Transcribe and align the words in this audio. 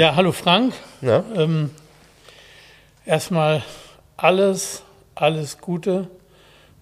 Ja, 0.00 0.16
hallo 0.16 0.32
Frank. 0.32 0.72
Ja? 1.02 1.22
Ähm, 1.36 1.68
erstmal 3.04 3.62
alles, 4.16 4.82
alles 5.14 5.58
Gute 5.58 6.08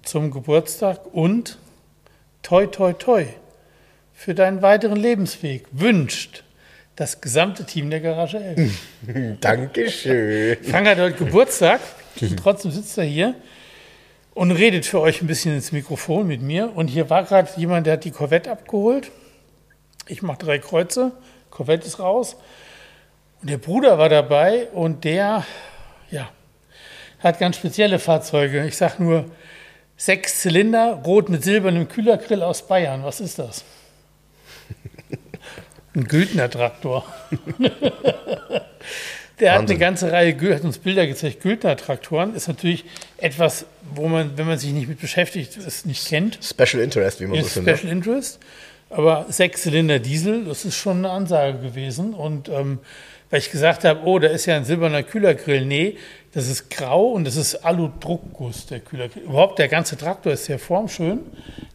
zum 0.05 0.31
Geburtstag 0.31 1.01
und 1.13 1.59
toi, 2.45 2.67
toi, 2.67 2.93
toi 2.93 3.27
für 4.15 4.37
deinen 4.37 4.63
weiteren 4.63 4.95
Lebensweg 4.95 5.67
wünscht 5.73 6.45
das 6.95 7.21
gesamte 7.21 7.67
Team 7.67 7.91
der 7.91 7.99
Garage 7.99 8.39
11. 8.39 8.79
Dankeschön. 9.41 10.59
Frank 10.63 10.87
hat 10.87 10.99
heute 10.99 11.17
Geburtstag 11.17 11.81
und 12.21 12.37
trotzdem 12.37 12.71
sitzt 12.71 12.97
er 12.99 13.05
hier 13.05 13.35
und 14.33 14.53
redet 14.53 14.87
für 14.87 15.01
euch 15.01 15.23
ein 15.23 15.27
bisschen 15.27 15.57
ins 15.57 15.73
Mikrofon 15.73 16.25
mit 16.25 16.41
mir. 16.41 16.71
Und 16.73 16.87
hier 16.87 17.11
war 17.11 17.25
gerade 17.25 17.51
jemand, 17.57 17.89
der 17.89 17.95
hat 17.95 18.05
die 18.05 18.13
Corvette 18.13 18.49
abgeholt. 18.49 19.11
Ich 20.07 20.23
mache 20.23 20.39
drei 20.39 20.61
Kreuze, 20.61 21.11
Corvette 21.51 21.85
ist 21.85 21.99
raus. 21.99 22.37
Und 23.41 23.51
der 23.51 23.59
Bruder 23.59 23.99
war 23.99 24.09
dabei 24.09 24.69
und 24.73 25.05
der, 25.05 25.45
ja, 26.11 26.29
hat 27.21 27.39
ganz 27.39 27.57
spezielle 27.57 27.99
Fahrzeuge. 27.99 28.67
Ich 28.67 28.77
sag 28.77 28.99
nur 28.99 29.27
sechs 29.97 30.41
Zylinder, 30.41 31.03
rot 31.05 31.29
mit 31.29 31.45
silbernem 31.45 31.89
Kühlergrill 31.89 32.43
aus 32.43 32.67
Bayern. 32.67 33.05
Was 33.05 33.21
ist 33.21 33.39
das? 33.39 33.65
Ein 35.95 36.05
Güldner 36.05 36.51
Traktor. 36.51 37.05
Der 39.41 39.53
hat 39.53 39.61
Wahnsinn. 39.61 39.77
eine 39.77 39.81
ganze 39.81 40.11
Reihe, 40.11 40.55
hat 40.55 40.65
uns 40.65 40.79
Bilder 40.79 41.07
gezeigt. 41.07 41.43
Güldner 41.43 41.77
Traktoren 41.77 42.35
ist 42.35 42.49
natürlich 42.49 42.85
etwas, 43.19 43.67
wo 43.95 44.09
man, 44.09 44.37
wenn 44.37 44.49
man 44.49 44.59
sich 44.59 44.73
nicht 44.73 44.89
mit 44.89 45.01
beschäftigt, 45.01 45.57
es 45.57 45.85
nicht 45.85 46.09
kennt. 46.09 46.41
Special 46.43 46.83
Interest, 46.83 47.21
wie 47.21 47.27
man 47.27 47.43
so 47.43 47.49
findet. 47.49 47.79
Special 47.79 47.93
Interest. 47.93 48.41
Aber 48.91 49.27
Sechszylinder 49.29 50.01
Diesel, 50.01 50.45
das 50.45 50.65
ist 50.65 50.77
schon 50.77 50.99
eine 50.99 51.11
Ansage 51.11 51.59
gewesen. 51.59 52.15
Und 52.15 52.49
ähm, 52.49 52.81
weil 53.31 53.41
ich 53.41 53.51
gesagt 53.51 53.85
habe, 53.85 54.01
oh, 54.05 54.19
da 54.19 54.29
ist 54.29 54.47
ja 54.47 54.57
ein 54.57 54.65
silberner 54.65 55.03
Kühlergrill. 55.03 55.65
Nee, 55.65 55.97
das 56.33 56.49
ist 56.49 56.71
grau 56.71 57.09
und 57.09 57.25
das 57.25 57.37
ist 57.37 57.65
Alu-Druckguss, 57.65 58.67
der 58.67 58.81
Kühlergrill. 58.81 59.25
Überhaupt, 59.25 59.59
der 59.59 59.69
ganze 59.69 59.97
Traktor 59.97 60.33
ist 60.33 60.47
sehr 60.47 60.59
formschön. 60.59 61.21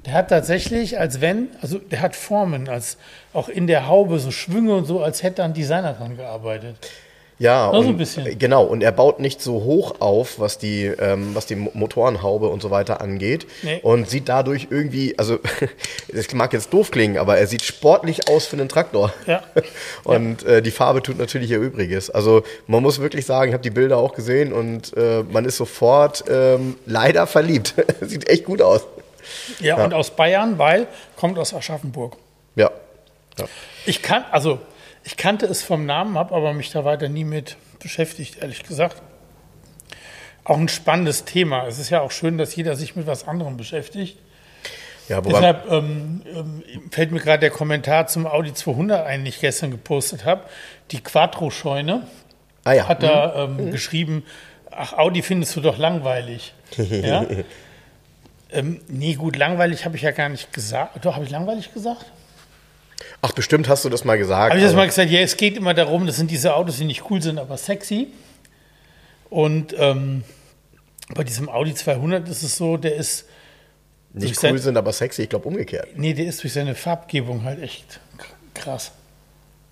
Der 0.05 0.13
hat 0.13 0.29
tatsächlich, 0.29 0.99
als 0.99 1.21
wenn, 1.21 1.49
also 1.61 1.79
der 1.79 2.01
hat 2.01 2.15
Formen, 2.15 2.69
als 2.69 2.97
auch 3.33 3.49
in 3.49 3.67
der 3.67 3.87
Haube 3.87 4.19
so 4.19 4.31
Schwünge 4.31 4.75
und 4.75 4.85
so, 4.85 5.01
als 5.01 5.23
hätte 5.23 5.37
da 5.37 5.45
ein 5.45 5.53
Designer 5.53 5.93
dran 5.93 6.17
gearbeitet. 6.17 6.75
Ja, 7.39 7.71
so 7.71 7.79
und, 7.79 7.87
ein 7.87 7.97
bisschen. 7.97 8.25
äh, 8.25 8.35
genau. 8.35 8.63
Und 8.63 8.83
er 8.83 8.91
baut 8.91 9.19
nicht 9.19 9.41
so 9.41 9.63
hoch 9.63 9.95
auf, 9.99 10.39
was 10.39 10.57
die, 10.59 10.85
ähm, 10.85 11.31
was 11.33 11.45
die 11.45 11.55
Mo- 11.55 11.71
Motorenhaube 11.73 12.47
und 12.47 12.61
so 12.61 12.69
weiter 12.71 13.01
angeht. 13.01 13.47
Nee. 13.63 13.79
Und 13.81 14.09
sieht 14.09 14.29
dadurch 14.29 14.67
irgendwie, 14.69 15.17
also, 15.17 15.39
das 16.13 16.31
mag 16.33 16.53
jetzt 16.53 16.71
doof 16.73 16.91
klingen, 16.91 17.17
aber 17.17 17.37
er 17.37 17.47
sieht 17.47 17.63
sportlich 17.63 18.29
aus 18.29 18.45
für 18.45 18.55
einen 18.55 18.69
Traktor. 18.69 19.11
Ja. 19.25 19.41
Und 20.03 20.43
äh, 20.45 20.61
die 20.61 20.71
Farbe 20.71 21.01
tut 21.01 21.17
natürlich 21.17 21.49
ihr 21.51 21.59
Übriges. 21.59 22.09
Also 22.09 22.43
man 22.67 22.81
muss 22.83 22.99
wirklich 22.99 23.25
sagen, 23.25 23.49
ich 23.49 23.53
habe 23.53 23.63
die 23.63 23.69
Bilder 23.71 23.97
auch 23.97 24.13
gesehen 24.13 24.53
und 24.53 24.95
äh, 24.95 25.23
man 25.23 25.45
ist 25.45 25.57
sofort 25.57 26.23
ähm, 26.29 26.75
leider 26.85 27.25
verliebt. 27.27 27.73
sieht 28.01 28.29
echt 28.29 28.45
gut 28.45 28.61
aus. 28.61 28.81
Ja, 29.59 29.83
und 29.83 29.93
aus 29.93 30.11
Bayern, 30.11 30.57
weil 30.59 30.87
kommt 31.15 31.39
aus 31.39 31.53
Aschaffenburg. 31.53 32.17
Ja. 32.55 32.69
ja. 33.39 33.45
Ich 33.85 34.01
kann, 34.01 34.25
also 34.31 34.59
ich 35.03 35.17
kannte 35.17 35.45
es 35.45 35.63
vom 35.63 35.85
Namen, 35.85 36.17
habe 36.17 36.33
aber 36.33 36.53
mich 36.53 36.71
da 36.71 36.85
weiter 36.85 37.09
nie 37.09 37.25
mit 37.25 37.57
beschäftigt, 37.79 38.37
ehrlich 38.41 38.63
gesagt. 38.63 39.01
Auch 40.45 40.57
ein 40.57 40.69
spannendes 40.69 41.25
Thema. 41.25 41.67
Es 41.67 41.79
ist 41.79 41.89
ja 41.89 42.01
auch 42.01 42.11
schön, 42.11 42.37
dass 42.37 42.55
jeder 42.55 42.75
sich 42.75 42.95
mit 42.95 43.07
was 43.07 43.27
anderem 43.27 43.57
beschäftigt. 43.57 44.17
Ja, 45.09 45.19
Deshalb 45.19 45.69
ähm, 45.69 46.21
ähm, 46.25 46.63
fällt 46.91 47.11
mir 47.11 47.19
gerade 47.19 47.41
der 47.41 47.49
Kommentar 47.49 48.07
zum 48.07 48.25
Audi 48.25 48.53
200 48.53 49.05
ein, 49.05 49.21
den 49.21 49.27
ich 49.27 49.41
gestern 49.41 49.71
gepostet 49.71 50.23
habe. 50.23 50.43
Die 50.91 51.01
Quattro-Scheune 51.01 52.07
ah 52.63 52.71
ja. 52.71 52.87
hat 52.87 53.03
da 53.03 53.43
ähm, 53.43 53.71
geschrieben, 53.71 54.23
ach, 54.71 54.93
Audi 54.93 55.21
findest 55.21 55.55
du 55.57 55.61
doch 55.61 55.77
langweilig. 55.77 56.53
ja? 56.77 57.25
ähm, 58.51 58.79
nee, 58.87 59.15
gut, 59.15 59.35
langweilig 59.35 59.83
habe 59.83 59.97
ich 59.97 60.03
ja 60.03 60.11
gar 60.11 60.29
nicht 60.29 60.53
gesagt. 60.53 61.05
Doch, 61.05 61.15
habe 61.15 61.25
ich 61.25 61.31
langweilig 61.31 61.73
gesagt? 61.73 62.05
Ach, 63.21 63.31
bestimmt 63.31 63.69
hast 63.69 63.85
du 63.85 63.89
das 63.89 64.03
mal 64.05 64.17
gesagt. 64.17 64.51
Habe 64.51 64.59
ich 64.59 64.65
das 64.65 64.75
mal 64.75 64.85
gesagt? 64.85 65.09
Ja, 65.11 65.19
es 65.21 65.37
geht 65.37 65.55
immer 65.57 65.73
darum, 65.73 66.05
das 66.05 66.17
sind 66.17 66.29
diese 66.31 66.53
Autos, 66.55 66.77
die 66.77 66.85
nicht 66.85 67.09
cool 67.09 67.21
sind, 67.21 67.39
aber 67.39 67.57
sexy. 67.57 68.07
Und 69.29 69.75
ähm, 69.77 70.23
bei 71.13 71.23
diesem 71.23 71.49
Audi 71.49 71.73
200 71.73 72.27
ist 72.29 72.43
es 72.43 72.57
so, 72.57 72.77
der 72.77 72.95
ist, 72.95 73.25
nicht 74.13 74.29
durch 74.29 74.39
sein- 74.39 74.53
cool 74.53 74.59
sind, 74.59 74.77
aber 74.77 74.91
sexy. 74.93 75.23
Ich 75.23 75.29
glaube 75.29 75.47
umgekehrt. 75.47 75.87
nee, 75.95 76.13
der 76.13 76.25
ist 76.25 76.43
durch 76.43 76.53
seine 76.53 76.75
Farbgebung 76.75 77.43
halt 77.43 77.61
echt 77.61 77.99
krass. 78.53 78.91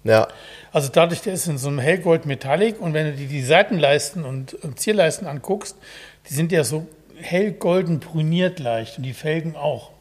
Ja. 0.04 0.28
Also 0.72 0.90
dadurch, 0.92 1.22
der 1.22 1.34
ist 1.34 1.46
in 1.48 1.58
so 1.60 1.68
einem 1.68 1.78
hellgold 1.78 2.26
Metallic 2.26 2.82
und 2.82 2.94
wenn 2.96 3.06
du 3.08 3.14
dir 3.14 3.28
die 3.28 3.44
Seitenleisten 3.44 4.26
und, 4.26 4.56
und 4.56 4.80
Zierleisten 4.80 5.28
anguckst, 5.28 5.76
die 6.30 6.34
sind 6.34 6.52
ja 6.52 6.64
so 6.64 6.88
hellgolden 7.20 8.00
brüniert 8.00 8.58
leicht 8.60 8.98
und 8.98 9.04
die 9.04 9.14
Felgen 9.14 9.56
auch. 9.56 9.92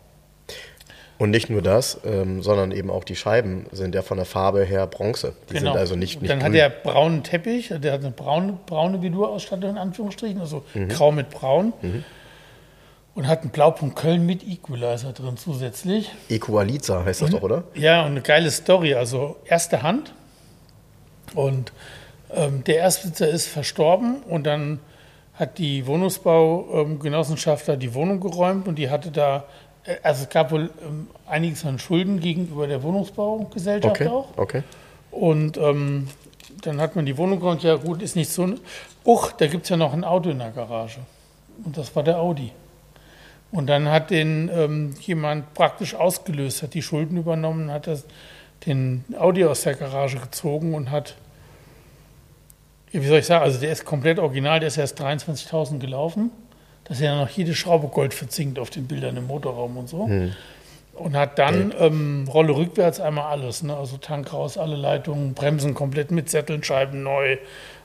Und 1.21 1.31
nicht 1.31 1.51
nur 1.51 1.61
das, 1.63 2.01
ähm, 2.05 2.43
sondern 2.43 2.73
eben 2.73 2.91
auch 2.91 3.05
die 3.05 3.15
Scheiben 3.15 3.67
sind 3.73 3.95
ja 3.95 4.01
von 4.03 4.17
der 4.17 4.25
Farbe 4.25 4.65
her 4.65 4.87
Bronze. 4.87 5.35
Die 5.51 5.59
sind 5.59 5.69
also 5.69 5.95
nicht, 5.95 6.17
Und 6.17 6.23
nicht 6.23 6.33
Dann 6.33 6.39
grün. 6.41 6.49
hat 6.55 6.55
er 6.59 6.71
braunen 6.71 7.23
Teppich, 7.23 7.69
der 7.77 7.93
hat 7.93 8.01
eine 8.01 8.11
braune, 8.11 8.59
braune 8.67 9.03
Vedurausstattung 9.03 9.71
in 9.71 9.77
Anführungsstrichen, 9.79 10.41
also 10.41 10.65
Mhm. 10.75 10.89
grau 10.89 11.13
mit 11.13 11.29
braun. 11.31 11.73
Und 13.15 13.27
hat 13.29 13.43
einen 13.43 13.51
Blaupunkt 13.51 13.97
Köln 13.97 14.25
mit 14.25 14.43
Equalizer 14.49 15.13
drin 15.13 15.37
zusätzlich. 15.37 16.11
Equalizer 16.31 17.05
heißt 17.05 17.21
das 17.21 17.31
doch, 17.31 17.43
oder? 17.43 17.65
Ja, 17.75 18.01
und 18.01 18.13
eine 18.13 18.23
geile 18.23 18.51
Story, 18.51 18.95
also 18.95 19.37
erste 19.45 19.83
Hand. 19.83 20.15
Und 21.35 21.73
ähm, 22.35 22.65
der 22.65 22.77
Erstbesitzer 22.77 23.29
ist 23.29 23.47
verstorben 23.47 24.23
und 24.23 24.47
dann 24.47 24.79
hat 25.35 25.59
die 25.59 25.87
Wohnungsbaugenossenschaft 25.87 27.69
da 27.69 27.77
die 27.77 27.93
Wohnung 27.95 28.21
geräumt 28.21 28.69
und 28.69 28.77
die 28.77 28.89
hatte 28.91 29.11
da, 29.11 29.45
also 30.03 30.23
es 30.25 30.29
gab 30.29 30.51
wohl 30.53 30.71
ähm, 30.83 31.09
einiges 31.27 31.65
an 31.65 31.79
Schulden 31.79 32.21
gegenüber 32.21 32.67
der 32.67 32.83
Wohnungsbaugesellschaft 32.83 33.95
Okay, 34.01 34.09
auch. 34.09 34.29
okay. 34.37 34.63
Und 35.11 35.57
ähm, 35.57 36.09
dann 36.63 36.81
hat 36.81 36.95
man 36.97 37.07
die 37.07 37.17
Wohnung 37.17 37.41
geräumt, 37.41 37.63
ja 37.63 37.77
gut, 37.77 38.03
ist 38.03 38.17
nicht 38.17 38.31
so. 38.31 38.43
ein- 38.45 38.61
Uch, 39.05 39.33
da 39.33 39.47
gibt 39.47 39.65
es 39.65 39.69
ja 39.71 39.77
noch 39.77 39.93
ein 39.95 40.05
Auto 40.05 40.29
in 40.31 40.39
der 40.39 40.51
Garage. 40.51 41.01
Und 41.65 41.77
das 41.79 41.95
war 41.97 42.03
der 42.03 42.19
Audi. 42.19 42.53
Und 43.51 43.67
dann 43.67 43.89
hat 43.89 44.11
den 44.11 44.49
ähm, 44.53 44.95
jemand 45.01 45.55
praktisch 45.55 45.95
ausgelöst, 45.95 46.63
hat 46.63 46.75
die 46.75 46.83
Schulden 46.83 47.17
übernommen, 47.17 47.71
hat 47.73 47.87
das, 47.87 48.05
den 48.67 49.05
Audi 49.19 49.45
aus 49.45 49.63
der 49.63 49.75
Garage 49.75 50.19
gezogen 50.19 50.75
und 50.75 50.91
hat, 50.91 51.17
wie 52.93 53.05
soll 53.07 53.19
ich 53.19 53.27
sagen, 53.27 53.43
also 53.43 53.59
der 53.59 53.73
ist 53.73 53.85
komplett 53.85 54.19
original, 54.19 54.61
der 54.61 54.69
ist 54.69 54.77
erst 54.77 55.01
23.000 55.01 55.79
gelaufen. 55.79 56.31
Da 56.91 56.95
ist 56.95 57.03
ja 57.03 57.15
noch 57.15 57.29
jede 57.29 57.55
Schraube 57.55 57.87
Gold 57.87 58.13
verzinkt 58.13 58.59
auf 58.59 58.69
den 58.69 58.89
Bildern 58.89 59.17
im 59.17 59.29
Motorraum 59.29 59.77
und 59.77 59.89
so. 59.89 60.11
Und 60.95 61.17
hat 61.17 61.39
dann 61.39 61.73
ähm, 61.79 62.27
Rolle 62.29 62.57
rückwärts 62.57 62.99
einmal 62.99 63.27
alles, 63.27 63.63
ne? 63.63 63.77
also 63.77 63.97
Tank 63.97 64.33
raus, 64.33 64.59
alle 64.59 64.75
Leitungen, 64.75 65.35
Bremsen 65.35 65.73
komplett 65.73 66.11
mit 66.11 66.29
Sätteln, 66.29 66.65
Scheiben 66.65 67.05
neu. 67.05 67.37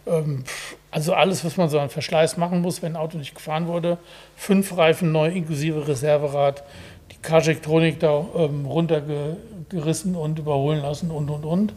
Ähm, 0.07 0.43
also 0.89 1.13
alles, 1.13 1.45
was 1.45 1.55
man 1.55 1.69
so 1.69 1.79
an 1.79 1.91
Verschleiß 1.91 2.37
machen 2.37 2.61
muss, 2.61 2.81
wenn 2.81 2.93
ein 2.93 2.95
Auto 2.95 3.19
nicht 3.19 3.35
gefahren 3.35 3.67
wurde. 3.67 3.99
Fünf 4.35 4.75
Reifen 4.75 5.11
neu, 5.11 5.29
inklusive 5.29 5.87
Reserverad, 5.87 6.63
die 7.11 7.17
Kartektronik 7.21 7.99
da 7.99 8.25
ähm, 8.35 8.65
runtergerissen 8.65 10.15
und 10.15 10.39
überholen 10.39 10.81
lassen 10.81 11.11
und, 11.11 11.29
und, 11.29 11.45
und. 11.45 11.73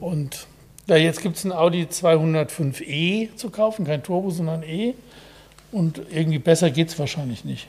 Und 0.00 0.46
ja, 0.86 0.96
jetzt 0.96 1.20
gibt 1.20 1.36
es 1.36 1.44
ein 1.44 1.52
Audi 1.52 1.82
205e 1.84 3.36
zu 3.36 3.50
kaufen, 3.50 3.84
kein 3.84 4.02
Turbo, 4.02 4.30
sondern 4.30 4.62
E. 4.62 4.94
Und 5.76 6.00
irgendwie 6.10 6.38
besser 6.38 6.70
geht 6.70 6.88
es 6.88 6.98
wahrscheinlich 6.98 7.44
nicht. 7.44 7.68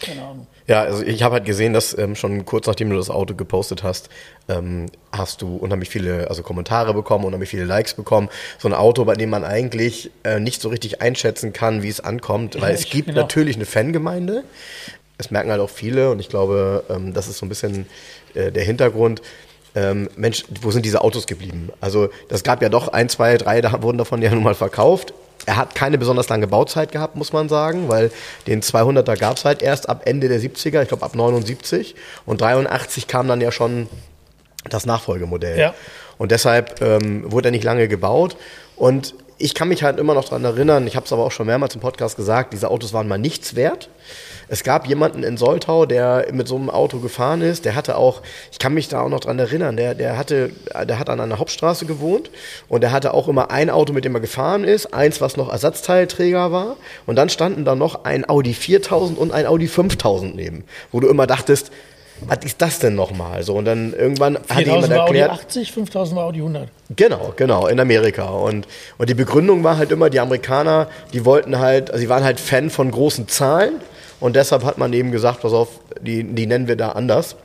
Keine 0.00 0.22
Ahnung. 0.22 0.46
Ja, 0.66 0.82
also 0.82 1.02
ich 1.04 1.22
habe 1.22 1.34
halt 1.34 1.44
gesehen, 1.44 1.74
dass 1.74 1.96
ähm, 1.96 2.16
schon 2.16 2.44
kurz 2.46 2.66
nachdem 2.66 2.88
du 2.88 2.96
das 2.96 3.10
Auto 3.10 3.34
gepostet 3.34 3.82
hast, 3.82 4.08
ähm, 4.48 4.86
hast 5.12 5.42
du 5.42 5.56
unheimlich 5.56 5.90
viele 5.90 6.28
also 6.30 6.42
Kommentare 6.42 6.94
bekommen, 6.94 7.24
unheimlich 7.26 7.50
viele 7.50 7.64
Likes 7.64 7.92
bekommen. 7.94 8.28
So 8.58 8.66
ein 8.66 8.72
Auto, 8.74 9.04
bei 9.04 9.14
dem 9.14 9.28
man 9.28 9.44
eigentlich 9.44 10.10
äh, 10.24 10.40
nicht 10.40 10.62
so 10.62 10.70
richtig 10.70 11.02
einschätzen 11.02 11.52
kann, 11.52 11.82
wie 11.82 11.90
es 11.90 12.00
ankommt, 12.00 12.60
weil 12.62 12.74
es 12.74 12.80
ich- 12.84 12.90
gibt 12.90 13.08
genau. 13.08 13.20
natürlich 13.20 13.56
eine 13.56 13.66
Fangemeinde. 13.66 14.42
Es 15.18 15.30
merken 15.30 15.50
halt 15.50 15.60
auch 15.60 15.70
viele 15.70 16.10
und 16.10 16.18
ich 16.18 16.28
glaube, 16.30 16.82
ähm, 16.88 17.12
das 17.12 17.28
ist 17.28 17.38
so 17.38 17.46
ein 17.46 17.50
bisschen 17.50 17.86
äh, 18.34 18.50
der 18.50 18.64
Hintergrund. 18.64 19.20
ähm, 19.76 20.08
Mensch, 20.16 20.44
wo 20.62 20.70
sind 20.70 20.84
diese 20.86 21.02
Autos 21.02 21.26
geblieben? 21.26 21.70
Also 21.80 22.08
das 22.30 22.42
gab 22.42 22.62
ja 22.62 22.68
doch 22.70 22.88
ein, 22.88 23.08
zwei, 23.10 23.36
drei, 23.36 23.60
da 23.60 23.82
wurden 23.82 23.98
davon 23.98 24.22
ja 24.22 24.30
nun 24.30 24.42
mal 24.44 24.54
verkauft. 24.54 25.12
Er 25.46 25.56
hat 25.56 25.74
keine 25.74 25.98
besonders 25.98 26.28
lange 26.28 26.46
Bauzeit 26.46 26.92
gehabt, 26.92 27.16
muss 27.16 27.32
man 27.32 27.48
sagen, 27.48 27.88
weil 27.88 28.10
den 28.46 28.62
200er 28.62 29.18
gab 29.18 29.36
es 29.36 29.44
halt 29.44 29.62
erst 29.62 29.88
ab 29.88 30.02
Ende 30.04 30.28
der 30.28 30.40
70er, 30.40 30.82
ich 30.82 30.88
glaube 30.88 31.04
ab 31.04 31.14
79. 31.14 31.94
Und 32.26 32.40
83 32.40 33.06
kam 33.06 33.28
dann 33.28 33.40
ja 33.40 33.52
schon 33.52 33.88
das 34.68 34.86
Nachfolgemodell. 34.86 35.58
Ja. 35.58 35.74
Und 36.16 36.30
deshalb 36.30 36.80
ähm, 36.80 37.30
wurde 37.30 37.48
er 37.48 37.50
nicht 37.50 37.64
lange 37.64 37.88
gebaut. 37.88 38.36
Und 38.76 39.14
ich 39.38 39.54
kann 39.54 39.68
mich 39.68 39.82
halt 39.82 39.98
immer 39.98 40.14
noch 40.14 40.24
daran 40.24 40.44
erinnern, 40.44 40.86
ich 40.86 40.96
habe 40.96 41.06
es 41.06 41.12
aber 41.12 41.24
auch 41.24 41.32
schon 41.32 41.46
mehrmals 41.46 41.74
im 41.74 41.80
Podcast 41.80 42.16
gesagt, 42.16 42.52
diese 42.52 42.70
Autos 42.70 42.92
waren 42.92 43.08
mal 43.08 43.18
nichts 43.18 43.56
wert. 43.56 43.88
Es 44.48 44.62
gab 44.62 44.86
jemanden 44.86 45.22
in 45.22 45.36
Soltau, 45.36 45.86
der 45.86 46.26
mit 46.32 46.48
so 46.48 46.56
einem 46.56 46.70
Auto 46.70 46.98
gefahren 46.98 47.42
ist. 47.42 47.64
Der 47.64 47.74
hatte 47.74 47.96
auch, 47.96 48.22
ich 48.52 48.58
kann 48.58 48.74
mich 48.74 48.88
da 48.88 49.00
auch 49.00 49.08
noch 49.08 49.20
dran 49.20 49.38
erinnern, 49.38 49.76
der, 49.76 49.94
der 49.94 50.16
hatte, 50.16 50.50
der 50.86 50.98
hat 50.98 51.08
an 51.08 51.20
einer 51.20 51.38
Hauptstraße 51.38 51.86
gewohnt 51.86 52.30
und 52.68 52.82
der 52.82 52.92
hatte 52.92 53.14
auch 53.14 53.28
immer 53.28 53.50
ein 53.50 53.70
Auto, 53.70 53.92
mit 53.92 54.04
dem 54.04 54.14
er 54.14 54.20
gefahren 54.20 54.64
ist, 54.64 54.92
eins, 54.94 55.20
was 55.20 55.36
noch 55.36 55.50
Ersatzteilträger 55.50 56.52
war. 56.52 56.76
Und 57.06 57.16
dann 57.16 57.28
standen 57.28 57.64
da 57.64 57.74
noch 57.74 58.04
ein 58.04 58.28
Audi 58.28 58.54
4000 58.54 59.18
und 59.18 59.32
ein 59.32 59.46
Audi 59.46 59.68
5000 59.68 60.34
neben, 60.36 60.64
wo 60.92 61.00
du 61.00 61.08
immer 61.08 61.26
dachtest, 61.26 61.70
was 62.20 62.38
ist 62.44 62.62
das 62.62 62.78
denn 62.78 62.94
nochmal? 62.94 63.42
So, 63.42 63.54
und 63.54 63.64
dann 63.64 63.92
irgendwann 63.92 64.36
hat 64.36 64.60
jemand 64.60 64.86
4000 64.86 64.90
war 64.90 65.04
Audi 65.04 65.18
erklärt. 65.18 65.30
80, 65.30 65.72
5000 65.72 66.16
war 66.16 66.24
Audi 66.26 66.38
100. 66.38 66.68
Genau, 66.96 67.32
genau, 67.36 67.66
in 67.66 67.80
Amerika. 67.80 68.28
Und, 68.28 68.66
und 68.98 69.08
die 69.10 69.14
Begründung 69.14 69.64
war 69.64 69.76
halt 69.76 69.90
immer, 69.90 70.10
die 70.10 70.20
Amerikaner, 70.20 70.88
die 71.12 71.24
wollten 71.24 71.58
halt, 71.58 71.90
also 71.90 72.00
sie 72.00 72.08
waren 72.08 72.24
halt 72.24 72.40
Fan 72.40 72.70
von 72.70 72.90
großen 72.90 73.28
Zahlen 73.28 73.80
und 74.24 74.36
deshalb 74.36 74.64
hat 74.64 74.78
man 74.78 74.90
eben 74.94 75.12
gesagt, 75.12 75.42
pass 75.42 75.52
auf, 75.52 75.68
die, 76.00 76.24
die 76.24 76.46
nennen 76.46 76.66
wir 76.66 76.76
da 76.76 76.92
anders. 76.92 77.36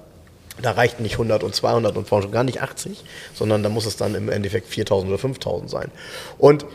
Da 0.61 0.71
reichten 0.71 1.03
nicht 1.03 1.15
100 1.15 1.43
und 1.43 1.53
200 1.53 1.97
und 1.97 2.07
schon 2.07 2.31
gar 2.31 2.45
nicht 2.45 2.61
80, 2.61 3.03
sondern 3.33 3.63
da 3.63 3.67
muss 3.67 3.85
es 3.85 3.97
dann 3.97 4.15
im 4.15 4.29
Endeffekt 4.29 4.69
4000 4.69 5.09
oder 5.09 5.19
5000 5.19 5.69
sein. 5.69 5.91
Und 6.37 6.65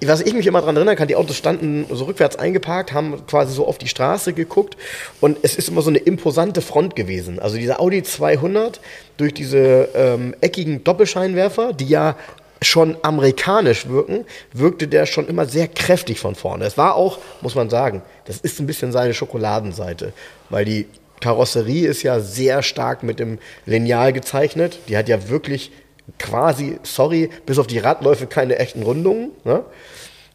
was 0.00 0.20
ich 0.20 0.32
mich 0.32 0.46
immer 0.46 0.60
daran 0.60 0.76
erinnern 0.76 0.94
kann, 0.94 1.08
die 1.08 1.16
Autos 1.16 1.36
standen 1.36 1.86
so 1.90 2.04
rückwärts 2.04 2.36
eingeparkt, 2.36 2.92
haben 2.92 3.26
quasi 3.26 3.52
so 3.52 3.66
auf 3.66 3.78
die 3.78 3.88
Straße 3.88 4.32
geguckt 4.32 4.76
und 5.20 5.38
es 5.42 5.56
ist 5.56 5.68
immer 5.68 5.82
so 5.82 5.90
eine 5.90 5.98
imposante 5.98 6.60
Front 6.60 6.94
gewesen. 6.94 7.40
Also 7.40 7.56
dieser 7.56 7.80
Audi 7.80 8.04
200 8.04 8.80
durch 9.16 9.34
diese 9.34 9.88
ähm, 9.92 10.36
eckigen 10.40 10.84
Doppelscheinwerfer, 10.84 11.72
die 11.72 11.88
ja 11.88 12.14
schon 12.62 12.96
amerikanisch 13.02 13.88
wirken, 13.88 14.24
wirkte 14.52 14.88
der 14.88 15.06
schon 15.06 15.28
immer 15.28 15.46
sehr 15.46 15.68
kräftig 15.68 16.18
von 16.18 16.34
vorne. 16.34 16.64
Es 16.64 16.76
war 16.76 16.94
auch, 16.94 17.18
muss 17.40 17.54
man 17.54 17.70
sagen, 17.70 18.02
das 18.24 18.38
ist 18.38 18.60
ein 18.60 18.66
bisschen 18.66 18.92
seine 18.92 19.14
Schokoladenseite, 19.14 20.12
weil 20.50 20.64
die 20.64 20.86
Karosserie 21.20 21.88
ist 21.88 22.02
ja 22.02 22.20
sehr 22.20 22.62
stark 22.62 23.02
mit 23.02 23.18
dem 23.18 23.38
Lineal 23.66 24.12
gezeichnet. 24.12 24.78
Die 24.88 24.96
hat 24.96 25.08
ja 25.08 25.28
wirklich 25.28 25.72
quasi, 26.18 26.78
sorry, 26.82 27.30
bis 27.46 27.58
auf 27.58 27.66
die 27.66 27.78
Radläufe 27.78 28.26
keine 28.26 28.58
echten 28.58 28.82
Rundungen. 28.82 29.30
Ne? 29.44 29.64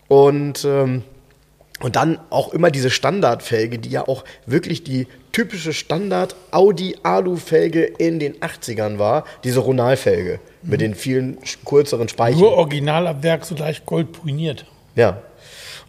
Und, 0.07 0.65
ähm, 0.65 1.03
und 1.79 1.95
dann 1.95 2.19
auch 2.29 2.53
immer 2.53 2.71
diese 2.71 2.89
Standardfelge, 2.89 3.79
die 3.79 3.89
ja 3.89 4.07
auch 4.07 4.23
wirklich 4.45 4.83
die 4.83 5.07
typische 5.31 5.73
Standard 5.73 6.35
Audi 6.51 6.95
Alu-Felge 7.03 7.83
in 7.83 8.19
den 8.19 8.35
80ern 8.35 8.99
war, 8.99 9.25
diese 9.43 9.59
Ronalfelge 9.59 10.39
mit 10.61 10.81
den 10.81 10.95
vielen 10.95 11.39
kürzeren 11.65 12.07
Speichen. 12.07 12.39
Nur 12.39 12.53
original 12.53 13.07
ab 13.07 13.23
Werk 13.23 13.45
so 13.45 13.55
leicht 13.55 13.85
goldpoliert. 13.85 14.65
Ja. 14.95 15.21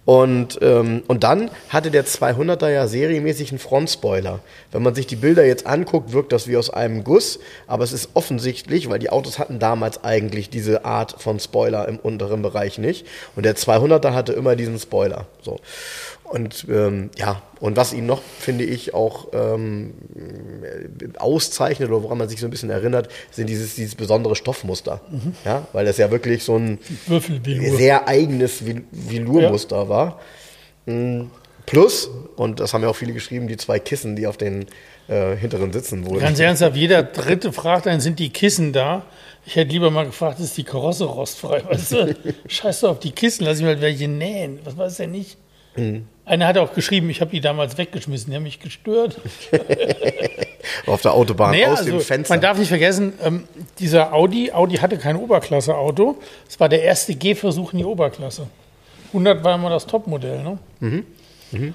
Und, 0.04 0.58
ähm, 0.60 1.02
und 1.06 1.24
dann 1.24 1.50
hatte 1.70 1.90
der 1.90 2.04
200er 2.04 2.68
ja 2.68 2.86
serienmäßig 2.86 3.50
einen 3.50 3.58
Frontspoiler. 3.58 4.40
Wenn 4.70 4.82
man 4.82 4.94
sich 4.94 5.06
die 5.06 5.16
Bilder 5.16 5.46
jetzt 5.46 5.66
anguckt, 5.66 6.12
wirkt 6.12 6.32
das 6.32 6.46
wie 6.46 6.58
aus 6.58 6.68
einem 6.68 7.04
Guss, 7.04 7.38
aber 7.66 7.84
es 7.84 7.92
ist 7.92 8.10
offensichtlich, 8.12 8.90
weil 8.90 8.98
die 8.98 9.08
Autos 9.08 9.38
hatten 9.38 9.58
damals 9.58 10.04
eigentlich 10.04 10.50
diese 10.50 10.84
Art 10.84 11.16
von 11.22 11.40
Spoiler 11.40 11.88
im 11.88 11.98
unteren 11.98 12.42
Bereich 12.42 12.76
nicht. 12.76 13.06
Und 13.34 13.46
der 13.46 13.56
200er 13.56 14.12
hatte 14.12 14.34
immer 14.34 14.56
diesen 14.56 14.78
Spoiler. 14.78 15.26
So. 15.40 15.58
Und 16.24 16.66
ähm, 16.70 17.10
ja, 17.16 17.42
und 17.60 17.76
was 17.76 17.92
ihn 17.92 18.06
noch, 18.06 18.22
finde 18.22 18.64
ich, 18.64 18.92
auch 18.94 19.28
ähm, 19.34 19.92
auszeichnet 21.18 21.88
oder 21.90 22.02
woran 22.02 22.18
man 22.18 22.28
sich 22.28 22.40
so 22.40 22.46
ein 22.46 22.50
bisschen 22.50 22.70
erinnert, 22.70 23.08
sind 23.30 23.48
dieses, 23.48 23.74
dieses 23.74 23.94
besondere 23.94 24.34
Stoffmuster. 24.34 25.00
Ja, 25.44 25.66
weil 25.72 25.84
das 25.84 25.98
ja 25.98 26.10
wirklich 26.10 26.42
so 26.42 26.56
ein 26.56 26.78
sehr 27.76 28.08
eigenes 28.08 28.62
Vil- 28.62 28.84
Velourmuster 28.90 29.88
war. 29.88 30.20
Mm, 30.86 31.24
Plus, 31.66 32.10
und 32.36 32.60
das 32.60 32.74
haben 32.74 32.82
ja 32.82 32.88
auch 32.88 32.96
viele 32.96 33.14
geschrieben, 33.14 33.48
die 33.48 33.56
zwei 33.56 33.78
Kissen, 33.78 34.16
die 34.16 34.26
auf 34.26 34.36
den 34.36 34.66
äh, 35.08 35.34
hinteren 35.34 35.72
Sitzen 35.72 36.04
wurden. 36.04 36.20
Ganz 36.20 36.38
ernsthaft, 36.38 36.76
jeder 36.76 37.02
Dritte 37.02 37.54
fragt 37.54 37.86
einen, 37.86 38.02
sind 38.02 38.18
die 38.18 38.28
Kissen 38.28 38.74
da? 38.74 39.06
Ich 39.46 39.56
hätte 39.56 39.72
lieber 39.72 39.90
mal 39.90 40.04
gefragt, 40.04 40.40
ist 40.40 40.56
die 40.58 40.64
Karosse 40.64 41.04
rostfrei? 41.06 41.62
Weißt 41.64 41.92
du? 41.92 42.16
Scheiß 42.48 42.80
doch 42.80 42.90
auf 42.90 42.98
die 42.98 43.12
Kissen, 43.12 43.44
lass 43.46 43.58
ich 43.60 43.64
mal 43.64 43.80
welche 43.80 44.08
nähen. 44.08 44.58
Was 44.64 44.76
weiß 44.76 44.96
denn 44.98 45.12
nicht? 45.12 45.38
Mhm. 45.76 46.06
Einer 46.26 46.46
hat 46.46 46.56
auch 46.56 46.72
geschrieben, 46.72 47.10
ich 47.10 47.20
habe 47.20 47.30
die 47.30 47.40
damals 47.40 47.76
weggeschmissen, 47.76 48.30
die 48.30 48.36
haben 48.36 48.44
mich 48.44 48.58
gestört. 48.58 49.20
auf 50.86 51.02
der 51.02 51.12
Autobahn 51.12 51.50
Naja, 51.50 51.72
aus 51.72 51.80
also, 51.80 51.90
dem 51.90 52.00
Fenster. 52.00 52.34
man 52.34 52.40
darf 52.40 52.58
nicht 52.58 52.68
vergessen, 52.68 53.12
ähm, 53.22 53.46
dieser 53.78 54.14
Audi, 54.14 54.50
Audi 54.50 54.76
hatte 54.76 54.96
kein 54.96 55.16
Oberklasse-Auto. 55.16 56.16
Es 56.48 56.58
war 56.58 56.70
der 56.70 56.82
erste 56.82 57.14
Gehversuch 57.14 57.72
in 57.72 57.80
die 57.80 57.84
Oberklasse. 57.84 58.46
100 59.08 59.44
war 59.44 59.54
immer 59.56 59.70
das 59.70 59.86
Topmodell. 59.86 60.42
Ne? 60.42 60.58
Mhm. 60.80 61.74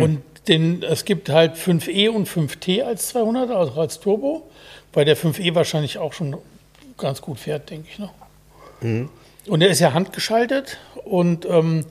Und 0.00 0.22
den, 0.48 0.82
es 0.82 1.04
gibt 1.04 1.28
halt 1.28 1.56
5E 1.56 2.10
und 2.10 2.28
5T 2.28 2.82
als 2.82 3.08
200, 3.08 3.50
also 3.50 3.80
als 3.80 4.00
Turbo, 4.00 4.48
weil 4.92 5.04
der 5.04 5.16
5E 5.16 5.54
wahrscheinlich 5.54 5.98
auch 5.98 6.12
schon 6.12 6.36
ganz 6.96 7.20
gut 7.20 7.38
fährt, 7.38 7.70
denke 7.70 7.88
ich. 7.90 7.98
Ne? 7.98 8.10
Mhm. 8.80 9.08
Und 9.46 9.60
der 9.60 9.70
ist 9.70 9.80
ja 9.80 9.92
handgeschaltet 9.92 10.78
und 11.04 11.46
ähm, 11.46 11.84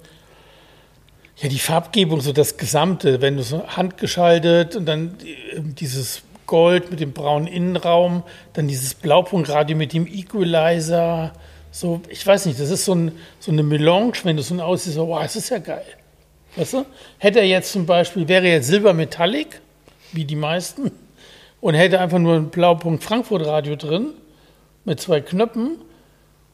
ja, 1.42 1.48
die 1.50 1.60
Farbgebung, 1.60 2.22
so 2.22 2.34
das 2.34 2.58
Gesamte, 2.58 3.22
wenn 3.22 3.38
du 3.38 3.44
so 3.44 3.66
handgeschaltet 3.68 4.76
und 4.76 4.86
dann 4.86 5.18
äh, 5.24 5.62
dieses 5.62 6.24
Gold 6.46 6.92
mit 6.92 7.00
dem 7.00 7.14
braunen 7.14 7.48
Innenraum, 7.48 8.24
dann 8.54 8.68
dieses 8.68 8.94
Blaupunktradio 8.94 9.78
mit 9.78 9.94
dem 9.94 10.08
Equalizer, 10.08 11.32
so, 11.72 12.02
ich 12.10 12.26
weiß 12.26 12.48
nicht, 12.48 12.60
das 12.60 12.72
ist 12.72 12.86
so, 12.86 12.96
ein, 12.96 13.12
so 13.40 13.52
eine 13.52 13.64
Melange, 13.64 14.14
wenn 14.24 14.36
du 14.36 14.44
so 14.44 14.56
ein 14.56 14.60
aussiehst, 14.60 14.96
so, 14.96 15.08
wow, 15.08 15.22
das 15.22 15.36
ist 15.36 15.50
ja 15.50 15.60
geil. 15.60 15.86
Weißt 16.56 16.74
du? 16.74 16.86
Hätte 17.20 17.40
er 17.40 17.46
jetzt 17.46 17.72
zum 17.72 17.86
Beispiel, 17.86 18.28
wäre 18.28 18.48
jetzt 18.48 18.68
Silber 18.68 18.94
Metallic, 18.94 19.62
wie 20.12 20.26
die 20.26 20.36
meisten, 20.36 20.92
und 21.62 21.76
hätte 21.76 22.00
einfach 22.00 22.18
nur 22.18 22.36
ein 22.36 22.50
Blaupunkt 22.50 23.04
Frankfurt 23.04 23.46
Radio 23.46 23.76
drin, 23.76 24.08
mit 24.86 25.00
zwei 25.00 25.22
Knöpfen, 25.22 25.78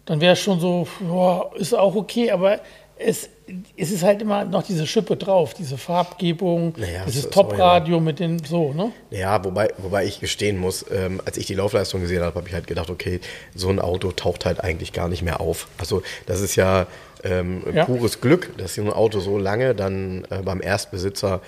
dann 0.06 0.20
wäre 0.20 0.34
es 0.34 0.40
schon 0.40 0.60
so, 0.60 0.88
boah, 1.00 1.52
ist 1.56 1.74
auch 1.74 1.96
okay, 1.96 2.32
aber 2.32 2.60
es, 2.98 3.30
es 3.78 3.92
ist 3.92 4.04
halt 4.04 4.22
immer 4.22 4.46
noch 4.46 4.64
diese 4.64 4.88
Schippe 4.88 5.18
drauf, 5.18 5.54
diese 5.54 5.78
Farbgebung, 5.78 6.74
Naja, 6.78 7.04
dieses 7.06 7.30
Top-Radio 7.30 8.00
mit 8.00 8.20
den 8.20 8.44
so, 8.44 8.74
ne? 8.74 8.92
Ja, 9.12 9.44
wobei, 9.44 9.70
wobei 9.78 10.06
ich 10.06 10.20
gestehen 10.20 10.58
muss, 10.58 10.86
ähm, 10.92 11.22
als 11.26 11.38
ich 11.38 11.46
die 11.46 11.54
Laufleistung 11.54 12.02
gesehen 12.02 12.24
habe, 12.24 12.36
habe 12.36 12.48
ich 12.48 12.54
halt 12.54 12.68
gedacht, 12.68 12.90
okay, 12.90 13.20
so 13.54 13.70
ein 13.70 13.80
Auto 13.80 14.12
taucht 14.12 14.46
halt 14.46 14.62
eigentlich 14.64 14.94
gar 14.94 15.08
nicht 15.08 15.22
mehr 15.22 15.42
auf. 15.42 15.68
Also 15.78 16.02
das 16.26 16.42
ist 16.42 16.56
ja, 16.56 16.88
ähm, 17.24 17.64
Ja. 17.74 17.86
pures 17.86 18.20
Glück, 18.22 18.58
dass 18.58 18.76
so 18.76 18.82
ein 18.82 18.92
Auto 18.92 19.20
so 19.20 19.38
lange 19.38 19.76
dann 19.76 20.26
äh, 20.30 20.42
beim 20.44 20.62
Erstbesitzer 20.62 21.42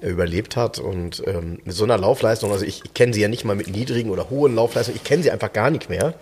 überlebt 0.00 0.56
hat 0.56 0.78
und 0.80 1.22
ähm, 1.26 1.60
mit 1.64 1.74
so 1.74 1.84
einer 1.84 1.96
Laufleistung, 1.96 2.52
also 2.52 2.64
ich, 2.64 2.82
ich 2.84 2.94
kenne 2.94 3.14
sie 3.14 3.22
ja 3.22 3.28
nicht 3.28 3.44
mal 3.44 3.56
mit 3.56 3.68
niedrigen 3.68 4.10
oder 4.10 4.28
hohen 4.28 4.54
Laufleistungen, 4.54 4.96
ich 4.96 5.04
kenne 5.04 5.22
sie 5.22 5.30
einfach 5.30 5.52
gar 5.52 5.70
nicht 5.70 5.88
mehr. 5.88 6.14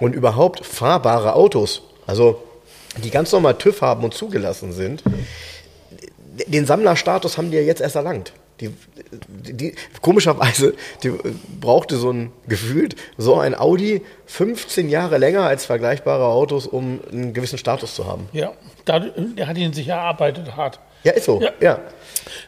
Und 0.00 0.14
überhaupt 0.14 0.66
fahrbare 0.66 1.34
Autos, 1.34 1.82
also 2.06 2.42
die 3.02 3.10
ganz 3.10 3.32
normal 3.32 3.54
TÜV 3.56 3.80
haben 3.82 4.04
und 4.04 4.14
zugelassen 4.14 4.72
sind, 4.72 5.02
den 6.46 6.66
Sammlerstatus 6.66 7.38
haben 7.38 7.50
die 7.50 7.56
ja 7.56 7.62
jetzt 7.62 7.80
erst 7.80 7.96
erlangt. 7.96 8.32
Die, 8.60 8.70
die, 9.50 9.74
komischerweise 10.00 10.74
die 11.02 11.12
brauchte 11.60 11.96
so 11.96 12.10
ein 12.12 12.30
gefühlt 12.46 12.94
so 13.18 13.34
ein 13.36 13.58
Audi 13.58 14.02
15 14.26 14.88
Jahre 14.88 15.18
länger 15.18 15.42
als 15.42 15.66
vergleichbare 15.66 16.26
Autos, 16.26 16.68
um 16.68 17.00
einen 17.10 17.34
gewissen 17.34 17.58
Status 17.58 17.96
zu 17.96 18.06
haben. 18.06 18.28
Ja, 18.32 18.52
da, 18.84 19.00
der 19.00 19.48
hat 19.48 19.58
ihn 19.58 19.72
sich 19.72 19.88
erarbeitet 19.88 20.54
hart. 20.56 20.78
Ja, 21.02 21.12
ist 21.12 21.24
so. 21.26 21.40
Ja. 21.42 21.50
Ja. 21.60 21.80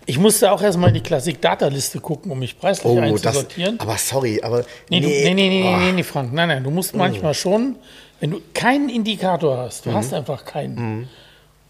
Ich 0.06 0.18
musste 0.18 0.50
auch 0.52 0.62
erstmal 0.62 0.88
in 0.88 0.94
die 0.94 1.02
Klassik-Data-Liste 1.02 2.00
gucken, 2.00 2.30
um 2.30 2.38
mich 2.38 2.58
preislich 2.58 2.86
Oh, 2.86 2.94
das. 3.00 3.26
einzusortieren. 3.26 3.78
Aber 3.80 3.98
sorry, 3.98 4.40
aber 4.42 4.64
Nee, 4.88 5.00
du, 5.00 5.08
nee, 5.08 5.34
nee, 5.34 5.48
nee, 5.48 5.64
oh. 5.64 5.76
nee, 5.76 5.92
nee, 5.92 6.02
Frank, 6.04 6.32
nein, 6.32 6.48
nein, 6.48 6.64
du 6.64 6.70
musst 6.70 6.94
manchmal 6.94 7.34
schon, 7.34 7.76
wenn 8.20 8.30
du 8.30 8.40
keinen 8.54 8.88
Indikator 8.88 9.58
hast, 9.58 9.86
Mhm. 9.86 9.90
du 9.90 9.96
hast 9.96 10.12
einfach 10.14 10.44
keinen, 10.44 11.08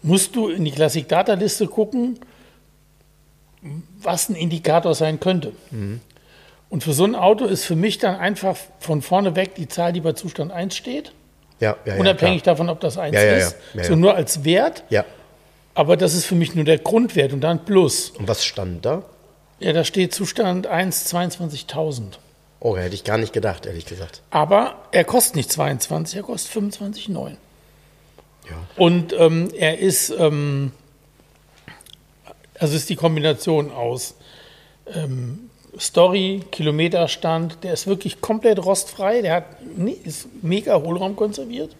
musst 0.01 0.35
du 0.35 0.47
in 0.49 0.63
die 0.65 0.71
Klassik-Data-Liste 0.71 1.67
gucken, 1.67 2.19
was 4.01 4.29
ein 4.29 4.35
Indikator 4.35 4.93
sein 4.95 5.19
könnte. 5.19 5.53
Mhm. 5.71 6.01
Und 6.69 6.83
für 6.83 6.93
so 6.93 7.05
ein 7.05 7.15
Auto 7.15 7.45
ist 7.45 7.65
für 7.65 7.75
mich 7.75 7.97
dann 7.97 8.15
einfach 8.15 8.57
von 8.79 9.01
vorne 9.01 9.35
weg 9.35 9.55
die 9.55 9.67
Zahl, 9.67 9.93
die 9.93 10.01
bei 10.01 10.13
Zustand 10.13 10.51
1 10.51 10.75
steht, 10.75 11.13
Ja, 11.59 11.75
ja, 11.85 11.93
ja, 11.95 11.99
unabhängig 11.99 12.43
klar. 12.43 12.55
davon, 12.55 12.69
ob 12.69 12.79
das 12.81 12.97
1 12.97 13.15
Ja, 13.15 13.23
ja, 13.23 13.31
ja. 13.31 13.37
ist, 13.37 13.55
so 13.83 13.95
nur 13.95 14.15
als 14.15 14.43
Wert, 14.43 14.83
Ja. 14.89 15.05
aber 15.73 15.97
das 15.97 16.13
ist 16.13 16.25
für 16.25 16.35
mich 16.35 16.53
nur 16.55 16.65
der 16.65 16.77
Grundwert 16.77 17.33
und 17.33 17.41
dann 17.41 17.65
Plus. 17.65 18.09
Und 18.11 18.27
was 18.27 18.45
stand 18.45 18.85
da? 18.85 19.03
Ja, 19.59 19.73
da 19.73 19.83
steht 19.83 20.13
Zustand 20.13 20.67
1, 20.67 21.05
22.000. 21.11 22.19
Oh, 22.59 22.75
hätte 22.75 22.95
ich 22.95 23.03
gar 23.03 23.17
nicht 23.17 23.33
gedacht, 23.33 23.65
ehrlich 23.65 23.85
gesagt. 23.85 24.21
Aber 24.31 24.75
er 24.91 25.03
kostet 25.03 25.35
nicht 25.35 25.51
22, 25.51 26.17
er 26.17 26.23
kostet 26.23 26.63
25,9. 26.63 27.35
Ja. 28.49 28.55
Und 28.75 29.13
ähm, 29.13 29.49
er 29.55 29.77
ist, 29.77 30.09
ähm, 30.09 30.71
also 32.57 32.75
ist 32.75 32.89
die 32.89 32.95
Kombination 32.95 33.71
aus 33.71 34.15
ähm, 34.93 35.49
Story, 35.79 36.41
Kilometerstand, 36.51 37.63
der 37.63 37.73
ist 37.73 37.85
wirklich 37.85 38.21
komplett 38.21 38.63
rostfrei, 38.63 39.21
der 39.21 39.33
hat, 39.33 39.45
ist 40.03 40.27
mega 40.41 40.81
Hohlraum 40.81 41.15
konserviert. 41.15 41.75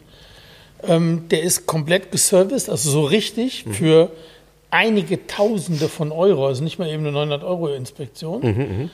Ähm, 0.84 1.28
der 1.30 1.42
ist 1.42 1.66
komplett 1.66 2.12
geserviced, 2.12 2.70
also 2.70 2.92
so 2.92 3.04
richtig 3.06 3.66
für 3.72 4.12
einige 4.70 5.26
Tausende 5.26 5.90
von 5.90 6.12
Euro, 6.12 6.46
also 6.46 6.64
nicht 6.64 6.78
mal 6.78 6.88
eben 6.88 7.04
eine 7.04 7.14
900 7.14 7.44
Euro 7.44 7.70
Inspektion. 7.70 8.92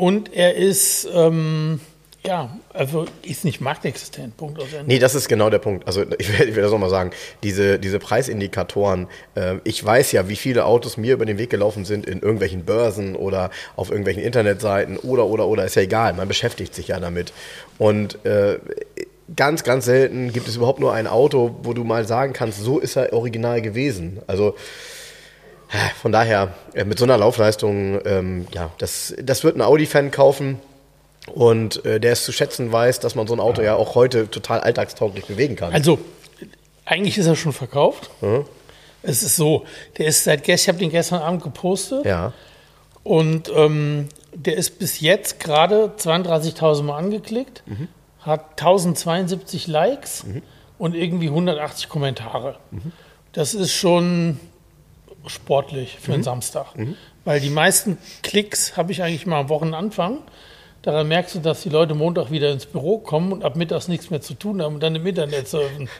Und 0.00 0.32
er 0.32 0.54
ist, 0.54 1.06
ähm, 1.12 1.78
ja, 2.24 2.56
also 2.72 3.04
ist 3.20 3.44
nicht 3.44 3.60
marktexistent, 3.60 4.34
Punkt. 4.34 4.58
Nee, 4.86 4.98
das 4.98 5.14
ist 5.14 5.28
genau 5.28 5.50
der 5.50 5.58
Punkt. 5.58 5.86
Also 5.86 6.06
ich 6.16 6.38
will, 6.38 6.48
ich 6.48 6.54
will 6.54 6.62
das 6.62 6.72
auch 6.72 6.78
mal 6.78 6.88
sagen. 6.88 7.10
Diese, 7.42 7.78
diese 7.78 7.98
Preisindikatoren, 7.98 9.08
äh, 9.34 9.56
ich 9.64 9.84
weiß 9.84 10.12
ja, 10.12 10.26
wie 10.30 10.36
viele 10.36 10.64
Autos 10.64 10.96
mir 10.96 11.12
über 11.12 11.26
den 11.26 11.36
Weg 11.36 11.50
gelaufen 11.50 11.84
sind 11.84 12.06
in 12.06 12.20
irgendwelchen 12.20 12.64
Börsen 12.64 13.14
oder 13.14 13.50
auf 13.76 13.90
irgendwelchen 13.90 14.22
Internetseiten 14.22 14.96
oder, 14.96 15.26
oder, 15.26 15.46
oder, 15.46 15.66
ist 15.66 15.74
ja 15.74 15.82
egal. 15.82 16.14
Man 16.14 16.28
beschäftigt 16.28 16.74
sich 16.74 16.88
ja 16.88 16.98
damit. 16.98 17.34
Und 17.76 18.24
äh, 18.24 18.58
ganz, 19.36 19.64
ganz 19.64 19.84
selten 19.84 20.32
gibt 20.32 20.48
es 20.48 20.56
überhaupt 20.56 20.80
nur 20.80 20.94
ein 20.94 21.08
Auto, 21.08 21.56
wo 21.62 21.74
du 21.74 21.84
mal 21.84 22.06
sagen 22.06 22.32
kannst, 22.32 22.58
so 22.62 22.78
ist 22.78 22.96
er 22.96 23.12
original 23.12 23.60
gewesen. 23.60 24.22
Also 24.26 24.54
von 26.00 26.12
daher, 26.12 26.54
äh, 26.74 26.84
mit 26.84 26.98
so 26.98 27.04
einer 27.04 27.18
Laufleistung, 27.18 28.00
ähm, 28.04 28.46
ja, 28.52 28.70
das, 28.78 29.14
das 29.22 29.44
wird 29.44 29.56
ein 29.56 29.62
Audi-Fan 29.62 30.10
kaufen. 30.10 30.60
Und 31.26 31.84
äh, 31.84 32.00
der 32.00 32.12
es 32.12 32.24
zu 32.24 32.32
schätzen 32.32 32.72
weiß, 32.72 32.98
dass 33.00 33.14
man 33.14 33.26
so 33.26 33.34
ein 33.34 33.40
Auto 33.40 33.62
ja 33.62 33.76
auch 33.76 33.94
heute 33.94 34.30
total 34.30 34.60
alltagstauglich 34.60 35.26
bewegen 35.26 35.54
kann. 35.54 35.72
Also, 35.72 35.98
eigentlich 36.86 37.18
ist 37.18 37.26
er 37.26 37.36
schon 37.36 37.52
verkauft. 37.52 38.10
Es 39.02 39.22
ist 39.22 39.36
so, 39.36 39.64
der 39.98 40.06
ist 40.06 40.24
seit 40.24 40.42
gestern, 40.44 40.64
ich 40.64 40.68
habe 40.68 40.78
den 40.78 40.90
gestern 40.90 41.22
Abend 41.22 41.42
gepostet. 41.42 42.04
Ja, 42.04 42.32
und 43.02 43.50
ähm, 43.54 44.08
der 44.34 44.56
ist 44.56 44.78
bis 44.78 45.00
jetzt 45.00 45.40
gerade 45.40 45.92
32.000 45.98 46.82
Mal 46.82 46.98
angeklickt, 46.98 47.62
hat 48.20 48.50
1072 48.60 49.66
Likes 49.66 50.24
und 50.78 50.94
irgendwie 50.94 51.28
180 51.28 51.88
Kommentare. 51.88 52.58
Das 53.32 53.54
ist 53.54 53.72
schon 53.72 54.38
sportlich 55.26 55.98
für 56.00 56.14
einen 56.14 56.22
Samstag, 56.22 56.66
weil 57.24 57.40
die 57.40 57.50
meisten 57.50 57.98
Klicks 58.22 58.76
habe 58.76 58.92
ich 58.92 59.02
eigentlich 59.02 59.26
mal 59.26 59.40
am 59.40 59.48
Wochenanfang. 59.48 60.18
Daran 60.82 61.08
merkst 61.08 61.34
du, 61.34 61.40
dass 61.40 61.60
die 61.60 61.68
Leute 61.68 61.94
Montag 61.94 62.30
wieder 62.30 62.50
ins 62.50 62.64
Büro 62.64 62.98
kommen 62.98 63.32
und 63.32 63.44
ab 63.44 63.54
mittags 63.54 63.88
nichts 63.88 64.08
mehr 64.08 64.22
zu 64.22 64.32
tun 64.32 64.62
haben 64.62 64.76
und 64.76 64.82
dann 64.82 64.94
im 64.94 65.06
Internet 65.06 65.46
surfen. 65.46 65.90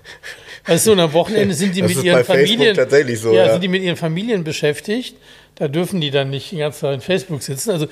Weißt 0.67 0.87
du, 0.87 0.93
und 0.93 1.01
am 1.01 1.13
Wochenende 1.13 1.55
sind 1.55 1.77
die 1.77 1.83
Das 1.83 1.91
mit 1.91 1.99
ist 1.99 2.05
ihren 2.05 2.25
Familien 2.25 2.75
tatsächlich 2.75 3.21
so, 3.21 3.35
ja, 3.35 3.45
ja. 3.45 3.53
sind 3.53 3.63
die 3.63 3.69
mit 3.69 3.83
ihren 3.83 3.97
Familien 3.97 4.43
beschäftigt. 4.43 5.17
Da 5.57 5.69
dürfen 5.69 6.01
die 6.01 6.11
dann 6.11 6.31
nicht 6.31 6.53
den 6.53 6.61
ganzen 6.61 6.81
Tag 6.81 6.95
in 6.95 7.01
Facebook 7.03 7.43
sitzen. 7.43 7.73
Also 7.73 7.89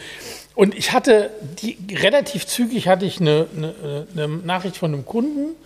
und 0.54 0.74
ich 0.74 0.92
hatte 0.92 1.28
die 1.62 1.76
relativ 1.94 2.46
zügig 2.46 2.88
hatte 2.88 3.04
ich 3.04 3.20
eine, 3.20 3.46
eine, 3.54 4.06
eine 4.16 4.28
Nachricht 4.28 4.78
von 4.78 4.94
einem 4.94 5.04
Kunden 5.04 5.56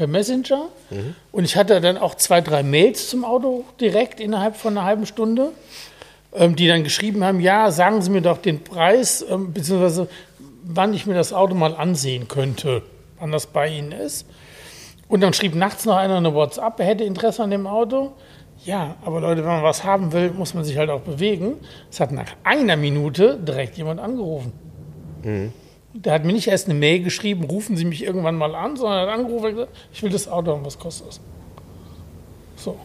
per 0.00 0.06
Messenger 0.06 0.68
Mhm. 0.88 1.14
und 1.30 1.44
ich 1.44 1.56
hatte 1.56 1.78
dann 1.82 1.98
auch 1.98 2.14
zwei 2.14 2.40
drei 2.40 2.62
Mails 2.62 3.10
zum 3.10 3.22
Auto 3.26 3.64
direkt 3.82 4.18
innerhalb 4.18 4.56
von 4.56 4.76
einer 4.78 4.86
halben 4.86 5.04
Stunde 5.04 5.50
ähm, 6.32 6.54
die 6.56 6.68
dann 6.68 6.84
geschrieben 6.84 7.22
haben, 7.24 7.40
ja, 7.40 7.70
sagen 7.72 8.00
Sie 8.02 8.10
mir 8.10 8.22
doch 8.22 8.38
den 8.38 8.62
Preis, 8.64 9.22
ähm, 9.28 9.52
beziehungsweise 9.52 10.08
wann 10.62 10.94
ich 10.94 11.04
mir 11.04 11.14
das 11.14 11.32
Auto 11.32 11.54
mal 11.56 11.74
ansehen 11.74 12.28
könnte, 12.28 12.82
wann 13.18 13.32
das 13.32 13.46
bei 13.48 13.66
Ihnen 13.68 13.90
ist. 13.90 14.26
Und 15.08 15.22
dann 15.22 15.32
schrieb 15.32 15.56
nachts 15.56 15.84
noch 15.86 15.96
einer 15.96 16.16
eine 16.18 16.32
WhatsApp, 16.32 16.78
er 16.78 16.86
hätte 16.86 17.02
Interesse 17.02 17.42
an 17.42 17.50
dem 17.50 17.66
Auto. 17.66 18.12
Ja, 18.64 18.94
aber 19.04 19.20
Leute, 19.20 19.40
wenn 19.42 19.50
man 19.50 19.64
was 19.64 19.82
haben 19.82 20.12
will, 20.12 20.30
muss 20.30 20.54
man 20.54 20.62
sich 20.62 20.76
halt 20.78 20.88
auch 20.88 21.00
bewegen. 21.00 21.54
Es 21.90 21.98
hat 21.98 22.12
nach 22.12 22.26
einer 22.44 22.76
Minute 22.76 23.36
direkt 23.36 23.76
jemand 23.76 23.98
angerufen. 23.98 24.52
Der 25.92 26.12
hat 26.12 26.24
mir 26.24 26.32
nicht 26.32 26.46
erst 26.48 26.66
eine 26.68 26.78
Mail 26.78 27.02
geschrieben, 27.02 27.44
rufen 27.44 27.76
Sie 27.76 27.84
mich 27.84 28.04
irgendwann 28.04 28.36
mal 28.36 28.54
an, 28.54 28.76
sondern 28.76 28.98
er 28.98 29.12
hat 29.12 29.18
angerufen 29.18 29.46
und 29.46 29.50
gesagt, 29.54 29.72
ich 29.92 30.02
will 30.02 30.10
das 30.10 30.28
Auto 30.28 30.52
haben, 30.52 30.64
was 30.64 30.78
kostet 30.78 31.08
es? 31.08 31.20
So. 32.56 32.76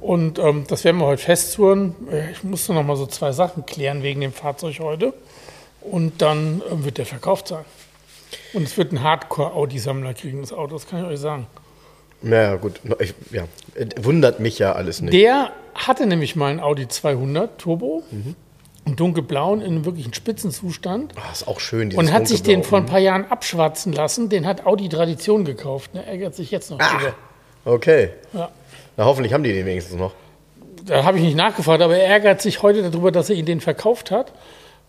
Und 0.00 0.38
ähm, 0.38 0.64
das 0.68 0.84
werden 0.84 0.98
wir 0.98 1.06
heute 1.06 1.22
festzurren. 1.22 1.94
Äh, 2.10 2.30
Ich 2.32 2.44
musste 2.44 2.72
noch 2.74 2.84
mal 2.84 2.96
so 2.96 3.06
zwei 3.06 3.32
Sachen 3.32 3.64
klären 3.66 4.02
wegen 4.02 4.20
dem 4.20 4.32
Fahrzeug 4.32 4.78
heute. 4.80 5.12
Und 5.80 6.20
dann 6.22 6.62
ähm, 6.70 6.84
wird 6.84 6.98
der 6.98 7.06
verkauft 7.06 7.48
sein. 7.48 7.64
Und 8.52 8.62
es 8.64 8.76
wird 8.76 8.92
ein 8.92 9.02
Hardcore-Audi-Sammler 9.02 10.14
kriegen, 10.14 10.40
das 10.40 10.52
Auto, 10.52 10.74
das 10.74 10.86
kann 10.86 11.00
ich 11.02 11.06
euch 11.06 11.20
sagen. 11.20 11.46
naja, 12.22 12.56
gut. 12.56 12.80
Ich, 13.00 13.14
ja. 13.32 13.44
Äh, 13.74 13.86
Wundert 14.02 14.40
mich 14.40 14.58
ja 14.58 14.72
alles 14.72 15.00
nicht. 15.00 15.12
Der 15.14 15.52
hatte 15.74 16.06
nämlich 16.06 16.36
mal 16.36 16.50
einen 16.50 16.60
Audi 16.60 16.86
200 16.86 17.58
Turbo, 17.58 18.02
in 18.86 18.96
dunkelblau, 18.96 19.54
in 19.54 19.62
einem 19.62 19.84
wirklichen 19.84 20.12
Spitzenzustand. 20.12 21.14
Ah, 21.16 21.32
ist 21.32 21.48
auch 21.48 21.60
schön, 21.60 21.92
Und 21.94 22.12
hat 22.12 22.28
sich 22.28 22.42
den 22.42 22.62
vor 22.62 22.78
ein 22.78 22.86
paar 22.86 22.98
Jahren 22.98 23.24
abschwatzen 23.30 23.92
lassen. 23.92 24.28
Den 24.28 24.46
hat 24.46 24.66
Audi 24.66 24.88
Tradition 24.88 25.44
gekauft. 25.44 25.94
Ne? 25.94 26.04
Ärgert 26.06 26.34
sich 26.34 26.50
jetzt 26.50 26.70
noch 26.70 26.78
drüber. 26.78 27.14
Okay. 27.64 28.10
Ja. 28.32 28.50
Na, 28.96 29.04
hoffentlich 29.06 29.32
haben 29.32 29.42
die 29.42 29.52
den 29.52 29.64
wenigstens 29.66 29.98
noch. 29.98 30.12
Da 30.84 31.04
habe 31.04 31.16
ich 31.18 31.24
nicht 31.24 31.36
nachgefragt, 31.36 31.82
aber 31.82 31.96
er 31.96 32.06
ärgert 32.08 32.42
sich 32.42 32.62
heute 32.62 32.88
darüber, 32.88 33.10
dass 33.10 33.30
er 33.30 33.36
ihn 33.36 33.46
den 33.46 33.60
verkauft 33.60 34.10
hat. 34.10 34.32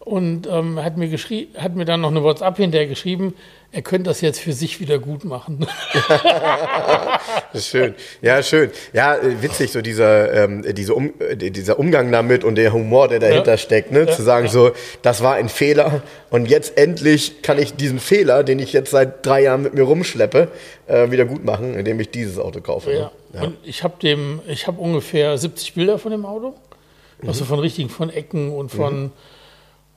Und 0.05 0.47
ähm, 0.47 0.83
hat, 0.83 0.97
mir 0.97 1.09
hat 1.57 1.75
mir 1.75 1.83
dann 1.85 2.01
noch 2.01 2.11
eine 2.11 2.21
WhatsApp 2.21 2.57
hinterher 2.57 2.87
geschrieben, 2.87 3.33
er 3.71 3.81
könnte 3.81 4.09
das 4.09 4.21
jetzt 4.21 4.39
für 4.39 4.53
sich 4.53 4.79
wieder 4.79 4.99
gut 4.99 5.25
machen. 5.25 5.65
Schön. 7.55 7.95
Ja, 8.21 8.43
schön. 8.43 8.69
Ja, 8.93 9.17
witzig, 9.41 9.71
so 9.71 9.81
dieser, 9.81 10.31
ähm, 10.31 10.63
diese 10.75 10.93
um, 10.93 11.11
äh, 11.19 11.35
dieser 11.35 11.79
Umgang 11.79 12.11
damit 12.11 12.43
und 12.43 12.55
der 12.55 12.71
Humor, 12.71 13.07
der 13.07 13.19
dahinter 13.19 13.53
Ja. 13.53 13.57
steckt, 13.57 13.91
ne? 13.91 14.05
Zu 14.07 14.21
sagen 14.21 14.47
so, 14.47 14.71
das 15.01 15.23
war 15.23 15.35
ein 15.35 15.49
Fehler 15.49 16.01
und 16.29 16.49
jetzt 16.49 16.77
endlich 16.77 17.41
kann 17.41 17.57
ich 17.57 17.73
diesen 17.73 17.99
Fehler, 17.99 18.43
den 18.43 18.59
ich 18.59 18.73
jetzt 18.73 18.91
seit 18.91 19.25
drei 19.25 19.41
Jahren 19.41 19.63
mit 19.63 19.73
mir 19.73 19.83
rumschleppe, 19.83 20.49
äh, 20.87 21.09
wieder 21.11 21.25
gut 21.25 21.43
machen, 21.43 21.73
indem 21.73 21.99
ich 21.99 22.11
dieses 22.11 22.37
Auto 22.37 22.61
kaufe. 22.61 22.93
Ja. 22.93 22.99
Ne? 22.99 23.11
Ja. 23.33 23.41
Und 23.43 23.57
ich 23.63 23.83
habe 23.83 23.95
dem, 24.01 24.39
ich 24.47 24.67
habe 24.67 24.79
ungefähr 24.79 25.37
70 25.37 25.73
Bilder 25.73 25.97
von 25.97 26.11
dem 26.11 26.25
Auto. 26.25 26.53
Also 27.25 27.43
von 27.45 27.59
richtigen, 27.59 27.89
von 27.89 28.09
Ecken 28.11 28.51
und 28.51 28.69
von 28.69 29.11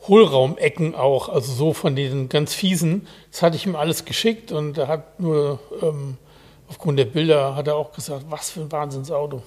Hohlraumecken 0.06 0.94
auch, 0.94 1.28
also 1.28 1.52
so 1.52 1.72
von 1.72 1.96
diesen 1.96 2.28
ganz 2.28 2.54
fiesen. 2.54 3.06
Das 3.30 3.42
hatte 3.42 3.56
ich 3.56 3.66
ihm 3.66 3.76
alles 3.76 4.04
geschickt 4.04 4.52
und 4.52 4.78
er 4.78 4.88
hat 4.88 5.20
nur 5.20 5.58
ähm, 5.82 6.16
aufgrund 6.68 6.98
der 6.98 7.04
Bilder 7.06 7.56
hat 7.56 7.66
er 7.66 7.76
auch 7.76 7.92
gesagt, 7.92 8.26
was 8.28 8.50
für 8.50 8.60
ein 8.60 8.72
Wahnsinnsauto. 8.72 9.42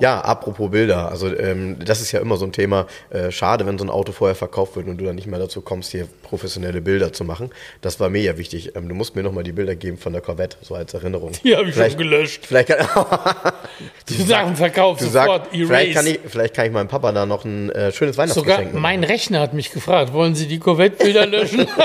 Ja, 0.00 0.20
apropos 0.22 0.70
Bilder, 0.70 1.10
also 1.10 1.26
ähm, 1.36 1.76
das 1.84 2.00
ist 2.00 2.10
ja 2.12 2.20
immer 2.20 2.36
so 2.36 2.46
ein 2.46 2.52
Thema. 2.52 2.86
Äh, 3.10 3.30
schade, 3.30 3.66
wenn 3.66 3.78
so 3.78 3.84
ein 3.84 3.90
Auto 3.90 4.12
vorher 4.12 4.34
verkauft 4.34 4.74
wird 4.76 4.86
und 4.88 4.96
du 4.98 5.04
dann 5.04 5.14
nicht 5.14 5.26
mehr 5.26 5.38
dazu 5.38 5.60
kommst, 5.60 5.92
hier 5.92 6.08
professionelle 6.22 6.80
Bilder 6.80 7.12
zu 7.12 7.24
machen. 7.24 7.50
Das 7.82 8.00
war 8.00 8.08
mir 8.08 8.22
ja 8.22 8.38
wichtig. 8.38 8.74
Ähm, 8.74 8.88
du 8.88 8.94
musst 8.94 9.14
mir 9.14 9.22
nochmal 9.22 9.44
die 9.44 9.52
Bilder 9.52 9.76
geben 9.76 9.98
von 9.98 10.12
der 10.12 10.22
Corvette, 10.22 10.56
so 10.62 10.74
als 10.74 10.94
Erinnerung. 10.94 11.32
Die 11.44 11.54
habe 11.54 11.68
ich 11.68 11.74
schon 11.74 11.82
Vielleicht- 11.82 11.98
gelöscht. 11.98 12.46
Vielleicht 12.46 12.68
kann, 12.68 12.86
Die 14.08 14.22
Sachen 14.22 14.56
verkauft, 14.56 15.00
sofort, 15.02 15.44
sagst, 15.44 15.50
vielleicht 15.52 15.94
kann, 15.94 16.06
ich, 16.06 16.20
vielleicht 16.26 16.54
kann 16.54 16.66
ich 16.66 16.72
meinem 16.72 16.88
Papa 16.88 17.12
da 17.12 17.26
noch 17.26 17.44
ein 17.44 17.70
äh, 17.70 17.92
schönes 17.92 18.16
Weihnachtsgeschenk 18.16 18.68
Sogar 18.68 18.80
mein 18.80 19.04
Rechner 19.04 19.40
hat 19.40 19.52
mich 19.54 19.70
gefragt, 19.72 20.12
wollen 20.12 20.34
Sie 20.34 20.46
die 20.48 20.58
Corvette-Bilder 20.58 21.26
löschen? 21.26 21.66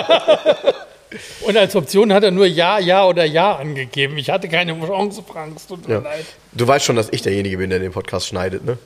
Und 1.42 1.58
als 1.58 1.75
Option 1.75 2.13
hat 2.13 2.24
er 2.24 2.32
nur 2.32 2.46
Ja, 2.46 2.80
Ja 2.80 3.06
oder 3.08 3.25
Ja 3.25 3.56
angegeben. 3.56 4.18
Ich 4.18 4.30
hatte 4.30 4.48
keine 4.48 4.80
Chance, 4.86 5.24
Frank, 5.28 5.54
es 5.58 5.66
tut 5.68 5.88
mir 5.88 5.96
Ja. 5.96 6.00
leid. 6.01 6.25
Du 6.54 6.68
weißt 6.68 6.86
schon, 6.86 6.96
dass 6.96 7.10
ich 7.12 7.22
derjenige 7.22 7.58
bin, 7.58 7.70
der 7.70 7.80
den 7.80 7.92
Podcast 7.92 8.28
schneidet, 8.28 8.63
ne? 8.66 8.78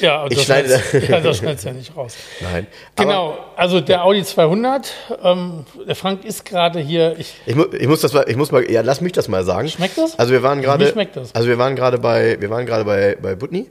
Ja, 0.00 0.24
Ich 0.30 0.36
das 0.36 0.44
schneide 0.46 0.68
schneidest- 0.68 0.94
das. 0.94 1.08
ja, 1.08 1.20
das 1.20 1.36
schneidest 1.36 1.64
du 1.64 1.68
ja 1.68 1.74
nicht 1.74 1.94
raus. 1.94 2.16
Nein. 2.40 2.66
Aber 2.96 3.04
Genau, 3.06 3.38
also 3.56 3.80
der 3.82 4.02
Audi 4.04 4.24
200, 4.24 4.90
ähm, 5.22 5.66
der 5.86 5.94
Frank 5.94 6.24
ist 6.24 6.46
gerade 6.46 6.80
hier, 6.80 7.16
ich, 7.18 7.34
ich, 7.44 7.54
mu 7.54 7.64
ich 7.78 7.86
muss 7.86 8.00
das 8.00 8.14
mal, 8.14 8.24
ich 8.26 8.36
muss 8.36 8.50
mal, 8.50 8.68
ja, 8.70 8.80
lass 8.80 9.02
mich 9.02 9.12
das 9.12 9.28
mal 9.28 9.44
sagen. 9.44 9.68
Schmeckt 9.68 9.98
das? 9.98 10.18
Also 10.18 10.32
wir 10.32 10.42
waren 10.42 10.62
gerade, 10.62 10.86
Mir 10.86 10.90
schmeckt 10.92 11.16
das. 11.16 11.34
also 11.34 11.48
wir 11.48 11.58
waren 11.58 11.76
gerade 11.76 11.98
bei, 11.98 12.40
wir 12.40 12.48
waren 12.48 12.64
gerade 12.64 12.84
bei, 12.86 13.18
bei 13.20 13.34
Butni. 13.34 13.66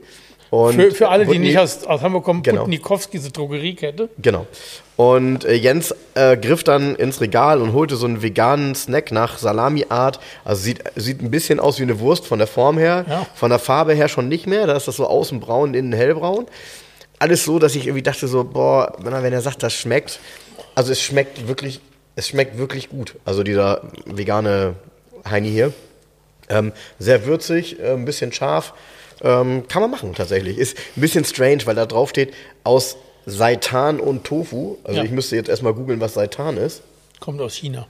Und 0.50 0.74
für, 0.74 0.90
für 0.90 1.08
alle, 1.08 1.26
die 1.26 1.38
nicht 1.38 1.56
aus, 1.58 1.84
aus 1.84 2.00
Hamburg 2.02 2.24
kommen, 2.24 2.42
Genau. 2.42 2.62
Putnikowski, 2.62 3.18
diese 3.18 3.30
Drogeriekette. 3.30 4.08
Genau. 4.18 4.46
Und 4.96 5.44
äh, 5.44 5.54
Jens 5.54 5.94
äh, 6.14 6.36
griff 6.36 6.64
dann 6.64 6.96
ins 6.96 7.20
Regal 7.20 7.62
und 7.62 7.72
holte 7.72 7.94
so 7.96 8.04
einen 8.06 8.20
veganen 8.22 8.74
Snack 8.74 9.12
nach 9.12 9.38
Salami-Art. 9.38 10.18
Also 10.44 10.62
sieht, 10.62 10.82
sieht 10.96 11.22
ein 11.22 11.30
bisschen 11.30 11.60
aus 11.60 11.78
wie 11.78 11.84
eine 11.84 12.00
Wurst 12.00 12.26
von 12.26 12.38
der 12.38 12.48
Form 12.48 12.78
her. 12.78 13.04
Ja. 13.08 13.26
Von 13.34 13.50
der 13.50 13.60
Farbe 13.60 13.94
her 13.94 14.08
schon 14.08 14.28
nicht 14.28 14.46
mehr. 14.46 14.66
Da 14.66 14.76
ist 14.76 14.88
das 14.88 14.96
so 14.96 15.06
außen 15.06 15.38
braun, 15.40 15.72
innen 15.74 15.92
hellbraun. 15.92 16.46
Alles 17.20 17.44
so, 17.44 17.58
dass 17.58 17.76
ich 17.76 17.86
irgendwie 17.86 18.02
dachte 18.02 18.26
so, 18.26 18.42
boah, 18.44 18.94
wenn 18.98 19.12
er, 19.12 19.22
wenn 19.22 19.32
er 19.32 19.40
sagt, 19.42 19.62
das 19.62 19.72
schmeckt. 19.74 20.18
Also 20.74 20.90
es 20.90 21.00
schmeckt 21.00 21.46
wirklich, 21.48 21.80
es 22.16 22.28
schmeckt 22.28 22.58
wirklich 22.58 22.88
gut. 22.88 23.14
Also 23.24 23.42
dieser 23.44 23.82
vegane 24.04 24.74
Heini 25.28 25.50
hier. 25.50 25.72
Ähm, 26.48 26.72
sehr 26.98 27.24
würzig, 27.26 27.78
äh, 27.78 27.92
ein 27.92 28.04
bisschen 28.04 28.32
scharf. 28.32 28.74
Ähm, 29.22 29.66
kann 29.68 29.82
man 29.82 29.90
machen 29.90 30.14
tatsächlich. 30.14 30.56
Ist 30.58 30.76
ein 30.96 31.00
bisschen 31.00 31.24
strange, 31.24 31.66
weil 31.66 31.74
da 31.74 31.86
drauf 31.86 32.10
steht 32.10 32.32
aus 32.64 32.96
Seitan 33.26 34.00
und 34.00 34.24
Tofu. 34.24 34.76
Also 34.84 34.98
Ja. 35.00 35.04
ich 35.04 35.10
müsste 35.10 35.36
jetzt 35.36 35.48
erstmal 35.48 35.74
googeln, 35.74 36.00
was 36.00 36.14
Seitan 36.14 36.56
ist. 36.56 36.82
Kommt 37.20 37.40
aus 37.40 37.54
China. 37.54 37.86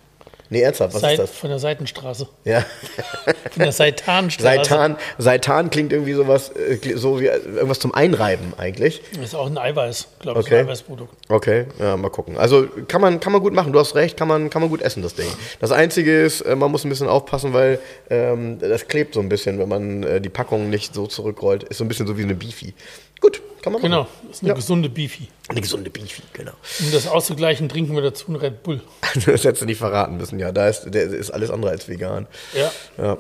Nee, 0.52 0.62
ernsthaft, 0.62 0.94
was 0.94 1.00
Seit, 1.00 1.12
ist 1.12 1.18
das? 1.20 1.30
Von 1.30 1.50
der 1.50 1.60
Seitenstraße. 1.60 2.28
Ja. 2.44 2.64
Von 3.52 3.62
der 3.62 3.72
Seitanstraße. 3.72 4.64
Seitan, 4.64 4.96
Seitan 5.16 5.70
klingt 5.70 5.92
irgendwie 5.92 6.12
sowas, 6.12 6.50
äh, 6.50 6.96
so 6.96 7.20
wie 7.20 7.26
äh, 7.26 7.38
irgendwas 7.38 7.78
zum 7.78 7.94
Einreiben 7.94 8.52
eigentlich. 8.58 9.00
Das 9.14 9.26
ist 9.26 9.34
auch 9.34 9.46
ein 9.46 9.56
Eiweiß, 9.56 10.08
glaube 10.18 10.40
ich, 10.40 10.46
Okay. 10.46 10.58
ein 10.58 10.66
Eiweißprodukt. 10.66 11.14
Okay, 11.28 11.66
ja, 11.78 11.96
mal 11.96 12.10
gucken. 12.10 12.36
Also 12.36 12.66
kann 12.88 13.00
man, 13.00 13.20
kann 13.20 13.32
man 13.32 13.40
gut 13.42 13.52
machen, 13.52 13.72
du 13.72 13.78
hast 13.78 13.94
recht, 13.94 14.16
kann 14.16 14.26
man, 14.26 14.50
kann 14.50 14.60
man 14.60 14.70
gut 14.70 14.82
essen, 14.82 15.02
das 15.02 15.14
Ding. 15.14 15.28
Das 15.60 15.70
Einzige 15.70 16.20
ist, 16.20 16.40
äh, 16.40 16.56
man 16.56 16.70
muss 16.72 16.84
ein 16.84 16.88
bisschen 16.88 17.08
aufpassen, 17.08 17.52
weil 17.52 17.78
ähm, 18.10 18.58
das 18.58 18.88
klebt 18.88 19.14
so 19.14 19.20
ein 19.20 19.28
bisschen, 19.28 19.58
wenn 19.60 19.68
man 19.68 20.02
äh, 20.02 20.20
die 20.20 20.30
Packung 20.30 20.68
nicht 20.68 20.94
so 20.94 21.06
zurückrollt. 21.06 21.62
Ist 21.62 21.78
so 21.78 21.84
ein 21.84 21.88
bisschen 21.88 22.08
so 22.08 22.18
wie 22.18 22.22
eine 22.24 22.34
Beefy. 22.34 22.74
Gut, 23.20 23.42
kann 23.62 23.72
man 23.72 23.82
machen. 23.82 23.90
Genau, 23.90 24.06
das 24.26 24.36
ist 24.36 24.42
eine 24.42 24.48
Ja. 24.50 24.54
gesunde 24.54 24.88
Beefy. 24.88 25.28
Eine 25.48 25.60
gesunde 25.60 25.90
Beefy, 25.90 26.22
genau. 26.32 26.52
Um 26.80 26.90
das 26.92 27.06
auszugleichen, 27.06 27.68
trinken 27.68 27.94
wir 27.94 28.02
dazu 28.02 28.28
einen 28.28 28.36
Red 28.36 28.62
Bull. 28.62 28.80
Das 29.26 29.44
hättest 29.44 29.62
du 29.62 29.66
nicht 29.66 29.78
verraten 29.78 30.16
müssen, 30.16 30.38
ja. 30.38 30.52
Da 30.52 30.68
ist, 30.68 30.84
der 30.86 31.02
ist 31.04 31.30
alles 31.30 31.50
andere 31.50 31.70
als 31.72 31.88
vegan. 31.88 32.26
Ja. 32.54 32.72
Ja. 32.96 33.18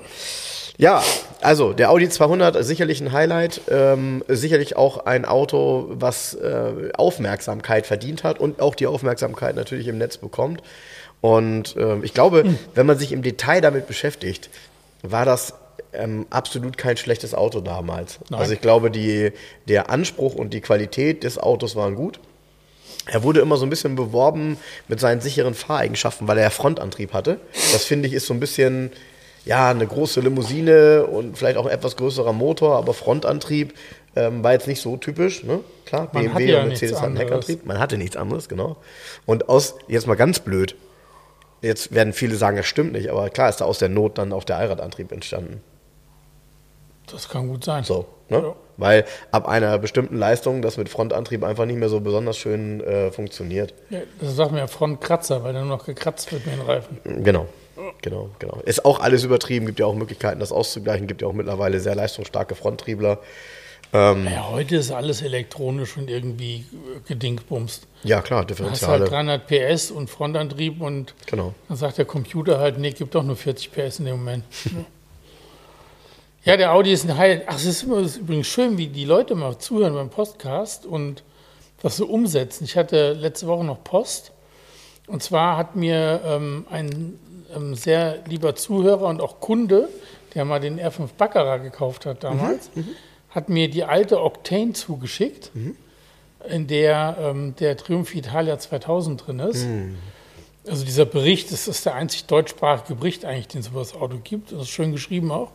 Ja, 0.78 1.02
also 1.42 1.74
der 1.74 1.90
Audi 1.90 2.08
200 2.08 2.56
ist 2.56 2.66
sicherlich 2.68 3.02
ein 3.02 3.12
Highlight, 3.12 3.60
ähm, 3.68 4.24
sicherlich 4.28 4.76
auch 4.76 5.04
ein 5.04 5.26
Auto, 5.26 5.88
was 5.90 6.32
äh, 6.32 6.90
Aufmerksamkeit 6.94 7.86
verdient 7.86 8.24
hat 8.24 8.38
und 8.38 8.60
auch 8.62 8.74
die 8.74 8.86
Aufmerksamkeit 8.86 9.56
natürlich 9.56 9.88
im 9.88 9.98
Netz 9.98 10.16
bekommt. 10.16 10.62
Und 11.20 11.76
ähm, 11.76 12.02
ich 12.02 12.14
glaube, 12.14 12.44
wenn 12.74 12.86
man 12.86 12.98
sich 12.98 13.12
im 13.12 13.20
Detail 13.20 13.60
damit 13.60 13.88
beschäftigt, 13.88 14.48
war 15.02 15.26
das 15.26 15.52
ähm, 15.92 16.26
absolut 16.30 16.76
kein 16.78 16.96
schlechtes 16.96 17.34
Auto 17.34 17.60
damals. 17.60 18.18
Nein. 18.28 18.40
Also 18.40 18.52
ich 18.52 18.60
glaube, 18.60 18.90
die, 18.90 19.32
der 19.68 19.90
Anspruch 19.90 20.34
und 20.34 20.54
die 20.54 20.60
Qualität 20.60 21.24
des 21.24 21.38
Autos 21.38 21.76
waren 21.76 21.94
gut. 21.94 22.20
Er 23.06 23.22
wurde 23.22 23.40
immer 23.40 23.56
so 23.56 23.66
ein 23.66 23.70
bisschen 23.70 23.96
beworben 23.96 24.56
mit 24.88 25.00
seinen 25.00 25.20
sicheren 25.20 25.54
Fahreigenschaften, 25.54 26.28
weil 26.28 26.38
er 26.38 26.44
ja 26.44 26.50
Frontantrieb 26.50 27.12
hatte. 27.12 27.40
Das 27.72 27.84
finde 27.84 28.08
ich 28.08 28.14
ist 28.14 28.26
so 28.26 28.34
ein 28.34 28.40
bisschen, 28.40 28.92
ja, 29.44 29.70
eine 29.70 29.86
große 29.86 30.20
Limousine 30.20 31.06
und 31.06 31.36
vielleicht 31.36 31.56
auch 31.56 31.66
ein 31.66 31.72
etwas 31.72 31.96
größerer 31.96 32.32
Motor, 32.32 32.76
aber 32.76 32.94
Frontantrieb 32.94 33.74
ähm, 34.16 34.44
war 34.44 34.52
jetzt 34.52 34.68
nicht 34.68 34.80
so 34.80 34.96
typisch. 34.96 35.44
Ne? 35.44 35.60
Klar, 35.86 36.08
Man 36.12 36.24
BMW 36.24 36.34
hatte 36.34 36.44
ja 36.44 36.62
und 36.62 36.68
Mercedes 36.68 37.00
hatten. 37.00 37.16
Heckantrieb. 37.16 37.66
Man 37.66 37.78
hatte 37.78 37.96
nichts 37.96 38.16
anderes, 38.16 38.48
genau. 38.48 38.76
Und 39.26 39.48
aus, 39.48 39.76
jetzt 39.88 40.06
mal 40.06 40.16
ganz 40.16 40.40
blöd, 40.40 40.76
jetzt 41.62 41.94
werden 41.94 42.12
viele 42.12 42.36
sagen, 42.36 42.56
das 42.56 42.66
stimmt 42.66 42.92
nicht, 42.92 43.08
aber 43.10 43.30
klar 43.30 43.48
ist 43.48 43.60
da 43.60 43.64
aus 43.64 43.78
der 43.78 43.88
Not 43.88 44.18
dann 44.18 44.32
auch 44.32 44.44
der 44.44 44.56
Allradantrieb 44.56 45.12
entstanden. 45.12 45.62
Das 47.12 47.28
kann 47.28 47.48
gut 47.48 47.64
sein. 47.64 47.84
So, 47.84 48.06
ne? 48.28 48.38
Ja. 48.38 48.56
Weil 48.76 49.04
ab 49.30 49.46
einer 49.48 49.76
bestimmten 49.78 50.16
Leistung 50.16 50.62
das 50.62 50.76
mit 50.78 50.88
Frontantrieb 50.88 51.44
einfach 51.44 51.66
nicht 51.66 51.76
mehr 51.78 51.88
so 51.90 52.00
besonders 52.00 52.36
schön 52.38 52.80
äh, 52.80 53.10
funktioniert. 53.10 53.74
Ja, 53.90 54.00
das 54.20 54.36
sagt 54.36 54.52
man 54.52 54.60
ja 54.60 54.66
Frontkratzer, 54.66 55.44
weil 55.44 55.52
dann 55.52 55.68
nur 55.68 55.76
noch 55.76 55.84
gekratzt 55.86 56.32
wird 56.32 56.46
mit 56.46 56.54
den 56.56 56.62
Reifen. 56.62 56.98
Genau. 57.24 57.46
Genau, 58.02 58.30
genau. 58.38 58.60
Ist 58.64 58.84
auch 58.84 59.00
alles 59.00 59.24
übertrieben, 59.24 59.66
gibt 59.66 59.80
ja 59.80 59.86
auch 59.86 59.94
Möglichkeiten, 59.94 60.38
das 60.40 60.52
auszugleichen, 60.52 61.06
gibt 61.06 61.22
ja 61.22 61.28
auch 61.28 61.32
mittlerweile 61.32 61.80
sehr 61.80 61.94
leistungsstarke 61.94 62.54
Fronttriebler. 62.54 63.18
Ähm, 63.92 64.26
Ja, 64.30 64.50
heute 64.50 64.76
ist 64.76 64.90
alles 64.92 65.20
elektronisch 65.22 65.96
und 65.96 66.08
irgendwie 66.08 66.56
äh, 66.56 67.00
gedingsbumst. 67.08 67.86
ja, 68.04 68.20
klar, 68.22 68.44
Du 68.44 68.54
hast 68.70 68.86
halt 68.86 69.10
300 69.10 69.46
PS 69.46 69.90
und 69.90 70.08
Frontantrieb 70.08 70.80
und 70.80 71.14
Genau. 71.26 71.54
dann 71.68 71.76
sagt 71.76 71.98
der 71.98 72.04
Computer 72.04 72.58
halt, 72.58 72.78
nee, 72.78 72.90
gibt 72.92 73.14
doch 73.14 73.22
nur 73.24 73.36
40 73.36 73.72
PS 73.72 73.98
in 73.98 74.04
dem 74.06 74.16
Moment. 74.18 74.44
ja, 76.44 76.56
der 76.56 76.72
Audi 76.72 76.92
ist 76.92 77.04
ein 77.04 77.16
Highlight. 77.16 77.44
Ach, 77.46 77.56
es 77.56 77.66
ist, 77.66 77.82
immer, 77.82 77.98
es 77.98 78.12
ist 78.12 78.16
übrigens 78.18 78.46
schön, 78.46 78.78
wie 78.78 78.86
die 78.86 79.04
Leute 79.04 79.34
mal 79.34 79.58
zuhören 79.58 79.94
beim 79.94 80.08
Podcast 80.08 80.86
und 80.86 81.22
was 81.82 81.96
so 81.96 82.06
umsetzen. 82.06 82.64
Ich 82.64 82.76
hatte 82.76 83.12
letzte 83.12 83.46
Woche 83.46 83.64
noch 83.64 83.84
Post 83.84 84.32
und 85.06 85.22
zwar 85.22 85.56
hat 85.56 85.76
mir 85.76 86.20
ähm, 86.24 86.66
ein 86.70 87.18
ähm, 87.54 87.74
sehr 87.74 88.18
lieber 88.26 88.54
Zuhörer 88.54 89.06
und 89.06 89.20
auch 89.20 89.40
Kunde, 89.40 89.88
der 90.34 90.44
mal 90.44 90.60
den 90.60 90.80
R5 90.80 91.08
Baccarat 91.18 91.62
gekauft 91.62 92.06
hat 92.06 92.22
damals, 92.24 92.70
hat 93.30 93.48
mir 93.48 93.68
die 93.68 93.84
alte 93.84 94.22
Octane 94.22 94.72
zugeschickt, 94.72 95.50
in 96.48 96.66
der 96.68 97.16
ähm, 97.20 97.54
der 97.56 97.76
Triumph 97.76 98.14
Italia 98.14 98.58
2000 98.58 99.26
drin 99.26 99.38
ist. 99.40 99.66
Also 100.66 100.84
dieser 100.84 101.04
Bericht, 101.06 101.50
das 101.52 101.66
ist 101.68 101.84
der 101.86 101.94
einzig 101.94 102.26
deutschsprachige 102.26 102.94
Bericht 102.94 103.24
eigentlich, 103.24 103.48
den 103.48 103.60
es 103.62 103.68
über 103.68 103.80
das 103.80 103.94
Auto 103.94 104.18
gibt. 104.22 104.52
Das 104.52 104.62
ist 104.62 104.68
schön 104.70 104.92
geschrieben 104.92 105.32
auch. 105.32 105.50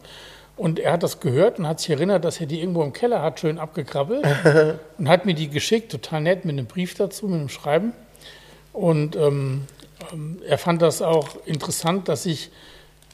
Und 0.58 0.80
er 0.80 0.94
hat 0.94 1.04
das 1.04 1.20
gehört 1.20 1.60
und 1.60 1.68
hat 1.68 1.82
sich 1.82 1.90
erinnert, 1.90 2.24
dass 2.24 2.40
er 2.40 2.46
die 2.46 2.62
irgendwo 2.62 2.84
im 2.84 2.94
Keller 2.94 3.22
hat, 3.22 3.40
schön 3.40 3.58
abgekrabbelt. 3.58 4.26
und 4.98 5.10
hat 5.10 5.26
mir 5.26 5.34
die 5.34 5.50
geschickt, 5.50 5.92
total 5.92 6.22
nett, 6.22 6.46
mit 6.46 6.54
einem 6.54 6.66
Brief 6.66 6.94
dazu, 6.96 7.28
mit 7.28 7.40
einem 7.40 7.50
Schreiben. 7.50 7.94
Und 8.72 9.16
ähm, 9.16 9.64
ähm, 10.12 10.38
er 10.48 10.58
fand 10.58 10.82
das 10.82 11.02
auch 11.02 11.28
interessant, 11.46 12.08
dass 12.08 12.26
ich, 12.26 12.52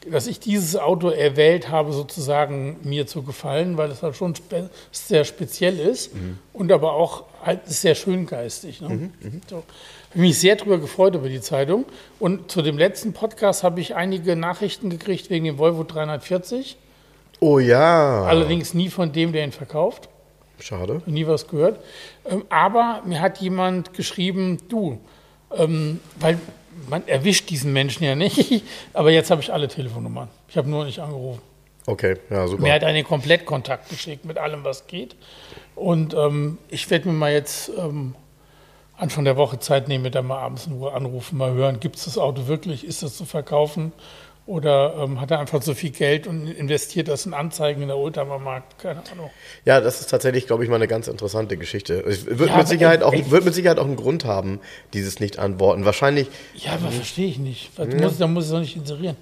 dass 0.09 0.27
ich 0.27 0.39
dieses 0.39 0.75
Auto 0.75 1.09
erwählt 1.09 1.69
habe, 1.69 1.93
sozusagen 1.93 2.77
mir 2.83 3.07
zu 3.07 3.23
gefallen, 3.23 3.77
weil 3.77 3.91
es 3.91 4.03
halt 4.03 4.15
schon 4.15 4.35
spe 4.35 4.69
sehr 4.91 5.25
speziell 5.25 5.79
ist 5.79 6.11
und 6.53 6.71
aber 6.71 6.93
auch 6.93 7.25
halt 7.43 7.61
sehr 7.67 7.95
schöngeistig. 7.95 8.81
Ne? 8.81 9.11
So. 9.49 9.63
Habe 10.09 10.19
mich 10.19 10.39
sehr 10.39 10.55
darüber 10.55 10.79
gefreut 10.79 11.15
über 11.15 11.29
die 11.29 11.41
Zeitung. 11.41 11.85
Und 12.19 12.51
zu 12.51 12.61
dem 12.61 12.77
letzten 12.77 13.13
Podcast 13.13 13.63
habe 13.63 13.79
ich 13.79 13.95
einige 13.95 14.35
Nachrichten 14.35 14.89
gekriegt 14.89 15.29
wegen 15.29 15.45
dem 15.45 15.57
Volvo 15.57 15.83
340. 15.83 16.77
Oh 17.43 17.57
ja. 17.57 18.23
Allerdings 18.23 18.75
nie 18.75 18.89
von 18.89 19.11
dem, 19.11 19.33
der 19.33 19.43
ihn 19.43 19.51
verkauft 19.51 20.09
Schade. 20.59 21.01
nie 21.07 21.25
was 21.25 21.47
gehört. 21.47 21.79
Ähm, 22.23 22.45
aber 22.49 23.01
mir 23.03 23.19
hat 23.19 23.39
jemand 23.39 23.93
geschrieben, 23.93 24.59
du, 24.69 24.99
ähm, 25.51 25.99
weil 26.19 26.39
man 26.87 27.07
erwischt 27.07 27.49
diesen 27.49 27.73
Menschen 27.73 28.03
ja 28.03 28.15
nicht, 28.15 28.63
aber 28.93 29.09
jetzt 29.09 29.31
habe 29.31 29.41
ich 29.41 29.51
alle 29.51 29.67
Telefonnummern. 29.67 30.29
Ich 30.49 30.55
habe 30.55 30.69
nur 30.69 30.85
nicht 30.85 30.99
angerufen. 30.99 31.41
Okay, 31.87 32.17
ja, 32.29 32.47
super. 32.47 32.61
Mir 32.61 32.73
hat 32.73 32.83
einen 32.83 33.03
Komplettkontakt 33.03 33.89
geschickt 33.89 34.23
mit 34.23 34.37
allem, 34.37 34.63
was 34.63 34.85
geht. 34.85 35.15
Und 35.73 36.13
ähm, 36.13 36.59
ich 36.69 36.87
werde 36.91 37.07
mir 37.07 37.15
mal 37.15 37.31
jetzt 37.31 37.71
ähm, 37.75 38.13
Anfang 38.97 39.25
der 39.25 39.35
Woche 39.35 39.57
Zeit 39.57 39.87
nehmen, 39.87 40.11
da 40.11 40.21
mal 40.21 40.37
abends 40.37 40.67
in 40.67 40.73
Ruhe 40.73 40.93
anrufen, 40.93 41.39
mal 41.39 41.53
hören, 41.53 41.79
gibt 41.79 41.95
es 41.95 42.05
das 42.05 42.19
Auto 42.19 42.45
wirklich, 42.45 42.85
ist 42.85 43.01
das 43.01 43.17
zu 43.17 43.25
verkaufen? 43.25 43.93
Oder 44.47 44.95
ähm, 44.97 45.21
hat 45.21 45.29
er 45.31 45.39
einfach 45.39 45.61
so 45.61 45.73
viel 45.75 45.91
Geld 45.91 46.25
und 46.25 46.47
investiert 46.47 47.07
das 47.07 47.25
in 47.25 47.33
Anzeigen 47.33 47.83
in 47.83 47.87
der 47.89 47.97
Oldtimer-Markt? 47.97 48.79
Keine 48.79 49.01
Ahnung. 49.11 49.29
Ja, 49.65 49.79
das 49.81 50.01
ist 50.01 50.09
tatsächlich, 50.09 50.47
glaube 50.47 50.63
ich, 50.63 50.69
mal 50.69 50.77
eine 50.77 50.87
ganz 50.87 51.07
interessante 51.07 51.57
Geschichte. 51.57 51.93
Es 52.01 52.25
wird, 52.25 52.49
Ja, 52.49 52.57
mit 52.57 52.67
Sicherheit 52.67 53.03
auch, 53.03 53.13
wird 53.13 53.45
mit 53.45 53.53
Sicherheit 53.53 53.77
auch 53.79 53.85
einen 53.85 53.95
Grund 53.97 54.25
haben, 54.25 54.59
dieses 54.93 55.19
Nicht-Antworten. 55.19 55.85
Wahrscheinlich, 55.85 56.27
Ja, 56.55 56.73
aber 56.73 56.89
verstehe 56.91 57.27
ich 57.27 57.37
nicht. 57.37 57.69
Da 57.77 57.85
muss 57.85 58.13
ich 58.13 58.19
es 58.19 58.49
doch 58.49 58.59
nicht 58.59 58.75
inserieren. 58.75 59.15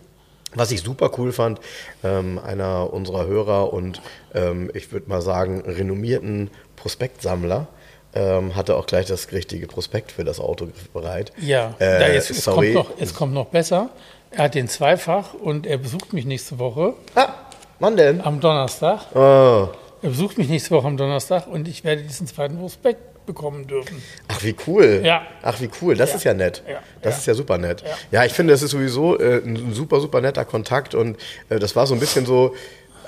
was 0.55 0.71
ich 0.71 0.81
super 0.81 1.11
cool 1.17 1.31
fand, 1.33 1.59
ähm, 2.03 2.39
einer 2.39 2.91
unserer 2.91 3.27
Hörer 3.27 3.71
und 3.73 4.01
ähm, 4.33 4.71
ich 4.73 4.91
würde 4.93 5.09
mal 5.09 5.21
sagen, 5.21 5.61
renommierten 5.61 6.49
Prospektsammler 6.77 7.67
ähm, 8.15 8.55
hatte 8.55 8.75
auch 8.75 8.87
gleich 8.87 9.05
das 9.05 9.31
richtige 9.31 9.67
Prospekt 9.67 10.11
für 10.13 10.23
das 10.23 10.39
Auto 10.39 10.69
bereit. 10.93 11.31
Ja, 11.39 11.75
Äh, 11.77 11.99
da 11.99 12.07
jetzt, 12.07 12.31
es, 12.31 12.43
sorry. 12.43 12.73
kommt 12.73 12.89
noch, 12.89 12.97
es 12.99 13.13
kommt 13.13 13.33
noch 13.35 13.45
besser. 13.47 13.89
Er 14.31 14.45
hat 14.45 14.55
den 14.55 14.67
zweifach 14.67 15.33
und 15.33 15.65
er 15.65 15.77
besucht 15.77 16.13
mich 16.13 16.25
nächste 16.25 16.59
Woche 16.59 16.93
Ah, 17.15 17.29
wann 17.79 17.97
denn? 17.97 18.21
am 18.21 18.39
Donnerstag. 18.39 19.01
Oh. 19.15 19.69
Er 20.01 20.09
besucht 20.09 20.37
mich 20.37 20.47
nächste 20.49 20.71
Woche 20.71 20.87
am 20.87 20.97
Donnerstag 20.97 21.47
und 21.47 21.67
ich 21.67 21.83
werde 21.83 22.03
diesen 22.03 22.27
zweiten 22.27 22.57
Prospekt 22.57 23.25
bekommen 23.25 23.67
dürfen. 23.67 24.01
Ach, 24.27 24.41
wie 24.43 24.55
cool. 24.67 25.01
Ja. 25.03 25.21
Ach, 25.43 25.59
wie 25.61 25.69
cool. 25.81 25.95
Das 25.95 26.11
Ja. 26.11 26.15
ist 26.15 26.23
ja 26.23 26.33
nett. 26.33 26.63
Ja. 26.67 26.79
Das 27.01 27.15
Ja. 27.15 27.19
ist 27.19 27.25
ja 27.27 27.33
super 27.33 27.57
nett. 27.57 27.81
Ja. 27.81 28.19
Ja, 28.21 28.25
ich 28.25 28.33
finde, 28.33 28.53
das 28.53 28.61
ist 28.61 28.71
sowieso 28.71 29.19
äh, 29.19 29.41
ein 29.43 29.73
super, 29.73 29.99
super 29.99 30.21
netter 30.21 30.45
Kontakt 30.45 30.95
und 30.95 31.17
äh, 31.49 31.59
das 31.59 31.75
war 31.75 31.85
so 31.87 31.93
ein 31.95 31.99
bisschen 31.99 32.25
so. 32.25 32.55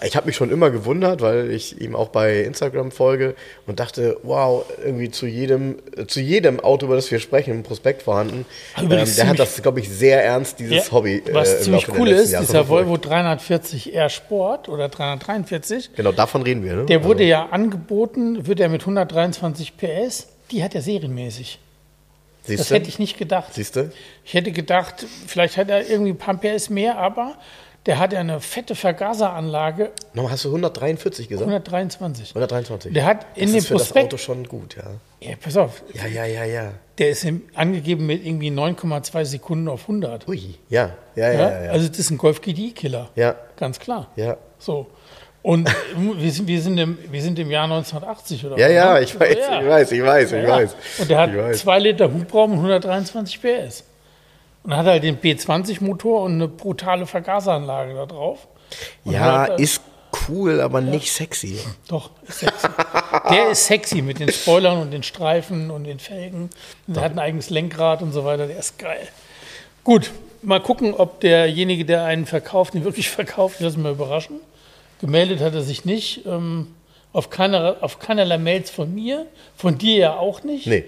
Ich 0.04 0.16
habe 0.16 0.26
mich 0.26 0.36
schon 0.36 0.50
immer 0.52 0.72
gewundert, 0.72 1.22
weil 1.22 1.52
ich 1.52 1.80
ihm 1.80 1.96
auch 1.96 2.10
bei 2.10 2.42
Instagram 2.42 2.92
folge 2.92 3.36
und 3.68 3.80
dachte, 3.80 4.18
wow, 4.24 4.66
irgendwie 4.84 5.12
zu 5.12 5.28
jedem, 5.28 5.78
äh, 5.96 6.08
zu 6.08 6.20
jedem 6.22 6.60
Auto, 6.60 6.88
über 6.88 6.96
das 6.96 7.12
wir 7.12 7.20
sprechen, 7.20 7.52
ein 7.54 7.64
Prospekt 7.64 8.02
vorhanden. 8.04 8.46
Ähm, 8.78 8.90
der 8.90 9.28
hat 9.28 9.38
das, 9.40 9.62
glaube 9.62 9.80
ich, 9.80 9.90
sehr 9.90 10.24
ernst, 10.24 10.60
dieses 10.60 10.88
Ja, 10.88 10.92
Hobby. 10.92 11.18
äh, 11.26 11.34
was 11.34 11.62
ziemlich 11.64 11.88
cool 11.90 12.08
ist, 12.10 12.32
Jahre 12.32 12.46
dieser. 12.46 12.68
Volvo 12.68 12.98
340 12.98 13.94
R 13.94 14.10
Sport 14.10 14.70
oder 14.70 14.90
343, 14.90 15.92
Genau, 15.96 16.12
davon 16.12 16.42
reden 16.42 16.64
wir. 16.64 16.76
Ne? 16.76 16.86
der 16.86 17.04
wurde 17.04 17.24
ja 17.24 17.48
angeboten, 17.50 18.48
wird 18.48 18.60
er 18.60 18.70
mit 18.70 18.82
123 18.82 19.78
PS, 19.78 20.28
die 20.52 20.64
hat 20.64 20.74
er 20.76 20.82
serienmäßig. 20.82 21.60
Siehst 22.44 22.60
Das 22.60 22.70
hätte 22.72 22.90
ich 22.90 22.98
nicht 22.98 23.20
gedacht. 23.20 23.54
Siehst 23.54 23.76
du? 23.76 23.92
Ich 24.26 24.34
hätte 24.34 24.52
gedacht, 24.52 25.06
vielleicht 25.28 25.58
hat 25.58 25.70
er 25.70 25.88
irgendwie 25.88 26.12
ein 26.12 26.18
paar 26.18 26.36
PS 26.38 26.72
mehr, 26.72 26.98
aber 26.98 27.36
der 27.86 27.98
hat 28.00 28.14
ja 28.14 28.20
eine 28.20 28.40
fette 28.40 28.76
Vergaseranlage, 28.76 29.92
Nochmal, 30.14 30.34
hast 30.34 30.46
du 30.46 30.50
143 30.50 31.28
gesagt? 31.28 31.48
123. 31.50 32.30
123. 32.30 32.94
Der 32.94 33.06
hat 33.06 33.26
in 33.36 33.44
das 33.44 33.52
dem 33.52 33.58
ist 33.58 33.68
für 33.68 33.74
das 33.74 33.84
Prospekt, 33.84 34.06
Auto 34.14 34.18
schon 34.18 34.48
gut, 34.48 34.76
ja. 34.76 34.84
ja, 35.28 35.36
pass 35.42 35.58
auf, 35.58 35.82
Ja, 35.94 36.06
ja, 36.06 36.26
ja, 36.26 36.44
ja. 36.46 36.72
der 36.98 37.10
ist 37.10 37.26
angegeben 37.56 38.06
mit 38.06 38.26
irgendwie 38.26 38.50
9,2 38.52 39.26
Sekunden 39.26 39.68
auf 39.68 39.82
100. 39.82 40.28
Ui, 40.28 40.56
ja, 40.70 40.92
ja, 41.16 41.32
ja, 41.32 41.40
Ja? 41.40 41.64
ja. 41.66 41.72
Also 41.72 41.88
das 41.88 41.98
ist 42.00 42.12
ein 42.12 42.18
Golf 42.18 42.42
GTI-Killer, 42.42 43.10
ja, 43.16 43.36
ganz 43.58 43.80
klar. 43.80 44.08
ja. 44.16 44.38
So. 44.60 44.88
Und 45.44 45.68
wir 45.98 46.32
sind, 46.32 46.48
wir, 46.48 46.62
sind 46.62 46.78
im, 46.78 47.00
wir 47.10 47.20
sind 47.24 47.40
im 47.40 47.50
Jahr 47.50 47.64
1980 47.64 48.46
oder 48.46 48.58
Ja, 48.60 48.68
was, 48.68 48.74
ja, 48.74 48.94
ne? 48.94 49.02
ich 49.02 49.20
weiß, 49.20 49.38
Ja. 49.40 49.60
ich 49.62 49.68
weiß, 49.68 49.92
ich 49.94 50.04
weiß, 50.04 50.32
ich 50.34 50.48
weiß. 50.48 50.76
Und 51.00 51.10
der 51.10 51.18
hat 51.18 51.30
ich 51.32 51.38
weiß. 51.38 51.60
2 51.62 51.80
Liter 51.80 52.14
Hubraum 52.14 52.52
und 52.52 52.58
123 52.60 53.42
PS. 53.42 53.84
Und 54.64 54.76
hat 54.76 54.86
halt 54.86 55.04
den 55.04 55.20
B20-Motor 55.20 56.24
und 56.24 56.34
eine 56.34 56.48
brutale 56.48 57.06
Vergaseranlage 57.06 57.96
da 57.96 58.06
drauf. 58.06 58.48
Und 59.04 59.14
Ja, 59.14 59.46
äh, 59.46 59.62
ist 59.62 59.82
cool, 60.30 60.62
aber 60.62 60.82
nicht 60.82 61.12
sexy. 61.12 61.58
Doch, 61.88 62.12
ist 62.28 62.40
sexy. 62.40 62.68
Der 63.32 63.50
ist 63.50 63.66
sexy 63.66 64.02
mit 64.02 64.20
den 64.20 64.32
Spoilern 64.32 64.78
und 64.80 64.92
den 64.92 65.04
Streifen 65.04 65.72
und 65.72 65.86
den 65.86 66.00
Felgen. 66.00 66.50
Und 66.88 66.96
der 66.96 67.04
hat 67.04 67.14
ein 67.14 67.20
eigenes 67.20 67.50
Lenkrad 67.50 68.02
und 68.02 68.12
so 68.12 68.24
weiter. 68.24 68.48
Der 68.48 68.60
ist 68.60 68.78
geil. 68.78 69.08
Gut, 69.84 70.12
mal 70.44 70.62
gucken, 70.62 70.94
ob 70.94 71.20
derjenige, 71.22 71.86
der 71.86 72.06
einen 72.06 72.26
verkauft, 72.26 72.74
den 72.74 72.84
wirklich 72.84 73.10
verkauft. 73.20 73.56
Ich 73.58 73.62
lasse 73.62 73.78
mich 73.78 73.84
mal 73.86 73.94
überraschen. 73.94 74.40
Gemeldet 75.00 75.40
hat 75.42 75.56
er 75.56 75.64
sich 75.64 75.86
nicht. 75.86 76.26
Ähm, 76.28 76.68
auf, 77.14 77.30
keiner, 77.30 77.78
auf 77.82 78.00
keinerlei 78.00 78.38
Mails 78.38 78.70
von 78.70 78.94
mir. 78.94 79.26
Von 79.56 79.78
dir 79.78 79.96
ja 79.98 80.16
auch 80.18 80.44
nicht. 80.44 80.68
Nee, 80.68 80.86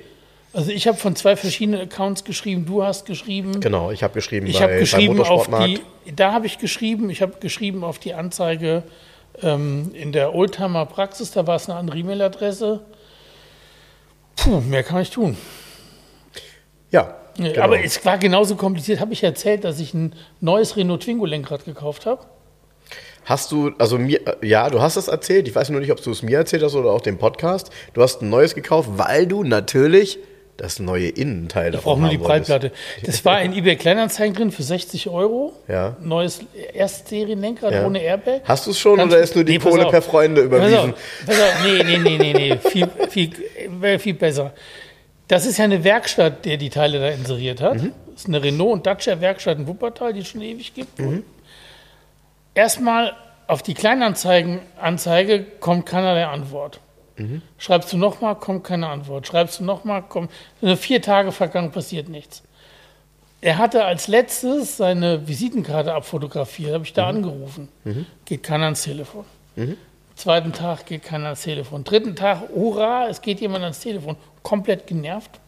Also 0.53 0.69
ich 0.71 0.87
habe 0.87 0.97
von 0.97 1.15
zwei 1.15 1.35
verschiedenen 1.35 1.81
Accounts 1.81 2.23
geschrieben. 2.23 2.65
Du 2.65 2.83
hast 2.83 3.05
geschrieben. 3.05 3.59
genau. 3.59 3.91
Ich 3.91 4.03
habe 4.03 4.13
geschrieben 4.13 4.45
Ich 4.45 4.57
bei, 4.57 4.63
habe 4.63 4.77
geschrieben 4.79 5.19
auf 5.19 5.27
Motorsportmarkt. 5.49 5.81
die, 6.05 6.15
da 6.15 6.31
habe 6.31 6.45
ich 6.45 6.59
geschrieben, 6.59 7.09
ich 7.09 7.21
habe 7.23 7.33
geschrieben 7.39 7.83
auf 7.83 7.97
die 7.97 8.13
Anzeige 8.13 8.83
ähm, 9.41 9.91
in 9.95 10.11
der 10.11 10.35
Oldtimer 10.35 10.85
Praxis, 10.85 11.31
da 11.31 11.47
war 11.47 11.55
es 11.55 11.67
eine 11.67 11.79
andere 11.79 11.97
E-Mail-Adresse. 11.97 12.81
Puh, 14.35 14.61
mehr 14.61 14.83
kann 14.83 15.01
ich 15.01 15.09
tun. 15.09 15.37
Ja, 16.91 17.15
genau. 17.35 17.61
Aber 17.61 17.83
es 17.83 18.05
war 18.05 18.19
genauso 18.19 18.55
kompliziert. 18.55 18.99
Habe 18.99 19.13
ich 19.13 19.23
erzählt, 19.23 19.63
dass 19.63 19.79
ich 19.79 19.95
ein 19.95 20.13
neues 20.39 20.77
Renault 20.77 21.01
Twingo 21.03 21.25
Lenkrad 21.25 21.65
gekauft 21.65 22.05
habe? 22.05 22.25
Hast 23.25 23.51
du, 23.51 23.71
also 23.79 23.97
mir, 23.97 24.19
äh, 24.27 24.47
ja, 24.47 24.69
du 24.69 24.81
hast 24.81 24.97
es 24.97 25.07
erzählt. 25.07 25.47
Ich 25.47 25.55
weiß 25.55 25.69
nur 25.69 25.79
nicht, 25.79 25.91
ob 25.91 26.03
du 26.03 26.11
es 26.11 26.21
mir 26.21 26.37
erzählt 26.37 26.61
hast 26.61 26.75
oder 26.75 26.91
auch 26.91 27.01
dem 27.01 27.17
Podcast. 27.17 27.71
Du 27.93 28.01
hast 28.03 28.21
ein 28.21 28.29
neues 28.29 28.53
gekauft, 28.53 28.89
weil 28.97 29.25
du 29.25 29.43
natürlich 29.43 30.19
das 30.57 30.79
neue 30.79 31.07
Innenteil 31.09 31.73
Ich 31.73 31.81
brauche 31.81 31.99
nur 31.99 32.09
die 32.09 32.17
Breitplatte. 32.17 32.71
Das 33.03 33.25
war 33.25 33.41
in 33.41 33.53
eBay 33.53 33.75
Kleinanzeigen 33.75 34.35
drin 34.35 34.51
für 34.51 34.63
60 34.63 35.09
Euro. 35.09 35.53
Ja. 35.67 35.95
Neues 35.99 36.41
Erstserienlenkrad 36.73 37.71
Ja. 37.73 37.85
ohne 37.85 37.99
Airbag. 38.01 38.41
Hast 38.45 38.67
du 38.67 38.71
es 38.71 38.79
schon 38.79 38.97
Kannst 38.97 39.13
oder 39.13 39.23
ist 39.23 39.35
nur 39.35 39.43
die 39.43 39.53
Nee, 39.53 39.59
pass 39.59 39.71
Kohle 39.71 39.87
per 39.89 40.01
Freunde 40.01 40.41
Pass 40.41 40.45
überwiesen? 40.45 40.93
auf, 40.93 41.25
pass 41.25 41.39
auf. 41.41 41.63
Nee, 41.65 41.83
nee, 41.83 41.97
nee, 41.97 42.17
nee, 42.17 42.33
nee. 42.33 42.57
Viel, 42.69 42.87
viel, 43.09 43.31
wäre 43.79 43.97
viel 43.99 44.13
besser. 44.13 44.53
Das 45.27 45.45
ist 45.45 45.57
ja 45.57 45.63
eine 45.65 45.83
Werkstatt, 45.83 46.45
der 46.45 46.57
die 46.57 46.69
Teile 46.69 46.99
da 46.99 47.07
inseriert 47.09 47.59
hat. 47.61 47.81
Mhm. 47.81 47.93
Das 48.11 48.21
ist 48.21 48.27
eine 48.27 48.43
Renault 48.43 48.73
und 48.73 48.85
Dacia 48.85 49.19
Werkstatt 49.21 49.57
in 49.57 49.67
Wuppertal, 49.67 50.13
die 50.13 50.19
es 50.19 50.27
schon 50.27 50.41
ewig 50.41 50.73
gibt. 50.75 50.99
Erstmal 52.53 53.13
auf 53.47 53.63
die 53.63 53.73
Kleinanzeigen 53.73 54.59
Anzeige 54.79 55.43
kommt 55.59 55.85
keinerlei 55.87 56.25
Antwort. 56.27 56.79
Schreibst 57.57 57.93
du 57.93 57.97
nochmal, 57.97 58.35
kommt 58.35 58.63
keine 58.63 58.87
Antwort. 58.87 59.27
Schreibst 59.27 59.59
du 59.59 59.63
nochmal, 59.63 60.01
kommt. 60.03 60.31
Nur 60.61 60.77
vier 60.77 61.01
Tage 61.01 61.31
vergangen, 61.31 61.71
passiert 61.71 62.09
nichts. 62.09 62.43
Er 63.41 63.57
hatte 63.57 63.83
als 63.83 64.07
letztes 64.07 64.77
seine 64.77 65.27
Visitenkarte 65.27 65.93
abfotografiert, 65.93 66.73
habe 66.73 66.85
ich 66.85 66.93
da 66.93 67.07
angerufen. 67.09 67.67
Geht 68.25 68.41
keiner 68.43 68.65
ans 68.65 68.83
Telefon. 68.83 69.25
Zweiten 70.15 70.53
Tag 70.53 70.85
geht 70.85 71.03
keiner 71.03 71.25
ans 71.25 71.41
Telefon. 71.41 71.83
Dritten 71.83 72.15
Tag, 72.15 72.49
hurra, 72.55 73.07
es 73.09 73.21
geht 73.21 73.41
jemand 73.41 73.63
ans 73.63 73.79
Telefon. 73.79 74.15
Komplett 74.43 74.87
genervt. 74.87 75.39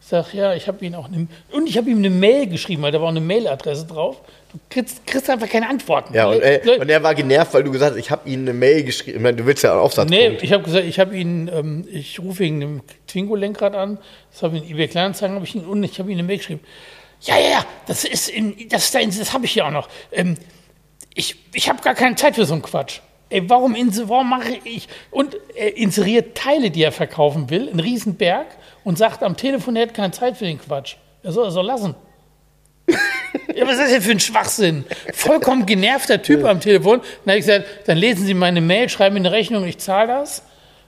Ich 0.00 0.08
sag, 0.08 0.34
ja, 0.34 0.54
ich 0.54 0.68
habe 0.68 0.84
ihn 0.84 0.94
auch 0.94 1.06
eine, 1.06 1.28
und 1.52 1.68
ich 1.68 1.76
habe 1.78 1.88
ihm 1.90 1.98
eine 1.98 2.10
Mail 2.10 2.46
geschrieben, 2.48 2.82
weil 2.82 2.92
da 2.92 2.98
war 3.00 3.06
auch 3.06 3.10
eine 3.10 3.20
Mailadresse 3.20 3.86
drauf. 3.86 4.20
Du 4.56 4.60
kriegst, 4.70 5.06
kriegst 5.06 5.28
einfach 5.28 5.48
keine 5.48 5.68
Antworten. 5.68 6.14
Ja, 6.14 6.28
und, 6.28 6.40
äh, 6.40 6.64
Leute- 6.64 6.80
und 6.80 6.88
er 6.88 7.02
war 7.02 7.14
genervt, 7.14 7.52
weil 7.52 7.62
du 7.62 7.70
gesagt 7.70 7.92
hast, 7.92 7.98
ich 7.98 8.10
habe 8.10 8.28
ihm 8.28 8.40
eine 8.40 8.54
Mail 8.54 8.84
geschrieben. 8.84 9.18
Ich 9.18 9.22
meine, 9.22 9.36
du 9.36 9.44
willst 9.44 9.62
ja 9.62 9.72
einen 9.72 9.80
Aufsatz. 9.80 10.08
Nee, 10.08 10.38
ich 10.40 10.52
habe 10.52 10.62
gesagt, 10.62 10.86
ich 10.86 10.98
habe 10.98 11.16
ihn, 11.16 11.50
ähm, 11.52 11.86
ich 11.90 12.18
rufe 12.20 12.38
wegen 12.38 12.60
dem 12.60 12.80
Twingo-Lenkrad 13.06 13.74
an, 13.74 13.98
das 14.32 14.42
habe 14.42 14.56
ich 14.56 14.64
in 14.64 14.70
eBay 14.70 14.88
Kleinanzeigen, 14.88 15.36
habe 15.36 15.44
ich 15.44 15.54
ihn, 15.54 15.64
und 15.66 15.82
ich 15.82 15.98
habe 15.98 16.10
ihm 16.10 16.16
eine 16.16 16.22
Mail 16.22 16.38
geschrieben. 16.38 16.60
Ja, 17.20 17.38
ja, 17.38 17.48
ja, 17.50 17.66
das 17.86 18.04
ist, 18.04 18.28
in, 18.28 18.68
das, 18.70 18.94
ist 18.94 19.20
das 19.20 19.32
habe 19.32 19.44
ich 19.44 19.52
hier 19.52 19.66
auch 19.66 19.70
noch. 19.70 19.88
Ähm, 20.10 20.36
ich 21.14 21.36
ich 21.52 21.68
habe 21.68 21.82
gar 21.82 21.94
keine 21.94 22.16
Zeit 22.16 22.36
für 22.36 22.46
so 22.46 22.54
einen 22.54 22.62
Quatsch. 22.62 23.00
Ey, 23.28 23.48
warum, 23.50 23.74
warum 23.74 24.30
mache 24.30 24.58
ich? 24.64 24.88
Und 25.10 25.36
er 25.54 25.76
inseriert 25.76 26.36
Teile, 26.36 26.70
die 26.70 26.82
er 26.82 26.92
verkaufen 26.92 27.50
will, 27.50 27.68
einen 27.68 27.80
Riesenberg 27.80 28.46
und 28.84 28.98
sagt 28.98 29.22
am 29.22 29.36
Telefon, 29.36 29.74
er 29.74 29.82
hat 29.82 29.94
keine 29.94 30.12
Zeit 30.12 30.36
für 30.36 30.44
den 30.44 30.60
Quatsch. 30.60 30.96
Er 31.24 31.32
soll, 31.32 31.46
er 31.46 31.50
soll 31.50 31.66
lassen. 31.66 31.96
Ja, 32.88 33.66
was 33.66 33.74
ist 33.74 33.80
das 33.80 33.90
denn 33.90 34.02
für 34.02 34.10
ein 34.12 34.20
Schwachsinn? 34.20 34.84
Vollkommen 35.12 35.66
genervter 35.66 36.20
Typ 36.20 36.44
am 36.44 36.60
Telefon. 36.60 37.00
Dann 37.24 37.32
habe 37.32 37.38
ich 37.38 37.46
gesagt, 37.46 37.66
dann 37.86 37.96
lesen 37.96 38.26
Sie 38.26 38.34
meine 38.34 38.60
Mail, 38.60 38.88
schreiben 38.88 39.14
mir 39.14 39.20
eine 39.20 39.32
Rechnung, 39.32 39.64
ich 39.64 39.78
zahle 39.78 40.08
das. 40.08 40.42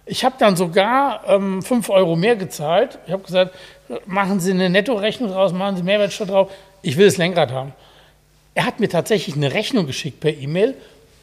Ich 0.06 0.24
habe 0.24 0.36
dann 0.38 0.56
sogar 0.56 1.22
ähm, 1.28 1.62
5 1.62 1.88
Euro 1.90 2.16
mehr 2.16 2.36
gezahlt. 2.36 2.98
Ich 3.06 3.12
habe 3.12 3.22
gesagt, 3.22 3.54
machen 4.06 4.40
Sie 4.40 4.50
eine 4.52 4.70
Nettorechnung 4.70 5.30
draus, 5.30 5.52
machen 5.52 5.76
Sie 5.76 5.82
Mehrwertsteuer 5.82 6.26
drauf. 6.26 6.50
Ich 6.82 6.96
will 6.96 7.06
das 7.06 7.16
Lenkrad 7.16 7.50
haben. 7.52 7.72
Er 8.54 8.64
hat 8.66 8.80
mir 8.80 8.88
tatsächlich 8.88 9.36
eine 9.36 9.52
Rechnung 9.54 9.86
geschickt 9.86 10.20
per 10.20 10.32
E-Mail. 10.34 10.74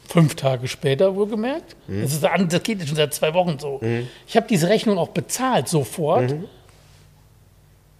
Fünf 0.08 0.36
Tage 0.36 0.68
später, 0.68 1.16
wohlgemerkt. 1.16 1.74
Das, 1.88 2.12
ist, 2.12 2.22
das 2.22 2.62
geht 2.62 2.78
jetzt 2.78 2.88
schon 2.88 2.96
seit 2.96 3.12
zwei 3.12 3.34
Wochen 3.34 3.58
so. 3.58 3.80
Ich 4.28 4.36
habe 4.36 4.46
diese 4.48 4.68
Rechnung 4.68 4.98
auch 4.98 5.08
bezahlt 5.08 5.68
sofort. 5.68 6.30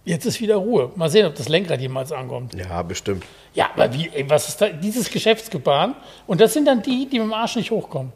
Jetzt 0.07 0.25
ist 0.25 0.39
wieder 0.39 0.55
Ruhe. 0.55 0.89
Mal 0.95 1.09
sehen, 1.09 1.25
ob 1.25 1.35
das 1.35 1.49
Lenkrad 1.49 1.81
jemals 1.81 2.13
ankommt. 2.13 2.53
Ja, 2.53 2.81
bestimmt. 2.81 3.25
Ja, 3.53 3.71
aber 3.75 3.93
wie, 3.93 4.09
ey, 4.13 4.29
was 4.29 4.47
ist 4.47 4.61
da? 4.61 4.69
Dieses 4.69 5.11
Geschäftsgebaren. 5.11 5.95
Und 6.27 6.39
das 6.39 6.53
sind 6.53 6.65
dann 6.65 6.81
die, 6.81 7.09
die 7.09 7.19
mit 7.19 7.27
dem 7.27 7.33
Arsch 7.33 7.57
nicht 7.57 7.71
hochkommen. 7.71 8.13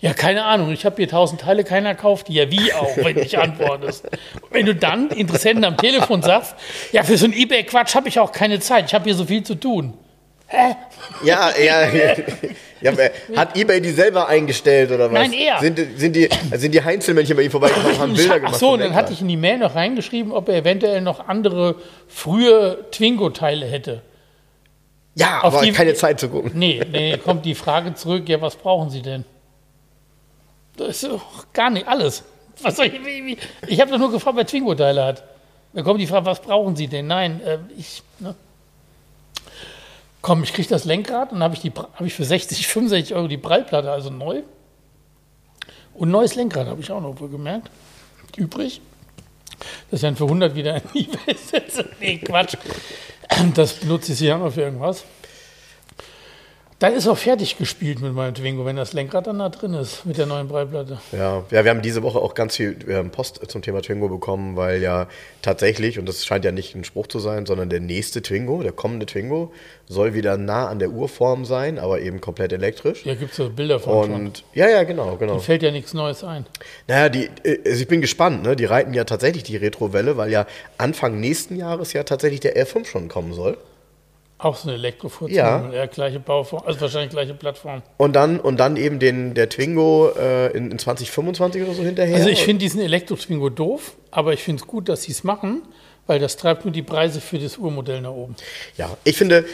Ja, 0.00 0.14
keine 0.14 0.44
Ahnung. 0.44 0.72
Ich 0.72 0.84
habe 0.84 0.96
hier 0.96 1.08
tausend 1.08 1.42
Teile, 1.42 1.62
keiner 1.62 1.94
kauft 1.94 2.26
die. 2.26 2.34
Ja, 2.34 2.50
wie 2.50 2.72
auch, 2.72 2.96
wenn 2.96 3.14
du 3.14 3.20
nicht 3.20 3.38
antwortest. 3.38 4.08
wenn 4.50 4.66
du 4.66 4.74
dann 4.74 5.10
Interessenten 5.10 5.64
am 5.64 5.76
Telefon 5.76 6.22
sagst, 6.22 6.56
ja, 6.90 7.04
für 7.04 7.16
so 7.16 7.26
einen 7.26 7.34
Ebay-Quatsch 7.34 7.94
habe 7.94 8.08
ich 8.08 8.18
auch 8.18 8.32
keine 8.32 8.58
Zeit. 8.58 8.86
Ich 8.86 8.94
habe 8.94 9.04
hier 9.04 9.14
so 9.14 9.24
viel 9.24 9.44
zu 9.44 9.54
tun. 9.54 9.94
Hä? 10.48 10.74
Ja, 11.22 11.50
ja. 11.56 11.88
ja 12.80 12.92
hat 13.36 13.56
eBay 13.56 13.80
die 13.80 13.90
selber 13.90 14.28
eingestellt 14.28 14.90
oder 14.90 15.12
was? 15.12 15.20
Nein, 15.20 15.32
er. 15.32 15.58
Sind, 15.60 15.78
die- 15.78 15.84
sind, 15.96 16.14
die, 16.16 16.28
sind 16.56 16.72
die 16.74 16.82
Heinzelmännchen 16.82 17.36
bei 17.36 17.42
ihm 17.42 17.50
vorbeigekommen 17.50 17.92
und 17.92 17.98
haben 17.98 18.14
Bilder 18.14 18.36
gemacht? 18.40 18.54
ach 18.56 18.58
so, 18.60 18.76
dann 18.76 18.94
hatte 18.94 19.12
ich 19.12 19.20
in 19.20 19.28
die 19.28 19.36
Mail 19.36 19.58
noch 19.58 19.74
reingeschrieben, 19.74 20.32
ob 20.32 20.48
er 20.48 20.56
eventuell 20.56 21.00
noch 21.00 21.26
andere 21.28 21.76
frühe 22.08 22.84
Twingo-Teile 22.90 23.66
hätte. 23.66 24.02
Ja, 25.14 25.40
auf 25.40 25.54
aber 25.54 25.64
die- 25.64 25.72
keine 25.72 25.94
Zeit 25.94 26.20
zu 26.20 26.28
gucken. 26.28 26.52
Nee, 26.54 26.80
nee, 26.92 27.16
kommt 27.18 27.44
die 27.44 27.54
Frage 27.54 27.94
zurück, 27.94 28.28
ja, 28.28 28.40
was 28.40 28.56
brauchen 28.56 28.90
Sie 28.90 29.02
denn? 29.02 29.24
Das 30.76 30.88
ist 31.02 31.04
doch 31.04 31.46
gar 31.52 31.70
nicht 31.70 31.88
alles. 31.88 32.22
Was 32.62 32.76
soll 32.76 32.86
ich, 32.86 33.38
ich 33.66 33.80
habe 33.80 33.90
doch 33.90 33.98
nur 33.98 34.10
gefragt, 34.12 34.36
wer 34.36 34.46
Twingo-Teile 34.46 35.04
hat. 35.04 35.24
Dann 35.72 35.84
kommt 35.84 36.00
die 36.00 36.06
Frage, 36.06 36.26
was 36.26 36.40
brauchen 36.40 36.76
Sie 36.76 36.86
denn? 36.88 37.06
Nein, 37.06 37.40
äh, 37.44 37.58
ich, 37.76 38.02
ne? 38.20 38.34
Komm, 40.20 40.42
ich 40.42 40.52
kriege 40.52 40.68
das 40.68 40.84
Lenkrad 40.84 41.32
und 41.32 41.42
habe 41.42 41.54
ich, 41.54 41.64
hab 41.74 42.00
ich 42.00 42.14
für 42.14 42.24
60, 42.24 42.66
65 42.66 43.14
Euro 43.14 43.28
die 43.28 43.38
Prallplatte, 43.38 43.90
also 43.90 44.10
neu. 44.10 44.42
Und 45.94 46.10
neues 46.10 46.34
Lenkrad 46.34 46.66
habe 46.66 46.80
ich 46.80 46.90
auch 46.90 47.00
noch 47.00 47.18
wohl 47.20 47.28
gemerkt. 47.28 47.70
Übrig. 48.36 48.80
Das 49.90 49.98
ist 49.98 50.04
dann 50.04 50.16
für 50.16 50.24
100 50.24 50.54
wieder 50.54 50.74
ein 50.74 50.82
eBay. 50.94 51.36
nee, 52.00 52.18
Quatsch. 52.18 52.56
Das 53.54 53.74
benutze 53.74 54.12
ich 54.12 54.18
sicher 54.18 54.38
noch 54.38 54.52
für 54.52 54.62
irgendwas. 54.62 55.04
Dann 56.80 56.94
ist 56.94 57.08
auch 57.08 57.18
fertig 57.18 57.58
gespielt 57.58 58.00
mit 58.00 58.14
meinem 58.14 58.34
Twingo, 58.34 58.64
wenn 58.64 58.76
das 58.76 58.92
Lenkrad 58.92 59.26
dann 59.26 59.40
da 59.40 59.48
drin 59.48 59.74
ist, 59.74 60.06
mit 60.06 60.16
der 60.16 60.26
neuen 60.26 60.46
Breitplatte. 60.46 61.00
Ja, 61.10 61.42
ja, 61.50 61.64
wir 61.64 61.70
haben 61.70 61.82
diese 61.82 62.04
Woche 62.04 62.20
auch 62.20 62.34
ganz 62.34 62.54
viel 62.54 62.76
ähm, 62.88 63.10
Post 63.10 63.40
zum 63.48 63.62
Thema 63.62 63.82
Twingo 63.82 64.08
bekommen, 64.08 64.54
weil 64.54 64.80
ja 64.80 65.08
tatsächlich, 65.42 65.98
und 65.98 66.08
das 66.08 66.24
scheint 66.24 66.44
ja 66.44 66.52
nicht 66.52 66.76
ein 66.76 66.84
Spruch 66.84 67.08
zu 67.08 67.18
sein, 67.18 67.46
sondern 67.46 67.68
der 67.68 67.80
nächste 67.80 68.22
Twingo, 68.22 68.62
der 68.62 68.70
kommende 68.70 69.06
Twingo, 69.06 69.52
soll 69.88 70.14
wieder 70.14 70.36
nah 70.36 70.68
an 70.68 70.78
der 70.78 70.90
Urform 70.90 71.44
sein, 71.44 71.80
aber 71.80 72.00
eben 72.00 72.20
komplett 72.20 72.52
elektrisch. 72.52 73.04
Ja, 73.04 73.16
gibt 73.16 73.32
es 73.32 73.38
ja 73.38 73.48
Bilder 73.48 73.80
von. 73.80 74.12
Und 74.12 74.44
ja, 74.54 74.68
ja, 74.68 74.84
genau, 74.84 75.16
genau. 75.16 75.40
Fällt 75.40 75.64
ja 75.64 75.72
nichts 75.72 75.94
Neues 75.94 76.22
ein. 76.22 76.46
Naja, 76.86 77.08
die, 77.08 77.28
äh, 77.42 77.58
also 77.66 77.82
ich 77.82 77.88
bin 77.88 78.00
gespannt, 78.00 78.44
ne? 78.44 78.54
Die 78.54 78.66
reiten 78.66 78.94
ja 78.94 79.02
tatsächlich 79.02 79.42
die 79.42 79.56
Retrowelle, 79.56 80.16
weil 80.16 80.30
ja 80.30 80.46
Anfang 80.76 81.18
nächsten 81.18 81.56
Jahres 81.56 81.92
ja 81.92 82.04
tatsächlich 82.04 82.38
der 82.38 82.56
R5 82.56 82.84
schon 82.84 83.08
kommen 83.08 83.32
soll. 83.32 83.56
Auch 84.40 84.54
so 84.54 84.68
eine 84.68 84.78
Elektrofuhr. 84.78 85.28
Ja. 85.30 85.68
ja. 85.72 85.86
Gleiche 85.86 86.20
Bauform, 86.20 86.62
also 86.64 86.80
wahrscheinlich 86.80 87.10
gleiche 87.10 87.34
Plattform. 87.34 87.82
Und 87.96 88.14
dann, 88.14 88.38
und 88.38 88.58
dann 88.58 88.76
eben 88.76 89.00
den, 89.00 89.34
der 89.34 89.48
Twingo 89.48 90.12
äh, 90.16 90.56
in, 90.56 90.70
in 90.70 90.78
2025 90.78 91.62
oder 91.62 91.74
so 91.74 91.82
hinterher. 91.82 92.16
Also 92.16 92.28
ich 92.28 92.44
finde 92.44 92.60
diesen 92.60 92.80
Elektro-Twingo 92.80 93.50
doof, 93.50 93.96
aber 94.12 94.32
ich 94.32 94.42
finde 94.44 94.62
es 94.62 94.66
gut, 94.68 94.88
dass 94.88 95.02
sie 95.02 95.12
es 95.12 95.24
machen, 95.24 95.62
weil 96.06 96.20
das 96.20 96.36
treibt 96.36 96.64
nur 96.64 96.72
die 96.72 96.82
Preise 96.82 97.20
für 97.20 97.38
das 97.38 97.58
Urmodell 97.58 98.00
nach 98.00 98.12
oben. 98.12 98.36
Ja, 98.76 98.96
ich 99.02 99.16
finde, 99.16 99.44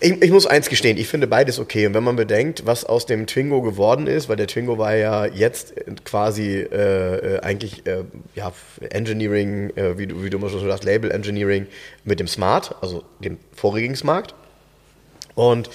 ich, 0.00 0.22
ich 0.22 0.30
muss 0.30 0.46
eins 0.46 0.68
gestehen, 0.68 0.96
ich 0.96 1.08
finde 1.08 1.26
beides 1.26 1.58
okay. 1.58 1.86
Und 1.86 1.94
wenn 1.94 2.04
man 2.04 2.16
bedenkt, 2.16 2.66
was 2.66 2.84
aus 2.84 3.06
dem 3.06 3.26
Twingo 3.26 3.62
geworden 3.62 4.06
ist, 4.06 4.28
weil 4.28 4.36
der 4.36 4.46
Twingo 4.46 4.78
war 4.78 4.94
ja 4.94 5.26
jetzt 5.26 5.74
quasi 6.04 6.58
äh, 6.58 7.36
äh, 7.36 7.40
eigentlich 7.40 7.86
äh, 7.86 8.04
ja, 8.34 8.52
Engineering, 8.90 9.70
äh, 9.76 9.98
wie, 9.98 10.06
du, 10.06 10.22
wie 10.22 10.30
du 10.30 10.38
immer 10.38 10.48
schon 10.50 10.60
sagst, 10.60 10.84
Label 10.84 11.10
Engineering 11.10 11.66
mit 12.04 12.20
dem 12.20 12.28
Smart, 12.28 12.76
also 12.80 13.04
dem 13.20 13.38
vorigen 13.52 13.96
Smart. 13.96 14.34
Und 15.34 15.70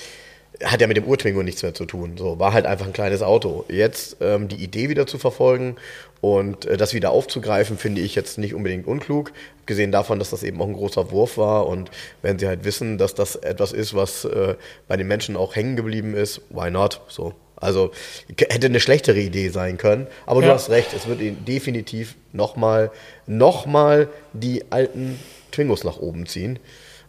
hat 0.63 0.81
ja 0.81 0.87
mit 0.87 0.97
dem 0.97 1.05
Urtwingo 1.05 1.41
nichts 1.43 1.63
mehr 1.63 1.73
zu 1.73 1.85
tun. 1.85 2.15
So, 2.17 2.39
war 2.39 2.53
halt 2.53 2.65
einfach 2.65 2.85
ein 2.85 2.93
kleines 2.93 3.21
Auto. 3.21 3.65
Jetzt 3.69 4.17
ähm, 4.21 4.47
die 4.47 4.63
Idee 4.63 4.89
wieder 4.89 5.07
zu 5.07 5.17
verfolgen 5.17 5.77
und 6.21 6.65
äh, 6.65 6.77
das 6.77 6.93
wieder 6.93 7.11
aufzugreifen, 7.11 7.77
finde 7.77 8.01
ich 8.01 8.15
jetzt 8.15 8.37
nicht 8.37 8.53
unbedingt 8.53 8.87
unklug. 8.87 9.31
Gesehen 9.65 9.91
davon, 9.91 10.19
dass 10.19 10.29
das 10.29 10.43
eben 10.43 10.61
auch 10.61 10.67
ein 10.67 10.73
großer 10.73 11.11
Wurf 11.11 11.37
war 11.37 11.67
und 11.67 11.89
wenn 12.21 12.37
sie 12.37 12.47
halt 12.47 12.65
wissen, 12.65 12.97
dass 12.97 13.15
das 13.15 13.35
etwas 13.35 13.71
ist, 13.71 13.93
was 13.93 14.25
äh, 14.25 14.55
bei 14.87 14.97
den 14.97 15.07
Menschen 15.07 15.35
auch 15.35 15.55
hängen 15.55 15.75
geblieben 15.75 16.15
ist, 16.15 16.41
why 16.49 16.69
not? 16.69 17.01
So. 17.07 17.33
Also 17.55 17.91
hätte 18.37 18.67
eine 18.67 18.81
schlechtere 18.81 19.19
Idee 19.19 19.47
sein 19.49 19.77
können, 19.77 20.07
aber 20.25 20.41
ja. 20.41 20.47
du 20.47 20.53
hast 20.53 20.69
recht, 20.69 20.93
es 20.93 21.07
wird 21.07 21.21
definitiv 21.47 22.15
nochmal 22.33 22.91
noch 23.25 23.65
mal 23.65 24.09
die 24.33 24.65
alten 24.69 25.17
Twingos 25.51 25.85
nach 25.85 25.97
oben 25.97 26.25
ziehen. 26.25 26.59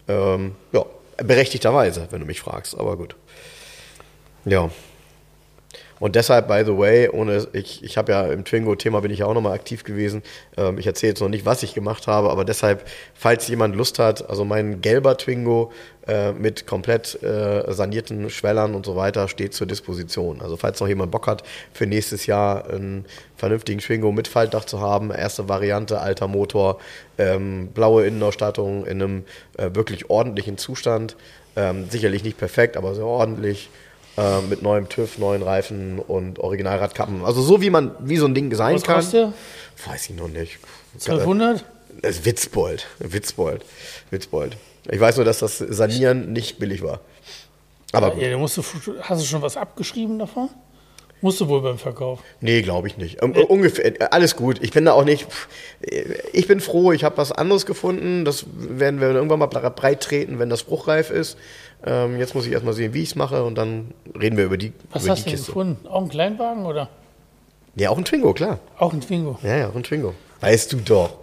Ähm, 0.07 0.55
ja, 0.73 0.85
berechtigterweise, 1.17 2.07
wenn 2.11 2.21
du 2.21 2.27
mich 2.27 2.41
fragst, 2.41 2.79
aber 2.79 2.97
gut. 2.97 3.17
Ja. 4.45 4.71
Und 6.01 6.17
deshalb, 6.17 6.49
by 6.49 6.65
the 6.67 6.77
way, 6.77 7.09
ohne 7.09 7.47
ich, 7.53 7.83
ich 7.83 7.97
habe 7.97 8.13
ja 8.13 8.27
im 8.27 8.45
Twingo-Thema 8.45 9.01
bin 9.01 9.11
ich 9.11 9.21
ja 9.21 9.27
auch 9.27 9.35
nochmal 9.35 9.55
aktiv 9.55 9.85
gewesen. 9.85 10.23
Ähm, 10.57 10.79
ich 10.79 10.87
erzähle 10.87 11.13
jetzt 11.13 11.21
noch 11.21 11.29
nicht, 11.29 11.47
was 11.47 11.63
ich 11.63 11.73
gemacht 11.73 12.07
habe, 12.09 12.31
aber 12.31 12.45
deshalb, 12.45 12.85
falls 13.15 13.47
jemand 13.49 13.77
Lust 13.77 13.99
hat, 13.99 14.29
also 14.29 14.45
mein 14.45 14.81
gelber 14.81 15.17
Twingo 15.17 15.73
äh, 16.07 16.33
mit 16.33 16.67
komplett 16.67 17.23
äh, 17.23 17.73
sanierten 17.73 18.29
Schwellern 18.29 18.75
und 18.75 18.85
so 18.85 18.97
weiter 18.97 19.29
steht 19.29 19.55
zur 19.55 19.67
Disposition. 19.67 20.43
Also 20.43 20.57
falls 20.57 20.81
noch 20.81 20.89
jemand 20.89 21.11
Bock 21.11 21.27
hat, 21.27 21.45
für 21.73 21.87
nächstes 21.87 22.27
Jahr 22.27 22.69
einen 22.69 23.07
vernünftigen 23.37 23.81
Twingo 23.81 24.11
mit 24.13 24.29
Faltdach 24.29 24.65
zu 24.65 24.81
haben, 24.81 25.11
erste 25.11 25.49
Variante, 25.49 26.01
alter 26.01 26.29
Motor, 26.29 26.81
ähm, 27.19 27.69
blaue 27.69 28.05
Innenausstattung 28.05 28.85
in 28.85 29.01
einem 29.01 29.25
äh, 29.57 29.71
wirklich 29.73 30.11
ordentlichen 30.11 30.59
Zustand. 30.59 31.17
Ähm, 31.57 31.89
sicherlich 31.89 32.25
nicht 32.25 32.37
perfekt, 32.37 32.77
aber 32.77 32.97
sehr 32.97 33.07
ordentlich 33.07 33.71
äh, 34.17 34.41
mit 34.43 34.63
neuem 34.63 34.89
TÜV, 34.89 35.19
neuen 35.19 35.43
Reifen 35.43 35.99
und 35.99 36.39
Originalradkappen. 36.39 37.25
Also 37.25 37.43
so 37.43 37.61
wie 37.61 37.71
man, 37.71 37.93
wie 38.01 38.17
so 38.17 38.27
ein 38.27 38.35
Ding 38.35 38.55
sein 38.55 38.77
Was 38.77 38.83
kann. 38.83 38.97
Kostet? 38.97 39.33
Weiß 39.87 40.11
ich 40.11 40.17
noch 40.17 40.29
nicht. 40.29 40.59
1200? 40.95 41.65
Das 42.03 42.17
ist 42.17 42.25
Witzbold. 42.25 42.87
Witzbold. 42.99 43.65
Witzbold. 44.11 44.57
Ich 44.91 45.01
weiß 45.01 45.17
nur, 45.17 45.25
dass 45.25 45.39
das 45.39 45.59
Sanieren 45.59 46.33
nicht 46.33 46.59
billig 46.59 46.83
war. 46.83 47.01
Aber 47.93 48.17
ja, 48.17 48.37
musst 48.37 48.57
du, 48.57 48.63
hast 49.01 49.23
du 49.23 49.27
schon 49.27 49.43
was 49.43 49.57
abgeschrieben 49.57 50.19
davon? 50.19 50.51
Musst 51.25 51.41
du 51.41 51.49
wohl 51.49 51.63
beim 51.63 51.79
Verkauf? 51.79 52.21
Nee, 52.43 52.61
glaube 52.61 52.87
ich 52.87 52.99
nicht. 52.99 53.23
Um, 53.23 53.33
ungefähr, 53.33 53.99
äh, 53.99 54.09
alles 54.11 54.37
gut. 54.37 54.63
Ich 54.63 54.73
bin 54.73 54.85
da 54.85 54.93
auch 54.93 55.07
nicht. 55.07 55.27
Ich 56.35 56.47
bin 56.47 56.61
froh, 56.61 56.93
ich 56.93 57.03
habe 57.03 57.17
was 57.17 57.33
anderes 57.33 57.65
gefunden. 57.65 58.27
Das 58.27 58.45
werden 58.55 59.01
wir 59.01 59.09
irgendwann 59.09 59.39
mal 59.39 59.47
breit 59.47 60.03
treten, 60.03 60.39
wenn 60.39 60.51
das 60.51 60.61
spruchreif 60.61 61.09
ist. 61.09 61.39
Ähm, 61.87 62.19
jetzt 62.19 62.35
muss 62.35 62.45
ich 62.45 62.53
erstmal 62.53 62.75
sehen, 62.75 62.93
wie 62.93 63.03
ich 63.03 63.09
es 63.09 63.15
mache 63.15 63.43
und 63.43 63.57
dann 63.57 63.95
reden 64.21 64.37
wir 64.37 64.45
über 64.45 64.59
die 64.59 64.75
Was 64.93 65.05
über 65.05 65.13
hast 65.13 65.25
die 65.25 65.31
du 65.31 65.37
denn 65.37 65.47
gefunden? 65.47 65.89
Auch 65.89 66.03
ein 66.03 66.11
Kleinwagen 66.11 66.67
oder? 66.67 66.91
Ja, 67.75 67.89
auch 67.89 67.97
ein 67.97 68.05
Twingo, 68.05 68.35
klar. 68.35 68.59
Auch 68.77 68.93
ein 68.93 69.01
Twingo? 69.01 69.39
Ja, 69.43 69.57
ja, 69.57 69.69
auch 69.71 69.75
ein 69.75 69.83
Twingo. 69.83 70.13
Weißt 70.43 70.75
du 70.75 70.77
doch. 70.77 71.17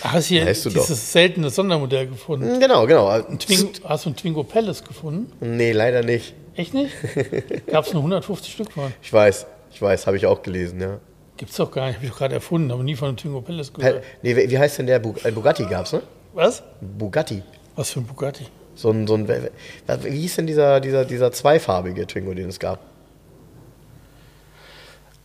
Hast 0.00 0.28
du 0.28 0.34
hier 0.34 0.46
weißt 0.46 0.64
du 0.64 0.70
dieses 0.70 0.88
doch. 0.88 0.96
seltene 0.96 1.50
Sondermodell 1.50 2.08
gefunden? 2.08 2.58
Genau, 2.58 2.84
genau. 2.84 3.06
Ein 3.06 3.38
Twingo, 3.38 3.70
hast 3.84 4.06
du 4.06 4.10
ein 4.10 4.16
Twingo 4.16 4.42
Palace 4.42 4.82
gefunden? 4.82 5.30
Nee, 5.38 5.70
leider 5.70 6.02
nicht. 6.02 6.34
Echt 6.56 6.74
nicht? 6.74 6.94
Gab 7.66 7.86
es 7.86 7.92
nur 7.92 8.02
150 8.02 8.52
Stück 8.52 8.72
von? 8.72 8.92
Ich 9.02 9.12
weiß, 9.12 9.46
ich 9.70 9.80
weiß, 9.80 10.06
habe 10.06 10.16
ich 10.16 10.26
auch 10.26 10.42
gelesen, 10.42 10.80
ja. 10.80 10.98
Gibt's 11.36 11.56
doch 11.56 11.70
gar 11.70 11.86
nicht, 11.86 11.96
habe 11.96 12.06
ich 12.06 12.12
doch 12.12 12.18
gerade 12.18 12.34
erfunden, 12.34 12.70
aber 12.70 12.82
nie 12.82 12.96
von 12.96 13.08
einem 13.08 13.16
Twingo 13.18 13.42
Palace 13.42 13.72
gehört. 13.72 14.02
nee, 14.22 14.34
wie 14.34 14.58
heißt 14.58 14.78
denn 14.78 14.86
der? 14.86 14.98
Bugatti 14.98 15.66
gab's, 15.66 15.92
ne? 15.92 16.02
Was? 16.32 16.62
Bugatti. 16.80 17.42
Was 17.74 17.90
für 17.90 18.00
ein 18.00 18.06
Bugatti? 18.06 18.46
So 18.74 18.90
ein, 18.90 19.06
so 19.06 19.14
ein, 19.14 19.28
wie 19.28 20.10
hieß 20.10 20.36
denn 20.36 20.46
dieser, 20.46 20.80
dieser, 20.80 21.04
dieser 21.04 21.32
zweifarbige 21.32 22.06
Twingo, 22.06 22.34
den 22.34 22.48
es 22.48 22.58
gab? 22.58 22.78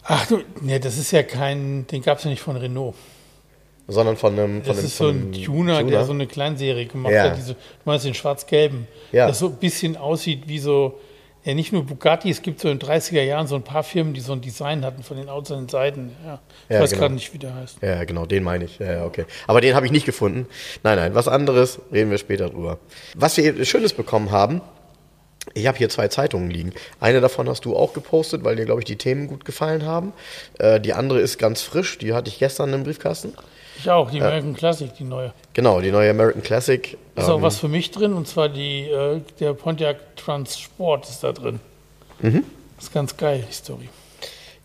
Ach 0.04 0.26
du, 0.28 0.42
nee, 0.62 0.80
das 0.80 0.98
ist 0.98 1.12
ja 1.12 1.24
kein, 1.24 1.86
den 1.88 2.02
gab 2.02 2.18
es 2.18 2.24
ja 2.24 2.30
nicht 2.30 2.42
von 2.42 2.56
Renault. 2.56 2.96
Sondern 3.88 4.16
von 4.16 4.34
einem. 4.34 4.64
Von 4.64 4.76
das 4.76 4.84
ist 4.84 4.98
so 4.98 5.10
ein 5.10 5.32
Tuner, 5.34 5.80
Tuner, 5.80 5.84
der 5.84 6.06
so 6.06 6.14
eine 6.14 6.28
Kleinserie 6.28 6.86
gemacht 6.86 7.14
ja. 7.14 7.24
hat. 7.24 7.38
Diese, 7.38 7.54
du 7.54 7.60
meinst 7.86 8.06
den 8.06 8.14
schwarz-gelben. 8.14 8.88
Ja. 9.12 9.28
Das 9.28 9.40
so 9.40 9.48
ein 9.48 9.56
bisschen 9.56 9.98
aussieht 9.98 10.48
wie 10.48 10.60
so, 10.60 11.00
ja 11.44 11.54
nicht 11.54 11.72
nur 11.72 11.86
Bugatti, 11.86 12.30
es 12.30 12.42
gibt 12.42 12.60
so 12.60 12.70
in 12.70 12.80
den 12.80 12.90
30er 12.90 13.22
Jahren 13.22 13.48
so 13.48 13.56
ein 13.56 13.64
paar 13.64 13.84
Firmen, 13.84 14.14
die 14.14 14.22
so 14.22 14.34
ein 14.34 14.42
Design 14.42 14.86
hatten 14.86 15.04
von 15.04 15.18
den 15.18 15.30
Autos 15.30 15.52
an 15.52 15.64
den 15.64 15.70
Seiten. 15.70 16.16
Ja. 16.26 16.40
Ich 16.70 16.76
ja, 16.76 16.82
weiß 16.82 16.90
genau. 16.92 17.02
gerade 17.02 17.14
nicht, 17.16 17.34
wie 17.34 17.38
der 17.38 17.56
heißt. 17.56 17.78
Ja, 17.82 18.04
genau, 18.04 18.26
den 18.26 18.44
meine 18.44 18.66
ich. 18.66 18.80
Ja, 18.80 19.06
okay. 19.06 19.26
Aber 19.48 19.62
den 19.62 19.76
habe 19.76 19.86
ich 19.86 19.92
nicht 19.92 20.06
gefunden. 20.06 20.48
Nein, 20.84 20.98
nein, 20.98 21.16
was 21.16 21.28
anderes, 21.28 21.80
reden 21.92 22.12
wir 22.12 22.18
später 22.18 22.50
drüber. 22.50 22.80
Was 23.16 23.38
wir 23.38 23.66
Schönes 23.66 23.94
bekommen 23.94 24.32
haben, 24.32 24.62
ich 25.54 25.66
habe 25.66 25.78
hier 25.78 25.90
zwei 25.90 26.08
Zeitungen 26.08 26.52
liegen. 26.52 26.74
Eine 27.00 27.20
davon 27.20 27.50
hast 27.50 27.66
du 27.66 27.76
auch 27.76 27.94
gepostet, 27.94 28.44
weil 28.44 28.56
dir, 28.56 28.66
glaube 28.66 28.82
ich, 28.82 28.86
die 28.86 28.96
Themen 28.96 29.28
gut 29.28 29.44
gefallen 29.44 29.86
haben. 29.86 30.14
Äh, 30.60 30.80
die 30.80 30.94
andere 30.94 31.20
ist 31.20 31.40
ganz 31.40 31.62
frisch, 31.62 31.98
die 31.98 32.14
hatte 32.14 32.30
ich 32.30 32.38
gestern 32.38 32.72
im 32.74 32.84
Briefkasten. 32.84 33.34
Ich 33.78 33.90
auch, 33.90 34.12
die 34.12 34.20
äh, 34.20 34.24
American 34.24 34.54
äh, 34.54 34.58
Classic, 34.58 34.94
die 34.94 35.04
neue. 35.04 35.34
Genau, 35.54 35.82
die 35.82 35.92
neue 35.92 36.10
American 36.10 36.42
Classic. 36.42 36.98
Ist 37.16 37.28
ähm, 37.28 37.34
auch 37.34 37.42
was 37.42 37.58
für 37.58 37.68
mich 37.68 37.92
drin, 37.92 38.14
und 38.14 38.28
zwar 38.28 38.50
die, 38.50 38.90
äh, 38.90 39.22
der 39.40 39.54
Pontiac 39.54 40.16
Transport 40.16 41.10
ist 41.10 41.24
da 41.24 41.32
drin. 41.32 41.60
Mhm. 42.20 42.44
Das 42.76 42.86
ist 42.86 42.94
ganz 42.94 43.18
geil, 43.18 43.44
die 43.48 43.54
Story. 43.54 43.90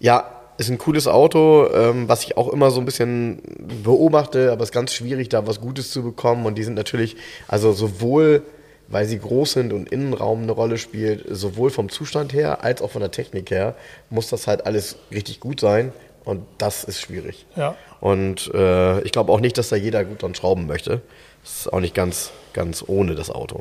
Ja, 0.01 0.31
ist 0.59 0.71
ein 0.71 0.79
cooles 0.79 1.07
Auto, 1.07 1.69
ähm, 1.73 2.09
was 2.09 2.25
ich 2.25 2.37
auch 2.37 2.49
immer 2.49 2.71
so 2.71 2.81
ein 2.81 2.87
bisschen 2.87 3.42
beobachte, 3.83 4.53
aber 4.53 4.62
es 4.62 4.71
ist 4.71 4.75
ganz 4.75 4.95
schwierig, 4.95 5.29
da 5.29 5.47
was 5.47 5.61
Gutes 5.61 5.90
zu 5.90 6.03
bekommen. 6.03 6.47
Und 6.47 6.57
die 6.57 6.64
sind 6.64 6.75
natürlich, 6.75 7.16
also 7.47 7.73
sowohl 7.73 8.42
weil 8.88 9.07
sie 9.07 9.19
groß 9.19 9.53
sind 9.53 9.73
und 9.73 9.90
Innenraum 9.90 10.42
eine 10.42 10.53
Rolle 10.53 10.79
spielt, 10.79 11.25
sowohl 11.29 11.71
vom 11.71 11.88
Zustand 11.88 12.33
her 12.33 12.62
als 12.62 12.83
auch 12.83 12.90
von 12.90 13.01
der 13.01 13.11
Technik 13.11 13.51
her, 13.51 13.75
muss 14.11 14.29
das 14.29 14.47
halt 14.47 14.66
alles 14.66 14.97
richtig 15.11 15.40
gut 15.40 15.61
sein. 15.61 15.92
Und 16.27 16.45
das 16.59 16.83
ist 16.83 17.01
schwierig. 17.01 17.47
Ja. 17.55 17.77
Und 18.01 18.53
äh, 18.53 19.01
ich 19.03 19.12
glaube 19.12 19.33
auch 19.33 19.39
nicht, 19.39 19.57
dass 19.59 19.69
da 19.69 19.77
jeder 19.77 20.05
gut 20.05 20.23
dran 20.23 20.35
schrauben 20.35 20.67
möchte. 20.67 21.01
Das 21.43 21.61
ist 21.61 21.73
auch 21.73 21.79
nicht 21.79 21.95
ganz, 21.95 22.33
ganz 22.53 22.83
ohne 22.85 23.15
das 23.15 23.31
Auto. 23.31 23.61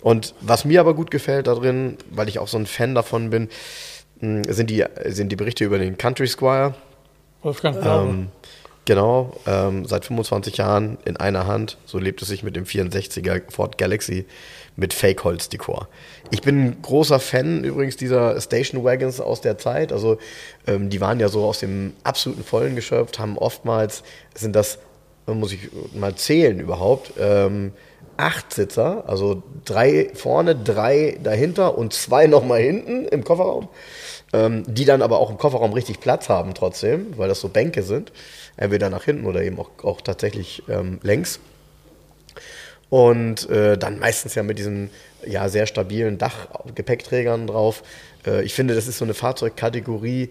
Und 0.00 0.34
was 0.40 0.64
mir 0.64 0.80
aber 0.80 0.94
gut 0.94 1.10
gefällt 1.10 1.46
da 1.46 1.54
drin, 1.54 1.98
weil 2.10 2.30
ich 2.30 2.38
auch 2.38 2.48
so 2.48 2.56
ein 2.56 2.64
Fan 2.64 2.94
davon 2.94 3.28
bin, 3.28 3.50
hm, 4.20 4.42
sind 4.44 4.70
die, 4.70 4.86
sind 5.04 5.30
die 5.30 5.36
Berichte 5.36 5.66
über 5.66 5.78
den 5.78 5.98
Country 5.98 6.26
Squire. 6.26 6.74
Wolfgang 7.42 7.76
ähm, 7.84 8.28
Genau, 8.88 9.34
ähm, 9.46 9.84
seit 9.84 10.06
25 10.06 10.56
Jahren 10.56 10.96
in 11.04 11.18
einer 11.18 11.46
Hand. 11.46 11.76
So 11.84 11.98
lebt 11.98 12.22
es 12.22 12.28
sich 12.28 12.42
mit 12.42 12.56
dem 12.56 12.64
64er 12.64 13.42
Ford 13.50 13.76
Galaxy 13.76 14.24
mit 14.76 14.94
Fake-Holz-Dekor. 14.94 15.88
Ich 16.30 16.40
bin 16.40 16.64
ein 16.64 16.80
großer 16.80 17.20
Fan 17.20 17.64
übrigens 17.64 17.98
dieser 17.98 18.40
Station 18.40 18.84
Wagons 18.84 19.20
aus 19.20 19.42
der 19.42 19.58
Zeit. 19.58 19.92
Also 19.92 20.16
ähm, 20.66 20.88
die 20.88 21.02
waren 21.02 21.20
ja 21.20 21.28
so 21.28 21.44
aus 21.44 21.58
dem 21.58 21.92
absoluten 22.02 22.44
Vollen 22.44 22.76
geschöpft, 22.76 23.18
haben 23.18 23.36
oftmals, 23.36 24.04
sind 24.34 24.56
das, 24.56 24.78
muss 25.26 25.52
ich 25.52 25.68
mal 25.92 26.14
zählen 26.14 26.58
überhaupt, 26.58 27.12
ähm, 27.20 27.72
acht 28.18 28.52
Sitzer, 28.52 29.04
also 29.06 29.42
drei 29.64 30.10
vorne, 30.14 30.56
drei 30.56 31.18
dahinter 31.22 31.78
und 31.78 31.92
zwei 31.92 32.26
nochmal 32.26 32.60
hinten 32.60 33.06
im 33.06 33.22
Kofferraum, 33.22 33.68
ähm, 34.32 34.64
die 34.66 34.84
dann 34.84 35.02
aber 35.02 35.18
auch 35.18 35.30
im 35.30 35.38
Kofferraum 35.38 35.72
richtig 35.72 36.00
Platz 36.00 36.28
haben 36.28 36.52
trotzdem, 36.54 37.16
weil 37.16 37.28
das 37.28 37.40
so 37.40 37.48
Bänke 37.48 37.82
sind, 37.82 38.12
entweder 38.58 38.90
nach 38.90 39.04
hinten 39.04 39.24
oder 39.24 39.42
eben 39.42 39.58
auch, 39.58 39.70
auch 39.82 40.02
tatsächlich 40.02 40.62
ähm, 40.68 40.98
längs. 41.02 41.40
Und 42.90 43.48
äh, 43.50 43.76
dann 43.76 43.98
meistens 43.98 44.34
ja 44.34 44.42
mit 44.42 44.58
diesen 44.58 44.90
ja, 45.26 45.48
sehr 45.48 45.66
stabilen 45.66 46.16
Dachgepäckträgern 46.16 47.46
drauf. 47.46 47.82
Äh, 48.26 48.44
ich 48.44 48.54
finde, 48.54 48.74
das 48.74 48.86
ist 48.86 48.98
so 48.98 49.04
eine 49.04 49.14
Fahrzeugkategorie, 49.14 50.30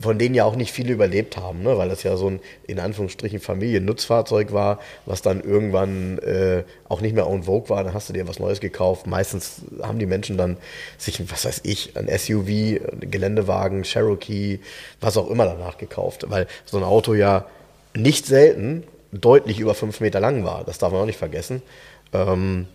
von 0.00 0.18
denen 0.18 0.34
ja 0.34 0.44
auch 0.44 0.56
nicht 0.56 0.72
viele 0.72 0.92
überlebt 0.92 1.36
haben, 1.36 1.62
ne? 1.62 1.76
weil 1.78 1.88
das 1.88 2.02
ja 2.02 2.16
so 2.16 2.28
ein 2.28 2.40
in 2.66 2.80
Anführungsstrichen 2.80 3.40
Familiennutzfahrzeug 3.40 4.52
war, 4.52 4.80
was 5.06 5.22
dann 5.22 5.42
irgendwann 5.42 6.18
äh, 6.18 6.64
auch 6.88 7.00
nicht 7.00 7.14
mehr 7.14 7.28
on 7.28 7.44
vogue 7.44 7.68
war. 7.68 7.84
Dann 7.84 7.94
hast 7.94 8.08
du 8.08 8.12
dir 8.12 8.26
was 8.26 8.38
Neues 8.38 8.60
gekauft. 8.60 9.06
Meistens 9.06 9.62
haben 9.82 9.98
die 9.98 10.06
Menschen 10.06 10.36
dann 10.36 10.56
sich, 10.98 11.30
was 11.30 11.44
weiß 11.44 11.60
ich, 11.64 11.96
ein 11.96 12.08
SUV, 12.08 12.48
ein 12.48 13.10
Geländewagen, 13.10 13.82
Cherokee, 13.82 14.60
was 15.00 15.16
auch 15.16 15.30
immer 15.30 15.46
danach 15.46 15.78
gekauft, 15.78 16.26
weil 16.28 16.46
so 16.64 16.78
ein 16.78 16.84
Auto 16.84 17.14
ja 17.14 17.46
nicht 17.94 18.26
selten 18.26 18.84
deutlich 19.12 19.60
über 19.60 19.74
fünf 19.74 20.00
Meter 20.00 20.20
lang 20.20 20.44
war. 20.44 20.64
Das 20.64 20.78
darf 20.78 20.92
man 20.92 21.02
auch 21.02 21.06
nicht 21.06 21.18
vergessen. 21.18 21.62
Ähm, 22.12 22.66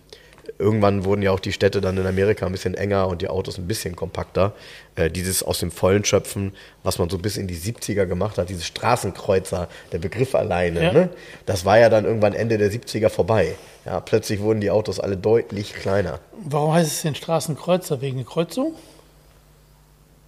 irgendwann 0.58 1.04
wurden 1.04 1.22
ja 1.22 1.32
auch 1.32 1.40
die 1.40 1.52
Städte 1.52 1.80
dann 1.80 1.96
in 1.98 2.06
Amerika 2.06 2.46
ein 2.46 2.52
bisschen 2.52 2.74
enger 2.74 3.08
und 3.08 3.22
die 3.22 3.28
Autos 3.28 3.58
ein 3.58 3.66
bisschen 3.66 3.96
kompakter. 3.96 4.52
Äh, 4.94 5.10
dieses 5.10 5.42
aus 5.42 5.58
dem 5.58 5.70
Vollen 5.70 6.04
schöpfen, 6.04 6.52
was 6.82 6.98
man 6.98 7.10
so 7.10 7.18
bis 7.18 7.36
in 7.36 7.48
die 7.48 7.56
70er 7.56 8.06
gemacht 8.06 8.38
hat, 8.38 8.48
diese 8.48 8.64
Straßenkreuzer, 8.64 9.68
der 9.92 9.98
Begriff 9.98 10.34
alleine, 10.34 10.82
ja. 10.82 10.92
ne? 10.92 11.08
das 11.46 11.64
war 11.64 11.78
ja 11.78 11.88
dann 11.88 12.04
irgendwann 12.04 12.34
Ende 12.34 12.58
der 12.58 12.70
70er 12.70 13.08
vorbei. 13.08 13.54
Ja, 13.84 14.00
plötzlich 14.00 14.40
wurden 14.40 14.60
die 14.60 14.70
Autos 14.70 15.00
alle 15.00 15.16
deutlich 15.16 15.74
kleiner. 15.74 16.20
Warum 16.44 16.72
heißt 16.72 16.90
es 16.90 17.02
denn 17.02 17.14
Straßenkreuzer? 17.14 18.00
Wegen 18.00 18.24
Kreuzung? 18.24 18.74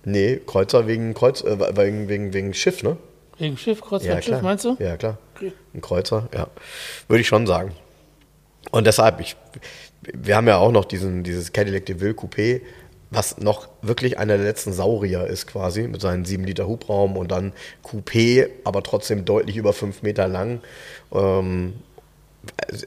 Nee, 0.05 0.41
Kreuzer 0.47 0.87
wegen, 0.87 1.15
Kreuz, 1.15 1.43
äh, 1.43 1.77
wegen, 1.77 2.09
wegen, 2.09 2.33
wegen 2.33 2.55
Schiff, 2.55 2.83
ne? 2.83 2.97
Wegen 3.41 3.57
Schiff, 3.57 3.81
Kreuzfahrtschiff, 3.81 4.35
ja, 4.35 4.43
meinst 4.43 4.65
du? 4.67 4.77
Ja, 4.79 4.97
klar. 4.99 5.17
Okay. 5.35 5.53
Ein 5.75 5.81
Kreuzer, 5.81 6.29
ja. 6.35 6.49
Würde 7.09 7.23
ich 7.23 7.27
schon 7.27 7.47
sagen. 7.47 7.73
Und 8.71 8.87
deshalb, 8.87 9.19
ich, 9.21 9.35
wir 10.03 10.37
haben 10.37 10.47
ja 10.47 10.59
auch 10.59 10.71
noch 10.71 10.85
diesen, 10.85 11.25
dieses 11.25 11.53
Cadillac 11.53 11.87
DeVille 11.87 12.13
Coupé. 12.13 12.61
was 13.11 13.39
noch 13.39 13.69
wirklich 13.83 14.19
einer 14.19 14.37
der 14.37 14.45
letzten 14.45 14.73
Saurier 14.73 15.27
ist 15.27 15.47
quasi, 15.47 15.89
mit 15.89 16.01
seinen 16.01 16.25
7 16.27 16.45
Liter 16.45 16.69
Hubraum 16.69 17.17
und 17.17 17.33
dann 17.33 17.53
Coupé, 17.83 18.49
aber 18.65 18.83
trotzdem 18.83 19.25
deutlich 19.25 19.57
über 19.57 19.73
5 19.73 20.03
Meter 20.03 20.29
lang. 20.29 20.61
Ähm, 21.13 21.73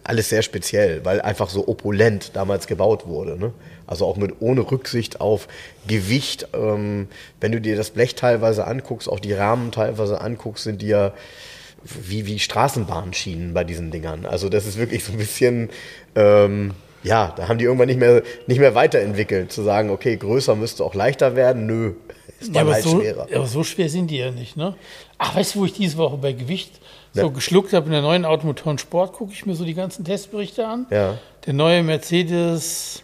alles 0.03 0.29
sehr 0.29 0.43
speziell, 0.43 1.03
weil 1.03 1.19
einfach 1.19 1.49
so 1.49 1.67
opulent 1.67 2.35
damals 2.35 2.67
gebaut 2.67 3.07
wurde. 3.07 3.37
Ne? 3.37 3.53
Also 3.93 4.07
auch 4.07 4.17
mit 4.17 4.33
ohne 4.41 4.61
Rücksicht 4.71 5.21
auf 5.21 5.47
Gewicht. 5.87 6.47
Ähm, 6.55 7.07
wenn 7.39 7.51
du 7.51 7.61
dir 7.61 7.75
das 7.75 7.91
Blech 7.91 8.15
teilweise 8.15 8.65
anguckst, 8.65 9.07
auch 9.07 9.19
die 9.19 9.33
Rahmen 9.33 9.71
teilweise 9.71 10.19
anguckst, 10.19 10.63
sind 10.63 10.81
die 10.81 10.87
ja 10.87 11.13
wie, 11.83 12.25
wie 12.25 12.39
Straßenbahnschienen 12.39 13.53
bei 13.53 13.63
diesen 13.63 13.91
Dingern. 13.91 14.25
Also 14.25 14.49
das 14.49 14.65
ist 14.65 14.79
wirklich 14.79 15.03
so 15.03 15.11
ein 15.11 15.19
bisschen, 15.19 15.69
ähm, 16.15 16.71
ja, 17.03 17.35
da 17.37 17.47
haben 17.47 17.59
die 17.59 17.65
irgendwann 17.65 17.87
nicht 17.87 17.99
mehr, 17.99 18.23
nicht 18.47 18.57
mehr 18.59 18.73
weiterentwickelt, 18.73 19.51
zu 19.51 19.61
sagen, 19.61 19.91
okay, 19.91 20.15
größer 20.17 20.55
müsste 20.55 20.83
auch 20.83 20.95
leichter 20.95 21.35
werden. 21.35 21.67
Nö, 21.67 21.93
ist 22.39 22.47
Ja, 22.47 22.53
dann 22.53 22.61
aber, 22.63 22.73
halt 22.73 22.83
so, 22.83 22.99
schwerer. 22.99 23.27
aber 23.31 23.45
so 23.45 23.63
schwer 23.63 23.89
sind 23.89 24.09
die 24.09 24.17
ja 24.17 24.31
nicht, 24.31 24.57
ne? 24.57 24.73
Ach, 25.19 25.35
weißt 25.35 25.53
du, 25.53 25.59
wo 25.59 25.65
ich 25.65 25.73
diese 25.73 25.97
Woche 25.97 26.17
bei 26.17 26.31
Gewicht 26.33 26.79
so 27.13 27.21
Ja. 27.21 27.27
geschluckt 27.27 27.73
habe 27.73 27.85
in 27.85 27.91
der 27.91 28.01
neuen 28.01 28.25
Automotoren 28.25 28.79
Sport, 28.79 29.13
gucke 29.13 29.33
ich 29.33 29.45
mir 29.45 29.53
so 29.53 29.65
die 29.65 29.75
ganzen 29.75 30.03
Testberichte 30.03 30.65
an. 30.65 30.87
Ja. 30.89 31.19
Der 31.45 31.53
neue 31.53 31.83
Mercedes, 31.83 33.03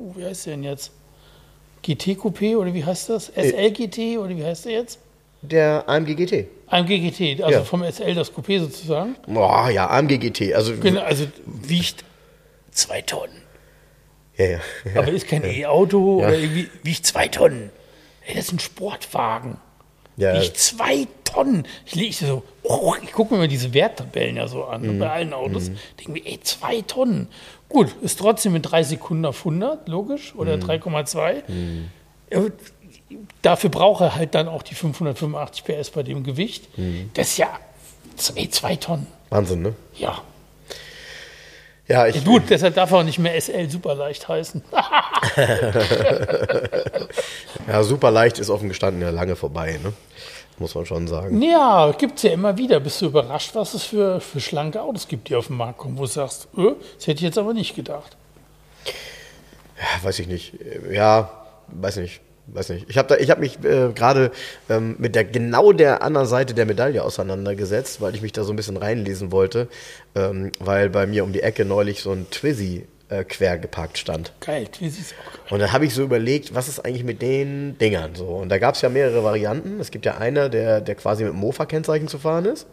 puh, 0.00 0.14
wie 0.16 0.24
heißt 0.24 0.46
der 0.46 0.54
denn 0.54 0.64
jetzt? 0.64 0.92
GT 1.82 2.16
Coupé 2.18 2.56
oder 2.56 2.72
wie 2.74 2.84
heißt 2.84 3.08
das? 3.08 3.28
SL 3.34 3.70
GT 3.70 4.18
oder 4.18 4.30
wie 4.36 4.44
heißt 4.44 4.64
der 4.66 4.72
jetzt? 4.72 4.98
Der 5.42 5.88
AMG 5.88 6.14
GT. 6.14 6.46
AMG 6.68 6.98
GT, 7.10 7.42
also 7.42 7.58
Ja. 7.58 7.64
vom 7.64 7.82
SL 7.82 8.14
das 8.14 8.32
Coupé 8.32 8.60
sozusagen. 8.60 9.16
Boah, 9.26 9.70
ja, 9.70 9.88
AMG 9.88 10.18
GT. 10.18 10.54
Also, 10.54 10.76
Genau, 10.76 11.00
also 11.02 11.26
wiegt 11.46 12.04
zwei 12.70 13.00
Tonnen. 13.02 13.42
ja, 14.36 14.46
ja. 14.46 14.58
Aber 14.96 15.08
ist 15.08 15.26
kein 15.26 15.42
E-Auto 15.44 16.20
Ja. 16.20 16.28
oder 16.28 16.36
irgendwie 16.38 16.68
wiegt 16.82 17.06
zwei 17.06 17.28
Tonnen. 17.28 17.70
Ey, 18.26 18.34
das 18.34 18.46
ist 18.46 18.52
ein 18.52 18.58
Sportwagen. 18.60 19.56
Ja. 20.18 20.40
Wiegt 20.40 20.58
zwei 20.58 21.06
Tonnen. 21.32 21.66
Ich 21.86 21.94
lege 21.94 22.14
so, 22.14 22.42
oh, 22.62 22.94
ich 23.02 23.12
gucke 23.12 23.34
mir 23.34 23.40
mal 23.40 23.48
diese 23.48 23.72
Werttabellen 23.74 24.36
ja 24.36 24.48
so 24.48 24.64
an, 24.64 24.82
Mhm. 24.82 24.98
bei 24.98 25.10
allen 25.10 25.32
Autos. 25.32 25.70
Denke 25.98 26.12
mir, 26.12 26.26
ey, 26.26 26.40
zwei 26.42 26.82
Tonnen. 26.82 27.28
Gut, 27.68 27.94
ist 28.02 28.18
trotzdem 28.18 28.56
in 28.56 28.62
drei 28.62 28.82
Sekunden 28.82 29.24
auf 29.24 29.44
100, 29.44 29.88
logisch, 29.88 30.34
oder 30.34 30.56
Mhm. 30.56 30.60
3,2. 30.62 31.42
Ja, 32.30 32.42
Dafür 33.42 33.70
braucht 33.70 34.02
er 34.02 34.14
halt 34.14 34.36
dann 34.36 34.46
auch 34.46 34.62
die 34.62 34.74
585 34.76 35.64
PS 35.64 35.90
bei 35.90 36.04
dem 36.04 36.22
Gewicht. 36.22 36.78
Mhm. 36.78 37.10
Das 37.14 37.28
ist 37.28 37.38
ja, 37.38 37.48
ey, 38.36 38.48
zwei 38.50 38.76
Tonnen. 38.76 39.08
Wahnsinn, 39.30 39.62
ne? 39.62 39.74
Ja. 39.96 40.22
Ja, 41.88 42.06
ich, 42.06 42.24
Gut, 42.24 42.44
deshalb 42.50 42.76
darf 42.76 42.92
er 42.92 42.98
auch 42.98 43.02
nicht 43.02 43.18
mehr 43.18 43.34
SL 43.40 43.68
super 43.68 43.96
leicht 43.96 44.28
heißen. 44.28 44.62
ja, 47.66 47.82
super 47.82 48.10
leicht 48.12 48.38
ist 48.38 48.48
offen 48.50 48.68
gestanden 48.68 49.02
ja 49.02 49.10
lange 49.10 49.34
vorbei, 49.36 49.78
ne? 49.82 49.92
Muss 50.60 50.74
man 50.74 50.84
schon 50.84 51.08
sagen. 51.08 51.40
Ja, 51.40 51.90
gibt 51.96 52.18
es 52.18 52.22
ja 52.22 52.32
immer 52.32 52.56
wieder. 52.58 52.80
Bist 52.80 53.00
du 53.00 53.06
überrascht, 53.06 53.54
was 53.54 53.72
es 53.72 53.82
für, 53.84 54.20
für 54.20 54.40
schlanke 54.40 54.82
Autos 54.82 55.08
gibt, 55.08 55.30
die 55.30 55.34
auf 55.34 55.46
den 55.46 55.56
Markt 55.56 55.78
kommen, 55.78 55.96
wo 55.96 56.02
du 56.02 56.08
sagst, 56.08 56.48
äh, 56.56 56.74
das 56.96 57.06
hätte 57.06 57.16
ich 57.16 57.22
jetzt 57.22 57.38
aber 57.38 57.54
nicht 57.54 57.74
gedacht. 57.74 58.14
Ja, 59.78 60.04
weiß 60.04 60.18
ich 60.18 60.28
nicht. 60.28 60.52
Ja, 60.92 61.30
weiß 61.68 61.96
nicht. 61.96 62.20
Weiß 62.46 62.68
nicht. 62.68 62.90
Ich 62.90 62.98
habe 62.98 63.14
hab 63.14 63.38
mich 63.38 63.64
äh, 63.64 63.90
gerade 63.94 64.32
ähm, 64.68 64.96
mit 64.98 65.14
der 65.14 65.24
genau 65.24 65.72
der 65.72 66.02
anderen 66.02 66.26
Seite 66.26 66.52
der 66.52 66.66
Medaille 66.66 67.02
auseinandergesetzt, 67.02 68.02
weil 68.02 68.14
ich 68.14 68.20
mich 68.20 68.32
da 68.32 68.44
so 68.44 68.52
ein 68.52 68.56
bisschen 68.56 68.76
reinlesen 68.76 69.32
wollte, 69.32 69.66
ähm, 70.14 70.52
weil 70.58 70.90
bei 70.90 71.06
mir 71.06 71.24
um 71.24 71.32
die 71.32 71.42
Ecke 71.42 71.64
neulich 71.64 72.02
so 72.02 72.12
ein 72.12 72.28
Twizy 72.30 72.86
äh, 73.10 73.24
quer 73.24 73.58
geparkt 73.58 73.98
stand. 73.98 74.32
Geil, 74.40 74.66
Twizy 74.66 75.00
ist 75.02 75.14
auch 75.20 75.32
geil. 75.32 75.42
Und 75.50 75.58
dann 75.60 75.72
habe 75.72 75.84
ich 75.84 75.94
so 75.94 76.02
überlegt, 76.02 76.54
was 76.54 76.68
ist 76.68 76.84
eigentlich 76.84 77.04
mit 77.04 77.20
den 77.22 77.76
Dingern 77.78 78.14
so? 78.14 78.26
Und 78.26 78.48
da 78.48 78.58
gab 78.58 78.74
es 78.76 78.80
ja 78.82 78.88
mehrere 78.88 79.22
Varianten. 79.24 79.80
Es 79.80 79.90
gibt 79.90 80.06
ja 80.06 80.16
einer, 80.18 80.48
der, 80.48 80.80
der 80.80 80.94
quasi 80.94 81.24
mit 81.24 81.32
dem 81.32 81.38
Mofa-Kennzeichen 81.40 82.08
zu 82.08 82.18
fahren 82.18 82.44
ist, 82.46 82.66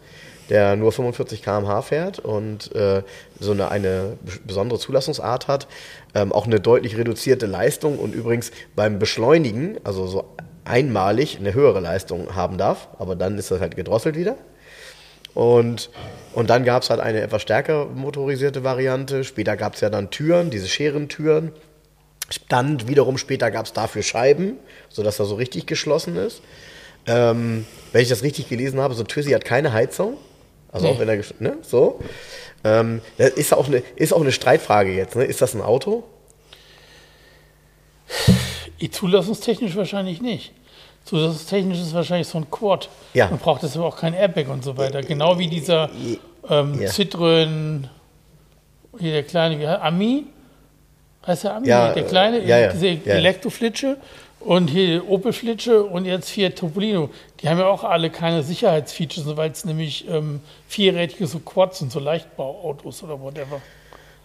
der 0.50 0.76
nur 0.78 0.92
45 0.94 1.44
km/h 1.44 1.82
fährt 1.82 2.20
und 2.20 2.74
äh, 2.76 3.04
so 3.40 3.52
eine, 3.52 3.70
eine 3.70 4.18
bes- 4.26 4.40
besondere 4.46 4.80
Zulassungsart 4.80 5.48
hat, 5.48 5.68
ähm, 6.16 6.32
auch 6.32 6.46
eine 6.46 6.60
deutlich 6.60 6.98
reduzierte 6.98 7.46
Leistung 7.48 8.00
und 8.00 8.16
übrigens 8.16 8.52
beim 8.76 8.98
Beschleunigen, 9.00 9.78
also 9.84 10.08
so 10.08 10.26
einmalig 10.64 11.38
eine 11.40 11.54
höhere 11.54 11.80
Leistung 11.80 12.36
haben 12.36 12.58
darf, 12.58 12.88
aber 13.00 13.16
dann 13.16 13.38
ist 13.38 13.52
das 13.52 13.60
halt 13.60 13.76
gedrosselt 13.76 14.16
wieder. 14.16 14.36
Und, 15.38 15.92
und 16.34 16.50
dann 16.50 16.66
gab 16.66 16.82
es 16.82 16.90
halt 16.90 17.00
eine 17.00 17.22
etwas 17.22 17.44
stärker 17.44 17.86
motorisierte 17.86 18.64
Variante. 18.64 19.24
Später 19.24 19.56
gab 19.56 19.76
es 19.76 19.82
ja 19.82 19.92
dann 19.92 20.10
Türen, 20.10 20.50
diese 20.50 20.68
Scherentüren. 20.68 21.52
Dann 22.50 22.88
wiederum 22.88 23.20
später 23.20 23.52
gab 23.52 23.68
es 23.68 23.74
dafür 23.74 24.02
Scheiben, 24.02 24.58
sodass 24.90 25.20
er 25.20 25.26
so 25.26 25.36
richtig 25.36 25.68
geschlossen 25.68 26.16
ist. 26.16 26.42
Ähm, 27.06 27.68
wenn 27.92 28.02
ich 28.02 28.10
das 28.10 28.24
richtig 28.24 28.50
gelesen 28.50 28.80
habe, 28.80 28.96
so 28.96 29.04
Twizy 29.04 29.30
hat 29.30 29.46
keine 29.46 29.74
Heizung. 29.74 30.18
Also 30.72 30.88
auch 30.88 30.94
Nee. 31.00 31.08
wenn 31.08 31.10
er, 31.10 31.24
ne, 31.38 31.58
so. 31.62 32.00
Ähm, 32.64 33.02
das 33.20 33.30
ist 33.30 33.54
auch 33.54 33.68
eine, 33.68 33.84
ist 33.96 34.14
auch 34.14 34.22
eine 34.22 34.32
Streitfrage 34.32 34.92
jetzt, 34.92 35.16
ne? 35.16 35.24
Ist 35.24 35.44
das 35.44 35.54
ein 35.54 35.62
Auto? 35.62 36.04
Zulassungstechnisch 38.90 39.76
wahrscheinlich 39.76 40.20
nicht. 40.20 40.54
Zulassungstechnisch 41.08 41.80
ist 41.80 41.94
wahrscheinlich 41.94 42.28
so 42.28 42.38
ein 42.38 42.52
Quad. 42.52 42.90
Ja. 43.14 43.30
Man 43.30 43.40
braucht 43.40 43.64
das 43.64 43.76
aber 43.78 43.86
auch 43.86 43.98
kein 43.98 44.14
Airbag 44.14 44.50
und 44.50 44.64
so 44.64 44.76
weiter. 44.78 45.02
Genau 45.02 45.40
wie 45.40 45.48
dieser 45.48 45.90
ähm, 46.50 46.80
Ja. 46.82 46.90
Citroën, 46.90 47.84
hier 49.00 49.12
der 49.14 49.24
kleine, 49.24 49.60
wie 49.60 49.68
heißt 49.68 49.82
Ami? 49.82 50.26
Heißt 51.26 51.44
der 51.46 51.56
Ami? 51.56 51.68
Ja, 51.68 51.94
der 51.94 52.04
kleine, 52.04 52.44
ja, 52.46 52.58
ja, 52.58 52.74
diese. 52.74 52.88
Elektroflitsche 53.06 53.98
und 54.42 54.70
hier 54.70 55.10
Opel-Flitsche 55.10 55.84
und 55.84 56.06
jetzt 56.06 56.30
Fiat 56.30 56.58
Topolino. 56.58 57.10
Die 57.40 57.50
haben 57.50 57.60
ja 57.60 57.68
auch 57.68 57.84
alle 57.84 58.10
keine 58.10 58.44
Sicherheitsfeatures, 58.44 59.38
weil 59.38 59.52
es 59.52 59.66
nämlich 59.66 60.08
ähm, 60.10 60.42
vierrädrige 60.68 61.28
so 61.28 61.40
Quads 61.40 61.82
und 61.82 61.92
so 61.92 62.00
Leichtbauautos 62.00 63.04
oder 63.04 63.20
whatever. 63.20 63.62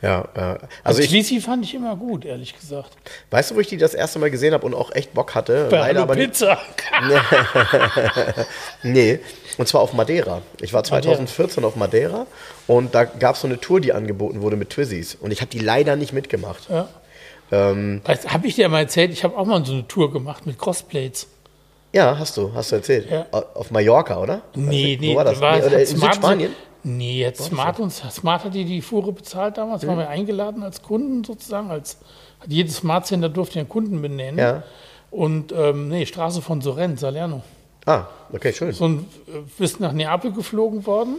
Ja, 0.02 0.22
äh, 0.34 0.40
Also 0.40 0.58
also 0.82 1.02
ich, 1.02 1.10
Twizy 1.10 1.40
fand 1.40 1.64
ich 1.64 1.74
immer 1.74 1.94
gut, 1.96 2.24
ehrlich 2.24 2.58
gesagt. 2.58 2.90
weißt 3.30 3.52
du, 3.52 3.54
wo 3.54 3.60
ich 3.60 3.68
die 3.68 3.76
das 3.76 3.94
erste 3.94 4.18
Mal 4.18 4.30
gesehen 4.32 4.52
habe 4.52 4.66
und 4.66 4.74
auch 4.74 4.90
echt 4.92 5.14
Bock 5.14 5.34
hatte? 5.36 5.68
Bei 5.70 5.78
Leider 5.78 6.02
aber 6.02 6.14
Pizza. 6.16 6.58
Nee, 8.82 9.20
und 9.58 9.68
zwar 9.68 9.80
auf 9.80 9.92
Madeira. 9.92 10.42
Ich 10.60 10.72
war 10.72 10.82
2014 10.84 11.64
auf 11.64 11.76
Madeira 11.76 12.26
und 12.66 12.94
da 12.94 13.04
gab 13.04 13.34
es 13.36 13.42
so 13.42 13.46
eine 13.48 13.60
Tour, 13.60 13.80
die 13.80 13.92
angeboten 13.92 14.40
wurde 14.42 14.56
mit 14.56 14.70
Twizzys. 14.70 15.14
Und 15.14 15.30
ich 15.30 15.40
habe 15.40 15.50
die 15.50 15.58
leider 15.60 15.96
nicht 15.96 16.12
mitgemacht. 16.12 16.68
Ja. 16.68 16.88
Ähm, 17.50 18.00
Habe 18.28 18.46
ich 18.46 18.54
dir 18.54 18.68
mal 18.68 18.80
erzählt, 18.80 19.12
ich 19.12 19.24
habe 19.24 19.36
auch 19.36 19.44
mal 19.44 19.64
so 19.64 19.72
eine 19.74 19.86
Tour 19.86 20.12
gemacht 20.12 20.46
mit 20.46 20.58
Crossplates. 20.58 21.26
ja, 21.92 22.18
hast 22.18 22.36
du, 22.36 22.52
hast 22.54 22.72
du 22.72 22.76
erzählt. 22.76 23.10
Ja. 23.10 23.26
Auf 23.30 23.70
Mallorca, 23.70 24.18
oder? 24.18 24.40
Nee, 24.54 24.96
nee, 25.00 25.12
Wo 25.12 25.16
war 25.18 25.24
das? 25.24 25.38
war- 25.40 25.58
nee, 25.58 25.82
in 25.82 25.86
Südspanien? 25.86 26.52
Nee, 26.84 27.20
jetzt 27.20 27.44
Smart, 27.44 27.78
uns, 27.78 28.02
Smart 28.10 28.44
hat 28.44 28.54
die 28.54 28.64
die 28.64 28.82
Fuhre 28.82 29.12
bezahlt 29.12 29.56
damals, 29.56 29.86
waren 29.86 29.98
wir 29.98 30.08
eingeladen 30.08 30.62
als 30.62 30.82
Kunden 30.82 31.22
sozusagen. 31.22 31.70
Als, 31.70 31.98
hat 32.40 32.48
jedes 32.48 32.76
Smart 32.76 33.06
Center 33.06 33.28
durfte 33.28 33.60
einen 33.60 33.68
Kunden 33.68 34.02
benennen. 34.02 34.38
Ja. 34.38 34.62
Und 35.10 35.52
ähm, 35.52 35.88
nee, 35.88 36.06
Straße 36.06 36.42
von 36.42 36.60
Sorrent, 36.60 36.98
Salerno. 36.98 37.42
Ah, 37.84 38.06
okay, 38.32 38.52
schön. 38.52 38.72
So 38.72 38.86
ein, 38.86 39.06
äh, 39.26 39.38
bist 39.58 39.80
nach 39.80 39.92
Neapel 39.92 40.32
geflogen 40.32 40.86
worden, 40.86 41.16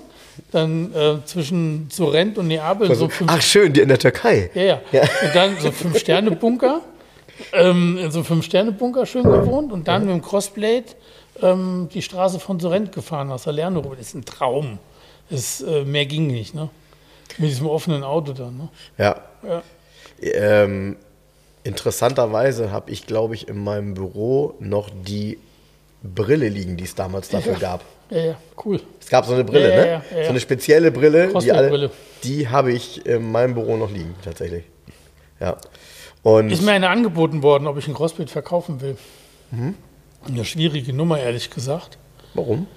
dann 0.52 0.94
äh, 0.94 1.18
zwischen 1.26 1.90
Sorrent 1.92 2.38
und 2.38 2.48
Neapel 2.48 2.94
so 2.96 3.10
fünf 3.10 3.32
Ach, 3.32 3.42
schön, 3.42 3.74
die 3.74 3.82
in 3.82 3.90
der 3.90 4.00
Türkei. 4.00 4.50
Ja, 4.54 4.80
ja. 4.92 5.02
Und 5.02 5.36
dann 5.36 5.58
so 5.60 5.72
Fünf-Sterne-Bunker, 5.72 6.82
ähm, 7.52 7.98
in 7.98 8.12
so 8.12 8.20
einem 8.20 8.26
Fünf-Sterne-Bunker 8.26 9.06
schön 9.06 9.24
gewohnt 9.24 9.74
und 9.74 9.88
dann 9.88 10.06
mit 10.06 10.16
dem 10.16 10.22
Crossblade 10.22 10.86
ähm, 11.42 11.90
die 11.94 12.02
Straße 12.02 12.40
von 12.40 12.60
Sorrent 12.60 12.94
gefahren 12.94 13.28
nach 13.28 13.40
Salerno. 13.40 13.82
Das 13.82 14.08
ist 14.08 14.16
ein 14.16 14.26
Traum. 14.26 14.80
Das, 15.30 15.62
äh, 15.62 15.84
mehr 15.86 16.06
ging 16.06 16.28
nicht, 16.28 16.54
ne? 16.54 16.70
Mit 17.38 17.50
diesem 17.50 17.68
offenen 17.68 18.04
Auto 18.04 18.34
dann, 18.34 18.58
ne? 18.58 18.70
Ja. 18.98 19.22
Ja. 19.48 19.64
Ähm, 20.22 20.98
interessanterweise 21.64 22.72
habe 22.72 22.92
ich, 22.92 23.08
glaube 23.08 23.36
ich, 23.36 23.48
in 23.48 23.64
meinem 23.64 23.94
Büro 23.94 24.56
noch 24.60 24.90
die 24.92 25.38
Brille 26.04 26.50
liegen, 26.50 26.78
die 26.78 26.84
es 26.84 26.96
damals 26.96 27.30
dafür 27.30 27.54
Ja. 27.54 27.60
gab. 27.60 27.82
Ja, 28.10 28.18
ja, 28.26 28.36
cool. 28.66 28.80
Es 29.02 29.08
gab 29.10 29.26
so 29.26 29.34
eine 29.34 29.44
Brille, 29.44 29.70
Ja, 29.76 29.98
ne? 30.00 30.04
So 30.24 30.30
eine 30.30 30.40
spezielle 30.40 30.92
Brille, 30.92 31.34
die, 31.42 31.52
alle, 31.52 31.90
die 32.24 32.48
habe 32.50 32.72
ich 32.74 33.06
in 33.06 33.32
meinem 33.32 33.54
Büro 33.56 33.78
noch 33.78 33.90
liegen, 33.90 34.14
tatsächlich. 34.24 34.66
Ja. 35.40 35.58
Und 36.22 36.52
Ist 36.52 36.62
mir 36.62 36.72
eine 36.74 36.90
angeboten 36.90 37.42
worden, 37.44 37.66
ob 37.68 37.78
ich 37.78 37.88
ein 37.88 37.94
Crossblade 37.94 38.30
verkaufen 38.32 38.82
will. 38.82 38.98
Mhm. 39.52 39.76
Eine 40.28 40.46
schwierige 40.46 40.94
Nummer, 40.94 41.20
ehrlich 41.20 41.50
gesagt. 41.50 41.98
warum? 42.34 42.68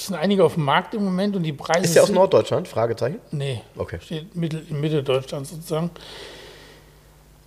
Es 0.00 0.06
sind 0.06 0.16
einige 0.16 0.44
auf 0.44 0.54
dem 0.54 0.64
Markt 0.64 0.94
im 0.94 1.04
Moment 1.04 1.36
und 1.36 1.42
die 1.42 1.52
Preise 1.52 1.84
Ist 1.84 1.94
der 1.94 2.02
aus 2.04 2.08
Norddeutschland? 2.08 2.66
Fragezeichen. 2.66 3.18
Nee. 3.32 3.60
Okay. 3.76 3.98
Steht 4.02 4.34
Mittel, 4.34 4.64
in 4.70 4.80
Mitteldeutschland 4.80 5.46
sozusagen. 5.46 5.90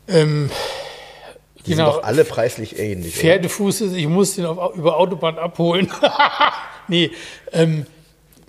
Ähm, 0.07 0.51
Die 1.65 1.73
sind 1.73 1.83
doch 1.83 2.03
alle 2.03 2.23
preislich 2.25 2.77
ähnlich. 2.77 3.15
Pferdefuß 3.15 3.81
ist, 3.81 3.95
ich 3.95 4.07
muss 4.07 4.35
den 4.35 4.45
auf, 4.45 4.75
über 4.75 4.97
Autobahn 4.97 5.39
abholen. 5.39 5.91
nee, 6.87 7.09
ähm, 7.51 7.87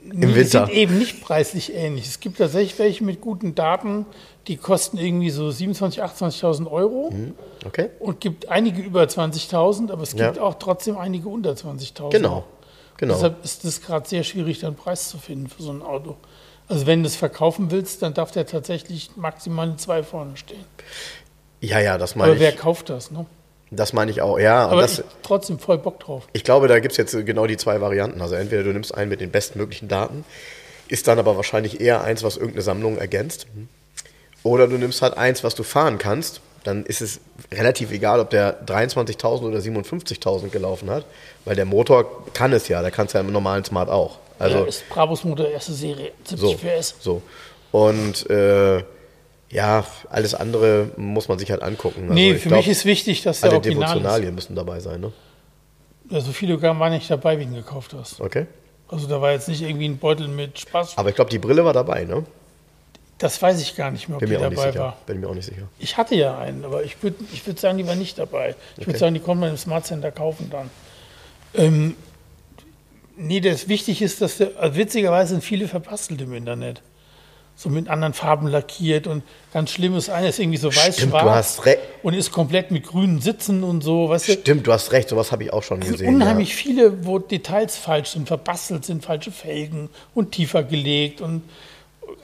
Nee, 0.07 0.27
die 0.27 0.35
Winter. 0.35 0.67
sind 0.67 0.75
eben 0.77 0.99
nicht 0.99 1.23
preislich 1.25 1.73
ähnlich. 1.75 2.05
Es 2.05 2.21
gibt 2.21 2.37
tatsächlich 2.37 2.79
welche 2.79 3.03
mit 3.05 3.23
guten 3.23 3.55
Daten, 3.55 4.05
die 4.49 4.59
kosten 4.59 4.99
irgendwie 4.99 5.31
so 5.31 5.49
27.000, 5.49 6.03
28.000 6.03 6.71
Euro. 6.71 7.11
Okay? 7.65 7.89
Und 8.01 8.21
gibt 8.21 8.51
einige 8.51 8.83
über 8.83 9.05
20.000, 9.05 9.91
aber 9.91 10.03
es 10.03 10.15
gibt 10.15 10.37
Ja. 10.37 10.43
auch 10.43 10.57
trotzdem 10.59 10.99
einige 10.99 11.31
unter 11.31 11.53
20.000. 11.53 12.11
Genau. 12.11 12.45
Genau. 12.97 13.15
Deshalb 13.15 13.45
ist 13.45 13.65
es 13.65 13.83
gerade 13.83 14.09
sehr 14.09 14.23
schwierig, 14.23 14.65
einen 14.65 14.77
Preis 14.77 15.09
zu 15.09 15.19
finden 15.19 15.49
für 15.49 15.63
so 15.63 15.73
ein 15.73 15.83
Auto. 15.83 16.17
Also 16.69 16.87
wenn 16.87 17.03
du 17.03 17.09
es 17.09 17.17
verkaufen 17.17 17.71
willst, 17.71 18.03
dann 18.03 18.15
darf 18.15 18.31
der 18.31 18.47
tatsächlich 18.47 19.11
maximal 19.17 19.77
2 19.77 20.03
vorne 20.03 20.37
stehen. 20.37 20.65
Ja, 21.61 21.81
ja, 21.81 21.99
das 21.99 22.13
Aber 22.13 22.27
meine 22.27 22.41
wer 22.41 22.51
ich. 22.51 22.57
kauft 22.57 22.89
das? 22.91 23.11
Ne? 23.11 23.27
Das 23.71 23.93
meine 23.93 24.11
ich 24.11 24.23
auch. 24.23 24.39
Ja, 24.39 24.69
Aber 24.69 24.83
das, 24.83 25.01
ich 25.01 25.05
trotzdem 25.23 25.59
voll 25.59 25.79
Bock 25.79 26.01
drauf. 26.01 26.27
Ich 26.33 26.45
glaube, 26.45 26.69
da 26.69 26.79
gibt 26.79 26.93
es 26.93 26.99
jetzt 26.99 27.13
genau 27.27 27.47
die 27.47 27.57
zwei 27.57 27.81
Varianten. 27.81 28.21
Also 28.23 28.35
entweder 28.35 28.63
du 28.63 28.73
nimmst 28.73 28.95
einen 28.95 29.09
mit 29.11 29.21
den 29.21 29.31
bestmöglichen 29.31 29.89
Daten, 29.89 30.25
ist 30.89 31.09
dann 31.09 31.19
aber 31.19 31.37
wahrscheinlich 31.37 31.81
eher 31.81 32.03
eins, 32.05 32.23
was 32.23 32.37
irgendeine 32.37 32.63
Sammlung 32.63 32.99
ergänzt. 32.99 33.47
Oder 34.43 34.69
du 34.69 34.77
nimmst 34.77 35.03
halt 35.03 35.17
eins, 35.17 35.43
was 35.43 35.55
du 35.55 35.63
fahren 35.63 35.99
kannst. 35.99 36.41
Dann 36.65 36.85
ist 36.85 37.01
es 37.01 37.21
relativ 37.53 37.93
egal, 37.93 38.21
ob 38.21 38.31
der 38.31 38.67
23.000 38.67 39.43
oder 39.43 39.59
57.000 39.59 40.49
gelaufen 40.49 40.91
hat, 40.91 41.05
weil 41.45 41.57
der 41.57 41.67
Motor 41.67 42.27
kann 42.33 42.53
es 42.53 42.69
ja. 42.69 42.83
Der 42.83 42.91
kann 42.91 43.07
es 43.07 43.13
ja 43.13 43.21
im 43.21 43.31
normalen 43.31 43.65
Smart 43.65 43.89
auch. 43.89 44.19
Also 44.39 44.59
ja, 44.59 44.65
ist 44.65 44.89
Brabus 44.89 45.25
Motor 45.25 45.49
erste 45.49 45.73
Serie, 45.73 46.13
70 46.25 46.39
so, 46.41 46.55
PS. 46.55 46.95
so. 47.01 47.23
Und 47.71 48.29
äh, 48.31 48.83
ja, 49.51 49.85
alles 50.11 50.35
andere 50.35 50.91
muss 50.97 51.29
man 51.29 51.39
sich 51.39 51.51
halt 51.51 51.63
angucken. 51.63 52.03
Also 52.03 52.15
nee, 52.15 52.35
für 52.35 52.49
glaub, 52.49 52.59
mich 52.61 52.69
ist 52.69 52.85
wichtig, 52.85 53.23
dass 53.23 53.41
der 53.41 53.51
alle 53.51 53.59
Original 53.59 53.83
ist. 53.83 53.91
Devotionalien 53.91 54.35
müssen 54.35 54.57
dabei 54.57 54.81
sein, 54.81 55.01
ne? 55.01 55.13
Also 56.11 56.33
viele 56.33 56.61
waren 56.61 56.93
nicht 56.93 57.11
dabei, 57.11 57.39
wie 57.39 57.45
du 57.45 57.51
ihn 57.51 57.57
gekauft 57.57 57.95
hast. 57.99 58.21
Okay. 58.21 58.47
Also 58.89 59.07
da 59.07 59.21
war 59.21 59.33
jetzt 59.33 59.49
nicht 59.49 59.63
irgendwie 59.63 59.89
ein 59.89 59.99
Beutel 59.99 60.29
mit 60.29 60.59
Spaß. 60.59 60.99
Aber 60.99 61.09
ich 61.09 61.15
glaube, 61.15 61.31
die 61.31 61.39
Brille 61.39 61.65
war 61.65 61.73
dabei, 61.73 62.05
ne? 62.05 62.25
Das 63.25 63.41
weiß 63.41 63.63
ich 63.63 63.75
gar 63.75 63.91
nicht 63.91 64.07
mehr, 64.11 64.17
ob 64.17 64.21
Bin 64.21 64.29
die 64.29 64.37
mir 64.37 64.45
auch 64.45 64.51
nicht 64.51 64.59
dabei 64.61 64.71
sicher. 64.73 64.85
war. 64.85 64.97
Bin 65.07 65.19
mir 65.21 65.29
auch 65.31 65.35
nicht 65.35 65.47
sicher. 65.47 65.63
Ich 65.79 65.97
hatte 65.97 66.15
ja 66.15 66.37
einen, 66.37 66.63
aber 66.63 66.85
ich 66.85 67.03
würde 67.03 67.17
ich 67.33 67.47
würd 67.47 67.59
sagen, 67.59 67.79
die 67.79 67.87
war 67.87 67.95
nicht 67.95 68.19
dabei. 68.19 68.55
Ich 68.77 68.81
würde 68.83 68.91
Okay. 68.91 68.99
sagen, 68.99 69.15
die 69.15 69.21
konnte 69.21 69.41
man 69.41 69.49
im 69.49 69.57
Smart 69.57 69.87
Center 69.87 70.13
kaufen 70.13 70.51
dann. 70.51 70.69
Ähm, 71.55 71.97
nee, 73.17 73.41
das 73.41 73.67
wichtig 73.67 74.03
ist, 74.03 74.21
dass 74.21 74.37
der, 74.37 74.51
also 74.59 74.77
witzigerweise 74.77 75.31
sind 75.31 75.43
viele 75.43 75.69
verbastelt 75.69 76.21
im 76.21 76.35
Internet. 76.35 76.83
So 77.57 77.71
mit 77.71 77.89
anderen 77.89 78.13
Farben 78.13 78.47
lackiert 78.49 79.07
und 79.07 79.23
ganz 79.55 79.71
schlimm 79.71 79.97
ist, 79.97 80.11
einer 80.11 80.29
ist 80.29 80.39
irgendwie 80.39 80.59
so 80.59 80.69
weiß-schwarz 80.69 81.63
und 82.03 82.13
ist 82.13 82.31
komplett 82.31 82.73
mit 82.73 82.85
grünen 82.87 83.23
Sitzen 83.23 83.65
und 83.65 83.81
so, 83.83 84.11
weißt 84.11 84.29
du? 84.29 84.33
Stimmt, 84.35 84.67
du 84.67 84.73
hast 84.75 84.93
recht, 84.93 85.09
sowas 85.09 85.33
habe 85.33 85.45
ich 85.45 85.51
auch 85.51 85.63
schon 85.63 85.81
gesehen. 85.81 86.15
unheimlich 86.15 86.51
ja. 86.51 86.57
viele, 86.57 87.07
wo 87.07 87.19
Details 87.19 87.79
falsch 87.79 88.11
sind, 88.11 88.29
verbastelt 88.29 88.85
sind, 88.85 89.03
falsche 89.03 89.31
Felgen 89.33 89.89
und 90.15 90.33
tiefer 90.33 90.63
gelegt 90.63 91.23
und 91.23 91.41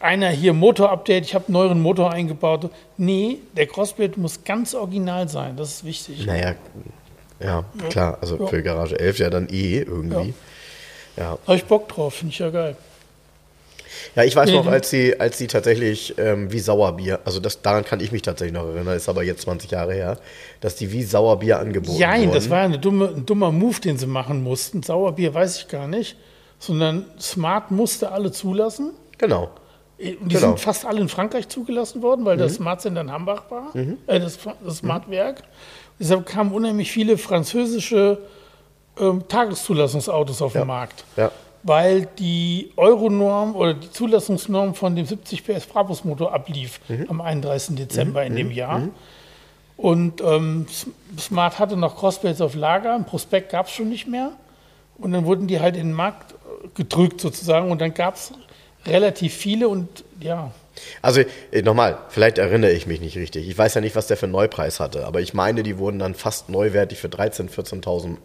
einer 0.00 0.28
hier 0.30 0.52
Motorupdate, 0.52 1.24
ich 1.24 1.34
habe 1.34 1.46
einen 1.46 1.54
neueren 1.54 1.80
Motor 1.80 2.10
eingebaut. 2.12 2.70
Nee, 2.96 3.38
der 3.56 3.66
Crossblade 3.66 4.18
muss 4.18 4.44
ganz 4.44 4.74
original 4.74 5.28
sein, 5.28 5.56
das 5.56 5.70
ist 5.70 5.84
wichtig. 5.84 6.26
Naja, 6.26 6.54
ja, 7.38 7.64
klar, 7.88 8.18
also 8.20 8.38
Ja. 8.38 8.46
für 8.46 8.62
Garage 8.62 8.98
11 8.98 9.18
ja 9.18 9.30
dann 9.30 9.48
eh 9.50 9.78
irgendwie. 9.80 10.34
Ja, 11.16 11.38
Habe 11.46 11.56
ich 11.56 11.64
Bock 11.64 11.88
drauf, 11.88 12.14
finde 12.14 12.32
ich 12.32 12.38
ja 12.38 12.50
geil. 12.50 12.76
ja 14.14 14.22
ich 14.24 14.34
weiß 14.36 14.48
Nee, 14.50 14.56
noch, 14.56 14.66
als 14.66 14.90
sie, 14.90 15.18
als 15.18 15.38
sie 15.38 15.46
tatsächlich 15.48 16.14
ähm, 16.18 16.52
wie 16.52 16.60
Sauerbier, 16.60 17.20
also 17.24 17.40
das, 17.40 17.60
daran 17.62 17.84
kann 17.84 18.00
ich 18.00 18.12
mich 18.12 18.22
tatsächlich 18.22 18.54
noch 18.54 18.66
erinnern, 18.66 18.96
ist 18.96 19.08
aber 19.08 19.22
jetzt 19.22 19.42
20 19.42 19.70
Jahre 19.70 19.94
her, 19.94 20.18
dass 20.60 20.76
die 20.76 20.92
wie 20.92 21.02
Sauerbier 21.02 21.58
angeboten 21.58 21.98
Nein, 21.98 22.22
wurden. 22.22 22.32
das 22.34 22.48
war 22.50 22.58
ja 22.58 22.64
eine 22.66 22.78
dumme, 22.78 23.08
ein 23.08 23.26
dummer 23.26 23.50
Move, 23.52 23.80
den 23.80 23.98
sie 23.98 24.06
machen 24.06 24.42
mussten. 24.42 24.82
Sauerbier 24.82 25.34
weiß 25.34 25.58
ich 25.58 25.68
gar 25.68 25.88
nicht, 25.88 26.16
sondern 26.58 27.04
Smart 27.18 27.70
musste 27.70 28.12
alle 28.12 28.32
zulassen. 28.32 28.92
Genau. 29.18 29.50
Und 30.00 30.28
die 30.30 30.34
Genau. 30.36 30.48
sind 30.48 30.60
fast 30.60 30.86
alle 30.86 31.00
in 31.00 31.08
Frankreich 31.08 31.48
zugelassen 31.48 32.00
worden, 32.02 32.24
weil 32.24 32.36
das 32.38 32.54
Smart 32.54 32.80
Center 32.80 33.02
in 33.02 33.12
Hambach 33.12 33.50
war, 33.50 33.74
äh, 34.06 34.18
das, 34.18 34.38
das 34.64 34.78
Smart 34.78 35.10
Werk. 35.10 35.42
Deshalb 35.98 36.24
kamen 36.24 36.52
unheimlich 36.52 36.90
viele 36.90 37.18
französische 37.18 38.18
ähm, 38.98 39.28
Tageszulassungsautos 39.28 40.40
auf 40.42 40.54
Ja. 40.54 40.62
den 40.62 40.68
Markt. 40.68 41.04
Ja. 41.16 41.30
Weil 41.62 42.06
die 42.18 42.72
Euronorm 42.76 43.54
oder 43.54 43.74
die 43.74 43.90
Zulassungsnorm 43.90 44.74
von 44.74 44.96
dem 44.96 45.04
70 45.04 45.44
PS 45.44 45.66
Brabus 45.66 46.04
Motor 46.04 46.32
ablief 46.32 46.80
am 47.08 47.20
31. 47.20 47.76
Dezember 47.76 48.24
in 48.24 48.34
dem 48.36 48.50
Jahr. 48.50 48.88
Und 49.76 50.22
ähm, 50.22 50.66
Smart 51.18 51.58
hatte 51.58 51.76
noch 51.76 51.96
Crossblades 51.98 52.40
auf 52.40 52.54
Lager, 52.54 52.94
ein 52.94 53.04
Prospekt 53.04 53.50
gab 53.52 53.66
es 53.66 53.72
schon 53.72 53.90
nicht 53.90 54.06
mehr. 54.08 54.32
Und 54.96 55.12
dann 55.12 55.24
wurden 55.26 55.46
die 55.46 55.60
halt 55.60 55.76
in 55.76 55.88
den 55.88 55.94
Markt 55.94 56.32
äh, 56.32 56.68
gedrückt 56.74 57.20
sozusagen 57.20 57.70
und 57.70 57.80
dann 57.82 57.92
gab 57.92 58.14
es 58.14 58.32
relativ 58.86 59.34
viele 59.34 59.68
und 59.68 60.04
ja, 60.20 60.52
Also 61.02 61.22
äh, 61.50 61.62
nochmal, 61.62 61.98
vielleicht 62.08 62.38
erinnere 62.38 62.72
ich 62.72 62.86
mich 62.86 63.00
nicht 63.00 63.16
richtig. 63.16 63.48
Ich 63.48 63.56
weiß 63.56 63.74
ja 63.74 63.80
nicht, 63.80 63.96
was 63.96 64.06
der 64.06 64.16
für 64.16 64.26
einen 64.26 64.32
Neupreis 64.32 64.80
hatte, 64.80 65.06
aber 65.06 65.20
ich 65.20 65.34
meine, 65.34 65.62
die 65.62 65.78
wurden 65.78 65.98
dann 65.98 66.14
fast 66.14 66.48
neuwertig 66.48 66.98
für 66.98 67.08
13.000, 67.08 67.50
14.000 67.50 68.16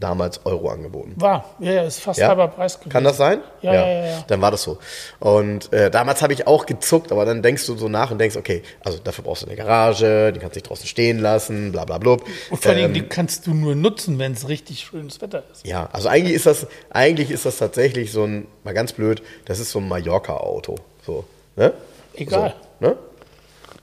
damals 0.00 0.44
Euro 0.46 0.70
angeboten. 0.70 1.12
war, 1.16 1.44
ja, 1.60 1.72
ja, 1.72 1.82
ist 1.82 2.00
fast 2.00 2.18
Ja? 2.18 2.28
halber 2.28 2.48
Preis 2.48 2.78
gewesen. 2.78 2.90
Kann 2.90 3.04
das 3.04 3.16
sein? 3.18 3.40
Ja, 3.62 3.74
ja, 3.74 3.86
ja, 3.88 4.06
ja. 4.06 4.24
Dann 4.26 4.40
war 4.40 4.50
das 4.50 4.62
so. 4.62 4.78
Und 5.18 5.72
äh, 5.72 5.90
damals 5.90 6.22
habe 6.22 6.32
ich 6.32 6.46
auch 6.46 6.66
gezuckt, 6.66 7.12
aber 7.12 7.24
dann 7.26 7.42
denkst 7.42 7.66
du 7.66 7.76
so 7.76 7.88
nach 7.88 8.10
und 8.10 8.18
denkst, 8.18 8.36
okay, 8.36 8.62
also 8.84 8.98
dafür 8.98 9.24
brauchst 9.24 9.42
du 9.42 9.46
eine 9.46 9.56
Garage, 9.56 10.32
die 10.32 10.40
kannst 10.40 10.56
du 10.56 10.58
nicht 10.58 10.68
draußen 10.68 10.86
stehen 10.86 11.18
lassen, 11.18 11.70
bla 11.72 11.84
bla 11.84 11.98
blub. 11.98 12.24
Und 12.50 12.62
vor 12.62 12.72
allem, 12.72 12.86
Ähm, 12.86 12.94
die 12.94 13.02
kannst 13.02 13.46
du 13.46 13.54
nur 13.54 13.74
nutzen, 13.74 14.18
wenn 14.18 14.32
es 14.32 14.48
richtig 14.48 14.80
schönes 14.80 15.20
Wetter 15.20 15.42
ist. 15.52 15.66
ja, 15.66 15.88
also 15.92 16.08
eigentlich 16.08 16.34
ist 16.34 16.46
das, 16.46 16.66
eigentlich 16.90 17.30
ist 17.30 17.44
das 17.46 17.58
tatsächlich 17.58 18.10
so 18.10 18.24
ein, 18.24 18.46
mal 18.64 18.74
ganz 18.74 18.92
blöd, 18.94 19.22
das 19.44 19.58
ist 19.60 19.70
so 19.70 19.78
ein 19.80 19.88
Mallorca-Auto. 19.88 20.76
So, 21.04 21.24
ne? 21.56 21.72
Egal. 22.14 22.54
So, 22.80 22.86
ne? 22.86 22.96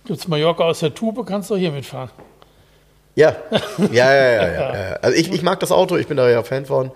Gibt's 0.06 0.28
Mallorca 0.28 0.64
aus 0.64 0.80
der 0.80 0.94
Tube, 0.94 1.26
kannst 1.26 1.50
du 1.50 1.56
hier 1.58 1.72
mitfahren. 1.72 2.10
Ja. 3.18 3.36
Ja, 3.92 4.14
ja, 4.14 4.14
ja, 4.14 4.48
ja, 4.48 4.76
ja. 4.92 4.94
Also 5.02 5.18
ich, 5.18 5.34
ich 5.34 5.42
mag 5.42 5.60
das 5.60 5.72
Auto, 5.72 5.98
ich 5.98 6.06
bin 6.06 6.18
da 6.18 6.30
ja 6.30 6.44
Fan 6.44 6.68
von. 6.68 6.92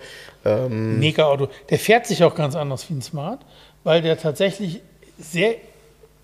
Ähm, 0.45 0.99
Mega 0.99 1.25
Auto. 1.25 1.49
Der 1.71 1.79
fährt 1.79 2.05
sich 2.05 2.23
auch 2.23 2.35
ganz 2.35 2.55
anders 2.55 2.87
wie 2.89 2.93
ein 2.93 3.01
Smart, 3.01 3.41
weil 3.83 4.03
der 4.03 4.19
tatsächlich 4.19 4.81
sehr, 5.17 5.55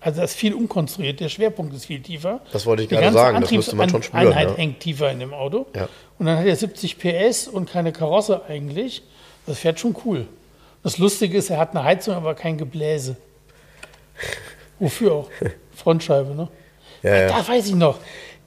also 0.00 0.20
das 0.20 0.30
ist 0.30 0.36
viel 0.36 0.54
umkonstruiert, 0.54 1.18
der 1.18 1.28
Schwerpunkt 1.28 1.74
ist 1.74 1.86
viel 1.86 2.00
tiefer. 2.00 2.40
Das 2.52 2.64
wollte 2.64 2.84
ich 2.84 2.88
Die 2.88 2.94
gerade 2.94 3.12
sagen, 3.12 3.40
das 3.40 3.50
müsste 3.50 3.74
man 3.74 3.90
schon 3.90 4.04
spüren, 4.04 4.28
Einheit 4.28 4.50
ja. 4.50 4.56
hängt 4.56 4.78
tiefer 4.78 5.10
in 5.10 5.18
dem 5.18 5.34
Auto. 5.34 5.66
Ja. 5.74 5.88
Und 6.20 6.26
dann 6.26 6.38
hat 6.38 6.46
er 6.46 6.54
70 6.54 6.98
PS 6.98 7.48
und 7.48 7.68
keine 7.68 7.90
Karosse 7.90 8.42
eigentlich. 8.48 9.02
Das 9.46 9.58
fährt 9.58 9.80
schon 9.80 9.96
cool. 10.04 10.28
Das 10.84 10.98
Lustige 10.98 11.38
ist, 11.38 11.50
er 11.50 11.58
hat 11.58 11.74
eine 11.74 11.82
Heizung, 11.82 12.14
aber 12.14 12.36
kein 12.36 12.56
Gebläse. 12.56 13.16
Wofür 14.78 15.12
auch? 15.12 15.30
Frontscheibe, 15.74 16.36
ne? 16.36 16.48
Ja, 17.02 17.16
ja. 17.16 17.28
Da 17.28 17.48
weiß 17.48 17.66
ich 17.66 17.74
noch. 17.74 17.98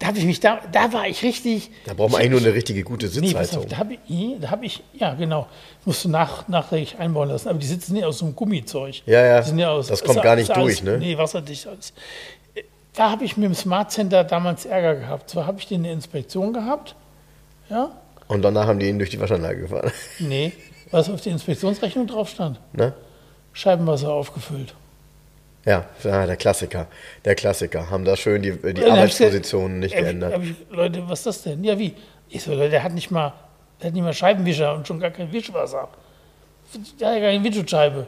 Da 0.01 0.07
habe 0.07 0.17
ich 0.17 0.25
mich, 0.25 0.39
da, 0.39 0.59
da 0.71 0.91
war 0.93 1.07
ich 1.07 1.21
richtig. 1.21 1.69
Da 1.85 1.93
braucht 1.93 2.11
man 2.11 2.21
ich, 2.21 2.25
eigentlich 2.27 2.41
nur 2.41 2.49
eine 2.49 2.55
richtige 2.57 2.83
gute 2.83 3.05
Nee, 3.05 3.27
Sitzheizung. 3.27 3.59
auf, 3.59 3.65
da 3.67 3.77
habe 3.77 3.93
ich, 3.93 3.99
nee, 4.07 4.35
da 4.41 4.49
hab 4.49 4.63
ich, 4.63 4.81
ja 4.93 5.13
genau, 5.13 5.47
musst 5.85 6.03
du 6.03 6.09
nach, 6.09 6.47
nachträglich 6.47 6.97
einbauen 6.97 7.29
lassen. 7.29 7.49
Aber 7.49 7.59
die 7.59 7.67
sitzen 7.67 7.93
nicht 7.93 8.03
aus 8.03 8.17
so 8.17 8.25
einem 8.25 8.35
Gummizeug. 8.35 9.03
Ja, 9.05 9.23
ja. 9.23 9.41
Ja 9.41 9.69
aus, 9.69 9.87
Das 9.87 10.01
ist 10.01 10.05
kommt 10.05 10.17
ja- 10.17 10.23
gar 10.23 10.35
nicht 10.35 10.49
ist 10.49 10.57
durch, 10.57 10.81
ne? 10.81 10.97
Nee, 10.97 11.17
wasserdicht 11.19 11.67
alles. 11.67 11.93
Da 12.93 13.11
habe 13.11 13.23
ich 13.23 13.37
mit 13.37 13.45
dem 13.45 13.53
Smart 13.53 13.91
Center 13.91 14.23
damals 14.23 14.65
Ärger 14.65 14.95
gehabt. 14.95 15.29
Zwar 15.29 15.45
habe 15.45 15.59
ich 15.59 15.67
den 15.67 15.77
in 15.77 15.83
der 15.83 15.93
Inspektion 15.93 16.51
gehabt, 16.51 16.95
ja, 17.69 17.91
Und 18.27 18.41
danach 18.41 18.65
haben 18.67 18.79
die 18.79 18.89
ihn 18.89 18.97
durch 18.97 19.11
die 19.11 19.19
Waschanlage 19.19 19.61
gefahren. 19.61 19.91
nee, 20.19 20.51
was 20.89 21.09
auf 21.11 21.21
der 21.21 21.31
Inspektionsrechnung 21.33 22.07
drauf 22.07 22.27
stand. 22.29 22.59
ne? 22.73 22.93
Scheibenwasser 23.53 24.11
aufgefüllt. 24.11 24.73
Ja, 25.65 25.85
ja, 26.03 26.25
der 26.25 26.37
Klassiker. 26.37 26.87
Der 27.23 27.35
Klassiker. 27.35 27.89
Haben 27.91 28.03
da 28.05 28.15
schön 28.17 28.41
die, 28.41 28.51
die 28.53 28.81
ich 28.81 28.91
Arbeitspositionen 28.91 29.79
nicht 29.79 29.93
hab 29.93 29.99
ich- 30.01 30.05
geändert. 30.05 30.41
ich, 30.43 30.55
Leute, 30.75 31.03
was 31.07 31.19
ist 31.19 31.25
das 31.27 31.41
denn? 31.43 31.63
Ja, 31.63 31.77
wie? 31.77 31.93
Ich 32.29 32.43
so, 32.43 32.51
Leute, 32.53 32.69
der 32.71 32.83
hat 32.83 32.93
nicht 32.93 33.11
mal, 33.11 33.33
der 33.81 33.87
hat 33.87 33.93
nicht 33.93 34.03
mal 34.03 34.13
Scheibenwischer 34.13 34.73
und 34.73 34.87
schon 34.87 34.99
gar 34.99 35.11
kein 35.11 35.31
Wischwasser. 35.31 35.87
Der 36.99 37.07
hat 37.09 37.15
ja 37.15 37.19
gar 37.21 37.29
keine 37.31 37.43
Windschutzscheibe. 37.43 38.07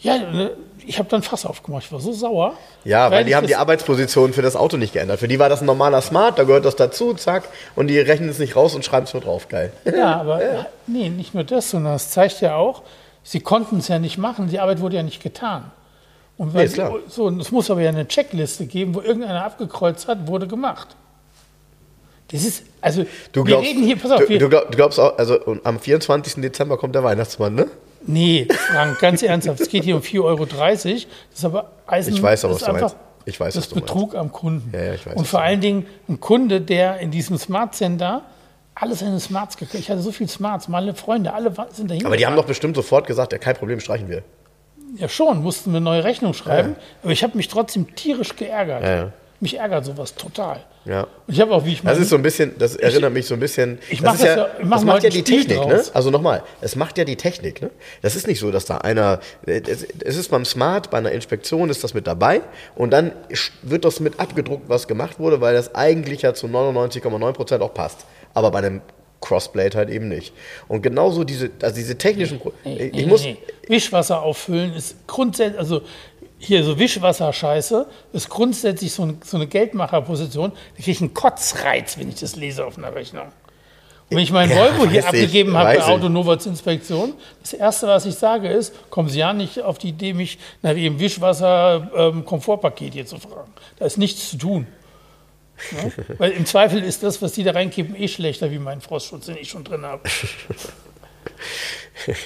Ja, 0.00 0.18
ne, 0.18 0.50
ich 0.84 0.98
habe 0.98 1.08
dann 1.08 1.22
Fass 1.22 1.46
aufgemacht. 1.46 1.84
Ich 1.84 1.92
war 1.92 2.00
so 2.00 2.12
sauer. 2.12 2.54
Ja, 2.84 3.10
weil 3.10 3.22
die 3.24 3.30
ich 3.30 3.36
haben 3.36 3.46
die 3.46 3.52
das- 3.52 3.60
Arbeitsposition 3.60 4.32
für 4.32 4.42
das 4.42 4.56
Auto 4.56 4.76
nicht 4.76 4.92
geändert. 4.94 5.20
Für 5.20 5.28
die 5.28 5.38
war 5.38 5.48
das 5.48 5.60
ein 5.60 5.66
normaler 5.66 6.00
Smart, 6.00 6.38
da 6.38 6.44
gehört 6.44 6.64
das 6.64 6.74
dazu, 6.74 7.14
zack, 7.14 7.44
und 7.76 7.86
die 7.86 7.98
rechnen 8.00 8.28
es 8.28 8.38
nicht 8.40 8.56
raus 8.56 8.74
und 8.74 8.84
schreiben 8.84 9.04
es 9.04 9.12
nur 9.14 9.22
drauf. 9.22 9.48
Geil. 9.48 9.72
Ja, 9.84 10.16
aber 10.20 10.66
nee, 10.88 11.08
nicht 11.08 11.34
nur 11.34 11.44
das, 11.44 11.70
sondern 11.70 11.94
es 11.94 12.10
zeigt 12.10 12.40
ja 12.40 12.56
auch, 12.56 12.82
sie 13.22 13.40
konnten 13.40 13.78
es 13.78 13.86
ja 13.88 14.00
nicht 14.00 14.18
machen, 14.18 14.48
die 14.48 14.58
Arbeit 14.58 14.80
wurde 14.80 14.96
ja 14.96 15.02
nicht 15.04 15.22
getan. 15.22 15.70
Und 16.36 16.54
Nee, 16.54 16.66
klar. 16.66 16.94
so, 17.08 17.28
es 17.28 17.52
muss 17.52 17.70
aber 17.70 17.82
ja 17.82 17.90
eine 17.90 18.08
Checkliste 18.08 18.66
geben, 18.66 18.94
wo 18.94 19.00
irgendeiner 19.00 19.44
abgekreuzt 19.44 20.08
hat, 20.08 20.26
wurde 20.26 20.46
gemacht. 20.46 20.96
Das 22.32 22.44
ist, 22.44 22.64
also, 22.80 23.04
Du 23.32 23.40
wir 23.40 23.44
glaubst, 23.44 23.68
reden 23.68 23.82
hier, 23.84 23.96
pass 23.96 24.10
auf, 24.10 24.20
du, 24.20 24.28
wir, 24.28 24.38
du, 24.38 24.48
glaub, 24.48 24.70
du 24.70 24.76
glaubst 24.76 24.98
auch, 24.98 25.18
also 25.18 25.38
am 25.64 25.78
24. 25.78 26.34
Dezember 26.36 26.78
kommt 26.78 26.94
der 26.94 27.04
Weihnachtsmann, 27.04 27.54
ne? 27.54 27.66
nee, 28.06 28.48
Frank, 28.50 28.98
ganz 29.00 29.22
ernsthaft, 29.22 29.60
es 29.60 29.68
geht 29.68 29.84
hier 29.84 29.96
um 29.96 30.00
4,30 30.02 30.24
Euro, 30.24 30.46
das 30.46 30.84
ist 30.84 31.44
aber 31.44 31.70
Eisen, 31.86 32.14
Ich 32.14 32.22
weiß 32.22 32.44
aber, 32.46 32.54
das 32.54 32.62
was 32.62 32.68
du 32.68 32.80
meinst. 32.80 32.96
Ich 33.24 33.38
weiß, 33.38 33.54
das. 33.54 33.68
Betrug 33.68 34.14
am 34.16 34.32
Kunden. 34.32 34.70
Ja, 34.72 34.82
ja, 34.82 34.94
ich 34.94 35.06
weiß, 35.06 35.14
Und 35.14 35.28
vor 35.28 35.42
allen 35.42 35.60
Dingen 35.60 35.86
ein 36.08 36.18
Kunde, 36.18 36.60
der 36.60 36.98
in 36.98 37.10
diesem 37.10 37.38
Smart 37.38 37.74
Center 37.74 38.22
alles 38.74 39.02
in 39.02 39.10
den 39.10 39.20
Smarts 39.20 39.56
gekauft. 39.56 39.78
Ich 39.78 39.90
hatte 39.90 40.00
so 40.00 40.10
viel 40.10 40.28
Smarts, 40.28 40.66
meine 40.68 40.94
Freunde, 40.94 41.32
alle 41.32 41.52
sind 41.72 41.90
dahin. 41.90 42.06
Aber 42.06 42.16
die 42.16 42.26
haben 42.26 42.34
doch 42.34 42.46
bestimmt 42.46 42.74
sofort 42.74 43.06
gesagt, 43.06 43.32
ja, 43.32 43.38
kein 43.38 43.54
Problem, 43.54 43.78
streichen 43.78 44.08
wir. 44.08 44.22
Ja, 44.96 45.08
schon, 45.08 45.42
mussten 45.42 45.70
wir 45.72 45.76
eine 45.78 45.84
neue 45.84 46.04
Rechnung 46.04 46.34
schreiben. 46.34 46.76
Aber 47.02 47.12
ich 47.12 47.22
habe 47.22 47.36
mich 47.36 47.48
trotzdem 47.48 47.94
tierisch 47.94 48.36
geärgert. 48.36 48.82
Ja, 48.82 48.94
ja. 48.96 49.12
Mich 49.40 49.58
ärgert 49.58 49.84
sowas 49.84 50.14
total. 50.14 50.60
Ja. 50.84 51.02
Und 51.02 51.34
ich 51.34 51.40
habe 51.40 51.52
auch, 51.52 51.64
wie 51.64 51.72
ich 51.72 51.82
Das 51.82 51.98
ist 51.98 52.08
so 52.10 52.16
ein 52.16 52.22
bisschen, 52.22 52.56
das 52.58 52.76
erinnert 52.76 53.12
mich 53.12 53.26
so 53.26 53.34
ein 53.34 53.40
bisschen. 53.40 53.78
ich 53.88 54.00
das 54.00 54.18
das 54.18 54.22
ja, 54.22 54.36
ja- 54.36 54.46
ich 54.58 54.64
mach 54.64 54.76
das 54.78 54.84
mal 54.84 54.92
macht 54.94 55.04
ja 55.04 55.10
die 55.10 55.22
Technik, 55.22 55.66
ne? 55.66 55.82
Also 55.94 56.10
nochmal, 56.10 56.42
es 56.60 56.76
macht 56.76 56.98
ja 56.98 57.04
die 57.04 57.16
Technik, 57.16 57.62
ne? 57.62 57.70
Das 58.02 58.14
ist 58.16 58.26
nicht 58.26 58.40
so, 58.40 58.50
dass 58.50 58.64
da 58.66 58.78
einer, 58.78 59.20
es, 59.46 59.84
es 59.84 60.16
ist 60.16 60.28
beim 60.30 60.44
Smart, 60.44 60.90
bei 60.90 60.98
einer 60.98 61.12
Inspektion 61.12 61.70
ist 61.70 61.82
das 61.84 61.94
mit 61.94 62.06
dabei 62.06 62.40
und 62.74 62.90
dann 62.92 63.12
wird 63.62 63.84
das 63.84 64.00
mit 64.00 64.18
abgedruckt, 64.20 64.68
was 64.68 64.86
gemacht 64.88 65.18
wurde, 65.18 65.40
weil 65.40 65.54
das 65.54 65.74
eigentlich 65.74 66.22
ja 66.22 66.34
zu 66.34 66.46
99,9 66.48 67.32
Prozent 67.32 67.62
auch 67.62 67.74
passt. 67.74 68.04
Aber 68.34 68.50
bei 68.50 68.58
einem 68.58 68.80
Crossblade 69.22 69.78
halt 69.78 69.88
eben 69.88 70.08
nicht. 70.08 70.34
Und 70.68 70.82
genauso 70.82 71.24
diese, 71.24 71.50
also 71.62 71.74
diese 71.74 71.96
technischen, 71.96 72.38
Pro 72.38 72.52
ich, 72.64 72.80
ich 72.80 72.92
Nee, 72.92 73.06
muss, 73.06 73.22
nee, 73.22 73.38
nee. 73.40 73.74
Wischwasser 73.74 74.20
auffüllen 74.20 74.74
ist 74.74 75.06
grundsätzlich, 75.06 75.58
also 75.58 75.80
hier 76.38 76.64
so 76.64 76.78
Wischwasserscheiße 76.78 77.86
ist 78.12 78.28
grundsätzlich 78.28 78.92
so, 78.92 79.04
ein, 79.04 79.20
so 79.24 79.36
eine 79.36 79.46
Geldmacherposition. 79.46 80.50
Da 80.50 80.76
kriege 80.76 80.90
ich 80.90 81.00
einen 81.00 81.14
Kotzreiz, 81.14 81.96
wenn 81.98 82.08
ich 82.08 82.16
das 82.16 82.36
lese 82.36 82.66
auf 82.66 82.76
einer 82.76 82.94
Rechnung. 82.94 83.26
Und 84.10 84.16
wenn 84.16 84.24
ich 84.24 84.32
meinen 84.32 84.50
Ja, 84.50 84.56
Volvo 84.56 84.86
hier 84.88 85.00
ich, 85.00 85.06
abgegeben 85.06 85.56
habe 85.56 85.78
bei. 85.78 85.84
Autonova 85.84 86.38
zur 86.38 86.52
Inspektion, 86.52 87.14
das 87.40 87.54
Erste, 87.54 87.86
was 87.86 88.04
ich 88.04 88.16
sage, 88.16 88.48
ist, 88.48 88.74
kommen 88.90 89.08
Sie 89.08 89.20
ja 89.20 89.32
nicht 89.32 89.62
auf 89.62 89.78
die 89.78 89.90
Idee, 89.90 90.12
mich 90.12 90.38
nach 90.60 90.74
Ihrem 90.74 90.98
Wischwasser-Komfortpaket 90.98 92.92
hier 92.92 93.06
zu 93.06 93.18
fragen. 93.18 93.52
Da 93.78 93.86
ist 93.86 93.96
nichts 93.96 94.30
zu 94.30 94.36
tun. 94.36 94.66
Ja? 95.70 95.90
Weil 96.18 96.32
im 96.32 96.46
Zweifel 96.46 96.82
ist 96.82 97.02
das, 97.02 97.22
was 97.22 97.32
die 97.32 97.44
da 97.44 97.52
reinkippen, 97.52 97.94
eh 97.96 98.08
schlechter 98.08 98.50
wie 98.50 98.58
mein 98.58 98.80
Frostschutz, 98.80 99.26
den 99.26 99.36
ich 99.36 99.48
schon 99.50 99.64
drin 99.64 99.84
habe. 99.84 100.02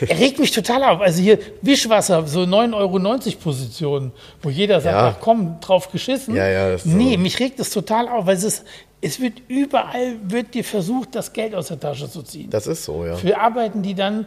Er 0.00 0.18
regt 0.18 0.38
mich 0.38 0.52
total 0.52 0.82
auf. 0.84 1.00
Also 1.00 1.20
hier 1.20 1.38
Wischwasser, 1.60 2.26
so 2.26 2.40
9,90 2.40 2.74
Euro 2.74 3.36
Positionen, 3.42 4.12
wo 4.42 4.48
jeder 4.48 4.80
sagt, 4.80 4.94
Ja. 4.94 5.08
ach 5.08 5.16
komm, 5.20 5.60
drauf 5.60 5.90
geschissen. 5.90 6.34
Ja, 6.34 6.48
ja, 6.48 6.70
das 6.70 6.86
ist 6.86 6.94
nee, 6.94 7.14
so. 7.14 7.18
mich 7.18 7.38
regt 7.40 7.58
das 7.60 7.70
total 7.70 8.08
auf, 8.08 8.26
weil 8.26 8.36
es 8.36 8.44
ist, 8.44 8.64
es 9.02 9.20
wird 9.20 9.34
überall, 9.48 10.14
wird 10.22 10.54
dir 10.54 10.64
versucht, 10.64 11.14
das 11.14 11.32
Geld 11.32 11.54
aus 11.54 11.68
der 11.68 11.78
Tasche 11.78 12.08
zu 12.10 12.22
ziehen. 12.22 12.48
das 12.48 12.66
ist 12.66 12.84
so, 12.84 13.04
ja. 13.04 13.16
Für 13.16 13.38
Arbeiten, 13.38 13.82
die 13.82 13.94
dann 13.94 14.26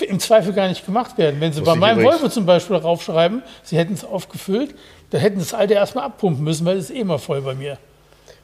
im 0.00 0.18
Zweifel 0.18 0.52
gar 0.52 0.68
nicht 0.68 0.84
gemacht 0.84 1.16
werden. 1.18 1.40
Wenn 1.40 1.52
sie 1.52 1.60
bei 1.60 1.74
ich 1.74 1.78
meinem 1.78 2.00
übrigens- 2.00 2.20
Volvo 2.22 2.28
zum 2.32 2.46
Beispiel 2.46 2.76
raufschreiben, 2.76 3.42
sie 3.62 3.76
hätten 3.76 3.94
es 3.94 4.04
aufgefüllt, 4.04 4.74
dann 5.10 5.20
hätten 5.20 5.38
das 5.38 5.54
alte 5.54 5.74
erstmal 5.74 6.04
abpumpen 6.04 6.42
müssen, 6.42 6.64
weil 6.66 6.76
es 6.76 6.90
ist 6.90 6.96
eh 6.96 7.00
immer 7.00 7.18
voll 7.18 7.40
bei 7.42 7.54
mir. 7.54 7.78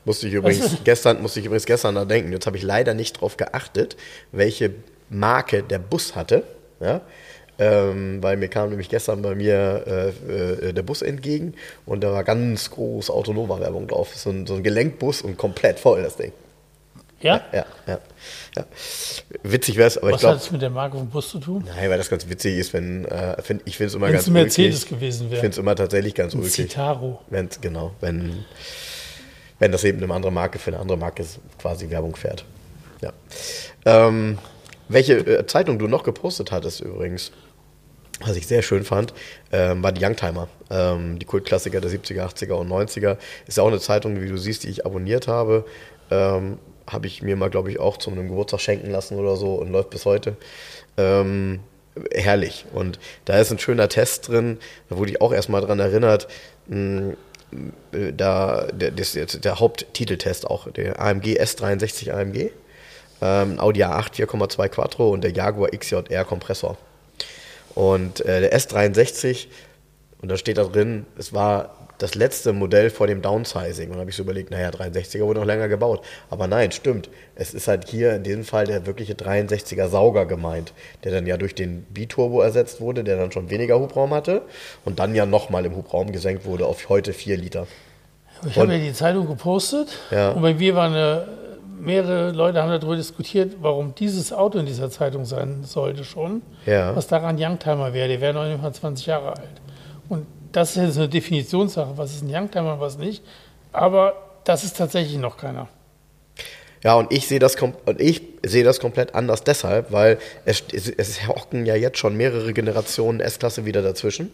Musste 0.05 0.29
ich 0.29 0.35
übrigens 0.35 0.79
gestern, 0.85 1.23
musste 1.23 1.41
ich 1.41 1.47
übrigens 1.47 1.67
gestern 1.67 1.95
da 1.95 2.05
denken. 2.05 2.33
Jetzt 2.33 2.47
habe 2.47 2.57
ich 2.57 2.63
leider 2.63 2.95
nicht 2.95 3.21
drauf 3.21 3.37
geachtet, 3.37 3.97
welche 4.33 4.71
Marke 5.11 5.63
der 5.63 5.79
Bus 5.79 6.15
hatte. 6.17 6.43
Ja? 6.81 7.01
Ähm, 7.59 8.21
weil 8.23 8.37
mir 8.37 8.49
kam 8.49 8.71
nämlich 8.71 8.89
gestern 8.89 9.23
bei 9.23 9.35
mir 9.37 10.13
äh, 10.29 10.69
äh, 10.69 10.73
der 10.73 10.83
Bus 10.83 11.03
entgegen 11.03 11.55
und 11.87 12.03
da 12.03 12.11
war 12.13 12.25
ganz 12.25 12.71
groß 12.73 13.11
Autonova-Werbung 13.11 13.87
drauf. 13.87 14.15
So 14.17 14.31
ein, 14.31 14.45
so 14.47 14.55
ein 14.55 14.63
Gelenkbus 14.65 15.23
und 15.23 15.37
komplett 15.39 15.79
voll 15.79 16.03
das 16.03 16.17
Ding. 16.17 16.33
Ja? 17.21 17.41
Ja, 17.53 17.65
ja. 17.87 17.99
ja. 18.57 18.65
Witzig 19.45 19.77
wäre 19.77 19.87
es, 19.87 19.97
aber 19.97 20.09
ich 20.09 20.15
Was 20.17 20.25
hat 20.25 20.31
glaube, 20.33 20.45
es 20.45 20.51
mit 20.51 20.63
der 20.63 20.71
Marke 20.71 20.99
vom 20.99 21.09
Bus 21.09 21.31
zu 21.31 21.39
tun? 21.39 21.65
nein, 21.67 21.89
weil 21.89 21.97
das 21.97 22.11
ganz 22.11 22.29
witzig 22.29 22.59
ist, 22.59 22.73
wenn 22.75 23.05
äh, 23.07 23.41
find, 23.41 23.63
ich 23.65 23.77
finde 23.79 23.89
es 23.89 23.95
immer 23.95 24.07
Wenn 24.07 24.13
ganz 24.15 24.25
es 24.25 24.29
ein 24.29 24.33
Mercedes 24.35 24.83
ulkig. 24.83 24.91
gewesen 24.99 25.25
Ich 25.27 25.31
wäre. 25.31 25.41
finde 25.41 25.55
es 25.55 25.59
immer 25.59 25.77
tatsächlich 25.77 26.15
ganz 26.15 26.35
Ein 26.35 26.41
ulkig. 26.41 26.55
Citaro. 26.55 27.21
Wenn's, 27.31 27.61
genau, 27.61 27.93
wenn, 28.01 28.45
wenn 29.65 29.73
das 29.73 29.83
eben 29.85 30.03
eine 30.03 30.13
andere 30.13 30.31
Marke 30.31 30.59
für 30.59 30.73
eine 30.73 30.79
andere 30.79 30.99
Marke 30.99 31.25
quasi 31.59 31.89
Werbung 31.89 32.17
fährt. 32.17 32.45
Ja. 33.01 33.15
Ähm, 33.87 34.37
welche 34.91 35.15
äh, 35.15 35.47
Zeitung 35.47 35.79
du 35.79 35.89
noch 35.89 36.03
gepostet 36.03 36.53
hattest 36.53 36.83
übrigens, 36.83 37.33
was 38.21 38.37
ich 38.37 38.47
sehr 38.47 38.61
schön 38.61 38.85
fand, 38.85 39.15
ähm, 39.53 39.83
war 39.83 39.91
die 39.91 40.05
Youngtimer. 40.05 40.49
Ähm, 40.69 41.19
die 41.19 41.25
Kultklassiker 41.25 41.81
der 41.81 41.91
70er, 41.91 42.27
80er 42.27 42.53
und 42.53 42.69
90er. 42.69 43.17
Ist 43.47 43.57
ja 43.57 43.63
auch 43.63 43.69
eine 43.69 43.81
Zeitung, 43.81 44.21
wie 44.21 44.29
du 44.29 44.37
siehst, 44.37 44.65
die 44.65 44.69
ich 44.69 44.85
abonniert 44.85 45.29
habe. 45.29 45.65
Ähm, 46.11 46.59
habe 46.87 47.07
ich 47.07 47.23
mir 47.23 47.35
mal, 47.35 47.49
glaube 47.49 47.71
ich, 47.71 47.81
auch 47.81 47.97
zu 47.97 48.11
einem 48.11 48.29
Geburtstag 48.29 48.61
schenken 48.61 48.91
lassen 48.91 49.19
oder 49.19 49.37
so 49.37 49.55
und 49.55 49.73
läuft 49.73 49.89
bis 49.89 50.05
heute. 50.05 50.37
Ähm, 50.99 51.61
herrlich. 52.13 52.67
Und 52.75 52.99
da 53.25 53.39
ist 53.39 53.51
ein 53.51 53.59
schöner 53.59 53.89
Test 53.89 54.29
drin, 54.29 54.59
da 54.91 54.99
wurde 54.99 55.13
ich 55.13 55.23
auch 55.23 55.33
erstmal 55.33 55.63
dran 55.63 55.79
erinnert, 55.79 56.29
mh, 56.67 57.13
äh, 57.13 57.17
da 58.17 58.67
der, 58.73 58.91
das, 58.91 59.15
jetzt 59.15 59.45
der 59.45 59.61
Haupttiteltest 59.61 60.47
auch, 60.47 60.71
der 60.71 61.01
AMG 61.01 61.39
S63 61.41 62.13
AMG, 62.13 62.51
ähm, 63.23 63.59
Audi 63.59 63.85
A8 63.85 64.15
4,2 64.27 64.69
Quattro 64.69 65.11
und 65.11 65.23
der 65.23 65.33
Jaguar 65.33 65.71
XJR 65.71 66.25
Kompressor. 66.25 66.77
Und 67.75 68.21
äh, 68.21 68.41
der 68.41 68.59
S63, 68.59 69.47
und 70.21 70.31
da 70.31 70.37
steht 70.37 70.59
da 70.59 70.65
drin, 70.65 71.07
es 71.19 71.33
war 71.33 71.84
das 72.05 72.15
letzte 72.15 72.53
Modell 72.53 72.91
vor 72.91 73.07
dem 73.07 73.23
Downsizing. 73.23 73.89
Und 73.89 73.95
da 73.95 74.01
habe 74.01 74.11
ich 74.11 74.17
so 74.17 74.23
überlegt, 74.23 74.51
naja, 74.51 74.69
63er 74.69 75.23
wurde 75.25 75.41
noch 75.41 75.47
länger 75.47 75.69
gebaut. 75.69 76.05
Aber 76.29 76.47
nein, 76.47 76.71
stimmt. 76.71 77.09
Es 77.35 77.55
ist 77.55 77.67
halt 77.67 77.89
hier 77.89 78.15
in 78.17 78.23
diesem 78.23 78.45
Fall 78.45 78.67
der 78.67 78.85
wirkliche 78.85 79.15
63er 79.15 79.89
Sauger 79.89 80.27
gemeint, 80.27 80.75
der 81.03 81.13
dann 81.13 81.27
ja 81.27 81.39
durch 81.39 81.55
den 81.55 81.83
Biturbo 81.85 82.43
ersetzt 82.43 82.81
wurde, 82.83 83.05
der 83.05 83.17
dann 83.17 83.33
schon 83.33 83.49
weniger 83.49 83.81
Hubraum 83.81 84.13
hatte 84.13 84.43
und 84.85 84.99
dann 84.99 85.15
ja 85.15 85.25
nochmal 85.25 85.65
im 85.65 85.75
Hubraum 85.75 86.13
gesenkt 86.13 86.45
wurde 86.45 86.67
auf 86.67 86.89
heute 86.91 87.15
4 87.15 87.39
Liter. 87.39 87.67
Ich 88.47 88.59
habe 88.59 88.75
ja 88.75 88.79
die 88.79 88.93
Zeitung 88.93 89.27
gepostet 89.27 89.89
Ja. 90.11 90.33
und 90.33 90.43
bei 90.43 90.53
mir 90.53 90.75
waren 90.75 90.93
eine, 90.93 91.27
mehrere 91.81 92.33
Leute 92.33 92.63
haben 92.63 92.69
darüber 92.71 92.97
diskutiert, 92.97 93.55
warum 93.63 93.95
dieses 93.95 94.33
Auto 94.33 94.59
in 94.59 94.67
dieser 94.67 94.91
Zeitung 94.91 95.25
sein 95.25 95.65
sollte 95.65 96.05
schon. 96.05 96.43
Ja. 96.67 96.95
Was 96.95 97.07
daran 97.07 97.37
Youngtimer 97.41 97.95
wäre. 97.95 98.09
Der 98.09 98.21
wäre 98.21 98.35
noch 98.35 98.45
nicht 98.47 98.61
mal 98.61 98.73
20 98.75 99.07
Jahre 99.07 99.29
alt. 99.31 99.61
Und 100.11 100.27
das 100.55 100.77
ist 100.77 100.83
jetzt 100.83 100.97
eine 100.99 101.09
Definitionssache, 101.09 101.97
was 101.97 102.15
ist 102.15 102.23
ein 102.23 102.35
Youngtimer 102.35 102.75
und 102.75 102.81
was 102.81 102.97
nicht. 102.97 103.23
Aber 103.73 104.15
das 104.45 104.63
ist 104.63 104.77
tatsächlich 104.77 105.19
noch 105.19 105.37
keiner. 105.37 105.69
Ja, 106.85 106.95
und 106.97 107.11
ich 107.13 107.27
sehe 107.27 107.39
das, 107.39 107.57
und 107.57 107.99
ich 107.99 108.23
das 108.43 108.79
komplett 108.79 109.15
anders 109.15 109.43
deshalb, 109.43 109.91
weil 109.91 110.19
es, 110.45 110.63
es, 110.71 110.91
es 110.91 111.27
hocken 111.27 111.65
ja 111.65 111.75
jetzt 111.75 111.97
schon 111.97 112.15
mehrere 112.15 112.53
Generationen 112.53 113.21
S-Klasse 113.21 113.65
wieder 113.65 113.81
dazwischen. 113.81 114.31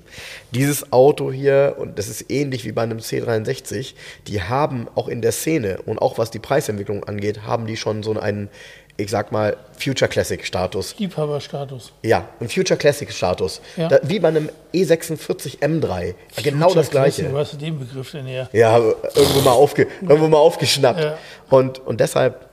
Dieses 0.50 0.92
Auto 0.92 1.30
hier, 1.30 1.76
und 1.78 1.96
das 1.96 2.08
ist 2.08 2.28
ähnlich 2.28 2.64
wie 2.64 2.72
bei 2.72 2.82
einem 2.82 2.98
C63, 2.98 3.94
die 4.26 4.42
haben 4.42 4.88
auch 4.96 5.06
in 5.06 5.22
der 5.22 5.30
Szene 5.30 5.78
und 5.86 6.00
auch 6.00 6.18
was 6.18 6.32
die 6.32 6.40
Preisentwicklung 6.40 7.04
angeht, 7.04 7.44
haben 7.44 7.66
die 7.66 7.76
schon 7.76 8.02
so 8.02 8.18
einen, 8.18 8.48
ich 9.00 9.10
sag 9.10 9.32
mal, 9.32 9.56
Future 9.78 10.08
Classic 10.08 10.44
Status. 10.44 10.94
Liebhaberstatus. 10.98 11.92
Ja, 12.02 12.28
ein 12.40 12.48
Future 12.48 12.78
Classic 12.78 13.10
Status. 13.10 13.60
Ja. 13.76 13.88
Da, 13.88 14.00
wie 14.02 14.20
bei 14.20 14.28
einem 14.28 14.50
E46 14.74 15.58
M3. 15.60 16.14
Genau 16.42 16.74
das 16.74 16.90
gleiche. 16.90 17.32
Wo 17.32 17.38
hast 17.38 17.54
du 17.54 17.56
den 17.56 17.78
Begriff 17.78 18.10
denn 18.12 18.26
her? 18.26 18.48
Ja, 18.52 18.78
irgendwo 18.78 19.40
mal, 19.40 19.52
aufge, 19.52 19.86
irgendwo 20.02 20.28
mal 20.28 20.38
aufgeschnappt. 20.38 21.00
Ja. 21.00 21.18
Und, 21.48 21.78
und 21.86 22.00
deshalb 22.00 22.46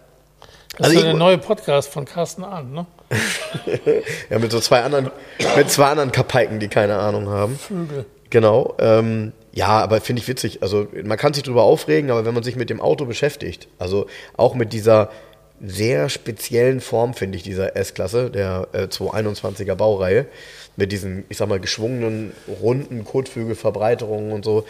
Das 0.78 0.88
Also 0.88 0.92
ist 0.98 1.04
ja 1.04 1.10
der 1.12 1.18
neue 1.18 1.38
Podcast 1.38 1.90
von 1.90 2.06
Carsten 2.06 2.44
Arndt, 2.44 2.74
ne? 2.74 2.86
Ja, 4.30 4.40
mit 4.40 4.52
so 4.52 4.60
zwei 4.60 4.82
anderen, 4.82 5.12
mit 5.56 5.70
zwei 5.70 5.86
anderen 5.86 6.12
Kapaiken, 6.12 6.60
die 6.60 6.68
keine 6.68 6.98
Ahnung 6.98 7.30
haben. 7.30 7.58
Vögel. 7.58 8.06
Genau. 8.30 8.76
Ähm, 8.80 9.32
ja, 9.54 9.70
aber 9.80 10.02
finde 10.02 10.22
ich 10.22 10.28
witzig. 10.28 10.62
Also 10.62 10.88
man 11.04 11.18
kann 11.18 11.34
sich 11.34 11.44
drüber 11.44 11.64
aufregen, 11.64 12.12
aber 12.12 12.26
wenn 12.26 12.34
man 12.34 12.44
sich 12.44 12.56
mit 12.56 12.70
dem 12.70 12.80
Auto 12.80 13.06
beschäftigt, 13.06 13.68
also 13.80 14.06
auch 14.36 14.54
mit 14.54 14.72
dieser 14.72 15.10
sehr 15.66 16.10
speziellen 16.10 16.82
Form, 16.82 17.14
finde 17.14 17.38
ich, 17.38 17.44
dieser 17.44 17.76
S-Klasse, 17.76 18.30
der 18.30 18.68
äh, 18.74 18.84
221er 18.84 19.76
Baureihe, 19.76 20.28
mit 20.76 20.92
diesen, 20.92 21.26
ich 21.30 21.38
sag 21.38 21.50
mal, 21.50 21.60
geschwungenen, 21.60 22.34
runden 22.62 23.04
Kotflügelverbreiterungen 23.04 24.32
und 24.32 24.46
so. 24.46 24.66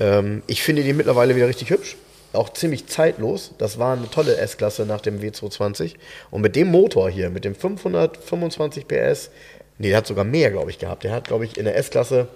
Ähm, 0.00 0.42
ich 0.46 0.62
finde 0.62 0.82
die 0.82 0.92
mittlerweile 0.92 1.36
wieder 1.36 1.48
richtig 1.48 1.70
hübsch. 1.70 1.96
Auch 2.32 2.52
ziemlich 2.52 2.88
zeitlos. 2.88 3.52
Das 3.58 3.78
war 3.78 3.96
eine 3.96 4.10
tolle 4.10 4.36
S-Klasse 4.36 4.86
nach 4.86 5.00
dem 5.00 5.20
W220. 5.20 5.94
Und 6.32 6.42
mit 6.42 6.56
dem 6.56 6.68
Motor 6.68 7.08
hier, 7.08 7.30
mit 7.30 7.44
dem 7.44 7.54
525 7.54 8.88
PS, 8.88 9.30
nee, 9.78 9.88
der 9.90 9.98
hat 9.98 10.06
sogar 10.08 10.24
mehr, 10.24 10.50
glaube 10.50 10.70
ich, 10.70 10.80
gehabt. 10.80 11.04
Der 11.04 11.12
hat, 11.12 11.28
glaube 11.28 11.44
ich, 11.44 11.56
in 11.56 11.64
der 11.64 11.76
S-Klasse, 11.76 12.26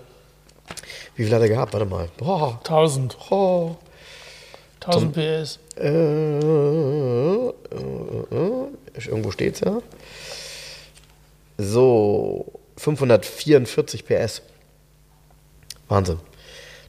wie 1.16 1.24
viel 1.24 1.34
hat 1.34 1.42
er 1.42 1.48
gehabt? 1.48 1.72
Warte 1.72 1.86
mal. 1.86 2.08
Boah, 2.16 2.60
1000. 2.62 3.16
oh, 3.30 3.76
1000 4.88 5.12
PS. 5.12 5.58
äh, 5.76 5.88
äh, 5.88 7.52
äh, 8.30 9.06
irgendwo 9.06 9.30
steht's 9.30 9.60
ja. 9.60 9.80
So, 11.58 12.46
544 12.76 14.04
PS. 14.06 14.42
Wahnsinn. 15.88 16.20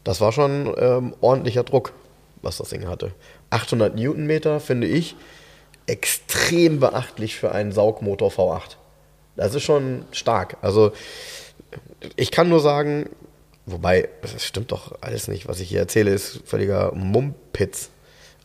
Das 0.04 0.22
war 0.22 0.32
schon 0.32 0.74
ähm, 0.78 1.14
ordentlicher 1.22 1.64
Druck, 1.64 1.94
was 2.42 2.58
das 2.58 2.70
Ding 2.70 2.88
hatte. 2.88 3.12
800 3.50 3.96
Newtonmeter 3.96 4.60
finde 4.60 4.88
ich 4.88 5.16
extrem 5.88 6.80
beachtlich 6.80 7.36
für 7.36 7.52
einen 7.52 7.72
Saugmotor 7.72 8.30
V8. 8.30 8.78
Das 9.36 9.56
ist 9.56 9.64
schon 9.64 10.06
stark. 10.12 10.58
Also 10.62 10.92
ich 12.16 12.32
kann 12.32 12.50
nur 12.50 12.60
sagen, 12.60 13.10
wobei, 13.72 14.10
das 14.22 14.44
stimmt 14.44 14.72
doch 14.72 14.98
alles 15.02 15.28
nicht, 15.28 15.48
was 15.48 15.60
ich 15.60 15.70
hier 15.70 15.80
erzähle, 15.80 16.12
ist 16.12 16.42
völliger 16.46 16.92
Mumpitz. 16.94 17.90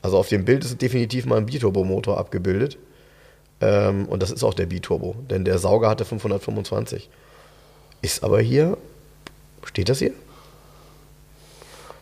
Also 0.03 0.19
auf 0.19 0.29
dem 0.29 0.45
Bild 0.45 0.65
ist 0.65 0.81
definitiv 0.83 1.27
mal 1.27 1.39
ein 1.39 1.47
Biturbo-Motor 1.47 2.19
abgebildet. 2.19 2.79
Ähm, 3.61 4.07
und 4.07 4.23
das 4.23 4.31
ist 4.31 4.45
auch 4.45 4.55
der 4.55 4.67
Biturbo, 4.67 5.17
denn 5.31 5.45
der 5.45 5.59
Sauger 5.59 5.89
hatte 5.89 6.05
525. 6.05 7.09
Ist 8.03 8.23
aber 8.23 8.41
hier, 8.41 8.77
steht 9.65 9.89
das 9.89 10.01
hier? 10.01 10.13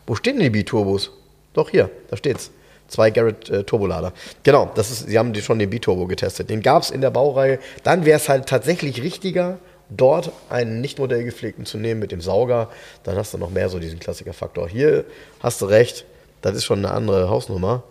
Wo 0.07 0.15
stehen 0.17 0.35
denn 0.35 0.45
die 0.45 0.51
Biturbos? 0.51 1.13
Doch 1.55 1.71
hier, 1.71 1.91
da 2.11 2.17
steht's. 2.17 2.51
Zwei 2.89 3.11
Garrett 3.11 3.49
äh, 3.49 3.65
Turbolader. 3.65 4.13
Genau, 4.43 4.71
das 4.75 4.91
ist, 4.91 5.09
sie 5.09 5.19
haben 5.19 5.33
die 5.33 5.41
schon 5.41 5.59
den 5.59 5.71
Biturbo 5.71 6.07
getestet. 6.07 6.51
Den 6.51 6.61
gab 6.61 6.83
es 6.83 6.91
in 6.91 7.01
der 7.01 7.11
Baureihe. 7.11 7.59
Dann 7.85 8.05
wäre 8.05 8.19
es 8.19 8.29
halt 8.29 8.47
tatsächlich 8.47 9.03
richtiger, 9.03 9.59
dort 9.97 10.33
einen 10.49 10.81
nicht 10.81 10.99
modellgepflegten 10.99 11.67
zu 11.67 11.79
nehmen 11.79 12.01
mit 12.01 12.13
dem 12.13 12.21
Sauger. 12.21 12.71
Dann 13.05 13.17
hast 13.17 13.35
du 13.35 13.39
noch 13.39 13.51
mehr 13.51 13.69
so 13.69 13.79
diesen 13.79 13.99
Klassikerfaktor. 13.99 14.69
Hier 14.69 15.05
hast 15.41 15.61
du 15.61 15.67
recht, 15.67 16.05
das 16.41 16.57
ist 16.57 16.65
schon 16.65 16.79
eine 16.79 16.95
andere 16.95 17.29
Hausnummer. 17.29 17.83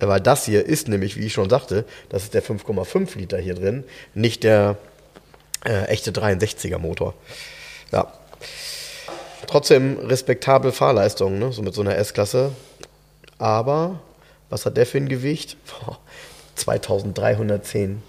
Weil 0.00 0.20
das 0.20 0.44
hier 0.44 0.64
ist 0.64 0.88
nämlich, 0.88 1.16
wie 1.16 1.26
ich 1.26 1.32
schon 1.32 1.50
sagte, 1.50 1.84
das 2.08 2.22
ist 2.22 2.34
der 2.34 2.42
5,5 2.42 3.18
Liter 3.18 3.38
hier 3.38 3.54
drin, 3.54 3.82
nicht 4.14 4.44
der 4.44 4.76
äh, 5.64 5.86
echte 5.86 6.12
63er 6.12 6.78
Motor. 6.78 7.14
Ja. 7.90 8.12
Trotzdem 9.48 9.98
respektabel 9.98 10.72
Fahrleistung, 10.72 11.38
ne? 11.38 11.52
so 11.52 11.62
mit 11.62 11.74
so 11.74 11.80
einer 11.80 11.96
S-Klasse. 11.96 12.52
Aber 13.38 13.98
was 14.50 14.66
hat 14.66 14.76
der 14.76 14.86
für 14.86 14.98
ein 14.98 15.08
Gewicht? 15.08 15.56
Boah, 15.86 15.98
2310. 16.54 18.02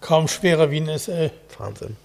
Kaum 0.00 0.28
schwerer 0.28 0.70
wie 0.70 0.80
ein 0.80 0.98
SL. 0.98 1.30
Wahnsinn. 1.58 1.96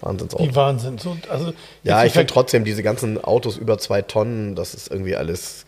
Wahnsinnsauto. 0.00 0.44
Wie 0.44 0.54
Wahnsinn. 0.54 0.98
So, 0.98 1.16
also, 1.30 1.52
Ja, 1.82 2.04
ich 2.04 2.12
finde 2.12 2.26
die 2.26 2.32
trotzdem 2.32 2.64
diese 2.64 2.82
ganzen 2.82 3.22
Autos 3.22 3.56
über 3.56 3.78
zwei 3.78 4.02
Tonnen, 4.02 4.54
das 4.54 4.74
ist 4.74 4.90
irgendwie 4.90 5.16
alles, 5.16 5.64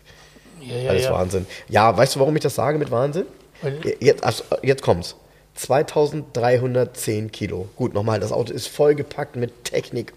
ja, 0.61 0.75
ja, 0.77 0.89
alles 0.91 1.03
ja. 1.05 1.11
Wahnsinn. 1.13 1.45
Ja, 1.67 1.95
weißt 1.97 2.15
du, 2.15 2.19
warum 2.19 2.35
ich 2.35 2.43
das 2.43 2.55
sage 2.55 2.77
mit 2.77 2.91
Wahnsinn? 2.91 3.25
Weil- 3.61 3.79
Jetzt, 3.99 4.23
also, 4.23 4.43
jetzt 4.61 4.81
kommt's. 4.83 5.15
2310 5.55 7.31
Kilo. 7.31 7.67
Gut, 7.75 7.93
nochmal, 7.93 8.19
das 8.19 8.31
Auto 8.31 8.53
ist 8.53 8.67
vollgepackt 8.67 9.35
mit 9.35 9.65
Technik 9.65 10.13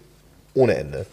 ohne 0.53 0.75
Ende. 0.75 1.05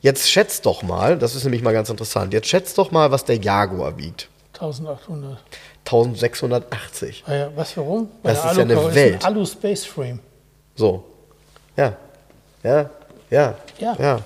Jetzt 0.00 0.30
schätzt 0.30 0.64
doch 0.66 0.82
mal, 0.82 1.18
das 1.18 1.34
ist 1.36 1.44
nämlich 1.44 1.62
mal 1.62 1.72
ganz 1.72 1.90
interessant, 1.90 2.32
jetzt 2.32 2.48
schätzt 2.48 2.78
doch 2.78 2.90
mal, 2.90 3.10
was 3.10 3.24
der 3.26 3.36
Jaguar 3.36 3.98
wiegt. 3.98 4.28
1800. 4.54 5.38
1680. 5.84 7.24
Ah 7.26 7.34
ja, 7.34 7.50
was 7.54 7.76
warum? 7.76 8.08
Das 8.22 8.40
der 8.42 8.50
ist 8.50 8.56
ja 8.56 8.62
eine 8.64 8.94
Welt. 8.94 9.14
ein 9.14 9.24
Alu 9.24 9.44
Space 9.46 9.84
Frame. 9.84 10.20
So. 10.74 11.04
Ja. 11.76 11.96
Ja. 12.62 12.90
Ja. 13.30 13.54
Ja. 13.78 13.96
Ja. 13.98 14.20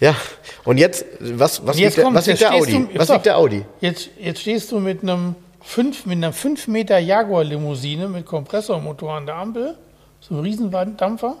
Ja. 0.00 0.16
Und 0.64 0.78
jetzt, 0.78 1.04
was, 1.20 1.64
was 1.66 1.76
Und 1.76 1.80
jetzt 1.82 1.88
wiegt 1.92 1.96
der, 1.98 2.04
kommt's, 2.04 2.18
was 2.20 2.26
jetzt 2.26 2.40
der 2.42 2.54
Audi? 2.54 2.72
du- 2.72 2.98
was 2.98 3.08
wiegt 3.10 3.26
der. 3.26 3.36
Audi? 3.38 3.64
Jetzt, 3.80 4.08
jetzt 4.18 4.40
stehst 4.40 4.72
du 4.72 4.80
mit 4.80 5.02
einem 5.02 5.34
5, 5.62 6.06
mit 6.06 6.16
einer 6.16 6.32
5 6.32 6.68
Meter 6.68 6.98
Jaguar 6.98 7.44
Limousine 7.44 8.08
mit 8.08 8.24
Kompressormotor 8.24 9.12
an 9.14 9.26
der 9.26 9.34
Ampel, 9.36 9.76
so 10.20 10.34
ein 10.34 10.40
Riesendampfer, 10.40 11.36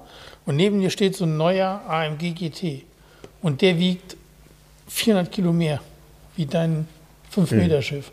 und 0.46 0.56
neben 0.56 0.80
dir 0.80 0.90
steht 0.90 1.16
so 1.16 1.24
ein 1.24 1.36
neuer 1.38 1.80
AMG 1.88 2.32
GT. 2.34 2.84
Und 3.42 3.62
der 3.62 3.78
wiegt 3.78 4.16
400 4.88 5.32
Kilo 5.32 5.52
mehr 5.52 5.80
wie 6.36 6.44
dein 6.46 6.86
5 7.30 7.52
Meter 7.52 7.80
Schiff. 7.80 8.10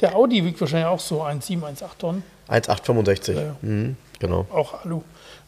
Der 0.00 0.14
Audi 0.14 0.44
wiegt 0.44 0.60
wahrscheinlich 0.60 0.86
auch 0.88 1.00
so 1.00 1.22
1,7, 1.22 1.62
1,8 1.62 1.98
Tonnen. 1.98 2.22
1,865. 2.48 3.36
Ja, 3.36 3.42
ja. 3.42 3.56
Mhm, 3.62 3.96
genau. 4.18 4.46
Auch 4.52 4.84
Alu. 4.84 5.02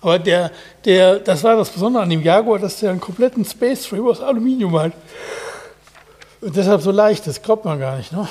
Aber 0.04 0.18
der, 0.18 0.50
der, 0.84 1.18
das 1.18 1.42
war 1.44 1.56
das 1.56 1.70
Besondere 1.70 2.02
an 2.02 2.10
dem 2.10 2.22
Jaguar, 2.22 2.58
dass 2.58 2.80
der 2.80 2.90
einen 2.90 3.00
kompletten 3.00 3.42
Space 3.42 3.86
Frame 3.86 4.06
aus 4.06 4.20
Aluminium 4.20 4.78
hat. 4.78 4.92
Und 6.42 6.54
deshalb 6.54 6.82
so 6.82 6.90
leicht, 6.90 7.26
das 7.26 7.40
glaubt 7.40 7.64
man 7.64 7.80
gar 7.80 7.96
nicht. 7.96 8.12
Ne? 8.12 8.28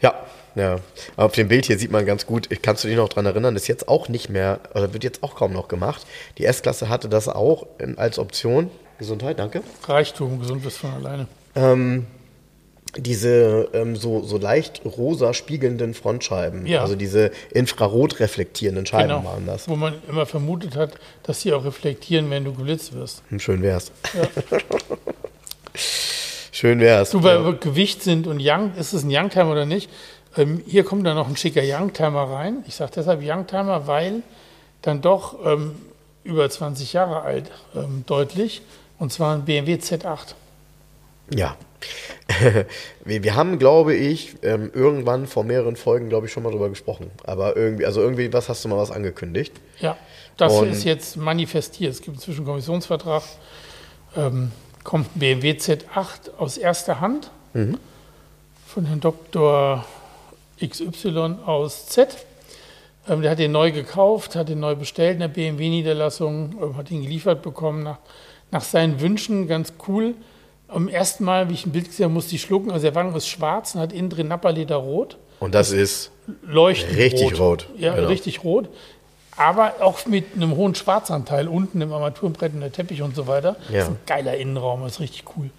Ja. 0.00 0.14
Ja, 0.54 0.76
auf 1.16 1.32
dem 1.32 1.48
Bild 1.48 1.66
hier 1.66 1.78
sieht 1.78 1.90
man 1.90 2.04
ganz 2.04 2.26
gut, 2.26 2.48
kannst 2.62 2.84
du 2.84 2.88
dich 2.88 2.96
noch 2.98 3.08
dran 3.08 3.24
erinnern, 3.24 3.56
ist 3.56 3.68
jetzt 3.68 3.88
auch 3.88 4.10
nicht 4.10 4.28
mehr, 4.28 4.60
oder 4.74 4.92
wird 4.92 5.02
jetzt 5.02 5.22
auch 5.22 5.34
kaum 5.34 5.54
noch 5.54 5.66
gemacht. 5.66 6.06
Die 6.36 6.44
S-Klasse 6.44 6.90
hatte 6.90 7.08
das 7.08 7.26
auch 7.26 7.66
als 7.96 8.18
Option. 8.18 8.70
Gesundheit, 8.98 9.38
danke. 9.38 9.62
Reichtum, 9.86 10.40
gesund 10.40 10.62
bist 10.62 10.76
von 10.76 10.92
alleine. 10.92 11.26
Ähm, 11.54 12.06
diese 12.96 13.68
ähm, 13.72 13.96
so, 13.96 14.22
so 14.22 14.36
leicht 14.38 14.82
rosa 14.84 15.32
spiegelnden 15.34 15.94
Frontscheiben, 15.94 16.66
Ja. 16.66 16.82
also 16.82 16.94
diese 16.94 17.30
infrarot 17.50 18.20
reflektierenden 18.20 18.84
Scheiben 18.86 19.08
Genau. 19.08 19.24
waren 19.24 19.46
das. 19.46 19.66
Wo 19.68 19.76
man 19.76 19.94
immer 20.08 20.26
vermutet 20.26 20.76
hat, 20.76 20.92
dass 21.22 21.40
sie 21.40 21.52
auch 21.54 21.64
reflektieren, 21.64 22.28
wenn 22.30 22.44
du 22.44 22.52
geblitzt 22.52 22.92
wirst. 22.92 23.22
Hm, 23.30 23.40
Schön 23.40 23.62
wär's. 23.62 23.92
Schön 26.52 26.80
wär's. 26.80 27.10
Du, 27.10 27.20
bei 27.20 27.38
Gewicht 27.58 28.02
sind 28.02 28.26
und 28.26 28.40
Young, 28.42 28.74
ist 28.76 28.92
es 28.92 29.02
ein 29.04 29.10
Youngtimer 29.10 29.52
oder 29.52 29.66
nicht? 29.66 29.88
Ähm, 30.36 30.62
hier 30.66 30.84
kommt 30.84 31.06
dann 31.06 31.16
noch 31.16 31.28
ein 31.28 31.36
schicker 31.36 31.62
Youngtimer 31.64 32.24
rein. 32.24 32.64
Ich 32.68 32.74
sage 32.74 32.92
deshalb 32.96 33.20
Youngtimer, 33.22 33.86
weil 33.86 34.22
dann 34.82 35.00
doch 35.00 35.36
ähm, 35.46 35.76
über 36.24 36.48
20 36.48 36.92
Jahre 36.92 37.22
alt 37.22 37.50
ähm, 37.74 38.04
deutlich. 38.06 38.62
Und 38.98 39.12
zwar 39.12 39.34
ein 39.34 39.44
BMW 39.44 39.74
Z8. 39.76 40.34
Ja. 41.34 41.56
wir, 43.04 43.22
wir 43.22 43.34
haben, 43.34 43.58
glaube 43.58 43.94
ich, 43.94 44.34
ähm, 44.42 44.70
irgendwann 44.74 45.26
vor 45.26 45.44
mehreren 45.44 45.76
Folgen, 45.76 46.08
glaube 46.08 46.26
ich, 46.26 46.32
schon 46.32 46.42
mal 46.42 46.50
drüber 46.50 46.68
gesprochen. 46.68 47.10
Aber 47.24 47.56
irgendwie, 47.56 47.86
also 47.86 48.00
irgendwie, 48.00 48.32
was 48.32 48.48
hast 48.48 48.64
du 48.64 48.68
mal 48.68 48.78
was 48.78 48.90
angekündigt? 48.90 49.52
Ja, 49.80 49.96
das 50.36 50.52
Und- 50.52 50.70
ist 50.70 50.84
jetzt 50.84 51.16
manifestiert. 51.16 51.92
Es 51.92 52.02
gibt 52.02 52.16
inzwischen 52.16 52.40
einen 52.40 52.46
Kommissionsvertrag. 52.46 53.22
Ähm, 54.16 54.52
kommt 54.84 55.14
ein 55.16 55.18
BMW 55.20 55.52
Z8 55.52 56.34
aus 56.38 56.56
erster 56.58 57.00
Hand 57.00 57.30
von 58.66 58.86
Herrn 58.86 59.00
Dr. 59.00 59.84
XY 60.60 61.36
aus 61.46 61.86
Z. 61.86 62.08
Ähm, 63.08 63.22
der 63.22 63.32
hat 63.32 63.38
den 63.38 63.52
neu 63.52 63.72
gekauft, 63.72 64.36
hat 64.36 64.48
den 64.48 64.60
neu 64.60 64.74
bestellt 64.76 65.14
in 65.14 65.20
der 65.20 65.28
BMW-Niederlassung, 65.28 66.54
ähm, 66.62 66.76
hat 66.76 66.90
ihn 66.90 67.02
geliefert 67.02 67.42
bekommen 67.42 67.82
nach, 67.82 67.98
nach 68.50 68.62
seinen 68.62 69.00
Wünschen, 69.00 69.48
ganz 69.48 69.72
cool. 69.88 70.14
Am 70.72 70.88
ersten 70.88 71.24
Mal, 71.24 71.48
wie 71.48 71.54
ich 71.54 71.66
ein 71.66 71.72
Bild 71.72 71.86
gesehen 71.86 72.04
habe, 72.04 72.14
musste 72.14 72.34
ich 72.34 72.42
schlucken. 72.42 72.70
Also 72.70 72.84
der 72.84 72.94
Wagen 72.94 73.14
ist 73.14 73.28
schwarz 73.28 73.74
und 73.74 73.80
hat 73.80 73.92
innen 73.92 74.10
drin 74.10 74.28
Napperleder 74.28 74.76
rot 74.76 75.18
Und 75.40 75.54
das 75.54 75.70
ist 75.70 76.10
leuchtend 76.42 76.96
Richtig 76.96 77.38
rot, 77.38 77.66
Ja, 77.76 77.94
genau. 77.94 78.08
richtig 78.08 78.44
rot. 78.44 78.68
Aber 79.36 79.74
auch 79.80 80.04
mit 80.06 80.34
einem 80.34 80.56
hohen 80.56 80.74
Schwarzanteil 80.74 81.48
unten 81.48 81.80
im 81.80 81.92
Armaturenbrett 81.92 82.52
und 82.54 82.60
der 82.60 82.72
Teppich 82.72 83.00
und 83.02 83.14
so 83.16 83.26
weiter. 83.26 83.56
Ja. 83.70 83.78
Das 83.78 83.84
ist 83.84 83.90
ein 83.90 83.98
geiler 84.06 84.36
Innenraum, 84.36 84.82
das 84.82 84.92
ist 84.94 85.00
richtig 85.00 85.24
cool. 85.36 85.50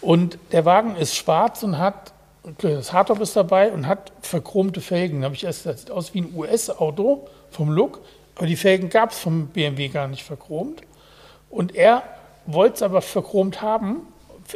Und 0.00 0.38
der 0.52 0.64
Wagen 0.64 0.96
ist 0.96 1.14
schwarz 1.14 1.62
und 1.62 1.76
hat, 1.78 2.12
das 2.58 2.92
Hardtop 2.92 3.20
ist 3.20 3.36
dabei 3.36 3.70
und 3.72 3.86
hat 3.86 4.12
verchromte 4.22 4.80
Felgen. 4.80 5.20
Da 5.20 5.26
habe 5.26 5.34
ich 5.34 5.44
erst, 5.44 5.66
das 5.66 5.80
sieht 5.80 5.90
aus 5.90 6.14
wie 6.14 6.22
ein 6.22 6.32
US-Auto 6.34 7.26
vom 7.50 7.70
Look, 7.70 8.00
aber 8.36 8.46
die 8.46 8.56
Felgen 8.56 8.88
gab 8.88 9.10
es 9.10 9.18
vom 9.18 9.48
BMW 9.48 9.88
gar 9.88 10.08
nicht 10.08 10.22
verchromt. 10.22 10.80
Und 11.50 11.74
er 11.74 12.02
wollte 12.46 12.76
es 12.76 12.82
aber 12.82 13.02
verchromt 13.02 13.60
haben. 13.60 14.06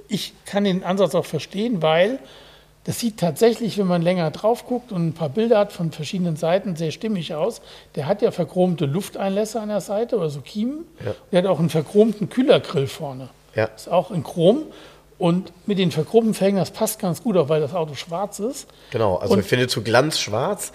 Ich 0.09 0.33
kann 0.45 0.65
den 0.65 0.85
Ansatz 0.85 1.15
auch 1.15 1.25
verstehen, 1.25 1.83
weil 1.83 2.19
das 2.85 3.01
sieht 3.01 3.19
tatsächlich, 3.19 3.79
wenn 3.79 3.87
man 3.87 4.03
länger 4.03 4.31
drauf 4.31 4.67
guckt 4.67 4.93
und 4.93 5.09
ein 5.09 5.13
paar 5.15 5.31
Bilder 5.31 5.59
hat 5.59 5.73
von 5.73 5.91
verschiedenen 5.91 6.37
Seiten, 6.37 6.77
sehr 6.77 6.91
stimmig 6.91 7.35
aus. 7.35 7.63
Der 7.95 8.07
hat 8.07 8.21
ja 8.21 8.31
verchromte 8.31 8.85
Lufteinlässe 8.85 9.61
an 9.61 9.71
der 9.71 9.81
Seite 9.81 10.17
oder 10.17 10.29
so 10.29 10.41
Kiemen. 10.41 10.87
Ja. 11.05 11.15
Der 11.33 11.43
hat 11.43 11.49
auch 11.49 11.59
einen 11.59 11.71
verchromten 11.71 12.29
Kühlergrill 12.29 12.87
vorne. 12.87 13.31
Ja. 13.55 13.65
Ist 13.67 13.91
auch 13.91 14.11
in 14.11 14.23
Chrom. 14.23 14.65
Und 15.17 15.53
mit 15.67 15.79
den 15.79 15.93
verchromten 15.93 16.35
Felgen, 16.35 16.59
das 16.59 16.73
passt 16.73 16.99
ganz 16.99 17.23
gut, 17.23 17.37
auch 17.37 17.49
weil 17.49 17.61
das 17.61 17.73
Auto 17.73 17.95
schwarz 17.95 18.41
ist. 18.41 18.67
Genau, 18.91 19.17
also 19.17 19.33
Und- 19.33 19.41
ich 19.41 19.47
finde 19.47 19.69
zu 19.69 19.83
glanzschwarz 19.83 20.73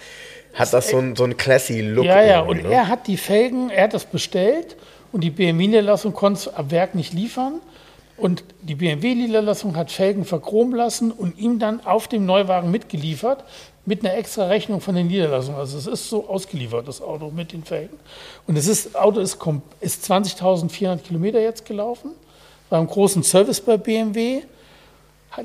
hat 0.54 0.74
das 0.74 0.90
so 0.90 0.98
ein, 0.98 1.16
so 1.16 1.26
ein 1.26 1.38
classy 1.38 1.82
Look. 1.82 2.06
Ja, 2.06 2.24
ja, 2.24 2.40
und 2.40 2.64
ne? 2.64 2.74
er 2.74 2.88
hat 2.88 3.06
die 3.06 3.18
Felgen, 3.18 3.70
er 3.70 3.84
hat 3.84 3.94
das 3.94 4.06
bestellt 4.06 4.78
und 5.12 5.24
die 5.24 5.30
BMW-Niederlassung 5.30 6.14
konnte 6.14 6.40
es 6.40 6.48
ab 6.48 6.72
Werk 6.72 6.96
nicht 6.96 7.14
liefern. 7.14 7.62
Und 8.20 8.44
die 8.62 8.76
BMW-Niederlassung 8.76 9.78
hat 9.78 9.92
Felgen 9.92 10.26
verchromen 10.26 10.76
lassen 10.76 11.12
und 11.12 11.38
ihm 11.38 11.58
dann 11.58 11.86
auf 11.86 12.08
dem 12.08 12.26
Neuwagen 12.26 12.70
mitgeliefert 12.70 13.46
mit 13.86 14.06
einer 14.06 14.16
extra 14.16 14.48
Rechnung 14.48 14.82
von 14.82 14.96
den 14.96 15.08
Niederlassungen. 15.08 15.60
Also 15.60 15.78
es 15.78 15.88
ist 15.88 16.10
so 16.10 16.28
ausgeliefert, 16.28 16.88
das 16.88 17.02
Auto 17.02 17.32
mit 17.32 17.54
den 17.54 17.64
Felgen. 17.64 17.98
Und 18.46 18.58
es 18.58 18.68
ist, 18.68 18.88
das 18.88 18.96
Auto 18.96 19.20
ist, 19.20 19.40
ist 19.80 20.12
20.400 20.12 20.98
Kilometer 20.98 21.40
jetzt 21.40 21.66
gelaufen, 21.66 22.12
war 22.70 22.80
im 22.80 22.88
großen 22.88 23.24
Service 23.24 23.62
bei 23.62 23.78
BMW. 23.78 24.42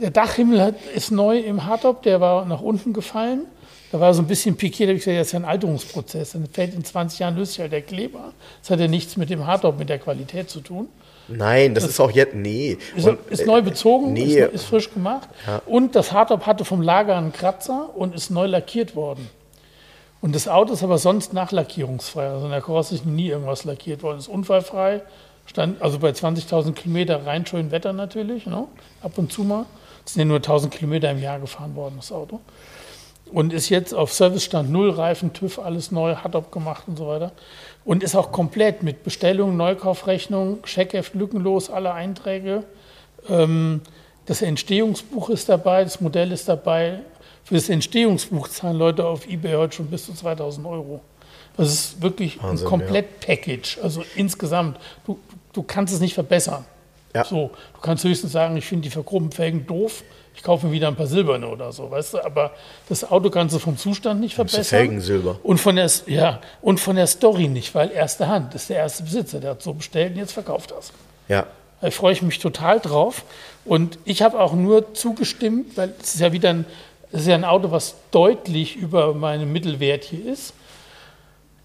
Der 0.00 0.10
Dachhimmel 0.10 0.60
hat, 0.60 0.74
ist 0.94 1.10
neu 1.10 1.38
im 1.38 1.64
Hardtop, 1.64 2.02
der 2.02 2.20
war 2.20 2.44
nach 2.44 2.60
unten 2.60 2.92
gefallen. 2.92 3.46
Da 3.92 4.00
war 4.00 4.12
so 4.12 4.22
ein 4.22 4.26
bisschen 4.26 4.56
pikiert, 4.56 4.88
da 4.88 4.90
habe 4.90 4.98
ich 4.98 5.04
gesagt, 5.04 5.20
das 5.20 5.28
ist 5.28 5.32
ja 5.32 5.38
ein 5.38 5.44
Alterungsprozess. 5.44 6.32
Dann 6.32 6.48
fällt 6.48 6.74
in 6.74 6.84
20 6.84 7.20
Jahren 7.20 7.36
löst 7.36 7.52
sich 7.52 7.60
halt 7.60 7.70
der 7.70 7.82
Kleber. 7.82 8.32
Das 8.60 8.70
hat 8.70 8.80
ja 8.80 8.88
nichts 8.88 9.16
mit 9.16 9.30
dem 9.30 9.46
Hardtop, 9.46 9.78
mit 9.78 9.88
der 9.88 10.00
Qualität 10.00 10.50
zu 10.50 10.60
tun. 10.60 10.88
Nein, 11.28 11.74
das 11.74 11.84
ist 11.84 12.00
auch 12.00 12.10
jetzt, 12.10 12.34
nee. 12.34 12.78
Ist, 12.96 13.06
Und, 13.06 13.18
ist 13.30 13.40
äh, 13.40 13.46
neu 13.46 13.62
bezogen, 13.62 14.12
nee. 14.12 14.40
ist, 14.40 14.52
ist 14.52 14.64
frisch 14.64 14.92
gemacht. 14.92 15.28
Und 15.66 15.94
das 15.94 16.12
Hardtop 16.12 16.46
hatte 16.46 16.64
vom 16.64 16.82
Lager 16.82 17.16
einen 17.16 17.32
Kratzer 17.32 17.90
und 17.94 18.14
ist 18.14 18.30
neu 18.30 18.46
lackiert 18.46 18.94
worden. 18.94 19.28
Und 20.20 20.34
das 20.34 20.48
Auto 20.48 20.72
ist 20.72 20.82
aber 20.82 20.98
sonst 20.98 21.34
nachlackierungsfrei. 21.34 22.28
Also 22.28 22.46
in 22.46 22.50
der 22.50 22.62
Karosse 22.62 22.94
ist 22.94 23.04
nie 23.04 23.28
irgendwas 23.28 23.64
lackiert 23.64 24.02
worden. 24.02 24.18
Ist 24.18 24.28
unfallfrei. 24.28 25.02
Stand 25.44 25.82
also 25.82 25.98
bei 25.98 26.10
20.000 26.10 26.72
Kilometer 26.72 27.26
rein 27.26 27.44
schön 27.44 27.70
Wetter 27.70 27.92
natürlich. 27.92 28.46
Ne? 28.46 28.66
Ab 29.02 29.18
und 29.18 29.32
zu 29.32 29.44
mal. 29.44 29.66
Es 30.06 30.14
sind 30.14 30.20
ja 30.20 30.24
nur 30.24 30.38
1.000 30.38 30.70
Kilometer 30.70 31.10
im 31.10 31.20
Jahr 31.20 31.38
gefahren 31.38 31.74
worden, 31.76 31.96
das 31.96 32.10
Auto. 32.10 32.40
Und 33.34 33.52
ist 33.52 33.68
jetzt 33.68 33.92
auf 33.92 34.12
Servicestand 34.12 34.70
Null, 34.70 34.90
Reifen, 34.90 35.32
TÜV, 35.32 35.58
alles 35.58 35.90
neu, 35.90 36.14
hat 36.14 36.36
abgemacht 36.36 36.84
und 36.86 36.96
so 36.96 37.08
weiter. 37.08 37.32
Und 37.84 38.04
ist 38.04 38.14
auch 38.14 38.30
komplett 38.30 38.84
mit 38.84 39.02
Bestellung, 39.02 39.56
Neukaufrechnung, 39.56 40.62
Checkheft 40.62 41.14
lückenlos, 41.14 41.68
alle 41.68 41.92
Einträge. 41.92 42.62
Ähm, 43.28 43.80
das 44.26 44.40
Entstehungsbuch 44.40 45.30
ist 45.30 45.48
dabei, 45.48 45.82
das 45.82 46.00
Modell 46.00 46.30
ist 46.30 46.48
dabei. 46.48 47.00
Für 47.42 47.54
das 47.54 47.68
Entstehungsbuch 47.68 48.46
zahlen 48.46 48.78
Leute 48.78 49.04
auf 49.04 49.28
Ebay 49.28 49.54
heute 49.54 49.76
schon 49.76 49.86
bis 49.86 50.06
zu 50.06 50.14
2000 50.14 50.64
Euro. 50.64 51.00
Das 51.56 51.72
ist 51.72 52.02
wirklich 52.02 52.40
Wahnsinn, 52.40 52.64
ein 52.64 52.70
Komplett-Package, 52.70 53.78
also 53.82 54.04
insgesamt. 54.14 54.78
Du, 55.04 55.18
du 55.52 55.64
kannst 55.64 55.92
es 55.92 55.98
nicht 55.98 56.14
verbessern. 56.14 56.64
Ja. 57.12 57.24
So, 57.24 57.50
du 57.74 57.80
kannst 57.80 58.04
höchstens 58.04 58.30
sagen, 58.30 58.56
ich 58.56 58.64
finde 58.64 58.82
die 58.82 58.90
verchromten 58.90 59.32
Felgen 59.32 59.66
doof, 59.66 60.04
ich 60.34 60.42
kaufe 60.42 60.66
mir 60.66 60.72
wieder 60.72 60.88
ein 60.88 60.96
paar 60.96 61.06
silberne 61.06 61.48
oder 61.48 61.72
so, 61.72 61.90
weißt 61.90 62.14
du? 62.14 62.24
Aber 62.24 62.52
das 62.88 63.10
Auto 63.10 63.30
kannst 63.30 63.54
du 63.54 63.58
vom 63.58 63.76
Zustand 63.76 64.20
nicht 64.20 64.34
verbessern. 64.34 64.64
Felgen 64.64 65.00
Silber. 65.00 65.38
Und 65.42 65.58
von 65.58 65.76
der, 65.76 65.90
ja, 66.06 66.40
und 66.60 66.80
von 66.80 66.96
der 66.96 67.06
Story 67.06 67.48
nicht, 67.48 67.74
weil 67.74 67.90
erste 67.90 68.26
Hand 68.28 68.54
das 68.54 68.62
ist 68.62 68.70
der 68.70 68.78
erste 68.78 69.02
Besitzer, 69.04 69.40
der 69.40 69.50
hat 69.50 69.62
so 69.62 69.72
bestellt 69.72 70.12
und 70.12 70.18
jetzt 70.18 70.32
verkauft 70.32 70.72
das. 70.76 70.92
Ja. 71.28 71.46
Da 71.80 71.90
freue 71.90 72.12
ich 72.12 72.22
mich 72.22 72.38
total 72.38 72.80
drauf. 72.80 73.24
Und 73.64 73.98
ich 74.04 74.22
habe 74.22 74.40
auch 74.40 74.54
nur 74.54 74.94
zugestimmt, 74.94 75.76
weil 75.76 75.92
es 76.00 76.14
ist 76.14 76.20
ja 76.20 76.32
wieder 76.32 76.50
ein, 76.50 76.64
es 77.12 77.22
ist 77.22 77.26
ja 77.28 77.34
ein 77.34 77.44
Auto, 77.44 77.70
was 77.70 77.94
deutlich 78.10 78.76
über 78.76 79.14
meinem 79.14 79.52
Mittelwert 79.52 80.04
hier 80.04 80.32
ist. 80.32 80.54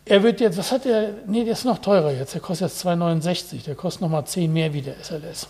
Er 0.06 0.24
wird 0.24 0.42
jetzt, 0.42 0.58
was 0.58 0.72
hat 0.72 0.86
der? 0.86 1.14
Nee, 1.28 1.44
der 1.44 1.54
ist 1.54 1.66
noch 1.66 1.80
teurer 1.80 2.12
jetzt. 2.12 2.34
Der 2.34 2.42
kostet 2.42 2.70
jetzt 2.70 2.86
2,69. 2.86 3.64
Der 3.66 3.76
kostet 3.76 4.02
noch 4.02 4.10
mal 4.10 4.26
10 4.26 4.52
mehr 4.52 4.74
wie 4.74 4.82
der 4.82 4.96
SLS. 5.04 5.48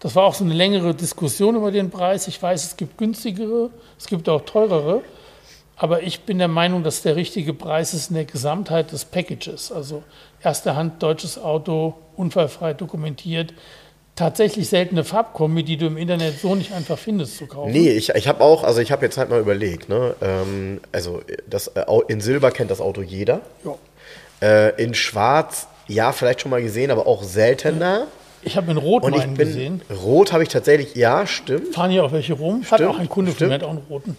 Das 0.00 0.16
war 0.16 0.24
auch 0.24 0.34
so 0.34 0.44
eine 0.44 0.54
längere 0.54 0.94
Diskussion 0.94 1.56
über 1.56 1.70
den 1.70 1.90
Preis. 1.90 2.26
Ich 2.26 2.42
weiß, 2.42 2.64
es 2.64 2.76
gibt 2.76 2.96
günstigere, 2.96 3.70
es 3.98 4.06
gibt 4.06 4.28
auch 4.28 4.40
teurere. 4.42 5.02
Aber 5.76 6.02
ich 6.02 6.22
bin 6.22 6.38
der 6.38 6.48
Meinung, 6.48 6.82
dass 6.82 7.02
der 7.02 7.16
richtige 7.16 7.54
Preis 7.54 7.94
ist 7.94 8.10
in 8.10 8.16
der 8.16 8.24
Gesamtheit 8.24 8.92
des 8.92 9.04
Packages. 9.04 9.70
Also 9.72 10.02
erste 10.42 10.74
Hand 10.74 11.02
deutsches 11.02 11.38
Auto, 11.38 11.94
unfallfrei 12.16 12.74
dokumentiert. 12.74 13.54
Tatsächlich 14.16 14.68
seltene 14.68 15.04
Farbkombi, 15.04 15.62
die 15.62 15.78
du 15.78 15.86
im 15.86 15.96
Internet 15.96 16.38
so 16.40 16.54
nicht 16.54 16.72
einfach 16.72 16.98
findest 16.98 17.38
zu 17.38 17.46
kaufen. 17.46 17.72
Nee, 17.72 17.90
ich, 17.90 18.10
ich 18.10 18.28
habe 18.28 18.42
auch, 18.42 18.64
also 18.64 18.80
ich 18.80 18.92
habe 18.92 19.06
jetzt 19.06 19.16
halt 19.16 19.30
mal 19.30 19.40
überlegt, 19.40 19.88
ne? 19.88 20.14
Ähm, 20.20 20.80
also 20.92 21.22
das, 21.48 21.70
in 22.08 22.20
Silber 22.20 22.50
kennt 22.50 22.70
das 22.70 22.82
Auto 22.82 23.00
jeder. 23.00 23.40
Ja. 23.64 23.76
Äh, 24.42 24.82
in 24.82 24.92
Schwarz, 24.92 25.66
ja, 25.88 26.12
vielleicht 26.12 26.42
schon 26.42 26.50
mal 26.50 26.62
gesehen, 26.62 26.90
aber 26.90 27.06
auch 27.06 27.22
seltener. 27.22 28.06
Ich 28.42 28.56
habe 28.56 28.70
in 28.70 28.76
Rot 28.78 29.02
Und 29.02 29.14
ich 29.14 29.24
bin, 29.24 29.34
gesehen. 29.36 29.82
rot 30.02 30.32
habe 30.32 30.42
ich 30.42 30.48
tatsächlich, 30.48 30.94
ja, 30.94 31.26
stimmt. 31.26 31.74
Fahren 31.74 31.90
hier 31.90 32.04
auch 32.04 32.12
welche 32.12 32.32
rum. 32.32 32.62
Hat 32.62 32.78
Stimmt, 32.80 32.90
auch 32.94 32.98
ein 32.98 33.08
Kunde 33.08 33.32
von 33.32 33.36
stimmt. 33.36 33.48
mir, 33.50 33.54
hat 33.54 33.62
auch 33.64 33.70
einen 33.70 33.82
roten. 33.88 34.16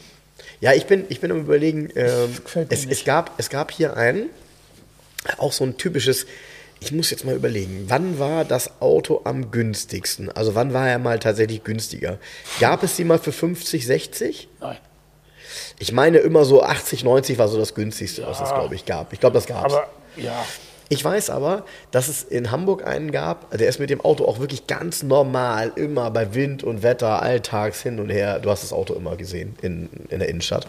Ja, 0.60 0.74
ich 0.74 0.86
bin, 0.86 1.06
ich 1.10 1.20
bin 1.20 1.32
am 1.32 1.40
überlegen, 1.40 1.90
ähm, 1.96 2.30
es, 2.70 2.86
es, 2.86 3.04
gab, 3.04 3.32
es 3.38 3.50
gab 3.50 3.72
hier 3.72 3.98
einen, 3.98 4.30
auch 5.38 5.52
so 5.54 5.64
ein 5.64 5.78
typisches, 5.78 6.28
ich 6.80 6.92
muss 6.92 7.10
jetzt 7.10 7.26
mal 7.26 7.36
überlegen, 7.36 7.86
wann 7.88 8.20
war 8.20 8.46
das 8.46 8.80
Auto 8.80 9.22
am 9.24 9.50
günstigsten? 9.52 10.32
Also 10.32 10.54
wann 10.54 10.74
war 10.74 10.88
er 10.88 11.00
mal 11.00 11.18
tatsächlich 11.20 11.64
günstiger? 11.64 12.20
Gab 12.60 12.84
es 12.84 12.96
die 12.96 13.04
mal 13.04 13.18
für 13.20 13.32
50, 13.32 13.86
60? 13.86 14.50
Nein. 14.60 14.78
Ich 15.80 15.92
meine 15.92 16.20
immer 16.20 16.46
so 16.46 16.62
80, 16.64 17.04
90 17.04 17.38
war 17.40 17.48
so 17.48 17.58
das 17.58 17.74
günstigste, 17.74 18.26
was 18.26 18.40
es, 18.40 18.50
glaube 18.50 18.76
ich, 18.76 18.86
gab. 18.86 19.14
Ich 19.14 19.20
glaube, 19.20 19.34
das 19.34 19.48
gab 19.48 19.66
es. 19.68 19.74
Aber 19.74 19.88
ja, 20.16 20.46
Ich 20.92 21.06
weiß 21.06 21.30
aber, 21.30 21.64
dass 21.92 22.10
es 22.10 22.22
in 22.22 22.52
Hamburg 22.52 22.86
einen 22.86 23.14
gab, 23.14 23.58
der 23.58 23.70
ist 23.70 23.80
mit 23.80 23.90
dem 23.90 24.02
Auto 24.02 24.26
auch 24.26 24.40
wirklich 24.40 24.68
ganz 24.68 25.04
normal, 25.04 25.72
immer 25.78 26.12
bei 26.12 26.36
Wind 26.36 26.66
und 26.66 26.84
Wetter, 26.84 27.22
alltags 27.22 27.82
hin 27.82 27.98
und 27.98 28.10
her. 28.10 28.40
Du 28.40 28.50
hast 28.50 28.62
das 28.62 28.74
Auto 28.74 28.94
immer 28.94 29.16
gesehen 29.16 29.56
in, 29.62 29.88
in 30.10 30.20
der 30.20 30.28
Innenstadt. 30.28 30.68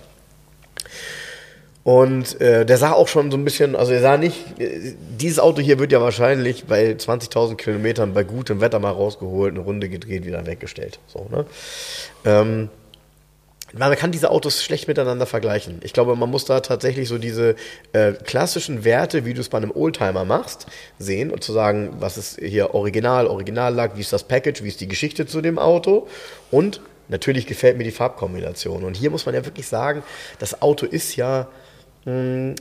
Und 1.82 2.40
äh, 2.40 2.64
der 2.64 2.78
sah 2.78 2.92
auch 2.92 3.08
schon 3.08 3.32
so 3.32 3.36
ein 3.36 3.42
bisschen, 3.42 3.74
also 3.74 3.90
er 3.90 4.00
sah 4.00 4.16
nicht, 4.16 4.60
äh, 4.60 4.94
dieses 5.18 5.40
Auto 5.40 5.60
hier 5.60 5.80
wird 5.80 5.90
ja 5.90 6.00
wahrscheinlich 6.00 6.66
bei 6.66 6.92
20.000 6.92 7.56
Kilometern 7.56 8.14
bei 8.14 8.22
gutem 8.22 8.60
Wetter 8.60 8.78
mal 8.78 8.92
rausgeholt, 8.92 9.52
eine 9.52 9.64
Runde 9.64 9.88
gedreht, 9.88 10.24
wieder 10.24 10.46
weggestellt. 10.46 11.00
So, 11.08 11.26
ne? 11.32 11.46
ähm, 12.24 12.68
man 13.72 13.94
kann 13.96 14.12
diese 14.12 14.30
Autos 14.30 14.62
schlecht 14.62 14.88
miteinander 14.88 15.26
vergleichen. 15.26 15.80
Ich 15.82 15.92
glaube, 15.92 16.14
man 16.16 16.30
muss 16.30 16.44
da 16.44 16.60
tatsächlich 16.60 17.08
so 17.08 17.18
diese 17.18 17.56
äh, 17.92 18.12
klassischen 18.12 18.84
Werte, 18.84 19.24
wie 19.24 19.34
du 19.34 19.40
es 19.40 19.48
bei 19.48 19.58
einem 19.58 19.70
Oldtimer 19.70 20.24
machst, 20.24 20.66
sehen 20.98 21.30
und 21.30 21.42
zu 21.42 21.52
sagen, 21.52 21.96
was 21.98 22.18
ist 22.18 22.38
hier 22.40 22.74
Original, 22.74 23.26
Originallack, 23.26 23.96
wie 23.96 24.00
ist 24.00 24.12
das 24.12 24.24
Package, 24.24 24.62
wie 24.62 24.68
ist 24.68 24.80
die 24.80 24.88
Geschichte 24.88 25.26
zu 25.26 25.40
dem 25.40 25.58
Auto 25.58 26.06
und 26.50 26.80
natürlich 27.08 27.46
gefällt 27.46 27.78
mir 27.78 27.84
die 27.84 27.90
Farbkombination. 27.90 28.84
Und 28.84 28.96
hier 28.96 29.10
muss 29.10 29.26
man 29.26 29.34
ja 29.34 29.44
wirklich 29.44 29.66
sagen, 29.66 30.02
das 30.38 30.62
Auto 30.62 30.86
ist 30.86 31.16
ja 31.16 31.48
mh, 32.04 32.54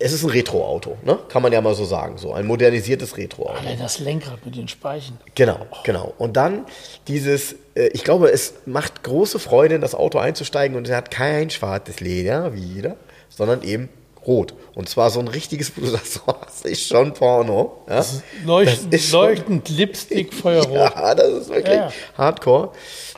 es 0.00 0.12
ist 0.12 0.24
ein 0.24 0.30
Retro-Auto, 0.30 0.96
ne? 1.04 1.18
kann 1.28 1.42
man 1.42 1.52
ja 1.52 1.60
mal 1.60 1.74
so 1.74 1.84
sagen, 1.84 2.16
so 2.16 2.32
ein 2.32 2.46
modernisiertes 2.46 3.18
Retro-Auto. 3.18 3.58
allein 3.58 3.78
das 3.78 3.98
Lenkrad 3.98 4.44
mit 4.44 4.56
den 4.56 4.66
Speichen. 4.66 5.18
Genau, 5.34 5.66
genau. 5.84 6.14
Und 6.16 6.36
dann 6.36 6.64
dieses, 7.06 7.54
äh, 7.74 7.88
ich 7.92 8.02
glaube, 8.02 8.32
es 8.32 8.54
macht 8.64 9.02
große 9.02 9.38
Freude, 9.38 9.74
in 9.74 9.82
das 9.82 9.94
Auto 9.94 10.18
einzusteigen 10.18 10.76
und 10.76 10.88
es 10.88 10.94
hat 10.94 11.10
kein 11.10 11.50
schwarzes 11.50 12.00
Leder, 12.00 12.54
wie 12.54 12.60
jeder, 12.60 12.96
sondern 13.28 13.62
eben 13.62 13.90
rot. 14.26 14.54
Und 14.74 14.88
zwar 14.88 15.10
so 15.10 15.20
ein 15.20 15.28
richtiges, 15.28 15.72
wo 15.76 15.80
du 15.80 15.86
sagst, 15.88 16.22
oh, 16.26 16.34
das 16.44 16.62
ist 16.62 16.86
schon 16.86 17.12
Porno. 17.14 17.82
Ja? 17.88 18.04
Leuchtend, 18.44 18.92
Das 18.92 19.00
ist 19.00 19.10
schon- 19.10 19.20
leuchtend 19.26 19.68
Lipstick, 19.68 20.32
Feuerrot. 20.34 20.70
Ja, 20.94 21.14
das 21.14 21.28
ist 21.28 21.48
wirklich 21.50 21.74
Ja. 21.76 21.92
hardcore. 22.16 22.70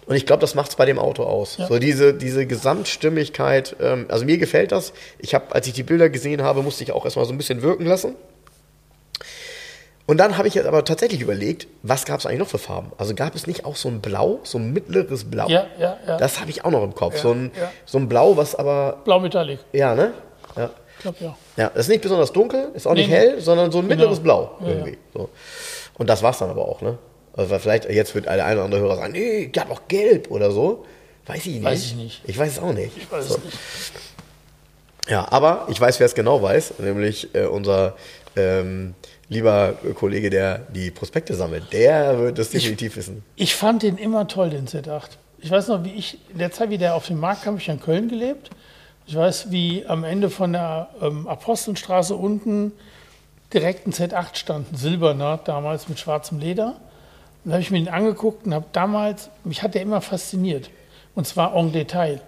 Und 0.07 0.17
ich 0.17 0.27
glaube, 0.27 0.41
das 0.41 0.55
macht 0.55 0.71
es 0.71 0.77
bei 0.77 0.85
dem 0.85 0.99
Auto 0.99 1.23
aus. 1.23 1.55
So 1.55 1.79
diese, 1.79 2.13
diese 2.13 2.47
Gesamtstimmigkeit. 2.47 3.77
Ähm, 3.81 4.07
also 4.09 4.25
mir 4.25 4.37
gefällt 4.39 4.73
das. 4.73 4.93
Ich 5.19 5.35
habe, 5.35 5.55
als 5.55 5.67
ich 5.69 5.73
die 5.75 5.85
Bilder 5.85 6.09
gesehen 6.11 6.43
habe, 6.43 6.63
musste 6.63 6.83
ich 6.85 6.93
auch 6.93 7.05
erstmal 7.05 7.25
so 7.25 7.33
ein 7.33 7.39
bisschen 7.39 7.63
wirken 7.63 7.87
lassen. 7.87 8.17
Und 10.07 10.19
dann 10.19 10.37
habe 10.37 10.49
ich 10.49 10.55
jetzt 10.55 10.67
aber 10.67 10.85
tatsächlich 10.85 11.21
überlegt, 11.21 11.69
was 11.83 12.05
gab 12.05 12.19
es 12.19 12.27
eigentlich 12.27 12.41
noch 12.41 12.49
für 12.49 12.59
Farben? 12.59 12.91
Also 12.99 13.15
gab 13.15 13.35
es 13.37 13.47
nicht 13.47 13.65
auch 13.65 13.77
so 13.77 13.89
ein 13.89 14.01
Blau, 14.01 14.41
so 14.43 14.59
ein 14.59 14.73
mittleres 14.73 15.25
Blau? 15.31 15.49
Ja, 15.49 15.67
ja, 15.79 15.97
ja. 16.07 16.17
Das 16.17 16.41
habe 16.41 16.51
ich 16.51 16.65
auch 16.65 16.71
noch 16.73 16.83
im 16.83 16.95
Kopf. 16.95 17.19
so, 17.19 17.31
ein, 17.31 17.53
ja. 17.59 17.71
so 17.87 17.99
ein 17.99 18.09
Blau, 18.09 18.37
was 18.37 18.55
aber, 18.57 18.99
Blau 19.05 19.21
Metallic. 19.21 19.61
ja, 19.73 19.95
ne? 19.95 20.13
Ja. 20.57 20.71
Ich 21.05 21.19
glaube 21.19 21.19
ja. 21.21 21.37
Ja, 21.57 21.69
das 21.71 21.87
ist 21.87 21.89
nicht 21.89 22.03
besonders 22.03 22.33
dunkel, 22.33 22.69
ist 22.75 22.87
auch 22.87 22.95
Nee, 22.95 23.01
nicht 23.03 23.11
hell, 23.11 23.41
sondern 23.41 23.73
so 23.73 23.79
ein 23.79 23.89
Genau. 23.89 23.97
mittleres 24.03 24.21
Blau 24.21 24.57
Ja, 24.61 24.69
irgendwie. 24.69 24.99
So. 25.13 25.29
Und 25.99 26.09
das 26.09 26.23
war's 26.23 26.39
dann 26.39 26.49
aber 26.51 26.67
auch, 26.69 26.81
ne? 26.81 26.97
Also 27.37 27.59
vielleicht, 27.59 27.91
jetzt 27.91 28.15
wird 28.15 28.27
der 28.27 28.45
eine 28.45 28.55
oder 28.57 28.65
andere 28.67 28.81
Hörer 28.83 28.97
sagen, 28.97 29.13
nee, 29.13 29.49
der 29.49 29.65
hat 29.65 29.71
auch 29.73 29.83
gelb 29.89 30.31
oder 30.31 30.53
so. 30.53 30.85
Weiß 31.27 31.39
ich 31.47 31.55
nicht. 31.55 31.65
Weiß 31.65 31.85
ich 31.85 31.95
nicht. 31.97 32.21
Ich 32.27 32.39
weiß 32.39 32.53
es 32.53 32.59
auch 32.61 32.73
nicht. 32.73 32.97
Ich 32.97 33.11
weiß 33.11 33.29
so. 33.29 33.35
es 33.37 33.45
nicht. 33.45 33.59
Ja, 35.09 35.27
aber 35.33 35.67
ich 35.69 35.81
weiß, 35.81 35.99
wer 35.99 36.07
es 36.07 36.15
genau 36.15 36.41
weiß, 36.43 36.75
nämlich 36.79 37.35
äh, 37.35 37.47
unser 37.47 37.95
ähm, 38.37 38.95
lieber 39.29 39.75
Kollege, 39.95 40.31
der 40.31 40.59
die 40.73 40.91
Prospekte 40.93 41.35
sammelt. 41.35 41.73
Der 41.73 42.19
wird 42.19 42.39
es 42.39 42.51
definitiv 42.51 42.97
wissen. 42.97 43.25
Ich 43.35 43.57
fand 43.57 43.83
den 43.83 43.97
immer 43.99 44.29
toll, 44.29 44.51
den 44.51 44.69
Z8. 44.69 45.03
Ich 45.41 45.51
weiß 45.51 45.69
noch, 45.69 45.83
wie 45.85 45.93
ich, 45.93 46.19
in 46.31 46.39
der 46.39 46.53
Zeit, 46.53 46.71
wie 46.71 46.79
der 46.79 46.95
auf 46.95 47.07
dem 47.09 47.19
Markt 47.19 47.43
kam, 47.43 47.57
ich 47.57 47.69
in 47.69 47.81
Köln 47.81 48.09
gelebt. 48.09 48.51
Ich 49.07 49.17
weiß, 49.17 49.51
wie 49.51 49.85
am 49.87 50.05
Ende 50.05 50.31
von 50.31 50.53
der 50.53 50.89
ähm, 51.01 51.27
Apostelstraße 51.27 52.15
unten 52.15 52.73
direkt 53.53 53.87
ein 53.87 53.93
Z8 53.93 54.37
stand, 54.37 54.73
ein 54.73 54.77
silberner, 54.77 55.39
damals 55.45 55.89
mit 55.89 55.99
schwarzem 55.99 56.39
Leder. 56.39 56.77
Und 57.45 57.51
da 57.51 57.53
habe 57.53 57.63
ich 57.63 57.71
mir 57.71 57.79
den 57.79 57.89
angeguckt 57.89 58.47
und 58.47 58.55
habe 58.55 58.67
damals, 58.73 59.29
mich 59.45 59.63
hat 59.63 59.75
der 59.75 59.83
immer 59.83 60.01
fasziniert. 60.01 60.71
Und 61.15 61.27
zwar 61.27 61.55
en 61.57 61.73
Detail. 61.73 62.21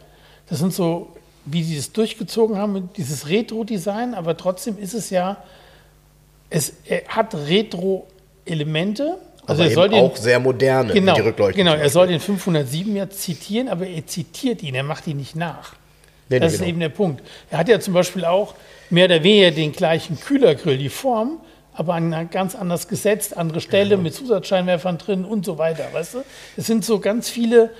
Das 0.48 0.58
sind 0.58 0.74
so, 0.74 1.14
wie 1.46 1.62
sie 1.62 1.76
es 1.76 1.92
durchgezogen 1.92 2.58
haben, 2.58 2.90
dieses 2.96 3.28
Retro-Design, 3.28 4.14
aber 4.14 4.36
trotzdem 4.36 4.76
ist 4.78 4.94
es 4.94 5.10
ja, 5.10 5.38
es 6.50 6.74
er 6.84 7.02
hat 7.08 7.34
Retro-Elemente. 7.34 9.18
Also 9.46 9.62
aber 9.62 9.70
er 9.70 9.74
soll 9.74 9.88
den, 9.90 10.04
auch 10.04 10.16
sehr 10.16 10.40
moderne, 10.40 10.92
Genau, 10.92 11.14
die 11.14 11.20
Rückleuchtung. 11.20 11.64
genau 11.64 11.74
er 11.74 11.90
soll 11.90 12.08
den 12.08 12.20
507 12.20 12.96
ja 12.96 13.08
zitieren, 13.08 13.68
aber 13.68 13.86
er 13.86 14.06
zitiert 14.06 14.62
ihn, 14.62 14.74
er 14.74 14.82
macht 14.82 15.06
ihn 15.06 15.18
nicht 15.18 15.36
nach. 15.36 15.74
Nee, 16.28 16.36
nee, 16.36 16.40
das 16.40 16.52
ist 16.54 16.58
genau. 16.60 16.70
eben 16.70 16.80
der 16.80 16.88
Punkt. 16.88 17.22
Er 17.50 17.58
hat 17.58 17.68
ja 17.68 17.78
zum 17.80 17.94
Beispiel 17.94 18.24
auch 18.24 18.54
mehr 18.90 19.06
oder 19.06 19.22
weniger 19.22 19.50
den 19.50 19.72
gleichen 19.72 20.18
Kühlergrill, 20.18 20.78
die 20.78 20.88
Form, 20.88 21.40
aber 21.74 21.94
an- 21.94 22.28
ganz 22.30 22.54
anders 22.54 22.88
gesetzt, 22.88 23.36
andere 23.36 23.60
Stelle 23.60 23.96
mit 23.96 24.14
Zusatzscheinwerfern 24.14 24.98
drin 24.98 25.24
und 25.24 25.44
so 25.44 25.58
weiter, 25.58 25.84
weißt 25.92 26.14
du? 26.14 26.18
Es 26.56 26.66
sind 26.66 26.84
so 26.84 27.00
ganz 27.00 27.28
viele, 27.28 27.70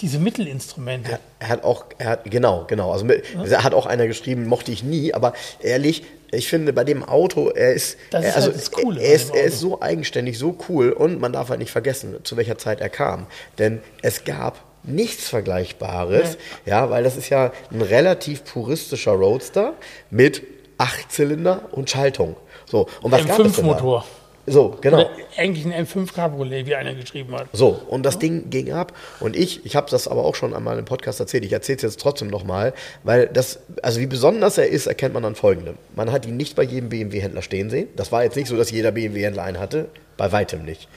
diese 0.00 0.18
Mittelinstrumente. 0.18 1.18
Er 1.38 1.48
hat 1.48 1.62
auch, 1.64 1.84
er 1.98 2.08
hat, 2.10 2.24
genau, 2.30 2.64
genau. 2.66 2.90
Also 2.90 3.04
mit, 3.04 3.22
er 3.48 3.62
hat 3.64 3.74
auch 3.74 3.86
einer 3.86 4.06
geschrieben, 4.06 4.46
mochte 4.46 4.72
ich 4.72 4.82
nie, 4.82 5.12
aber 5.12 5.34
ehrlich, 5.60 6.04
ich 6.32 6.48
finde 6.48 6.72
bei 6.72 6.84
dem 6.84 7.04
Auto, 7.04 7.50
er 7.50 7.74
ist, 7.74 7.96
Das 8.10 8.22
ist 8.24 8.30
er, 8.30 8.36
also, 8.36 8.46
halt 8.48 8.56
das 8.56 8.70
Coole 8.72 9.00
er, 9.00 9.14
ist, 9.14 9.34
er 9.34 9.44
ist 9.44 9.60
so 9.60 9.80
eigenständig, 9.82 10.38
so 10.38 10.56
cool 10.68 10.90
und 10.90 11.20
man 11.20 11.32
darf 11.32 11.48
halt 11.50 11.60
nicht 11.60 11.70
vergessen, 11.70 12.16
zu 12.24 12.36
welcher 12.36 12.58
Zeit 12.58 12.80
er 12.80 12.88
kam. 12.88 13.26
Denn 13.58 13.80
es 14.02 14.24
gab 14.24 14.58
nichts 14.84 15.28
Vergleichbares, 15.28 16.38
ja, 16.66 16.90
weil 16.90 17.04
das 17.04 17.16
ist 17.16 17.28
ja 17.28 17.52
ein 17.70 17.82
relativ 17.82 18.44
puristischer 18.44 19.12
Roadster 19.12 19.74
mit 20.10 20.42
Achtzylinder 20.78 21.68
und 21.72 21.90
Schaltung. 21.90 22.36
So, 22.66 22.86
und 23.02 23.12
was 23.12 23.26
gab 23.26 23.40
es 23.40 23.56
denn 23.56 23.66
da? 23.66 23.72
M5-Motor. 23.72 24.04
So, 24.46 24.76
genau. 24.80 24.98
Oder 24.98 25.10
eigentlich 25.38 25.64
ein 25.64 25.86
M5 25.86 26.12
Cabriolet, 26.12 26.66
wie 26.66 26.74
einer 26.74 26.94
geschrieben 26.94 27.34
hat. 27.34 27.46
So, 27.52 27.80
und 27.88 28.04
das 28.04 28.18
Ding 28.18 28.50
ging 28.50 28.72
ab. 28.72 28.92
Und 29.20 29.36
ich, 29.36 29.64
ich 29.64 29.74
habe 29.74 29.90
das 29.90 30.06
aber 30.06 30.24
auch 30.24 30.34
schon 30.34 30.54
einmal 30.54 30.78
im 30.78 30.84
Podcast 30.84 31.18
erzählt, 31.18 31.44
ich 31.44 31.52
erzähle 31.52 31.76
es 31.76 31.82
jetzt 31.82 32.00
trotzdem 32.00 32.28
nochmal, 32.28 32.74
weil 33.04 33.26
das, 33.26 33.60
also 33.82 34.00
wie 34.00 34.06
besonders 34.06 34.58
er 34.58 34.68
ist, 34.68 34.86
erkennt 34.86 35.14
man 35.14 35.24
an 35.24 35.34
folgendem. 35.34 35.76
Man 35.96 36.12
hat 36.12 36.26
ihn 36.26 36.36
nicht 36.36 36.56
bei 36.56 36.62
jedem 36.62 36.90
BMW-Händler 36.90 37.42
stehen 37.42 37.70
sehen. 37.70 37.88
Das 37.96 38.12
war 38.12 38.22
jetzt 38.22 38.36
nicht 38.36 38.48
so, 38.48 38.56
dass 38.56 38.70
jeder 38.70 38.92
BMW-Händler 38.92 39.42
einen 39.42 39.58
hatte. 39.58 39.88
Bei 40.16 40.30
weitem 40.30 40.64
nicht. 40.64 40.88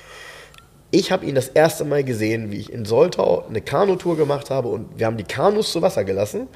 Ich 0.90 1.12
habe 1.12 1.26
ihn 1.26 1.36
das 1.36 1.50
erste 1.50 1.84
Mal 1.84 2.04
gesehen, 2.04 2.50
wie 2.50 2.58
ich 2.58 2.72
in 2.72 2.86
Soltau 2.86 3.44
eine 3.50 3.62
Kanutour 3.62 4.16
gemacht 4.16 4.50
habe 4.50 4.70
und 4.70 4.98
wir 4.98 5.06
haben 5.06 5.18
die 5.18 5.26
Kanus 5.26 5.72
zu 5.72 5.82
Wasser 5.82 6.06
gelassen. 6.06 6.48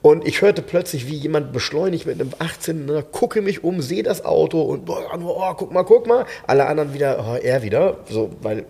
Und 0.00 0.26
ich 0.26 0.42
hörte 0.42 0.62
plötzlich, 0.62 1.06
wie 1.06 1.14
jemand 1.14 1.52
beschleunigt 1.52 2.06
mit 2.06 2.20
einem 2.20 2.30
18, 2.38 2.88
er 2.88 3.02
gucke 3.02 3.42
mich 3.42 3.64
um, 3.64 3.80
sehe 3.80 4.02
das 4.02 4.24
Auto 4.24 4.60
und 4.60 4.84
boah, 4.86 5.18
oh, 5.18 5.54
guck 5.54 5.72
mal, 5.72 5.82
guck 5.82 6.06
mal. 6.06 6.26
Alle 6.46 6.66
anderen 6.66 6.92
wieder, 6.94 7.24
oh, 7.26 7.36
er 7.36 7.62
wieder, 7.62 7.98
so, 8.08 8.30
weil 8.42 8.64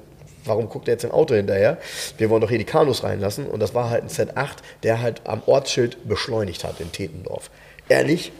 warum 0.45 0.69
guckt 0.69 0.89
er 0.89 0.95
jetzt 0.95 1.05
ein 1.05 1.11
Auto 1.11 1.35
hinterher? 1.35 1.79
Wir 2.19 2.31
wollen 2.31 2.41
doch 2.41 2.51
hier 2.51 2.59
die 2.59 2.65
Kanus 2.65 3.03
reinlassen. 3.03 3.47
Und 3.47 3.61
das 3.61 3.75
war 3.75 3.91
halt 3.91 4.05
ein 4.05 4.09
Z8, 4.09 4.57
der 4.83 5.01
halt 5.01 5.23
am 5.25 5.43
Ortsschild 5.47 6.09
beschleunigt 6.09 6.65
hat 6.65 6.81
in 6.81 6.93
Tetendorf. 6.93 7.51
Ehrlich, 7.89 8.33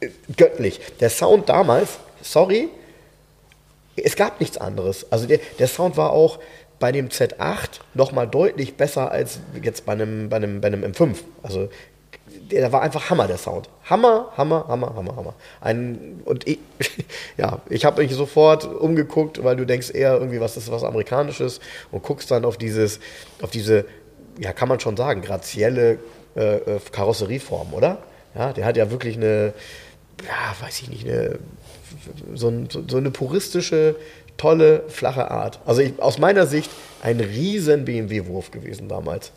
äh, 0.00 0.08
göttlich. 0.36 0.80
Der 1.00 1.10
Sound 1.10 1.48
damals, 1.48 1.98
sorry, 2.22 2.68
es 3.96 4.16
gab 4.16 4.40
nichts 4.40 4.58
anderes. 4.58 5.10
Also 5.10 5.26
der, 5.26 5.38
der 5.58 5.68
Sound 5.68 5.96
war 5.96 6.12
auch 6.12 6.38
bei 6.78 6.92
dem 6.92 7.08
Z8 7.08 7.80
nochmal 7.94 8.26
deutlich 8.26 8.76
besser 8.76 9.10
als 9.10 9.38
jetzt 9.62 9.86
bei 9.86 9.92
einem, 9.92 10.28
bei 10.28 10.36
einem, 10.36 10.60
bei 10.60 10.68
einem 10.68 10.84
M5. 10.84 11.16
Also 11.42 11.68
der 12.50 12.72
war 12.72 12.82
einfach 12.82 13.10
Hammer, 13.10 13.26
der 13.26 13.38
Sound. 13.38 13.68
Hammer, 13.84 14.32
Hammer, 14.36 14.66
Hammer, 14.68 14.94
Hammer, 14.94 15.16
Hammer. 15.16 15.34
Ein, 15.60 16.20
und 16.24 16.46
ich, 16.46 16.58
ja, 17.36 17.60
ich 17.68 17.84
habe 17.84 18.02
mich 18.02 18.12
sofort 18.14 18.64
umgeguckt, 18.64 19.42
weil 19.44 19.56
du 19.56 19.64
denkst 19.64 19.90
eher 19.90 20.14
irgendwie, 20.14 20.40
was 20.40 20.56
ist 20.56 20.70
was 20.70 20.84
Amerikanisches 20.84 21.60
und 21.90 22.02
guckst 22.02 22.30
dann 22.30 22.44
auf 22.44 22.56
dieses, 22.56 23.00
auf 23.40 23.50
diese, 23.50 23.84
ja, 24.38 24.52
kann 24.52 24.68
man 24.68 24.80
schon 24.80 24.96
sagen, 24.96 25.22
grazielle 25.22 25.98
äh, 26.36 26.56
äh 26.56 26.80
Karosserieform, 26.90 27.74
oder? 27.74 27.98
Ja, 28.34 28.52
der 28.52 28.64
hat 28.64 28.76
ja 28.76 28.90
wirklich 28.90 29.16
eine, 29.16 29.52
ja, 30.26 30.54
weiß 30.64 30.82
ich 30.82 30.88
nicht, 30.90 31.06
eine, 31.06 31.38
so, 32.34 32.48
ein, 32.48 32.68
so 32.70 32.96
eine 32.96 33.10
puristische, 33.10 33.96
tolle, 34.36 34.84
flache 34.88 35.30
Art. 35.30 35.60
Also 35.66 35.80
ich, 35.82 36.00
aus 36.00 36.18
meiner 36.18 36.46
Sicht 36.46 36.70
ein 37.02 37.20
riesen 37.20 37.84
BMW-Wurf 37.84 38.50
gewesen 38.50 38.88
damals. 38.88 39.32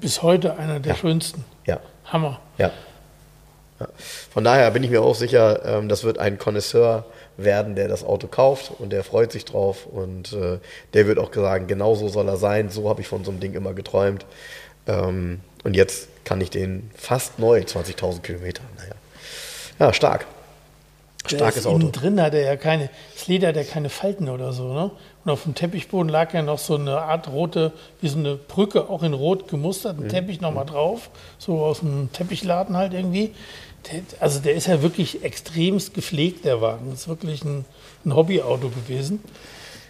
Bis 0.00 0.22
heute 0.22 0.56
einer 0.58 0.80
der 0.80 0.92
Ja. 0.92 0.98
schönsten. 0.98 1.44
Ja. 1.66 1.80
Hammer. 2.04 2.40
Ja. 2.58 2.70
ja. 3.80 3.88
Von 4.32 4.44
daher 4.44 4.70
bin 4.70 4.82
ich 4.84 4.90
mir 4.90 5.02
auch 5.02 5.14
sicher, 5.14 5.64
ähm, 5.64 5.88
das 5.88 6.04
wird 6.04 6.18
ein 6.18 6.38
Connoisseur 6.38 7.04
werden, 7.38 7.74
der 7.76 7.88
das 7.88 8.04
Auto 8.04 8.26
kauft 8.28 8.72
und 8.78 8.90
der 8.90 9.04
freut 9.04 9.32
sich 9.32 9.44
drauf 9.44 9.86
und 9.86 10.32
äh, 10.32 10.58
der 10.94 11.06
wird 11.06 11.18
auch 11.18 11.32
sagen, 11.34 11.66
genau 11.66 11.94
so 11.94 12.08
soll 12.08 12.28
er 12.28 12.36
sein. 12.36 12.68
So 12.70 12.88
habe 12.88 13.00
ich 13.00 13.08
von 13.08 13.24
so 13.24 13.30
einem 13.30 13.40
Ding 13.40 13.54
immer 13.54 13.72
geträumt. 13.74 14.24
Ähm, 14.86 15.40
und 15.64 15.74
jetzt 15.74 16.08
kann 16.24 16.40
ich 16.40 16.50
den 16.50 16.90
fast 16.94 17.38
neu, 17.38 17.60
20.000 17.60 18.20
Kilometer. 18.20 18.62
Naja. 18.76 18.92
Ja, 19.78 19.92
stark. 19.92 20.26
Der 21.30 21.36
Starkes 21.38 21.56
ist 21.60 21.66
Auto. 21.66 21.88
Drin 21.90 22.20
hat 22.22 22.34
er 22.34 22.42
ja 22.42 22.56
keine, 22.56 22.88
das 23.14 23.26
Leder 23.26 23.48
hat 23.48 23.56
ja 23.56 23.64
keine 23.64 23.88
Falten 23.88 24.28
oder 24.28 24.52
so, 24.52 24.72
ne? 24.72 24.90
Und 25.24 25.30
auf 25.32 25.42
dem 25.42 25.56
Teppichboden 25.56 26.08
lag 26.08 26.32
ja 26.32 26.42
noch 26.42 26.58
so 26.60 26.76
eine 26.76 26.98
Art 27.00 27.26
rote, 27.28 27.72
wie 28.00 28.06
so 28.08 28.16
eine 28.18 28.36
Brücke, 28.36 28.88
auch 28.88 29.02
in 29.02 29.12
rot 29.12 29.48
gemustert, 29.48 29.98
Mhm. 29.98 30.04
ein 30.04 30.08
Teppich 30.08 30.40
nochmal 30.40 30.66
drauf, 30.66 31.10
so 31.38 31.64
aus 31.64 31.80
dem 31.80 32.10
Teppichladen 32.12 32.76
halt 32.76 32.94
irgendwie. 32.94 33.34
Der, 33.90 34.02
also 34.20 34.38
der 34.38 34.54
ist 34.54 34.68
ja 34.68 34.82
wirklich 34.82 35.24
extremst 35.24 35.94
gepflegt, 35.94 36.44
der 36.44 36.60
Wagen. 36.60 36.90
Das 36.90 37.00
ist 37.02 37.08
wirklich 37.08 37.44
ein, 37.44 37.64
ein 38.04 38.14
Hobbyauto 38.14 38.68
gewesen. 38.68 39.20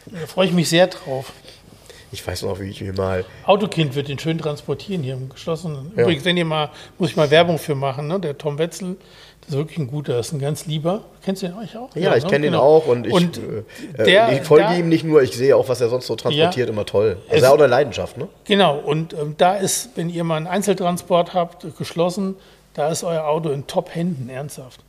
Da 0.06 0.26
freue 0.26 0.46
ich 0.46 0.52
mich 0.54 0.70
sehr 0.70 0.86
drauf. 0.86 1.32
Ich 2.12 2.26
weiß 2.26 2.42
noch, 2.42 2.60
wie 2.60 2.70
ich 2.70 2.80
mir 2.80 2.92
mal 2.94 3.24
Autokind 3.44 3.94
wird 3.94 4.08
den 4.08 4.18
schön 4.18 4.38
transportieren 4.38 5.02
hier 5.02 5.14
im 5.14 5.28
geschlossenen. 5.28 5.92
Ja. 5.96 6.02
Übrigens, 6.04 6.24
wenn 6.24 6.36
ihr 6.38 6.44
mal, 6.46 6.70
muss 6.98 7.10
ich 7.10 7.16
mal 7.16 7.30
Werbung 7.30 7.58
für 7.58 7.74
machen, 7.74 8.06
ne? 8.06 8.18
Der 8.20 8.38
Tom 8.38 8.58
Wetzel, 8.58 8.96
das 9.46 9.54
ist 9.54 9.58
wirklich 9.58 9.78
ein 9.78 9.86
guter, 9.88 10.14
das 10.14 10.28
ist 10.28 10.32
ein 10.32 10.38
ganz 10.40 10.66
lieber. 10.66 11.02
Kennst 11.24 11.42
du 11.42 11.46
den 11.46 11.56
eigentlich 11.56 11.76
auch? 11.76 11.94
Ja, 11.94 12.16
ich 12.16 12.24
ne? 12.24 12.30
kenne 12.30 12.46
ihn 12.46 12.52
Genau. 12.52 12.62
auch 12.64 12.86
und 12.86 13.06
ich, 13.06 13.12
Und 13.12 13.38
äh, 13.38 14.04
der- 14.04 14.32
ich 14.32 14.40
folge 14.42 14.64
da- 14.64 14.74
ihm 14.74 14.88
nicht 14.88 15.04
nur, 15.04 15.22
ich 15.22 15.32
sehe 15.36 15.56
auch, 15.56 15.68
was 15.68 15.80
er 15.80 15.88
sonst 15.88 16.06
so 16.08 16.16
transportiert, 16.16 16.66
Ja. 16.68 16.72
immer 16.72 16.84
toll. 16.84 17.16
Also 17.28 17.44
er 17.44 17.48
hat 17.50 17.54
auch 17.56 17.58
eine 17.62 17.68
Leidenschaft, 17.68 18.16
ne? 18.18 18.28
Genau, 18.44 18.76
und 18.78 19.12
ähm, 19.12 19.34
da 19.38 19.54
ist, 19.56 19.90
wenn 19.96 20.10
ihr 20.10 20.24
mal 20.24 20.36
einen 20.36 20.46
Einzeltransport 20.48 21.32
habt, 21.34 21.66
geschlossen, 21.78 22.34
da 22.74 22.88
ist 22.88 23.04
euer 23.04 23.24
Auto 23.24 23.50
in 23.50 23.66
Top-Händen, 23.66 24.28
ernsthaft. 24.28 24.80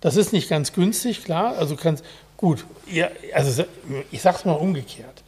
Das 0.00 0.16
ist 0.16 0.32
nicht 0.32 0.48
ganz 0.48 0.72
günstig, 0.72 1.24
klar. 1.24 1.54
Also 1.58 1.76
kannst, 1.76 2.04
gut, 2.36 2.64
ihr, 2.86 3.10
also 3.34 3.64
ich 4.10 4.22
sag's 4.22 4.44
mal 4.44 4.52
umgekehrt. 4.54 5.22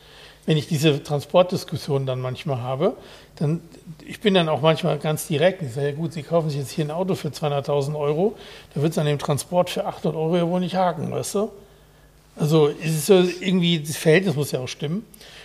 Wenn 0.44 0.56
ich 0.56 0.66
diese 0.66 1.02
Transportdiskussion 1.02 2.04
dann 2.04 2.20
manchmal 2.20 2.60
habe, 2.62 2.96
dann, 3.42 3.60
ich 4.06 4.20
bin 4.20 4.34
dann 4.34 4.48
auch 4.48 4.60
manchmal 4.60 4.98
ganz 4.98 5.26
direkt. 5.26 5.62
Ich 5.62 5.72
sage, 5.72 5.88
ja 5.88 5.94
gut, 5.94 6.12
Sie 6.12 6.22
kaufen 6.22 6.50
sich 6.50 6.58
jetzt 6.58 6.70
hier 6.70 6.84
ein 6.84 6.90
Auto 6.90 7.14
für 7.14 7.28
200.000 7.28 7.98
Euro, 7.98 8.36
da 8.74 8.82
wird 8.82 8.92
es 8.92 8.98
an 8.98 9.06
dem 9.06 9.18
Transport 9.18 9.70
für 9.70 9.84
800 9.84 10.16
Euro 10.18 10.36
ja 10.36 10.48
wohl 10.48 10.60
nicht 10.60 10.76
haken, 10.76 11.10
weißt 11.10 11.34
du? 11.34 11.50
Also 12.36 12.68
es 12.68 12.90
ist 12.90 13.06
so 13.06 13.22
irgendwie, 13.40 13.80
das 13.80 13.96
Verhältnis 13.96 14.36
muss 14.36 14.52
ja 14.52 14.60
auch 14.60 14.68
stimmen. 14.68 15.04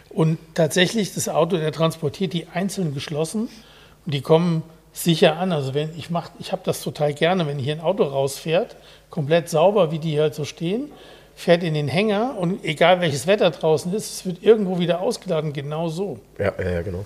Und 0.09 0.37
tatsächlich, 0.53 1.13
das 1.13 1.27
Auto, 1.27 1.57
der 1.57 1.71
transportiert 1.71 2.31
die 2.33 2.47
einzeln 2.47 2.93
geschlossen 2.93 3.49
und 4.05 4.13
die 4.13 4.21
kommen 4.21 4.63
sicher 4.93 5.37
an. 5.37 5.51
Also 5.51 5.73
wenn 5.73 5.89
ich 5.97 6.09
mach, 6.09 6.29
ich 6.39 6.51
habe 6.51 6.61
das 6.63 6.81
total 6.81 7.13
gerne, 7.13 7.45
wenn 7.45 7.59
hier 7.59 7.73
ein 7.73 7.81
Auto 7.81 8.03
rausfährt, 8.03 8.77
komplett 9.09 9.49
sauber, 9.49 9.91
wie 9.91 9.99
die 9.99 10.19
halt 10.19 10.33
so 10.33 10.45
stehen, 10.45 10.91
fährt 11.35 11.61
in 11.61 11.73
den 11.73 11.87
Hänger 11.87 12.35
und 12.39 12.63
egal 12.63 12.99
welches 12.99 13.27
Wetter 13.27 13.51
draußen 13.51 13.93
ist, 13.93 14.11
es 14.11 14.25
wird 14.25 14.41
irgendwo 14.41 14.79
wieder 14.79 15.01
ausgeladen, 15.01 15.53
genau 15.53 15.87
so. 15.89 16.19
Ja, 16.39 16.53
ja, 16.57 16.71
ja, 16.71 16.81
genau. 16.81 17.05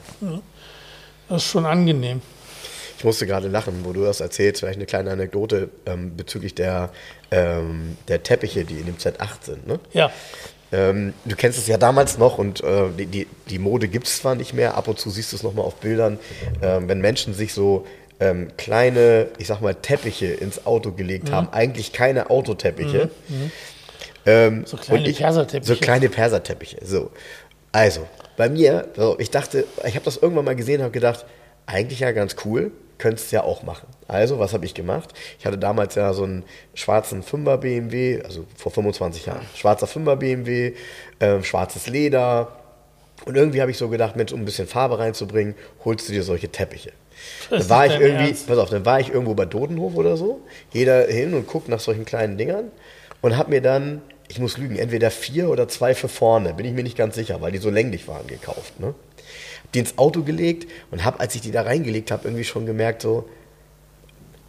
Das 1.32 1.44
ist 1.44 1.50
schon 1.50 1.66
angenehm. 1.66 2.22
Ich 2.98 3.04
musste 3.04 3.26
gerade 3.26 3.48
lachen, 3.48 3.80
wo 3.84 3.94
du 3.94 4.04
das 4.04 4.20
erzählst, 4.20 4.60
vielleicht 4.60 4.78
eine 4.78 4.86
kleine 4.86 5.12
Anekdote 5.12 5.70
ähm, 5.88 6.16
bezüglich 6.16 6.54
der, 6.54 6.92
ähm, 7.32 7.98
der 8.08 8.22
Teppiche, 8.22 8.64
die 8.64 8.76
in 8.76 8.86
dem 8.86 8.98
Z8 8.98 9.44
sind. 9.46 9.68
Ne? 9.68 9.80
Ja, 9.94 10.12
Ähm, 10.74 11.14
du 11.26 11.36
kennst 11.36 11.58
es 11.58 11.68
ja 11.68 11.78
damals 11.78 12.18
noch 12.18 12.38
und 12.38 12.64
äh, 12.64 12.90
die, 12.98 13.06
die, 13.08 13.28
die 13.50 13.60
Mode 13.60 13.88
gibt 13.88 14.08
es 14.08 14.18
zwar 14.18 14.36
nicht 14.36 14.54
mehr, 14.54 14.76
ab 14.78 14.88
und 14.88 15.00
zu 15.00 15.10
siehst 15.10 15.32
du 15.32 15.36
es 15.38 15.44
nochmal 15.44 15.66
auf 15.66 15.76
Bildern, 15.78 16.20
ähm, 16.62 16.88
wenn 16.88 17.02
Menschen 17.02 17.34
sich 17.34 17.54
so 17.54 17.86
ähm, 18.20 18.50
kleine, 18.56 19.30
ich 19.40 19.48
sag 19.48 19.62
mal, 19.62 19.74
Teppiche 19.76 20.28
ins 20.28 20.66
Auto 20.68 20.92
gelegt 20.92 21.30
Mhm. 21.30 21.32
haben, 21.34 21.50
eigentlich 21.54 21.92
keine 21.94 22.30
Autoteppiche. 22.30 23.10
Ähm, 24.26 24.64
So 24.68 24.78
kleine 24.78 25.12
Perserteppiche. 25.12 25.74
So 25.74 25.80
kleine 25.80 26.08
Perserteppiche. 26.10 26.78
So. 26.86 27.10
Also, 27.72 28.08
bei 28.42 28.50
mir, 28.50 28.88
so, 28.96 29.18
ich 29.20 29.30
dachte, 29.30 29.68
ich 29.86 29.94
habe 29.94 30.04
das 30.04 30.18
irgendwann 30.18 30.46
mal 30.46 30.56
gesehen 30.56 30.78
und 30.78 30.86
habe 30.86 30.94
gedacht, 30.94 31.26
eigentlich 31.68 32.00
ja 32.00 32.12
ganz 32.12 32.36
cool, 32.44 32.72
könntest 32.98 33.32
ja 33.32 33.44
auch 33.44 33.62
machen. 33.62 33.86
Also, 34.08 34.40
was 34.40 34.54
habe 34.54 34.66
ich 34.66 34.74
gemacht? 34.74 35.14
Ich 35.38 35.46
hatte 35.46 35.60
damals 35.60 35.94
ja 35.94 36.12
so 36.12 36.24
einen 36.24 36.42
schwarzen 36.74 37.22
5er 37.22 37.58
BMW, 37.58 38.20
also 38.24 38.46
vor 38.58 38.72
25 38.72 39.28
Jahren. 39.28 39.46
Schwarzer 39.56 39.86
5er 39.86 40.16
BMW, 40.16 40.74
ähm, 41.20 41.44
schwarzes 41.44 41.86
Leder. 41.86 42.54
Und 43.26 43.38
irgendwie 43.38 43.62
habe 43.62 43.70
ich 43.70 43.78
so 43.78 43.90
gedacht, 43.90 44.16
Mensch, 44.16 44.34
um 44.34 44.40
ein 44.42 44.46
bisschen 44.46 44.68
Farbe 44.68 44.98
reinzubringen, 44.98 45.54
holst 45.86 46.10
du 46.10 46.14
dir 46.14 46.24
solche 46.24 46.50
Teppiche. 46.50 46.94
Das 47.52 47.68
Dann 47.68 47.78
war 47.78 47.86
ich 47.86 48.00
irgendwie, 48.00 48.30
Ernst? 48.30 48.48
pass 48.48 48.58
auf, 48.58 48.72
dann 48.72 48.86
war 48.88 49.00
ich 49.00 49.10
irgendwo 49.10 49.36
bei 49.36 49.46
Dodenhof 49.46 49.94
oder 49.94 50.18
so, 50.18 50.42
jeder 50.74 51.06
hin 51.06 51.36
und 51.36 51.46
guckt 51.46 51.70
nach 51.70 51.80
solchen 51.80 52.06
kleinen 52.06 52.40
Dingern 52.40 52.72
und 53.22 53.38
hab 53.38 53.50
mir 53.50 53.62
dann, 53.62 54.02
ich 54.32 54.40
muss 54.40 54.58
lügen, 54.58 54.78
entweder 54.78 55.12
vier 55.12 55.50
oder 55.50 55.68
zwei 55.68 55.94
für 55.94 56.08
vorne, 56.08 56.54
bin 56.54 56.66
ich 56.66 56.72
mir 56.72 56.84
nicht 56.84 56.98
ganz 56.98 57.16
sicher, 57.16 57.42
weil 57.42 57.52
die 57.52 57.58
so 57.58 57.70
länglich 57.70 58.08
waren, 58.08 58.28
gekauft. 58.28 58.80
Ne? 58.80 58.88
Hab 58.88 59.72
die 59.74 59.80
ins 59.80 59.98
Auto 59.98 60.24
gelegt 60.24 60.72
und 60.90 61.04
hab, 61.04 61.20
als 61.20 61.36
ich 61.36 61.42
die 61.42 61.52
da 61.52 61.64
reingelegt 61.64 62.12
habe, 62.12 62.30
irgendwie 62.30 62.46
schon 62.46 62.66
gemerkt, 62.66 63.02
so, 63.02 63.28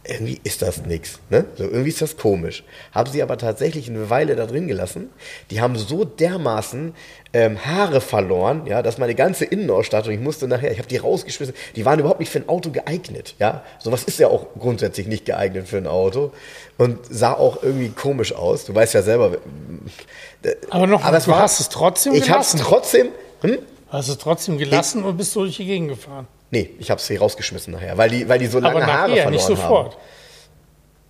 irgendwie 0.05 0.39
ist 0.43 0.61
das 0.61 0.85
nix. 0.85 1.19
Ne? 1.29 1.45
So, 1.55 1.63
irgendwie 1.63 1.89
ist 1.89 2.01
das 2.01 2.17
komisch. 2.17 2.63
Haben 2.91 3.09
sie 3.11 3.23
aber 3.23 3.37
tatsächlich 3.37 3.89
eine 3.89 4.09
Weile 4.09 4.35
da 4.35 4.45
drin 4.45 4.67
gelassen. 4.67 5.09
Die 5.49 5.61
haben 5.61 5.77
so 5.77 6.03
dermaßen 6.03 6.93
ähm, 7.31 7.65
Haare 7.65 8.01
verloren, 8.01 8.65
ja, 8.67 8.81
dass 8.81 8.97
meine 8.97 9.15
ganze 9.15 9.45
Innenausstattung, 9.45 10.13
ich 10.13 10.19
musste 10.19 10.47
nachher, 10.47 10.71
ich 10.71 10.77
habe 10.79 10.89
die 10.89 10.97
rausgeschmissen, 10.97 11.55
die 11.77 11.85
waren 11.85 11.99
überhaupt 11.99 12.19
nicht 12.19 12.29
für 12.31 12.39
ein 12.39 12.49
Auto 12.49 12.69
geeignet. 12.71 13.35
Ja? 13.39 13.63
Sowas 13.79 14.03
ist 14.03 14.19
ja 14.19 14.27
auch 14.27 14.47
grundsätzlich 14.59 15.07
nicht 15.07 15.23
geeignet 15.25 15.67
für 15.69 15.77
ein 15.77 15.87
Auto 15.87 16.31
und 16.77 16.99
sah 17.09 17.33
auch 17.33 17.63
irgendwie 17.63 17.89
komisch 17.89 18.33
aus. 18.33 18.65
Du 18.65 18.75
weißt 18.75 18.93
ja 18.95 19.03
selber. 19.03 19.37
äh, 20.43 20.55
aber 20.69 20.85
noch, 20.87 21.09
es 21.13 21.25
du 21.25 21.31
war- 21.31 21.39
hast 21.41 21.59
es 21.61 21.69
trotzdem 21.69 22.13
Ich 22.13 22.29
habe 22.29 22.41
es 22.41 22.51
gelassen. 22.51 22.59
trotzdem. 22.69 23.07
Hm? 23.41 23.57
hast 23.89 24.07
es 24.09 24.17
trotzdem 24.17 24.57
gelassen 24.57 25.03
und 25.03 25.17
bist 25.17 25.35
durch 25.35 25.55
die 25.57 25.65
Gegend 25.65 25.89
gefahren. 25.89 26.27
Nee, 26.53 26.69
ich 26.77 26.91
habe 26.91 27.01
sie 27.01 27.15
rausgeschmissen 27.15 27.73
nachher, 27.73 27.97
weil 27.97 28.11
die, 28.11 28.29
weil 28.29 28.37
die 28.37 28.45
so 28.45 28.59
lange 28.59 28.75
Aber 28.83 28.85
Haare 28.85 29.09
verloren 29.09 29.31
nicht 29.31 29.43
sofort. 29.43 29.93
haben. 29.93 30.01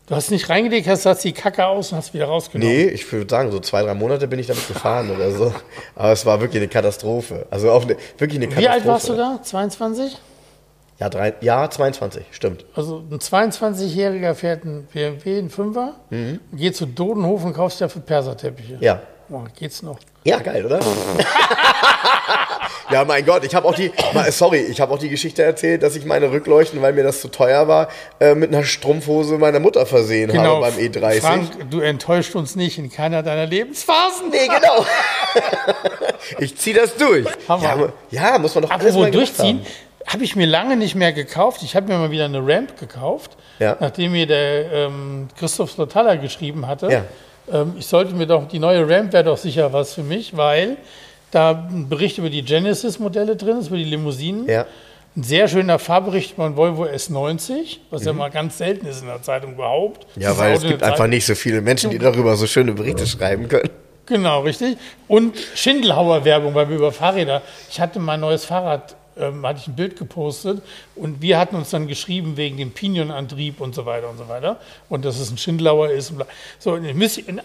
Du 0.08 0.16
hast 0.16 0.32
nicht 0.32 0.48
reingelegt, 0.48 0.88
hast, 0.88 1.06
hast 1.06 1.22
die 1.26 1.34
Kacke 1.34 1.66
aus 1.66 1.92
und 1.92 1.98
hast 1.98 2.14
wieder 2.14 2.28
rausgenommen. 2.28 2.74
Nee, 2.74 2.86
ich 2.86 3.12
würde 3.12 3.30
sagen, 3.30 3.52
so 3.52 3.60
zwei, 3.60 3.82
drei 3.84 3.94
Monate 3.94 4.30
bin 4.30 4.40
ich 4.40 4.48
damit 4.48 4.66
gefahren 4.70 5.12
oder 5.12 5.32
so. 5.32 5.54
Aber 5.96 6.14
es 6.14 6.26
war 6.26 6.40
wirklich 6.40 6.62
eine 6.62 6.70
Katastrophe. 6.70 7.46
Also 7.52 7.72
auch 7.72 7.84
eine, 7.84 7.98
wirklich 8.18 8.38
eine 8.38 8.48
Katastrophe. 8.48 8.62
Wie 8.62 8.68
alt 8.70 8.86
warst 8.86 9.10
du 9.10 9.16
da? 9.16 9.40
22? 9.44 10.18
Ja, 11.00 11.10
drei, 11.10 11.34
ja, 11.42 11.70
22, 11.70 12.24
stimmt. 12.32 12.66
Also 12.74 13.04
ein 13.12 13.20
22-Jähriger 13.20 14.36
fährt 14.36 14.64
einen 14.64 14.86
BMW, 14.86 15.40
einen 15.40 15.50
Fünfer, 15.50 15.96
geht 16.54 16.78
zu 16.78 16.86
Dodenhof 16.86 17.44
und 17.44 17.54
kauft 17.54 17.72
sich 17.74 17.80
dafür 17.80 18.02
Perserteppiche. 18.02 18.78
Ja. 18.80 19.02
mal, 19.28 19.48
geht's 19.60 19.82
noch? 19.82 20.00
Ja, 20.24 20.40
geil, 20.40 20.66
oder? 20.66 20.80
ja, 22.92 23.06
mein 23.06 23.26
Gott, 23.26 23.44
ich 23.46 23.56
habe 23.56 23.68
auch 23.68 23.76
die, 23.76 23.92
sorry, 24.30 24.60
ich 24.60 24.80
habe 24.82 24.94
auch 24.94 25.00
die 25.00 25.10
Geschichte 25.10 25.44
erzählt, 25.44 25.84
dass 25.84 25.96
ich 25.96 26.06
meine 26.06 26.32
Rückleuchten, 26.32 26.82
weil 26.82 26.94
mir 26.94 27.04
das 27.04 27.22
zu 27.22 27.30
teuer 27.30 27.68
war, 27.68 27.88
äh, 28.20 28.36
mit 28.36 28.54
einer 28.54 28.64
Strumpfhose 28.64 29.38
meiner 29.38 29.60
Mutter 29.60 29.86
versehen 29.86 30.32
Genau, 30.32 30.64
habe 30.64 30.76
beim 30.76 30.86
E30. 30.86 31.22
Frank, 31.22 31.70
du 31.70 31.80
enttäuscht 31.80 32.36
uns 32.36 32.56
nicht 32.56 32.78
in 32.78 32.92
keiner 32.92 33.24
deiner 33.24 33.46
Lebensphasen. 33.46 34.30
Nee, 34.32 34.48
genau. 34.48 34.86
ich 36.40 36.58
ziehe 36.58 36.76
das 36.76 36.96
durch. 36.96 37.26
Ja, 37.48 37.90
ja, 38.12 38.40
muss 38.40 38.56
man 38.56 38.64
doch 38.64 38.72
alles 38.72 38.96
mal 38.96 39.12
durchziehen, 39.12 39.60
haben. 39.60 40.12
habe 40.14 40.24
ich 40.24 40.36
mir 40.36 40.48
lange 40.48 40.76
nicht 40.78 40.96
mehr 40.96 41.14
gekauft. 41.14 41.62
Ich 41.64 41.76
habe 41.76 41.88
mir 41.92 41.98
mal 41.98 42.12
wieder 42.12 42.26
eine 42.26 42.46
Ramp 42.46 42.80
gekauft, 42.80 43.32
Ja. 43.60 43.78
nachdem 43.80 44.12
mir 44.14 44.28
der 44.28 44.72
ähm, 44.72 45.28
Christoph 45.38 45.72
Slotalla 45.72 46.16
geschrieben 46.16 46.68
hatte. 46.68 46.90
Ja. 46.92 47.04
Ähm, 47.52 47.76
ich 47.78 47.88
sollte 47.88 48.14
mir 48.14 48.28
doch, 48.28 48.48
die 48.48 48.60
neue 48.60 48.88
Ramp 48.90 49.14
wäre 49.14 49.24
doch 49.24 49.38
sicher 49.38 49.74
was 49.74 49.94
für 49.94 50.04
mich, 50.04 50.36
weil 50.38 50.78
da 51.34 51.68
ein 51.70 51.90
Bericht 51.90 52.18
über 52.18 52.30
die 52.30 52.44
Genesis-Modelle 52.44 53.36
drin 53.36 53.58
ist, 53.60 53.68
über 53.68 53.78
die 53.78 53.84
Limousinen. 53.84 54.48
Ja. 54.48 54.66
Ein 55.16 55.24
sehr 55.24 55.48
schöner 55.48 55.78
Fahrbericht 55.78 56.36
von 56.36 56.58
Volvo 56.58 56.86
S90, 56.86 57.78
was 57.92 58.04
ja 58.04 58.14
mal 58.14 58.32
ganz 58.32 58.58
selten 58.58 58.88
ist 58.88 59.02
in 59.02 59.08
der 59.08 59.22
Zeitung 59.22 59.54
überhaupt. 59.54 60.08
Mhm. 60.16 60.22
Ja, 60.24 60.30
Das 60.30 60.40
weil 60.40 60.54
es 60.54 60.64
gibt 60.64 60.82
einfach 60.82 61.08
nicht 61.08 61.26
so 61.26 61.36
viele 61.36 61.62
Menschen, 61.62 61.92
die 61.92 62.00
darüber 62.00 62.36
so 62.36 62.48
schöne 62.48 62.74
Berichte 62.74 63.06
schreiben 63.06 63.48
können. 63.48 63.70
Genau, 64.06 64.42
richtig. 64.42 64.78
Und 65.08 65.38
Schindelhauer 65.56 66.26
Werbung, 66.26 66.54
weil 66.56 66.68
wir 66.68 66.78
über 66.78 66.92
Fahrräder. 66.92 67.42
Ich 67.70 67.80
hatte 67.80 68.00
mein 68.00 68.20
neues 68.20 68.44
Fahrrad, 68.44 68.96
ähm, 69.18 69.46
hatte 69.46 69.60
ich 69.62 69.68
ein 69.68 69.76
Bild 69.76 69.98
gepostet 69.98 70.62
und 70.96 71.22
wir 71.22 71.38
hatten 71.38 71.56
uns 71.56 71.70
dann 71.70 71.88
geschrieben 71.88 72.36
wegen 72.36 72.58
dem 72.58 72.72
Pinion-Antrieb 72.72 73.62
und 73.62 73.76
so 73.76 73.86
weiter 73.86 74.10
und 74.10 74.18
so 74.18 74.28
weiter. 74.28 74.60
Und 74.90 75.06
dass 75.06 75.20
es 75.20 75.32
ein 75.32 75.38
Schindelhauer 75.38 75.92
ist. 75.92 76.10
Und 76.10 76.18
bla. 76.18 76.28
so, 76.60 76.74
und 76.74 76.86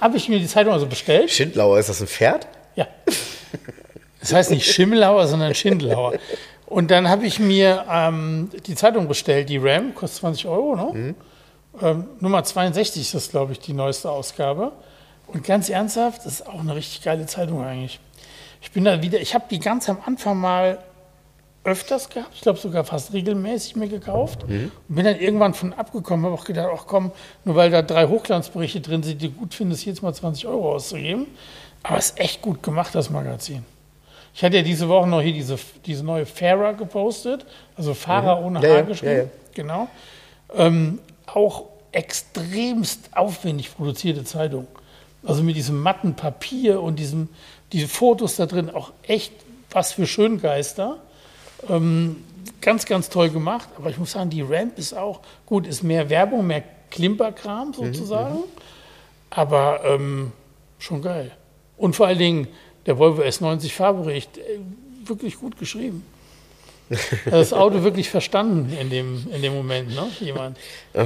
habe 0.01 0.17
ich 0.17 0.29
mir 0.29 0.39
die 0.39 0.47
Zeitung 0.47 0.73
also 0.73 0.87
bestellt. 0.87 1.31
Schindlauer, 1.31 1.79
ist 1.79 1.91
das 1.91 2.01
ein 2.01 2.07
Pferd? 2.07 2.49
Ja. 2.75 2.87
Das 4.29 4.37
heißt 4.37 4.51
nicht 4.51 4.71
Schimmelhauer, 4.71 5.27
sondern 5.27 5.55
Schindelhauer. 5.55 6.15
Und 6.67 6.91
dann 6.91 7.09
habe 7.09 7.25
ich 7.25 7.39
mir 7.39 7.87
ähm, 7.91 8.51
die 8.67 8.75
Zeitung 8.75 9.09
bestellt, 9.09 9.49
die 9.49 9.57
RAM, 9.57 9.95
kostet 9.95 10.21
20 10.21 10.47
Euro, 10.47 10.77
ne? 10.77 11.15
Ähm, 11.81 12.05
Nummer 12.21 12.45
62 12.45 13.03
ist 13.03 13.15
das, 13.15 13.31
glaube 13.31 13.53
ich, 13.53 13.61
die 13.61 13.73
neueste 13.73 14.11
Ausgabe. 14.11 14.73
Und 15.29 15.45
ganz 15.45 15.71
ernsthaft, 15.71 16.27
das 16.27 16.41
ist 16.41 16.47
auch 16.47 16.61
eine 16.61 16.75
richtig 16.75 17.03
geile 17.03 17.25
Zeitung 17.25 17.65
eigentlich. 17.65 18.01
Ich 18.61 18.71
bin 18.73 18.85
da 18.85 19.01
wieder, 19.01 19.19
ich 19.19 19.35
habe 19.35 19.45
die 19.51 19.61
ganz 19.61 19.89
am 19.89 19.99
Anfang 20.05 20.37
mal 20.39 20.79
öfters 21.65 22.11
gehabt, 22.11 22.31
ich 22.35 22.41
glaube 22.43 22.59
sogar 22.59 22.85
fast 22.85 23.13
regelmäßig 23.13 23.77
mir 23.77 23.89
gekauft 23.89 24.45
und 24.89 24.95
bin 24.95 25.05
dann 25.05 25.19
irgendwann 25.19 25.55
von 25.55 25.73
abgekommen, 25.73 26.27
habe 26.27 26.35
auch 26.35 26.45
gedacht, 26.45 26.69
ach 26.75 26.85
komm, 26.87 27.13
nur 27.45 27.57
weil 27.57 27.71
da 27.71 27.83
drei 27.83 28.07
Hochglanzberichte 28.09 28.81
drin 28.81 29.03
sind, 29.03 29.23
die 29.23 29.31
gut 29.31 29.55
findest, 29.55 29.85
jetzt 29.87 30.03
mal 30.03 30.15
20 30.15 30.47
Euro 30.47 30.75
auszugeben. 30.75 31.27
Aber 31.83 31.99
es 31.99 32.11
ist 32.11 32.21
echt 32.21 32.43
gut 32.43 32.63
gemacht, 32.63 32.95
das 32.95 33.11
Magazin. 33.11 33.65
Ich 34.39 34.45
hatte 34.45 34.57
ja 34.57 34.63
diese 34.63 34.89
Woche 34.89 35.09
noch 35.09 35.21
hier 35.21 35.33
diese, 35.33 35.59
diese 35.85 36.05
neue 36.05 36.25
Fairer 36.25 36.75
gepostet, 36.75 37.45
also 37.77 37.93
Fahrer 37.93 38.41
ohne 38.41 38.63
Ja, 38.63 38.69
H 38.69 38.75
ja, 38.77 38.83
geschrieben. 38.83 39.17
ja. 39.17 39.25
Genau. 39.53 39.89
Ähm, 40.55 41.01
auch 41.27 41.65
extremst 41.91 43.11
aufwendig 43.17 43.75
produzierte 43.75 44.23
Zeitung. 44.23 44.69
Also 45.27 45.43
mit 45.43 45.57
diesem 45.57 45.83
matten 45.83 46.15
Papier 46.15 46.81
und 46.81 47.01
diesem, 47.01 47.31
diese 47.73 47.89
Fotos 47.89 48.37
da 48.37 48.47
drin, 48.47 48.71
auch 48.71 48.93
echt 49.03 49.33
was 49.73 49.91
für 49.95 50.07
Schöngeister. 50.07 50.99
Ähm, 51.69 52.23
ganz, 52.61 52.87
ganz 52.87 53.09
toll 53.09 53.31
gemacht. 53.31 53.69
Aber 53.77 53.91
ich 53.91 53.99
muss 53.99 54.13
sagen, 54.13 54.31
die 54.31 54.43
Ramp 54.43 54.79
ist 54.79 54.97
auch 54.97 55.19
gut, 55.47 55.67
ist 55.67 55.83
mehr 55.83 56.11
Werbung, 56.11 56.47
mehr 56.47 56.63
Klimperkram 56.93 57.75
sozusagen. 57.75 58.45
Aber 59.31 59.81
ähm, 59.85 60.31
schon 60.79 61.03
geil. 61.03 61.33
Und 61.77 61.97
vor 61.97 62.07
allen 62.07 62.19
Dingen 62.19 62.49
der 62.87 62.99
Volvo 62.99 63.23
S90 63.23 63.71
Fahrbericht, 63.73 64.39
äh, 64.39 64.59
wirklich 65.05 65.39
gut 65.39 65.59
geschrieben. 65.59 66.05
Das 67.31 67.53
Auto 67.53 67.83
wirklich 67.83 68.09
verstanden 68.09 68.73
in 68.81 68.89
dem, 68.89 69.27
in 69.35 69.43
dem 69.43 69.55
Moment, 69.55 69.91
ne? 69.95 70.07
Jemand. 70.21 70.57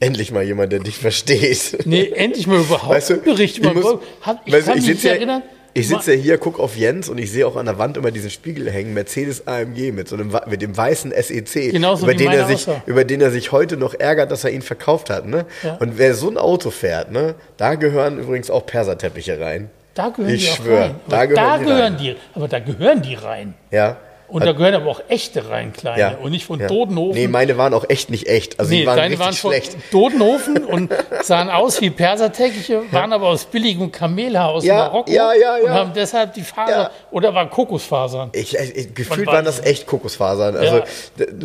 Endlich 0.00 0.30
mal 0.32 0.42
jemand, 0.42 0.72
der 0.72 0.80
dich 0.80 0.96
versteht. 0.96 1.78
Nee, 1.84 2.12
endlich 2.14 2.46
mal 2.46 2.60
überhaupt 2.60 2.94
Weißt 2.94 3.10
du, 3.10 3.16
Bericht 3.18 3.58
ich 3.58 3.64
über 3.64 3.74
muss- 3.74 3.84
Volvo. 3.84 4.02
Hat, 4.22 4.40
ich 4.46 4.52
weißt 4.54 4.66
du, 4.68 4.70
kann 4.70 4.78
ich 4.78 4.86
mich 4.86 4.94
sitze 4.96 5.08
ja, 5.08 5.14
erinnern. 5.14 5.42
Ich 5.76 5.88
sitze 5.88 6.14
ja 6.14 6.20
hier, 6.20 6.38
gucke 6.38 6.62
auf 6.62 6.76
Jens 6.76 7.08
und 7.08 7.18
ich 7.18 7.30
sehe 7.30 7.46
auch 7.46 7.56
an 7.56 7.66
der 7.66 7.78
Wand 7.78 7.96
immer 7.96 8.10
diesen 8.10 8.30
Spiegel 8.30 8.70
hängen, 8.70 8.94
Mercedes 8.94 9.46
AMG 9.46 9.92
mit 9.92 10.08
so 10.08 10.16
einem 10.16 10.34
mit 10.46 10.62
dem 10.62 10.76
weißen 10.76 11.12
SEC, 11.12 11.72
Genauso 11.72 12.04
über 12.04 12.14
den 12.14 12.32
er 12.32 12.46
sich 12.46 12.68
aussah. 12.68 12.82
über 12.86 13.04
den 13.04 13.20
er 13.20 13.30
sich 13.30 13.52
heute 13.52 13.76
noch 13.76 13.94
ärgert, 13.94 14.30
dass 14.30 14.44
er 14.44 14.50
ihn 14.50 14.62
verkauft 14.62 15.10
hat, 15.10 15.26
ne? 15.26 15.46
Ja. 15.62 15.76
Und 15.76 15.98
wer 15.98 16.14
so 16.14 16.28
ein 16.30 16.36
Auto 16.38 16.70
fährt, 16.70 17.10
ne, 17.12 17.34
da 17.56 17.74
gehören 17.74 18.18
übrigens 18.18 18.50
auch 18.50 18.66
Perserteppiche 18.66 19.38
rein. 19.40 19.70
Da 19.94 20.08
gehören 20.10 20.34
Ich 20.34 20.50
die 20.50 20.56
schwör, 20.62 20.80
rein. 20.80 20.94
da 21.08 21.16
Aber 21.18 21.26
gehören 21.26 21.36
da 21.46 21.58
die 21.58 21.64
gehören 21.64 21.80
rein. 21.94 21.96
die. 21.98 22.16
Aber 22.34 22.48
da 22.48 22.58
gehören 22.58 23.02
die 23.02 23.14
rein. 23.14 23.54
Ja. 23.70 23.96
Und 24.28 24.44
da 24.44 24.52
gehören 24.52 24.74
aber 24.74 24.90
auch 24.90 25.00
echte 25.08 25.48
rein, 25.50 25.72
kleine. 25.72 26.16
Und 26.18 26.32
nicht 26.32 26.44
von 26.46 26.58
ja. 26.58 26.66
Dodenhofen. 26.66 27.14
Nee, 27.20 27.28
meine 27.28 27.56
waren 27.58 27.72
auch 27.74 27.84
echt 27.88 28.10
nicht 28.10 28.26
echt. 28.26 28.58
Also 28.58 28.72
Nee, 28.72 28.80
die 28.80 28.86
waren 28.86 28.96
deine 28.96 29.10
richtig 29.10 29.24
waren 29.26 29.34
von 29.34 29.50
schlecht. 29.52 29.76
Dodenhofen 29.92 30.64
und 30.64 30.92
sahen 31.22 31.48
aus 31.48 31.80
wie 31.80 31.90
Perserteckiche, 31.90 32.82
waren 32.90 33.12
aber 33.12 33.28
aus 33.28 33.44
billigem 33.44 33.92
Kamelhaar 33.92 34.48
aus 34.50 34.64
Ja, 34.64 34.76
Marokko 34.78 35.10
ja, 35.12 35.32
ja, 35.34 35.54
und 35.56 35.64
ja. 35.66 35.74
haben 35.74 35.92
deshalb 35.94 36.34
die 36.34 36.42
Faser 36.42 36.70
Ja. 36.72 36.90
oder 37.12 37.34
waren 37.34 37.50
Kokosfasern. 37.50 38.30
Ich, 38.32 38.56
ich, 38.56 38.94
gefühlt 38.94 39.26
waren 39.28 39.44
das 39.44 39.60
echt 39.64 39.86
Kokosfasern. 39.86 40.56
Also 40.56 40.76
Ja. 40.76 40.82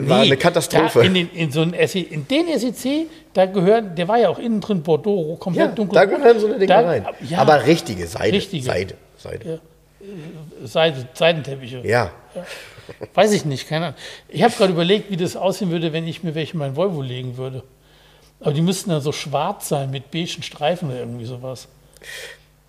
war 0.07 0.19
Nee, 0.21 0.25
eine 0.27 0.37
Katastrophe. 0.37 1.05
In, 1.05 1.13
den, 1.13 1.29
in 1.33 1.51
so 1.51 1.61
einen 1.61 1.75
SE, 1.87 1.99
in 1.99 2.27
den 2.27 2.47
SEC, 2.57 3.07
da 3.33 3.45
gehören, 3.45 3.95
der 3.95 4.07
war 4.07 4.17
ja 4.17 4.29
auch 4.29 4.39
innen 4.39 4.59
drin 4.59 4.81
Bordeaux, 4.81 5.37
komplett 5.39 5.69
ja, 5.69 5.75
dunkel. 5.75 5.93
da 5.93 6.05
gehören 6.05 6.39
so 6.39 6.47
eine 6.47 6.55
Dinge 6.55 6.67
Da- 6.67 6.81
rein. 6.81 7.05
Ja, 7.29 7.37
Aber 7.39 7.65
richtige 7.65 8.07
Seide. 8.07 8.33
Richtige. 8.37 8.63
Seide. 8.65 8.95
Seide. 9.17 9.59
Seide, 10.63 11.07
Seidenteppiche. 11.13 11.81
Ja. 11.85 12.09
Weiß 13.13 13.31
ich 13.33 13.45
nicht, 13.45 13.67
keine 13.67 13.87
Ahnung. 13.87 13.97
Ich 14.29 14.43
habe 14.43 14.53
gerade 14.55 14.73
überlegt, 14.73 15.09
wie 15.11 15.17
das 15.17 15.35
aussehen 15.35 15.71
würde, 15.71 15.93
wenn 15.93 16.07
ich 16.07 16.23
mir 16.23 16.35
welche 16.35 16.53
in 16.53 16.59
mein 16.59 16.75
Volvo 16.75 17.01
legen 17.01 17.37
würde. 17.37 17.63
Aber 18.39 18.53
die 18.53 18.61
müssten 18.61 18.89
dann 18.89 19.01
so 19.01 19.11
schwarz 19.11 19.69
sein 19.69 19.91
mit 19.91 20.09
beigen 20.11 20.41
Streifen 20.43 20.89
oder 20.89 20.99
irgendwie 20.99 21.25
sowas. 21.25 21.67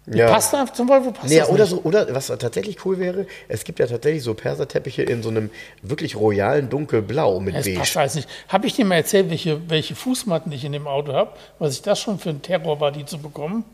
ja. 0.07 0.29
Passt 0.29 0.55
einfach 0.55 0.75
zum 0.75 0.89
Volvo, 0.89 1.13
passt 1.13 1.29
Nee, 1.31 1.39
das 1.39 1.49
oder 1.49 1.65
nicht. 1.65 1.71
so, 1.71 1.81
oder 1.83 2.15
was 2.15 2.27
tatsächlich 2.27 2.85
cool 2.85 2.99
wäre, 2.99 3.27
es 3.49 3.65
gibt 3.65 3.79
ja 3.79 3.87
tatsächlich 3.87 4.23
so 4.23 4.35
Perserteppiche 4.35 5.03
in 5.03 5.23
so 5.23 5.31
einem 5.31 5.49
wirklich 5.81 6.17
royalen 6.17 6.69
dunkelblau 6.69 7.41
mit 7.41 7.55
Es 7.55 7.65
beige. 7.65 7.79
passt 7.79 7.97
alles 7.97 8.15
nicht. 8.17 8.29
Habe 8.49 8.67
ich 8.67 8.75
dir 8.75 8.85
mal 8.85 8.97
erzählt, 8.97 9.31
welche, 9.31 9.71
welche 9.71 9.95
Fußmatten 9.95 10.53
ich 10.53 10.65
in 10.65 10.73
dem 10.73 10.87
Auto 10.87 11.13
habe? 11.15 11.31
Was 11.59 11.75
ich 11.75 11.83
das 11.83 12.01
schon 12.01 12.19
für 12.19 12.31
ein 12.31 12.43
Terror 12.43 12.81
war, 12.81 12.93
die 12.93 13.05
zu 13.07 13.19
bekommen? 13.19 13.65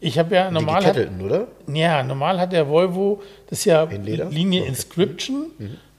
Ich 0.00 0.18
habe 0.18 0.34
ja 0.34 0.48
Die 0.48 0.54
normal 0.54 0.76
hat, 0.84 0.94
gekettelten, 0.94 1.20
oder? 1.22 1.48
ja, 1.66 2.02
normal 2.02 2.38
hat 2.38 2.52
der 2.52 2.68
Volvo, 2.68 3.20
das 3.48 3.60
ist 3.60 3.64
ja 3.64 3.82
In? 3.84 4.04
Linie 4.04 4.64
Inscription, 4.64 5.50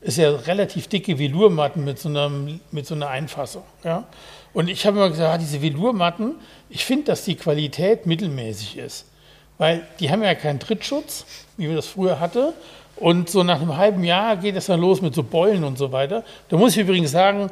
ist 0.01 0.17
ja 0.17 0.31
relativ 0.31 0.87
dicke 0.87 1.19
Velurmatten 1.19 1.83
mit 1.83 1.99
so, 1.99 2.07
einem, 2.07 2.61
mit 2.71 2.85
so 2.85 2.95
einer 2.95 3.09
Einfassung. 3.09 3.63
Ja? 3.83 4.05
Und 4.53 4.69
ich 4.69 4.85
habe 4.85 4.97
immer 4.97 5.09
gesagt, 5.09 5.33
ah, 5.33 5.37
diese 5.37 5.61
Velurmatten, 5.61 6.35
ich 6.69 6.85
finde, 6.85 7.05
dass 7.05 7.25
die 7.25 7.35
Qualität 7.35 8.05
mittelmäßig 8.05 8.77
ist. 8.77 9.05
Weil 9.57 9.85
die 9.99 10.09
haben 10.09 10.23
ja 10.23 10.35
keinen 10.35 10.59
Trittschutz, 10.59 11.25
wie 11.57 11.67
wir 11.67 11.75
das 11.75 11.87
früher 11.87 12.21
hatte. 12.21 12.53
Und 12.95 13.29
so 13.29 13.43
nach 13.43 13.61
einem 13.61 13.75
halben 13.75 14.03
Jahr 14.05 14.37
geht 14.37 14.55
es 14.55 14.67
dann 14.67 14.79
los 14.79 15.01
mit 15.01 15.13
so 15.13 15.23
Beulen 15.23 15.65
und 15.65 15.77
so 15.77 15.91
weiter. 15.91 16.23
Da 16.47 16.57
muss 16.57 16.77
ich 16.77 16.83
übrigens 16.83 17.11
sagen, 17.11 17.49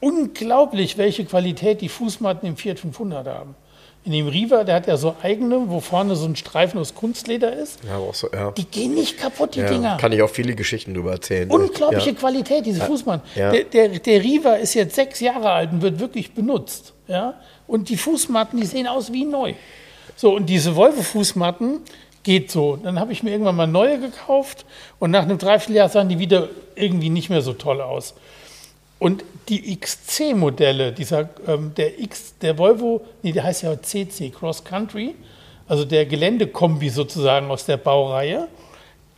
unglaublich, 0.00 0.96
welche 0.96 1.26
Qualität 1.26 1.82
die 1.82 1.90
Fußmatten 1.90 2.48
im 2.48 2.56
Fiat 2.56 2.78
500 2.80 3.26
haben. 3.26 3.54
In 4.02 4.12
dem 4.12 4.28
Riva, 4.28 4.64
der 4.64 4.76
hat 4.76 4.86
ja 4.86 4.96
so 4.96 5.14
eigene, 5.22 5.68
wo 5.68 5.80
vorne 5.80 6.16
so 6.16 6.24
ein 6.24 6.34
Streifen 6.34 6.80
aus 6.80 6.94
Kunstleder 6.94 7.52
ist. 7.52 7.80
Ja, 7.86 7.98
auch 7.98 8.14
so, 8.14 8.28
ja. 8.32 8.50
Die 8.52 8.64
gehen 8.64 8.94
nicht 8.94 9.18
kaputt, 9.18 9.54
die 9.54 9.60
ja. 9.60 9.68
Dinger. 9.68 9.96
Kann 9.98 10.12
ich 10.12 10.22
auch 10.22 10.30
viele 10.30 10.54
Geschichten 10.54 10.94
drüber 10.94 11.12
erzählen. 11.12 11.50
Unglaubliche 11.50 12.10
Ja. 12.10 12.16
Qualität, 12.16 12.64
diese 12.64 12.80
Fußmatten. 12.80 13.28
Ja. 13.34 13.52
Der, 13.52 13.64
der, 13.64 13.88
der 13.98 14.22
Riva 14.22 14.54
ist 14.54 14.72
jetzt 14.72 14.94
sechs 14.94 15.20
Jahre 15.20 15.50
alt 15.50 15.72
und 15.72 15.82
wird 15.82 16.00
wirklich 16.00 16.32
benutzt. 16.32 16.94
Ja? 17.08 17.34
Und 17.66 17.90
die 17.90 17.98
Fußmatten, 17.98 18.58
die 18.58 18.66
sehen 18.66 18.86
aus 18.86 19.12
wie 19.12 19.26
neu. 19.26 19.52
So, 20.16 20.34
und 20.34 20.46
diese 20.46 20.76
Volvo-Fußmatten 20.76 21.80
geht 22.22 22.50
so. 22.50 22.76
Dann 22.76 22.98
habe 22.98 23.12
ich 23.12 23.22
mir 23.22 23.30
irgendwann 23.30 23.56
mal 23.56 23.66
neue 23.66 23.98
gekauft 23.98 24.64
und 24.98 25.10
nach 25.10 25.22
einem 25.22 25.38
Dreivierteljahr 25.38 25.88
sahen 25.90 26.08
die 26.08 26.18
wieder 26.18 26.48
irgendwie 26.74 27.10
nicht 27.10 27.28
mehr 27.28 27.42
so 27.42 27.52
toll 27.52 27.80
aus. 27.80 28.14
Und 29.00 29.24
die 29.48 29.76
XC-Modelle, 29.76 30.92
dieser, 30.92 31.28
ähm, 31.48 31.72
der 31.76 31.98
X, 31.98 32.34
der 32.40 32.56
Volvo, 32.56 33.00
nee, 33.22 33.32
der 33.32 33.42
heißt 33.44 33.62
ja 33.62 33.82
CC, 33.82 34.30
Cross 34.30 34.62
Country, 34.62 35.14
also 35.66 35.84
der 35.84 36.04
Geländekombi 36.06 36.90
sozusagen 36.90 37.50
aus 37.50 37.64
der 37.64 37.78
Baureihe, 37.78 38.46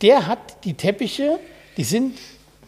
der 0.01 0.25
hat 0.25 0.63
die 0.63 0.73
Teppiche, 0.73 1.37
die 1.77 1.83
sind 1.83 2.17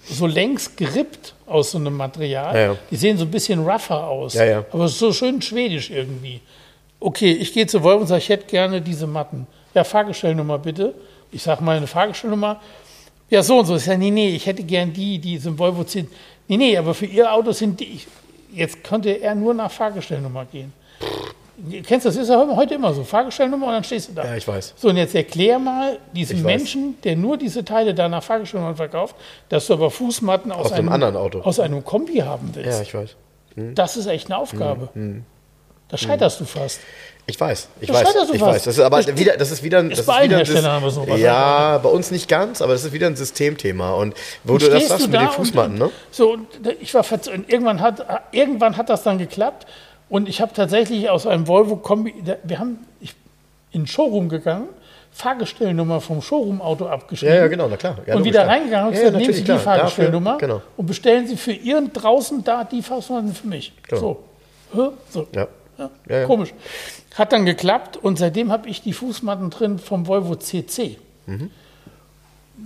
so 0.08 0.28
längs 0.28 0.76
gerippt 0.76 1.34
aus 1.48 1.72
so 1.72 1.78
einem 1.78 1.96
Material. 1.96 2.54
Ja, 2.54 2.62
ja. 2.62 2.76
Die 2.92 2.96
sehen 2.98 3.18
so 3.18 3.24
ein 3.24 3.32
bisschen 3.32 3.60
rougher 3.66 4.06
aus, 4.08 4.34
Ja, 4.34 4.66
aber 4.72 4.88
so 4.88 5.12
schön 5.14 5.42
schwedisch 5.42 5.90
irgendwie. 5.90 6.42
Okay, 7.00 7.32
ich 7.32 7.54
gehe 7.54 7.66
zu 7.66 7.82
Volvo 7.82 8.02
und 8.02 8.08
sage, 8.08 8.20
ich 8.20 8.30
hätte 8.30 8.46
gerne 8.46 8.82
diese 8.82 9.08
Matten. 9.08 9.48
Ja, 9.74 9.84
Fahrgestellnummer 9.84 10.60
bitte. 10.60 10.94
Ich 11.32 11.44
sage 11.44 11.64
meine 11.64 11.88
Fahrgestellnummer. 11.88 12.62
Ja, 13.30 13.42
so 13.42 13.60
und 13.60 13.66
so. 13.66 13.76
Ich 13.76 13.84
sage, 13.84 13.98
nee, 13.98 14.12
nee, 14.12 14.30
ich 14.36 14.46
hätte 14.46 14.64
gern 14.64 14.94
die, 14.94 15.18
die 15.20 15.38
sind 15.38 15.58
Volvo 15.58 15.84
10. 15.84 16.08
Nee, 16.48 16.58
nee, 16.58 16.78
aber 16.78 16.94
für 16.94 17.06
Ihr 17.06 17.32
Auto 17.32 17.52
sind 17.52 17.80
die. 17.80 18.02
Jetzt 18.54 18.84
konnte 18.84 19.10
er 19.10 19.36
nur 19.36 19.54
nach 19.54 19.72
Fahrgestellnummer 19.72 20.46
gehen. 20.46 20.72
Kennst 21.86 22.06
du 22.06 22.10
das? 22.10 22.18
Ist 22.18 22.30
ja 22.30 22.48
heute 22.56 22.76
immer 22.76 22.94
so. 22.94 23.04
Fahrgestellnummer 23.04 23.68
und 23.68 23.74
dann 23.74 23.84
stehst 23.84 24.10
du 24.10 24.14
da. 24.14 24.26
Ja, 24.26 24.36
ich 24.36 24.48
weiß. 24.48 24.74
So, 24.78 24.90
und 24.90 24.98
jetzt 24.98 25.16
erklär 25.16 25.58
mal 25.58 25.98
diesem. 26.14 26.42
Menschen, 26.44 26.98
der 27.04 27.16
nur 27.16 27.38
diese 27.38 27.64
Teile 27.64 27.94
deiner 27.94 28.22
Fahrgestellnummer 28.22 28.76
verkauft, 28.76 29.16
dass 29.50 29.68
du 29.68 29.74
aber 29.74 29.90
Fußmatten 29.90 30.52
aus, 30.52 30.68
Aus 30.68 30.72
einem 30.74 30.90
anderen 30.90 31.16
Auto. 31.16 31.40
aus 31.42 31.60
einem 31.60 31.84
Kombi 31.84 32.18
haben 32.18 32.50
willst. 32.54 32.70
Ja, 32.70 32.82
ich 32.82 32.94
weiß. 32.94 33.16
Das 33.74 33.96
ist 33.96 34.08
echt 34.08 34.28
eine 34.28 34.38
Aufgabe. 34.38 34.90
Da 35.88 35.98
scheiterst 35.98 36.40
du 36.42 36.46
fast. 36.46 36.80
Ich 37.28 37.40
weiß, 37.40 37.70
ich 37.82 37.88
Das 37.88 38.04
weiß, 38.06 38.14
du 38.28 38.34
ich 38.36 38.42
weiß. 38.42 38.64
Das 38.66 38.78
ist 38.78 38.84
aber 38.84 39.00
Ist- 39.00 39.18
wieder, 39.18 39.36
das 39.36 39.50
ist 39.50 39.64
wieder, 39.64 39.80
ein- 39.80 39.90
ist 39.90 39.98
das 39.98 40.06
bei 40.06 40.14
ist 40.14 40.20
allen 40.20 40.30
wieder 40.30 40.40
was 40.42 41.20
Ja, 41.20 41.78
bei 41.80 41.90
uns 41.90 42.12
nicht 42.12 42.28
ganz, 42.30 42.62
aber 42.62 42.74
das 42.74 42.84
ist 42.84 42.94
wieder 42.94 43.08
ein 43.08 43.16
Systemthema. 43.16 43.94
Und 43.94 44.14
wo 44.44 44.54
Und 44.54 44.62
du 44.62 44.70
das 44.70 44.88
sagst 44.88 45.06
du 45.06 45.10
mit 45.10 45.16
da 45.16 45.26
den 45.26 45.30
Fußmatten, 45.32 45.78
ne? 45.78 45.90
So, 46.12 46.34
und 46.34 46.48
ich 46.80 46.94
war 46.94 47.04
und 47.28 47.50
irgendwann 47.52 47.82
hat, 47.82 48.06
irgendwann 48.32 48.78
hat 48.78 48.90
das 48.90 49.02
dann 49.02 49.18
geklappt 49.18 49.66
und 50.08 50.30
ich 50.30 50.40
habe 50.40 50.54
tatsächlich 50.54 51.10
aus 51.10 51.26
einem 51.26 51.48
Volvo 51.48 51.78
Kombi, 51.78 52.14
wir 52.44 52.60
haben 52.60 52.86
ich, 53.02 53.16
in 53.72 53.82
den 53.82 53.88
Showroom 53.88 54.30
gegangen, 54.30 54.68
Fahrgestellnummer 55.12 56.02
vom 56.02 56.22
Showroom-Auto 56.22 56.86
abgeschrieben. 56.86 57.34
Ja, 57.34 57.42
ja, 57.42 57.48
genau, 57.48 57.68
na 57.70 57.78
klar. 57.78 57.98
Ja, 58.06 58.16
und 58.18 58.24
wieder 58.24 58.42
klar. 58.44 58.54
reingegangen 58.54 58.88
und 58.90 58.94
Ja, 58.94 59.00
gesagt, 59.00 59.14
nehmen 59.18 59.22
natürlich, 59.28 59.36
Sie 59.38 59.42
die 59.44 59.46
klar. 59.46 59.60
Fahrgestellnummer 59.78 60.32
Dafür, 60.34 60.48
genau. 60.48 60.62
und 60.78 60.86
bestellen 60.86 61.26
Sie 61.26 61.38
für 61.38 61.54
Ihren 61.54 61.92
draußen 61.92 62.44
da 62.44 62.64
die 62.66 62.84
Fahrgestellnummer 62.84 63.34
für 63.34 63.48
mich. 63.48 63.74
Genau. 63.88 64.00
So. 64.74 64.94
So. 65.10 65.28
Ja. 65.34 65.48
Ja, 65.78 65.90
Ja. 66.10 66.26
Komisch. 66.26 66.54
Hat 67.16 67.32
dann 67.32 67.46
geklappt 67.46 67.98
und 67.98 68.18
seitdem 68.18 68.52
habe 68.52 68.70
ich 68.70 68.82
die 68.82 68.94
Fußmatten 68.94 69.50
drin 69.50 69.80
vom 69.80 70.08
Volvo 70.08 70.36
CC. 70.36 70.98
Mhm. 71.26 71.50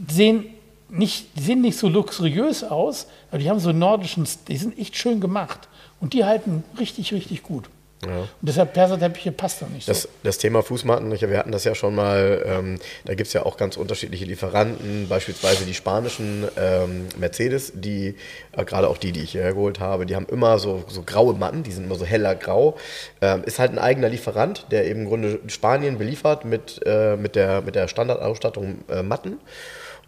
Sehen 0.07 0.45
nicht, 0.89 1.27
sehen 1.39 1.61
nicht 1.61 1.77
so 1.77 1.87
luxuriös 1.87 2.63
aus, 2.63 3.07
aber 3.29 3.39
die 3.39 3.49
haben 3.49 3.59
so 3.59 3.71
nordischen, 3.71 4.27
die 4.47 4.57
sind 4.57 4.77
echt 4.77 4.95
schön 4.95 5.21
gemacht. 5.21 5.67
Und 5.99 6.13
die 6.13 6.25
halten 6.25 6.63
richtig, 6.79 7.13
richtig 7.13 7.43
gut. 7.43 7.69
Ja. 8.05 8.19
Und 8.19 8.29
deshalb 8.41 8.73
Perserteppiche 8.73 9.31
passt 9.33 9.61
da 9.61 9.67
nicht 9.67 9.85
so. 9.85 9.91
Das, 9.91 10.07
das 10.23 10.37
Thema 10.37 10.63
Fußmatten, 10.63 11.19
wir 11.19 11.37
hatten 11.37 11.51
das 11.51 11.65
ja 11.65 11.75
schon 11.75 11.95
mal, 11.95 12.43
ähm, 12.45 12.79
da 13.03 13.13
gibt 13.13 13.27
es 13.27 13.33
ja 13.33 13.45
auch 13.45 13.57
ganz 13.57 13.75
unterschiedliche 13.75 14.23
Lieferanten, 14.25 15.07
beispielsweise 15.09 15.65
die 15.65 15.73
spanischen 15.73 16.47
ähm, 16.57 17.07
Mercedes, 17.17 17.73
die, 17.75 18.15
äh, 18.53 18.63
gerade 18.63 18.87
auch 18.87 18.97
die, 18.97 19.11
die 19.11 19.21
ich 19.21 19.31
hierher 19.31 19.53
geholt 19.53 19.81
habe, 19.81 20.05
die 20.05 20.15
haben 20.15 20.27
immer 20.27 20.59
so, 20.59 20.83
so 20.87 21.03
graue 21.03 21.33
Matten, 21.33 21.63
die 21.63 21.71
sind 21.71 21.85
immer 21.85 21.95
so 21.95 22.05
heller 22.05 22.35
grau. 22.35 22.77
Ähm, 23.21 23.43
ist 23.43 23.59
halt 23.59 23.71
ein 23.71 23.79
eigener 23.79 24.07
Lieferant, 24.07 24.67
der 24.71 24.85
eben 24.87 25.01
im 25.01 25.07
Grunde 25.07 25.39
Spanien 25.47 25.97
beliefert 25.97 26.45
mit, 26.45 26.79
äh, 26.85 27.17
mit, 27.17 27.35
der, 27.35 27.61
mit 27.61 27.75
der 27.75 27.89
Standardausstattung 27.89 28.79
äh, 28.89 29.03
Matten. 29.03 29.39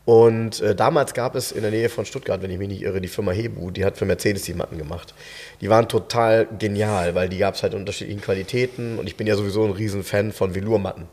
Und 0.04 0.62
äh, 0.62 0.74
damals 0.74 1.14
gab 1.14 1.36
es 1.36 1.52
in 1.52 1.62
der 1.62 1.70
Nähe 1.70 1.88
von 1.88 2.06
Stuttgart, 2.06 2.41
wenn 2.41 2.49
ich 2.49 2.58
mich 2.58 2.68
nicht 2.68 2.82
irre, 2.82 3.02
die 3.02 3.08
Firma 3.08 3.32
Hebu, 3.32 3.70
die 3.70 3.86
hat 3.86 3.97
für 3.97 4.06
Mercedes 4.06 4.43
die 4.43 4.56
Matten 4.56 4.78
gemacht. 4.78 5.14
Die 5.62 5.70
waren 5.70 5.88
total 5.88 6.47
genial, 6.58 7.14
weil 7.14 7.30
die 7.30 7.38
gab 7.38 7.54
es 7.54 7.62
halt 7.62 7.74
in 7.74 7.80
unterschiedlichen 7.80 8.22
Qualitäten 8.22 8.97
und 8.97 9.08
ich 9.08 9.16
bin 9.16 9.28
ja 9.28 9.36
sowieso 9.36 9.64
ein 9.64 9.72
Riesenfan 9.72 10.32
von 10.32 10.56
Velourmatten. 10.56 11.08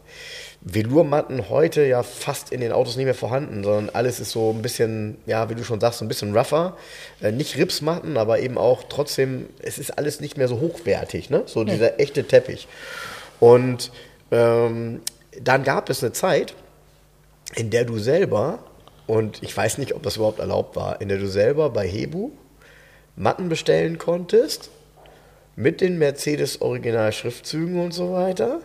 Velourmatten 0.61 1.51
heute 1.51 1.85
ja 1.85 2.03
fast 2.03 2.51
in 2.51 2.61
den 2.61 2.73
Autos 2.73 2.97
nicht 2.97 3.05
mehr 3.05 3.15
vorhanden, 3.15 3.63
sondern 3.63 3.91
alles 3.95 4.21
ist 4.21 4.33
so 4.33 4.51
ein 4.51 4.63
bisschen, 4.63 5.19
ja, 5.27 5.49
wie 5.51 5.55
du 5.55 5.65
schon 5.65 5.81
sagst, 5.81 6.01
so 6.01 6.05
ein 6.05 6.09
bisschen 6.09 6.37
rougher. 6.37 6.77
Äh, 7.21 7.31
nicht 7.31 7.57
Ripsmatten, 7.57 8.17
aber 8.17 8.41
eben 8.41 8.59
auch 8.59 8.85
trotzdem, 8.89 9.49
es 9.61 9.79
ist 9.79 9.97
alles 9.99 10.21
nicht 10.21 10.37
mehr 10.37 10.49
so 10.49 10.61
hochwertig, 10.61 11.31
ne? 11.31 11.43
So 11.47 11.63
dieser 11.63 12.01
echte 12.01 12.25
Teppich. 12.25 12.67
Und 13.39 13.93
ähm, 14.33 15.01
dann 15.41 15.63
gab 15.63 15.91
es 15.91 16.03
eine 16.03 16.13
Zeit, 16.13 16.55
in 17.55 17.71
der 17.71 17.85
du 17.85 17.99
selber, 17.99 18.59
und 19.09 19.43
ich 19.43 19.57
weiß 19.57 19.79
nicht, 19.79 19.95
ob 19.95 20.03
das 20.03 20.17
überhaupt 20.17 20.39
erlaubt 20.39 20.77
war, 20.77 21.01
in 21.01 21.09
der 21.09 21.19
du 21.19 21.27
selber 21.27 21.71
bei 21.71 21.89
Hebu 21.89 22.31
Matten 23.17 23.49
bestellen 23.49 23.99
konntest, 23.99 24.71
mit 25.57 25.81
den 25.81 25.99
Mercedes-Original-Schriftzügen 25.99 27.81
und 27.83 27.93
so 27.93 28.13
weiter, 28.13 28.61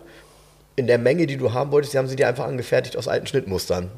in 0.76 0.86
der 0.86 0.98
Menge, 0.98 1.26
die 1.26 1.38
du 1.38 1.52
haben 1.52 1.72
wolltest, 1.72 1.94
die 1.94 1.98
haben 1.98 2.08
sie 2.08 2.14
dir 2.14 2.28
einfach 2.28 2.44
angefertigt 2.44 2.96
aus 2.96 3.08
alten 3.08 3.26
Schnittmustern. 3.26 3.90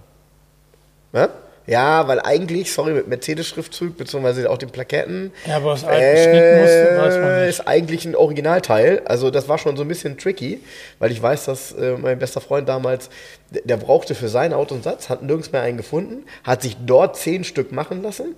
Ja? 1.12 1.28
Ja, 1.66 2.06
weil 2.06 2.20
eigentlich, 2.20 2.72
sorry, 2.72 2.92
mit 2.92 3.08
Mercedes-Schriftzug, 3.08 3.96
beziehungsweise 3.96 4.48
auch 4.48 4.58
den 4.58 4.70
Plaketten, 4.70 5.32
Ja, 5.46 5.56
aber 5.56 5.72
aus 5.72 5.84
alten 5.84 6.22
Schnittmustern 6.22 6.98
weiß 6.98 7.14
man 7.18 7.40
nicht. 7.40 7.48
ist 7.48 7.66
eigentlich 7.66 8.04
ein 8.04 8.14
Originalteil. 8.14 9.02
Also 9.04 9.30
das 9.30 9.48
war 9.48 9.58
schon 9.58 9.76
so 9.76 9.82
ein 9.82 9.88
bisschen 9.88 10.16
tricky, 10.16 10.60
weil 10.98 11.10
ich 11.10 11.20
weiß, 11.20 11.46
dass 11.46 11.72
äh, 11.72 11.96
mein 11.96 12.18
bester 12.18 12.40
Freund 12.40 12.68
damals, 12.68 13.10
der, 13.50 13.76
brauchte 13.76 14.14
für 14.14 14.28
sein 14.28 14.52
Auto 14.52 14.74
einen 14.74 14.82
Satz, 14.84 15.08
hat 15.08 15.22
nirgends 15.22 15.52
mehr 15.52 15.62
einen 15.62 15.76
gefunden, 15.76 16.24
hat 16.44 16.62
sich 16.62 16.76
dort 16.84 17.16
zehn 17.16 17.42
Stück 17.44 17.72
machen 17.72 18.02
lassen, 18.02 18.36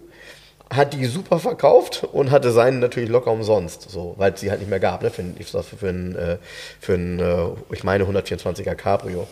hat 0.71 0.93
die 0.95 1.05
super 1.07 1.39
verkauft 1.39 2.05
und 2.13 2.31
hatte 2.31 2.51
seinen 2.51 2.79
natürlich 2.79 3.09
locker 3.09 3.31
umsonst, 3.31 3.91
so, 3.91 4.15
weil 4.19 4.33
es 4.33 4.41
sie 4.41 4.51
halt 4.51 4.61
nicht 4.61 4.69
mehr 4.69 4.81
gab, 4.81 5.03
ne, 5.03 5.11
für, 5.11 5.25
ich 5.39 5.49
sag, 5.49 5.65
für, 5.65 5.89
äh, 5.89 6.37
für 6.81 6.95
ein, 6.95 7.21
äh, 7.21 7.75
ich 7.75 7.85
meine 7.85 8.05
124er 8.05 8.75
Cabrio. 8.75 9.27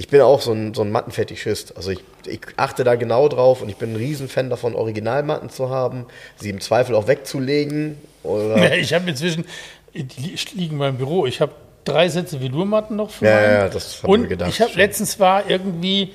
Ich 0.00 0.08
bin 0.08 0.22
auch 0.22 0.40
so 0.40 0.52
ein, 0.52 0.72
so 0.72 0.80
ein 0.80 0.90
Mattenfetischist. 0.90 1.76
Also 1.76 1.90
ich, 1.90 1.98
ich 2.26 2.40
achte 2.56 2.84
da 2.84 2.94
genau 2.94 3.28
drauf 3.28 3.60
und 3.60 3.68
ich 3.68 3.76
bin 3.76 3.92
ein 3.92 3.96
Riesenfan 3.96 4.48
davon, 4.48 4.74
Originalmatten 4.74 5.50
zu 5.50 5.68
haben, 5.68 6.06
sie 6.38 6.48
im 6.48 6.58
Zweifel 6.62 6.94
auch 6.94 7.06
wegzulegen. 7.06 7.98
Ja, 8.24 8.72
ich 8.72 8.94
habe 8.94 9.10
inzwischen, 9.10 9.44
die 9.92 10.06
li- 10.22 10.38
liegen 10.54 10.72
in 10.72 10.78
meinem 10.78 10.96
Büro, 10.96 11.26
ich 11.26 11.42
habe 11.42 11.52
drei 11.84 12.08
Sätze 12.08 12.40
Velourmatten 12.40 12.96
noch 12.96 13.10
für 13.10 13.26
Ja, 13.26 13.42
ja, 13.42 13.68
das 13.68 13.98
hab 13.98 14.04
ich 14.04 14.08
Und 14.08 14.22
mir 14.22 14.28
gedacht, 14.28 14.48
ich 14.48 14.62
habe 14.62 14.72
letztens 14.74 15.20
war 15.20 15.50
irgendwie, 15.50 16.12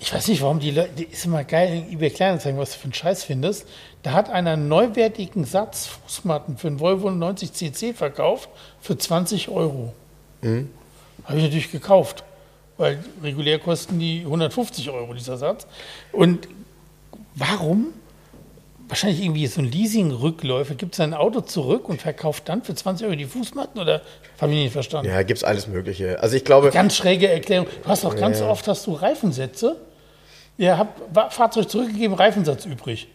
ich 0.00 0.14
weiß 0.14 0.28
nicht, 0.28 0.40
warum 0.40 0.58
die 0.58 0.70
Leute, 0.70 0.88
die 0.96 1.04
ist 1.04 1.26
immer 1.26 1.44
geil 1.44 1.84
eBay 1.90 2.08
Kleinanzeigen, 2.08 2.58
was 2.58 2.72
du 2.72 2.78
für 2.78 2.84
einen 2.84 2.94
Scheiß 2.94 3.24
findest. 3.24 3.66
Da 4.04 4.12
hat 4.12 4.30
einer 4.30 4.52
einen 4.52 4.68
neuwertigen 4.68 5.44
Satz 5.44 5.86
Fußmatten 6.06 6.56
für 6.56 6.68
einen 6.68 6.80
Volvo 6.80 7.10
90 7.10 7.52
CC 7.52 7.92
verkauft 7.92 8.48
für 8.80 8.96
20 8.96 9.50
Euro. 9.50 9.92
Mhm. 10.40 10.70
Habe 11.24 11.36
ich 11.36 11.44
natürlich 11.44 11.70
gekauft, 11.70 12.24
weil 12.78 12.98
regulär 13.22 13.58
kosten 13.58 13.98
die 13.98 14.20
150 14.20 14.88
Euro 14.90 15.12
dieser 15.12 15.36
Satz. 15.36 15.66
Und 16.12 16.48
warum? 17.34 17.88
Wahrscheinlich 18.88 19.20
irgendwie 19.22 19.46
so 19.46 19.60
ein 19.60 19.70
Leasing-Rückläufer, 19.70 20.74
gibt 20.74 20.94
sein 20.94 21.12
Auto 21.12 21.42
zurück 21.42 21.90
und 21.90 22.00
verkauft 22.00 22.48
dann 22.48 22.62
für 22.62 22.74
20 22.74 23.06
Euro 23.06 23.16
die 23.16 23.26
Fußmatten 23.26 23.78
oder 23.78 24.00
habe 24.40 24.52
ich 24.52 24.58
nicht 24.62 24.72
verstanden? 24.72 25.10
ja, 25.10 25.22
gibt's 25.22 25.44
alles 25.44 25.66
Mögliche. 25.66 26.18
Also 26.22 26.36
ich 26.36 26.44
glaube, 26.44 26.70
Ganz 26.70 26.96
schräge 26.96 27.28
Erklärung. 27.28 27.66
Du 27.82 27.88
hast 27.88 28.06
auch 28.06 28.16
ganz 28.16 28.40
Ja. 28.40 28.48
oft 28.48 28.66
hast 28.66 28.86
du 28.86 28.94
Reifensätze. 28.94 29.76
Ihr 30.56 30.78
habt 30.78 31.34
Fahrzeug 31.34 31.68
zurückgegeben, 31.68 32.16
Reifensatz 32.16 32.64
übrig. 32.64 33.08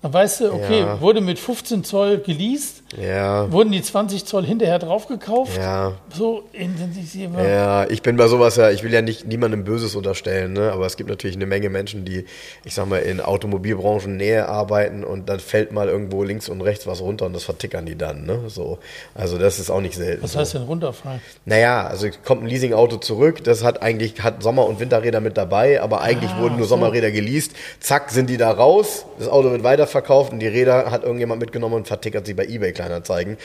Dann 0.00 0.12
weißt 0.12 0.40
du, 0.42 0.52
okay, 0.52 0.78
Ja. 0.80 1.00
wurde 1.00 1.20
mit 1.20 1.40
15 1.40 1.82
Zoll 1.82 2.18
geleast, 2.18 2.82
ja, 2.96 3.50
wurden 3.50 3.72
die 3.72 3.82
20 3.82 4.24
Zoll 4.26 4.44
hinterher 4.46 4.78
draufgekauft. 4.78 5.56
ja, 5.58 5.94
So 6.14 6.44
intensivierbar. 6.52 7.44
Ja, 7.44 7.90
ich 7.90 8.00
bin 8.02 8.16
bei 8.16 8.28
sowas 8.28 8.54
ja, 8.54 8.70
ich 8.70 8.84
will 8.84 8.92
ja 8.92 9.02
nicht 9.02 9.26
niemandem 9.26 9.64
Böses 9.64 9.96
unterstellen, 9.96 10.52
ne? 10.52 10.70
aber 10.72 10.86
es 10.86 10.96
gibt 10.96 11.10
natürlich 11.10 11.34
eine 11.34 11.46
Menge 11.46 11.68
Menschen, 11.68 12.04
die, 12.04 12.26
ich 12.64 12.74
sag 12.74 12.88
mal, 12.88 12.98
in 12.98 13.20
Automobilbranchen 13.20 14.16
Nähe 14.16 14.48
arbeiten 14.48 15.02
und 15.02 15.28
dann 15.28 15.40
fällt 15.40 15.72
mal 15.72 15.88
irgendwo 15.88 16.22
links 16.22 16.48
und 16.48 16.60
rechts 16.60 16.86
was 16.86 17.00
runter 17.00 17.26
und 17.26 17.32
das 17.32 17.42
vertickern 17.42 17.84
die 17.84 17.96
dann. 17.96 18.24
Ne? 18.24 18.42
So. 18.46 18.78
Also 19.16 19.36
das 19.36 19.58
ist 19.58 19.68
auch 19.68 19.80
nicht 19.80 19.96
selten. 19.96 20.22
Was 20.22 20.32
so. 20.34 20.38
heißt 20.38 20.54
denn 20.54 20.62
runterfallen? 20.62 21.20
Naja, 21.44 21.88
also 21.88 22.06
kommt 22.24 22.44
ein 22.44 22.46
Leasingauto 22.48 22.98
zurück, 22.98 23.42
das 23.42 23.64
hat 23.64 23.82
eigentlich 23.82 24.22
hat 24.22 24.44
Sommer- 24.44 24.66
und 24.66 24.78
Winterräder 24.78 25.18
mit 25.20 25.36
dabei, 25.36 25.82
aber 25.82 26.02
eigentlich 26.02 26.30
Ah, 26.30 26.40
wurden 26.40 26.54
nur 26.56 26.66
so. 26.66 26.76
Sommerräder 26.76 27.10
geleast. 27.10 27.52
Zack, 27.80 28.10
sind 28.10 28.30
die 28.30 28.36
da 28.36 28.52
raus, 28.52 29.04
das 29.18 29.26
Auto 29.28 29.50
wird 29.50 29.64
weiterverkauft 29.92 30.32
und 30.32 30.38
die 30.40 30.46
Räder 30.48 30.90
hat 30.90 31.02
irgendjemand 31.02 31.40
mitgenommen 31.40 31.74
und 31.74 31.86
vertickert 31.88 32.26
sie 32.26 32.34
bei 32.34 32.44
eBay 32.46 32.72
Kleinanzeigen. 32.72 33.36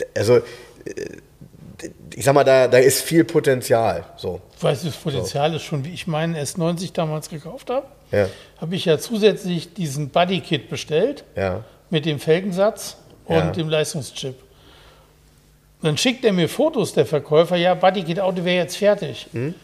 D- 0.00 0.04
Also, 0.16 0.36
äh, 0.38 0.42
ich 2.14 2.24
sag 2.24 2.34
mal, 2.34 2.44
da, 2.44 2.68
da 2.68 2.78
ist 2.78 3.02
viel 3.02 3.24
Potenzial. 3.24 4.04
So, 4.16 4.40
Ich 4.56 4.62
weiß, 4.62 4.82
das 4.84 4.94
Potenzial 4.96 5.54
ist 5.54 5.62
schon, 5.62 5.84
wie 5.84 5.92
ich 5.92 6.06
meinen 6.06 6.36
S90 6.36 6.92
damals 6.92 7.28
gekauft 7.28 7.70
habe. 7.70 7.86
ja, 8.12 8.28
Habe 8.60 8.76
ich 8.76 8.84
ja 8.84 8.98
zusätzlich 8.98 9.74
diesen 9.74 10.10
Buddy-Kit 10.10 10.68
bestellt. 10.68 11.24
ja, 11.36 11.64
mit 11.90 12.06
dem 12.06 12.18
Felgensatz 12.20 12.96
und 13.26 13.34
Ja. 13.36 13.50
dem 13.50 13.68
Leistungschip. 13.68 14.34
Dann 15.82 15.98
schickt 15.98 16.24
er 16.24 16.32
mir 16.32 16.48
Fotos, 16.48 16.94
der 16.94 17.04
Verkäufer, 17.04 17.56
ja, 17.56 17.74
Buddy, 17.74 18.02
geht 18.02 18.18
Auto 18.20 18.44
wäre 18.44 18.56
jetzt 18.56 18.76
fertig. 18.76 19.26
Hm? 19.32 19.54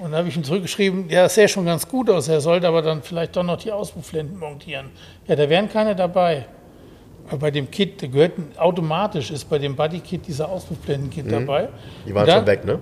Und 0.00 0.12
dann 0.12 0.20
habe 0.20 0.28
ich 0.28 0.36
ihm 0.36 0.44
zurückgeschrieben, 0.44 1.08
ja, 1.10 1.24
das 1.24 1.34
sähe 1.34 1.48
schon 1.48 1.64
ganz 1.66 1.88
gut 1.88 2.08
aus, 2.08 2.28
er 2.28 2.40
sollte 2.40 2.68
aber 2.68 2.82
dann 2.82 3.02
vielleicht 3.02 3.34
doch 3.36 3.42
noch 3.42 3.56
die 3.56 3.72
Auspuffblenden 3.72 4.38
montieren. 4.38 4.90
Ja, 5.26 5.34
da 5.36 5.48
wären 5.48 5.68
keine 5.68 5.96
dabei. 5.96 6.46
Aber 7.28 7.38
bei 7.38 7.50
dem 7.50 7.70
Kit, 7.70 8.00
der 8.00 8.08
gehört 8.08 8.32
automatisch, 8.56 9.30
ist 9.30 9.44
bei 9.50 9.58
dem 9.58 9.76
Buddy-Kit 9.76 10.26
dieser 10.26 10.48
Auspuffblenden-Kit 10.48 11.30
dabei. 11.30 11.62
Hm? 11.64 11.68
die 12.06 12.14
waren 12.14 12.26
dann- 12.26 12.38
schon 12.38 12.46
weg, 12.46 12.64
ne? 12.64 12.78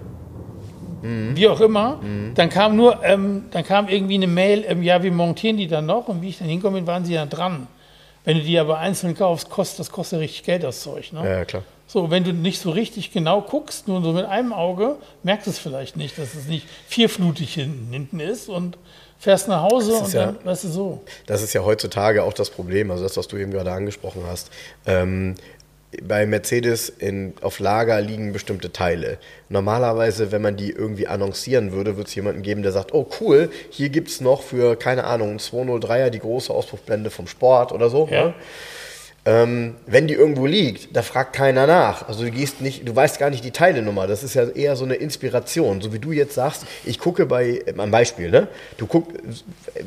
wie 1.03 1.47
auch 1.47 1.61
immer. 1.61 2.01
Dann 2.35 2.49
kam 2.49 2.75
nur, 2.75 3.05
ähm, 3.05 3.45
dann 3.53 3.65
kam 3.65 3.87
irgendwie 3.89 4.15
eine 4.15 4.27
Mail, 4.27 4.65
ähm, 4.67 4.83
ja, 4.83 5.01
wir 5.03 5.13
montieren 5.13 5.57
die 5.57 5.69
dann 5.69 5.87
noch 5.87 6.09
und 6.09 6.21
wie 6.21 6.31
ich 6.31 6.39
dann 6.39 6.49
hinkomme, 6.49 6.85
waren 6.87 7.05
sie 7.05 7.15
ja 7.15 7.27
dran. 7.27 7.69
Wenn 8.25 8.39
du 8.39 8.43
die 8.43 8.59
aber 8.59 8.79
einzeln 8.79 9.15
kaufst, 9.15 9.49
kostet 9.49 9.81
das 9.81 9.91
kostet 9.93 10.19
richtig 10.21 10.43
Geld, 10.43 10.65
das 10.65 10.81
Zeug. 10.83 11.13
Ne? 11.13 11.23
Ja, 11.25 11.45
klar. 11.45 11.63
So, 11.89 12.11
wenn 12.11 12.25
du 12.25 12.33
nicht 12.33 12.61
so 12.61 12.71
richtig 12.71 13.13
genau 13.13 13.41
guckst, 13.43 13.87
nur 13.87 14.03
so 14.03 14.13
mit 14.13 14.25
einem 14.27 14.53
Auge, 14.53 14.97
merkst 15.23 15.47
du 15.47 15.51
es 15.53 15.59
vielleicht 15.59 15.97
nicht, 15.97 16.19
dass 16.19 16.35
es 16.35 16.47
nicht 16.47 16.67
vierflutig 16.89 17.55
hinten, 17.55 17.93
hinten 17.93 18.19
ist 18.21 18.49
und 18.49 18.77
fährst 19.19 19.47
nach 19.49 19.63
Hause 19.63 19.95
und 19.95 20.13
ja- 20.13 20.27
dann, 20.27 20.45
weißt 20.45 20.65
du, 20.65 20.69
so. 20.69 21.03
Das 21.27 21.43
ist 21.43 21.53
ja 21.53 21.63
heutzutage 21.65 22.25
auch 22.25 22.33
das 22.33 22.51
Problem, 22.51 22.91
also 22.91 23.03
das, 23.05 23.17
was 23.17 23.29
du 23.29 23.37
eben 23.37 23.51
gerade 23.53 23.71
angesprochen 23.73 24.23
hast. 24.27 24.51
Ähm, 24.85 25.37
bei 26.03 26.27
Mercedes 26.27 26.89
in, 26.91 27.33
auf 27.41 27.61
Lager 27.61 28.01
liegen 28.01 28.33
bestimmte 28.33 28.73
Teile. 28.73 29.19
Normalerweise, 29.49 30.33
wenn 30.33 30.43
man 30.43 30.57
die 30.57 30.71
irgendwie 30.71 31.07
annoncieren 31.07 31.73
würde, 31.73 31.97
würde 31.97 32.09
es 32.09 32.15
jemanden 32.15 32.43
geben, 32.43 32.63
der 32.63 32.73
sagt, 32.73 32.93
oh 32.93 33.09
cool, 33.21 33.49
hier 33.71 33.89
gibt 33.89 34.09
es 34.09 34.21
noch 34.21 34.43
für, 34.43 34.77
keine 34.77 35.05
Ahnung, 35.05 35.39
203er 35.39 36.11
die 36.11 36.19
große 36.19 36.53
Auspuffblende 36.53 37.11
vom 37.11 37.29
Sport 37.29 37.73
oder 37.73 37.89
so. 37.89 38.09
Ja. 38.11 38.25
Ne? 38.27 38.35
Ähm, 39.27 39.75
wenn 39.87 40.07
die 40.07 40.15
irgendwo 40.15 40.47
liegt, 40.47 40.95
da 40.97 41.03
fragt 41.03 41.33
keiner 41.35 41.67
nach. 41.67 42.09
Also 42.09 42.23
du 42.23 42.31
gehst 42.31 42.61
nicht, 42.61 42.87
du 42.89 42.95
weißt 42.95 43.19
gar 43.19 43.29
nicht 43.29 43.43
die 43.45 43.51
Teilenummer. 43.51 44.07
Das 44.07 44.23
ist 44.23 44.35
ja 44.35 44.45
eher 44.49 44.77
so 44.77 44.85
eine 44.85 44.95
Inspiration. 44.95 45.81
So 45.81 45.93
wie 45.93 45.99
du 45.99 46.13
jetzt 46.13 46.35
sagst, 46.35 46.63
ich 46.85 47.01
gucke 47.01 47.27
bei, 47.27 47.61
ein 47.77 47.91
Beispiel, 47.91 48.31
ne? 48.31 48.47
Du, 48.79 48.87
guck, 48.87 49.13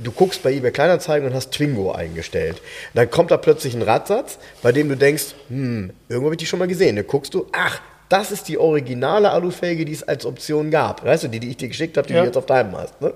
du 0.04 0.12
guckst 0.12 0.44
bei 0.44 0.52
eBay 0.52 0.72
Kleinanzeigen 0.72 1.26
und 1.30 1.34
hast 1.34 1.52
Twingo 1.54 1.94
eingestellt. 1.94 2.62
Dann 2.94 3.10
kommt 3.10 3.32
da 3.32 3.38
plötzlich 3.38 3.74
ein 3.76 3.82
Radsatz, 3.82 4.40
bei 4.62 4.74
dem 4.74 4.90
du 4.90 4.98
denkst, 4.98 5.36
hm, 5.48 5.92
irgendwo 6.10 6.26
habe 6.28 6.36
ich 6.36 6.40
die 6.40 6.46
schon 6.46 6.60
mal 6.60 6.68
gesehen. 6.68 6.98
Dann 6.98 7.08
guckst 7.08 7.34
du, 7.34 7.48
ach, 7.54 7.80
das 8.10 8.32
ist 8.32 8.50
die 8.50 8.58
originale 8.58 9.32
Alufelge, 9.32 9.86
die 9.86 9.94
es 9.94 10.04
als 10.04 10.26
Option 10.26 10.70
gab. 10.70 11.06
Weißt 11.06 11.24
du, 11.24 11.28
die, 11.30 11.40
die 11.40 11.52
ich 11.52 11.58
dir 11.58 11.70
geschickt 11.70 11.96
habe, 11.96 12.08
die 12.08 12.14
Ja. 12.14 12.22
du 12.22 12.26
jetzt 12.26 12.38
auf 12.38 12.46
deinem 12.46 12.76
hast. 12.76 13.00
Ne? 13.00 13.14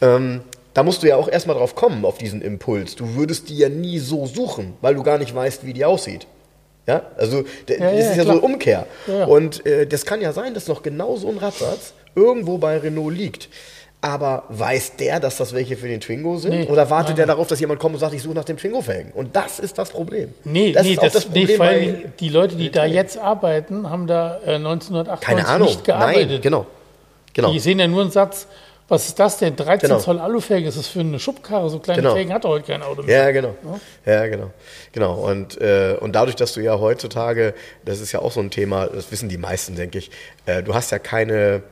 Ähm, 0.00 0.40
da 0.74 0.82
musst 0.82 1.02
du 1.02 1.08
ja 1.08 1.16
auch 1.16 1.28
erstmal 1.28 1.56
drauf 1.56 1.74
kommen, 1.74 2.04
auf 2.04 2.18
diesen 2.18 2.42
Impuls. 2.42 2.96
Du 2.96 3.14
würdest 3.14 3.48
die 3.48 3.58
ja 3.58 3.68
nie 3.68 3.98
so 3.98 4.26
suchen, 4.26 4.74
weil 4.80 4.94
du 4.94 5.02
gar 5.02 5.18
nicht 5.18 5.34
weißt, 5.34 5.66
wie 5.66 5.72
die 5.72 5.84
aussieht. 5.84 6.26
Ja, 6.86 7.02
also 7.16 7.44
der, 7.68 7.78
Ja, 7.78 7.84
das 7.92 7.92
ja, 7.92 8.10
ist 8.10 8.16
ja 8.16 8.24
klar. 8.24 8.24
so 8.24 8.30
eine 8.32 8.40
Umkehr. 8.40 8.86
Ja. 9.06 9.24
Und 9.26 9.64
äh, 9.66 9.86
das 9.86 10.04
kann 10.04 10.20
ja 10.20 10.32
sein, 10.32 10.54
dass 10.54 10.66
noch 10.66 10.82
genau 10.82 11.16
so 11.16 11.28
ein 11.28 11.38
Radsatz 11.38 11.94
irgendwo 12.14 12.58
bei 12.58 12.78
Renault 12.78 13.14
liegt. 13.16 13.48
Aber 14.04 14.42
weiß 14.48 14.96
der, 14.96 15.20
dass 15.20 15.36
das 15.36 15.54
welche 15.54 15.76
für 15.76 15.86
den 15.86 16.00
Twingo 16.00 16.36
sind? 16.36 16.50
Nee, 16.50 16.66
Oder 16.66 16.90
wartet 16.90 17.10
nein. 17.10 17.16
der 17.18 17.26
darauf, 17.26 17.46
dass 17.46 17.60
jemand 17.60 17.78
kommt 17.78 17.94
und 17.94 18.00
sagt, 18.00 18.12
ich 18.14 18.22
suche 18.22 18.34
nach 18.34 18.44
dem 18.44 18.56
Twingo-Felgen? 18.56 19.12
Und 19.12 19.36
das 19.36 19.60
ist 19.60 19.78
das 19.78 19.90
Problem. 19.90 20.34
Nee, 20.42 20.72
das 20.72 20.82
nee, 20.82 20.94
ist 20.94 20.98
auch 20.98 21.02
das, 21.04 21.12
das 21.12 21.28
nee, 21.28 21.46
Problem 21.46 21.56
vor 21.56 21.66
bei, 21.66 22.04
die 22.18 22.28
Leute, 22.28 22.56
die 22.56 22.72
da 22.72 22.84
jetzt 22.84 23.16
arbeiten, 23.16 23.88
haben 23.88 24.08
da 24.08 24.40
äh, 24.44 24.56
1998 24.56 25.20
keine 25.24 25.46
Ahnung. 25.46 25.68
nicht 25.68 25.84
gearbeitet. 25.84 26.30
Nein, 26.30 26.40
genau. 26.40 26.66
genau. 27.32 27.52
Die 27.52 27.60
sehen 27.60 27.78
ja 27.78 27.86
nur 27.86 28.00
einen 28.02 28.10
Satz, 28.10 28.48
was 28.88 29.08
ist 29.08 29.18
das 29.18 29.38
denn? 29.38 29.56
13 29.56 29.88
Genau. 29.88 30.00
Zoll 30.00 30.18
Alufelge, 30.18 30.68
ist 30.68 30.76
das 30.78 30.88
für 30.88 31.00
eine 31.00 31.18
Schubkarre? 31.18 31.70
So 31.70 31.78
kleine 31.78 32.02
Genau. 32.02 32.14
Felgen 32.14 32.32
hat 32.32 32.44
doch 32.44 32.50
heute 32.50 32.66
kein 32.72 32.82
Auto 32.82 33.02
mehr. 33.02 33.24
Ja, 33.24 33.30
genau. 33.30 33.54
Ja, 34.04 34.26
genau. 34.26 34.50
Genau. 34.92 35.14
Und, 35.14 35.60
äh, 35.60 35.96
und 35.98 36.12
dadurch, 36.12 36.36
dass 36.36 36.52
du 36.52 36.60
ja 36.60 36.78
heutzutage, 36.78 37.54
das 37.84 38.00
ist 38.00 38.12
ja 38.12 38.20
auch 38.20 38.32
so 38.32 38.40
ein 38.40 38.50
Thema, 38.50 38.86
das 38.86 39.10
wissen 39.10 39.28
die 39.28 39.38
meisten, 39.38 39.76
denke 39.76 39.98
ich, 39.98 40.10
äh, 40.46 40.62
du 40.62 40.74
hast 40.74 40.90
ja 40.90 40.98
keine, 40.98 41.62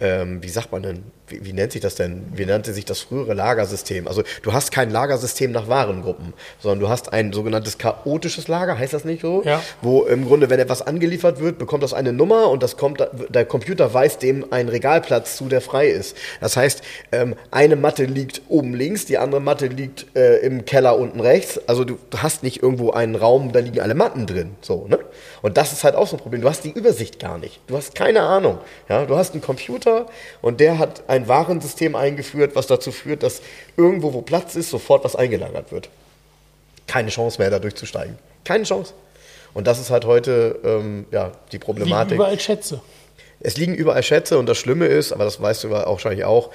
ähm, 0.00 0.42
wie 0.42 0.48
sagt 0.48 0.72
man 0.72 0.82
denn, 0.82 1.04
wie, 1.30 1.44
wie 1.44 1.52
nennt 1.52 1.72
sich 1.72 1.80
das 1.80 1.94
denn? 1.94 2.26
Wie 2.34 2.44
nannte 2.44 2.72
sich 2.72 2.84
das 2.84 3.00
frühere 3.00 3.34
Lagersystem? 3.34 4.08
Also 4.08 4.22
du 4.42 4.52
hast 4.52 4.72
kein 4.72 4.90
Lagersystem 4.90 5.52
nach 5.52 5.68
Warengruppen, 5.68 6.34
sondern 6.60 6.80
du 6.80 6.88
hast 6.88 7.12
ein 7.12 7.32
sogenanntes 7.32 7.78
chaotisches 7.78 8.48
Lager, 8.48 8.78
heißt 8.78 8.92
das 8.92 9.04
nicht 9.04 9.22
so? 9.22 9.42
Ja. 9.44 9.62
Wo 9.82 10.02
im 10.02 10.26
Grunde, 10.26 10.50
wenn 10.50 10.60
etwas 10.60 10.82
angeliefert 10.82 11.40
wird, 11.40 11.58
bekommt 11.58 11.82
das 11.82 11.94
eine 11.94 12.12
Nummer 12.12 12.50
und 12.50 12.62
das 12.62 12.76
kommt, 12.76 13.06
der 13.28 13.44
Computer 13.44 13.92
weiß 13.92 14.18
dem 14.18 14.52
einen 14.52 14.68
Regalplatz 14.68 15.36
zu, 15.36 15.48
der 15.48 15.60
frei 15.60 15.88
ist. 15.88 16.16
Das 16.40 16.56
heißt, 16.56 16.82
ähm, 17.12 17.34
eine 17.50 17.76
Matte 17.76 18.04
liegt 18.04 18.42
oben 18.48 18.74
links, 18.74 19.06
die 19.06 19.18
andere 19.18 19.40
Matte 19.40 19.66
liegt 19.66 20.16
äh, 20.16 20.38
im 20.38 20.64
Keller 20.64 20.98
unten 20.98 21.20
rechts. 21.20 21.60
Also 21.66 21.84
du 21.84 21.98
hast 22.16 22.42
nicht 22.42 22.62
irgendwo 22.62 22.90
einen 22.90 23.14
Raum, 23.14 23.52
da 23.52 23.60
liegen 23.60 23.80
alle 23.80 23.94
Matten 23.94 24.26
drin. 24.26 24.56
So, 24.60 24.86
ne? 24.88 24.98
Und 25.42 25.56
das 25.56 25.72
ist 25.72 25.84
halt 25.84 25.94
auch 25.94 26.06
so 26.06 26.16
ein 26.16 26.20
Problem. 26.20 26.42
Du 26.42 26.48
hast 26.48 26.64
die 26.64 26.70
Übersicht 26.70 27.18
gar 27.18 27.38
nicht. 27.38 27.60
Du 27.66 27.76
hast 27.76 27.94
keine 27.94 28.22
Ahnung. 28.22 28.58
Ja? 28.88 29.04
Du 29.04 29.16
hast 29.16 29.32
einen 29.32 29.42
Computer 29.42 30.06
und 30.42 30.60
der 30.60 30.78
hat 30.78 31.04
ein 31.08 31.19
Warensystem 31.28 31.94
eingeführt, 31.94 32.54
was 32.54 32.66
dazu 32.66 32.92
führt, 32.92 33.22
dass 33.22 33.42
irgendwo, 33.76 34.12
wo 34.12 34.22
Platz 34.22 34.56
ist, 34.56 34.70
sofort 34.70 35.04
was 35.04 35.16
eingelagert 35.16 35.72
wird 35.72 35.88
keine 36.90 37.10
Chance 37.10 37.40
mehr, 37.40 37.50
da 37.50 37.60
durchzusteigen. 37.60 38.18
Keine 38.44 38.64
Chance. 38.64 38.94
Und 39.54 39.66
das 39.66 39.78
ist 39.78 39.90
halt 39.90 40.04
heute 40.04 40.58
ähm, 40.64 41.06
ja, 41.12 41.30
die 41.52 41.56
Liegen 41.56 41.64
Problematik. 41.64 42.16
überall 42.16 42.38
Schätze. 42.38 42.80
Es 43.38 43.56
liegen 43.56 43.74
überall 43.74 44.02
Schätze 44.02 44.38
und 44.38 44.46
das 44.46 44.58
Schlimme 44.58 44.86
ist, 44.86 45.12
aber 45.12 45.24
das 45.24 45.40
weißt 45.40 45.64
du 45.64 45.74
auch 45.74 45.92
wahrscheinlich 45.92 46.24
auch, 46.24 46.50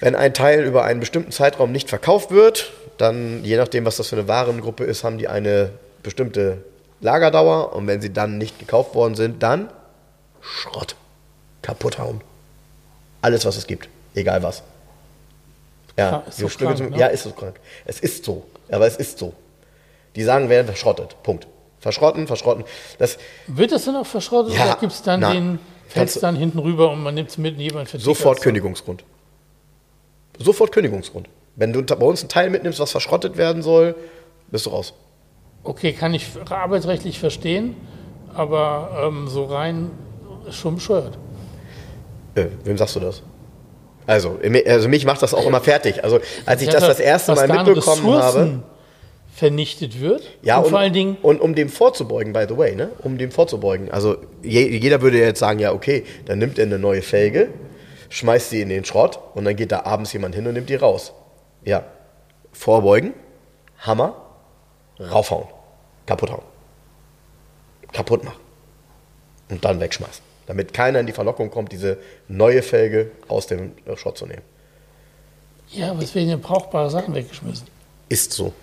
wenn 0.00 0.14
ein 0.14 0.34
Teil 0.34 0.64
über 0.64 0.84
einen 0.84 1.00
bestimmten 1.00 1.32
Zeitraum 1.32 1.72
nicht 1.72 1.88
verkauft 1.88 2.30
wird, 2.30 2.72
dann, 2.98 3.42
je 3.42 3.56
nachdem, 3.56 3.84
was 3.84 3.96
das 3.96 4.08
für 4.08 4.16
eine 4.16 4.28
Warengruppe 4.28 4.84
ist, 4.84 5.02
haben 5.02 5.18
die 5.18 5.28
eine 5.28 5.70
bestimmte 6.02 6.58
Lagerdauer 7.00 7.74
und 7.74 7.86
wenn 7.86 8.00
sie 8.00 8.12
dann 8.12 8.38
nicht 8.38 8.58
gekauft 8.58 8.94
worden 8.94 9.14
sind, 9.14 9.42
dann 9.42 9.70
Schrott. 10.40 10.94
Kaputt 11.62 11.98
hauen. 11.98 12.20
Alles, 13.20 13.44
was 13.44 13.56
es 13.56 13.66
gibt. 13.66 13.88
Egal 14.14 14.42
was. 14.42 14.62
Ja, 15.96 16.22
ist 16.28 16.38
so 16.38 16.48
krank, 16.48 16.76
zum- 16.76 16.90
ne? 16.90 16.98
ja, 16.98 17.06
ist 17.08 17.24
so 17.24 17.30
krank. 17.30 17.58
Es 17.84 17.98
ist 18.00 18.24
so. 18.24 18.44
Aber 18.70 18.86
es 18.86 18.96
ist 18.96 19.18
so. 19.18 19.32
Die 20.14 20.22
sagen, 20.22 20.48
werden 20.48 20.66
verschrottet. 20.66 21.16
Punkt. 21.22 21.46
Verschrotten, 21.80 22.26
verschrotten. 22.26 22.64
Das, 22.98 23.18
Wird 23.46 23.72
das 23.72 23.84
dann 23.84 23.96
auch 23.96 24.06
verschrottet 24.06 24.54
Ja, 24.54 24.64
oder 24.64 24.76
gibt 24.80 24.92
es 24.92 25.02
dann 25.02 25.20
na, 25.20 25.32
den, 25.32 25.58
fällt 25.88 26.14
du- 26.14 26.20
dann 26.20 26.36
hinten 26.36 26.58
rüber 26.58 26.90
und 26.90 27.02
man 27.02 27.14
nimmt 27.14 27.30
es 27.30 27.38
mit 27.38 27.54
und 27.54 27.60
jemand 27.60 27.88
vertickt 27.88 28.04
Sofort? 28.04 28.40
Kündigungsgrund. 28.40 29.04
Sofort 30.38 30.72
Kündigungsgrund. 30.72 31.28
Wenn 31.56 31.72
du 31.72 31.82
bei 31.82 32.06
uns 32.06 32.22
ein 32.22 32.28
Teil 32.28 32.50
mitnimmst, 32.50 32.78
was 32.78 32.92
verschrottet 32.92 33.36
werden 33.36 33.62
soll, 33.62 33.96
bist 34.48 34.66
du 34.66 34.70
raus. 34.70 34.94
Okay, 35.64 35.92
kann 35.92 36.14
ich 36.14 36.26
arbeitsrechtlich 36.48 37.18
verstehen, 37.18 37.76
aber 38.34 39.04
ähm, 39.08 39.26
so 39.28 39.44
rein 39.46 39.90
ist 40.48 40.56
schon 40.56 40.76
bescheuert. 40.76 41.18
Wem 42.64 42.78
sagst 42.78 42.96
du 42.96 43.00
das? 43.00 43.22
Also, 44.06 44.38
also 44.66 44.88
mich 44.88 45.04
macht 45.04 45.22
das 45.22 45.34
auch 45.34 45.46
immer 45.46 45.60
fertig. 45.60 46.02
Also 46.02 46.20
als 46.46 46.62
ich 46.62 46.68
das 46.68 46.86
das 46.86 47.00
erste 47.00 47.34
Mal 47.34 47.46
mitbekommen 47.46 48.06
habe. 48.06 48.26
Ressourcen 48.26 48.62
vernichtet 49.38 50.00
wird. 50.00 50.22
Ja, 50.42 50.58
und, 50.58 50.64
und, 50.64 50.70
vor 50.70 50.78
allen 50.80 50.92
Dingen, 50.92 51.16
und 51.22 51.40
um 51.40 51.54
dem 51.54 51.68
vorzubeugen, 51.68 52.32
by 52.32 52.46
the 52.48 52.56
way, 52.56 52.74
ne? 52.74 52.90
Um 53.04 53.18
dem 53.18 53.30
vorzubeugen. 53.30 53.90
Also 53.90 54.16
je, 54.42 54.66
jeder 54.66 55.00
würde 55.00 55.18
jetzt 55.18 55.38
sagen, 55.38 55.60
ja, 55.60 55.72
okay, 55.72 56.04
dann 56.26 56.38
nimmt 56.38 56.58
er 56.58 56.66
eine 56.66 56.78
neue 56.78 57.02
Felge, 57.02 57.50
schmeißt 58.08 58.50
sie 58.50 58.60
in 58.62 58.68
den 58.68 58.84
Schrott 58.84 59.20
und 59.34 59.44
dann 59.44 59.54
geht 59.54 59.70
da 59.70 59.84
abends 59.84 60.12
jemand 60.12 60.34
hin 60.34 60.46
und 60.46 60.54
nimmt 60.54 60.68
die 60.68 60.74
raus. 60.74 61.12
Ja. 61.64 61.84
Vorbeugen, 62.52 63.14
Hammer, 63.78 64.16
raufhauen, 64.98 65.46
kaputt 66.06 66.30
hauen. 66.32 66.42
Kaputt 67.92 68.24
machen. 68.24 68.40
Und 69.50 69.64
dann 69.64 69.80
wegschmeißen. 69.80 70.27
Damit 70.48 70.72
keiner 70.72 71.00
in 71.00 71.06
die 71.06 71.12
Verlockung 71.12 71.50
kommt, 71.50 71.72
diese 71.72 71.98
neue 72.26 72.62
Felge 72.62 73.10
aus 73.28 73.46
dem 73.46 73.72
Schrott 73.96 74.16
zu 74.16 74.26
nehmen. 74.26 74.42
ja, 75.70 75.90
aber 75.90 76.02
es 76.02 76.14
werden 76.14 76.30
ja 76.30 76.36
brauchbare 76.36 76.90
Sachen 76.90 77.14
weggeschmissen. 77.14 77.66
Ist 78.08 78.32
so. 78.32 78.54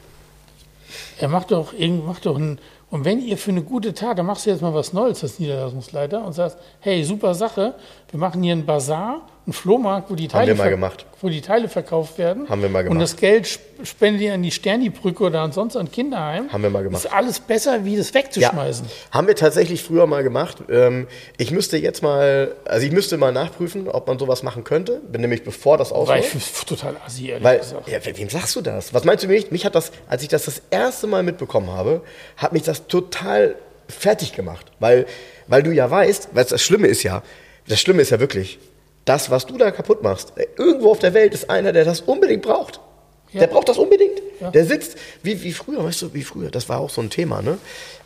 Er 1.20 1.28
macht 1.28 1.52
doch, 1.52 1.74
macht 1.78 2.26
doch 2.26 2.38
ein, 2.38 2.60
und 2.90 3.06
wenn 3.06 3.22
ihr 3.22 3.38
für 3.38 3.52
eine 3.52 3.62
gute 3.62 3.94
Tat, 3.94 4.18
dann 4.18 4.26
machst 4.26 4.46
du 4.46 4.50
jetzt 4.50 4.62
mal 4.62 4.74
was 4.74 4.94
Neues 4.94 5.22
als 5.22 5.38
Niederlassungsleiter 5.38 6.26
und 6.26 6.34
sagst, 6.34 6.58
hey, 6.80 7.04
super 7.04 7.36
Sache, 7.36 7.76
wir 8.12 8.20
machen 8.20 8.44
hier 8.44 8.54
einen 8.54 8.66
Bazar, 8.66 9.28
einen 9.46 9.54
Flohmarkt, 9.54 10.10
wo 10.10 10.16
die 10.16 10.28
Teile, 10.28 10.48
wir 10.48 10.56
mal 10.56 10.70
gemacht. 10.70 11.06
Wo 11.22 11.30
die 11.30 11.42
Teile 11.42 11.68
verkauft 11.70 12.18
werden. 12.18 12.48
Haben 12.50 12.62
wir 12.62 12.70
mal 12.70 12.80
Und 12.84 12.86
gemacht. 12.90 13.04
das 13.04 13.16
Geld 13.18 13.46
sp- 13.46 13.62
spendet 13.84 14.22
ihr 14.22 14.34
an 14.34 14.42
die 14.42 14.52
Sterni-Brücke 14.52 15.24
oder 15.24 15.42
ansonsten 15.42 15.80
an 15.80 15.92
Kinderheim. 15.92 16.52
Haben 16.52 16.64
wir 16.64 16.70
mal 16.70 16.84
gemacht. 16.84 17.04
Ist 17.06 17.12
alles 17.12 17.40
besser, 17.40 17.84
wie 17.86 17.96
das 17.98 18.14
wegzuschmeißen. 18.14 18.86
Haben 19.12 19.28
wir 19.28 19.36
tatsächlich 19.36 19.84
früher 19.84 20.08
mal 20.08 20.24
gemacht. 20.24 20.58
Ähm, 20.70 21.08
ich 21.38 21.52
müsste 21.52 21.78
jetzt 21.78 22.02
mal, 22.02 22.56
also 22.66 22.86
ich 22.86 22.92
müsste 22.92 23.18
mal 23.18 23.32
nachprüfen, 23.32 23.88
ob 23.88 24.08
man 24.08 24.18
sowas 24.18 24.42
machen 24.44 24.64
könnte. 24.64 25.02
Bin 25.12 25.22
nämlich 25.22 25.44
bevor 25.44 25.78
das 25.78 25.92
War 25.92 25.98
ich 26.18 26.26
ausläuft. 26.26 26.36
f- 26.36 26.66
total 26.66 26.96
assi, 27.06 27.28
ehrlich 27.30 27.44
Weil, 27.44 27.58
gesagt. 27.60 27.88
ja, 27.88 28.04
we- 28.06 28.18
wem 28.18 28.30
sagst 28.30 28.56
du 28.56 28.62
das? 28.62 28.94
Was 28.94 29.04
meinst 29.04 29.24
du 29.24 29.28
mich? 29.28 29.52
Mich 29.52 29.66
hat 29.66 29.76
das, 29.76 29.92
als 30.08 30.24
ich 30.24 30.30
das 30.30 30.46
das 30.46 30.62
erste 30.72 31.06
Mal 31.08 31.22
mitbekommen 31.24 31.70
habe, 31.70 32.02
hat 32.38 32.54
mich 32.54 32.64
das 32.64 32.88
total 32.88 33.56
fertig 33.90 34.34
gemacht. 34.34 34.66
Weil, 34.80 35.06
weil 35.48 35.62
du 35.62 35.72
ja 35.72 35.90
weißt, 35.90 36.30
weil 36.34 36.46
das 36.46 36.62
Schlimme 36.64 36.88
ist 36.88 37.04
ja, 37.04 37.22
das 37.68 37.80
Schlimme 37.80 38.02
ist 38.02 38.12
ja 38.12 38.20
wirklich, 38.20 38.60
das, 39.06 39.30
was 39.30 39.46
du 39.46 39.58
da 39.58 39.72
kaputt 39.72 40.04
machst, 40.04 40.34
äh, 40.36 40.48
irgendwo 40.58 40.92
auf 40.92 41.00
der 41.00 41.14
Welt 41.14 41.34
ist 41.34 41.50
einer, 41.50 41.72
der 41.74 41.86
das 41.86 42.02
unbedingt 42.02 42.42
braucht. 42.42 42.80
Ja. 43.32 43.42
Der 43.42 43.48
braucht 43.48 43.70
das 43.70 43.78
unbedingt. 43.78 44.22
Ja. 44.40 44.52
Der 44.52 44.66
sitzt, 44.66 44.98
wie, 45.24 45.42
wie 45.44 45.52
früher, 45.52 45.84
weißt 45.84 46.02
du, 46.04 46.14
wie 46.14 46.24
früher, 46.24 46.50
das 46.50 46.70
war 46.70 46.80
auch 46.80 46.90
so 46.90 47.02
ein 47.02 47.10
Thema, 47.10 47.42
ne? 47.42 47.58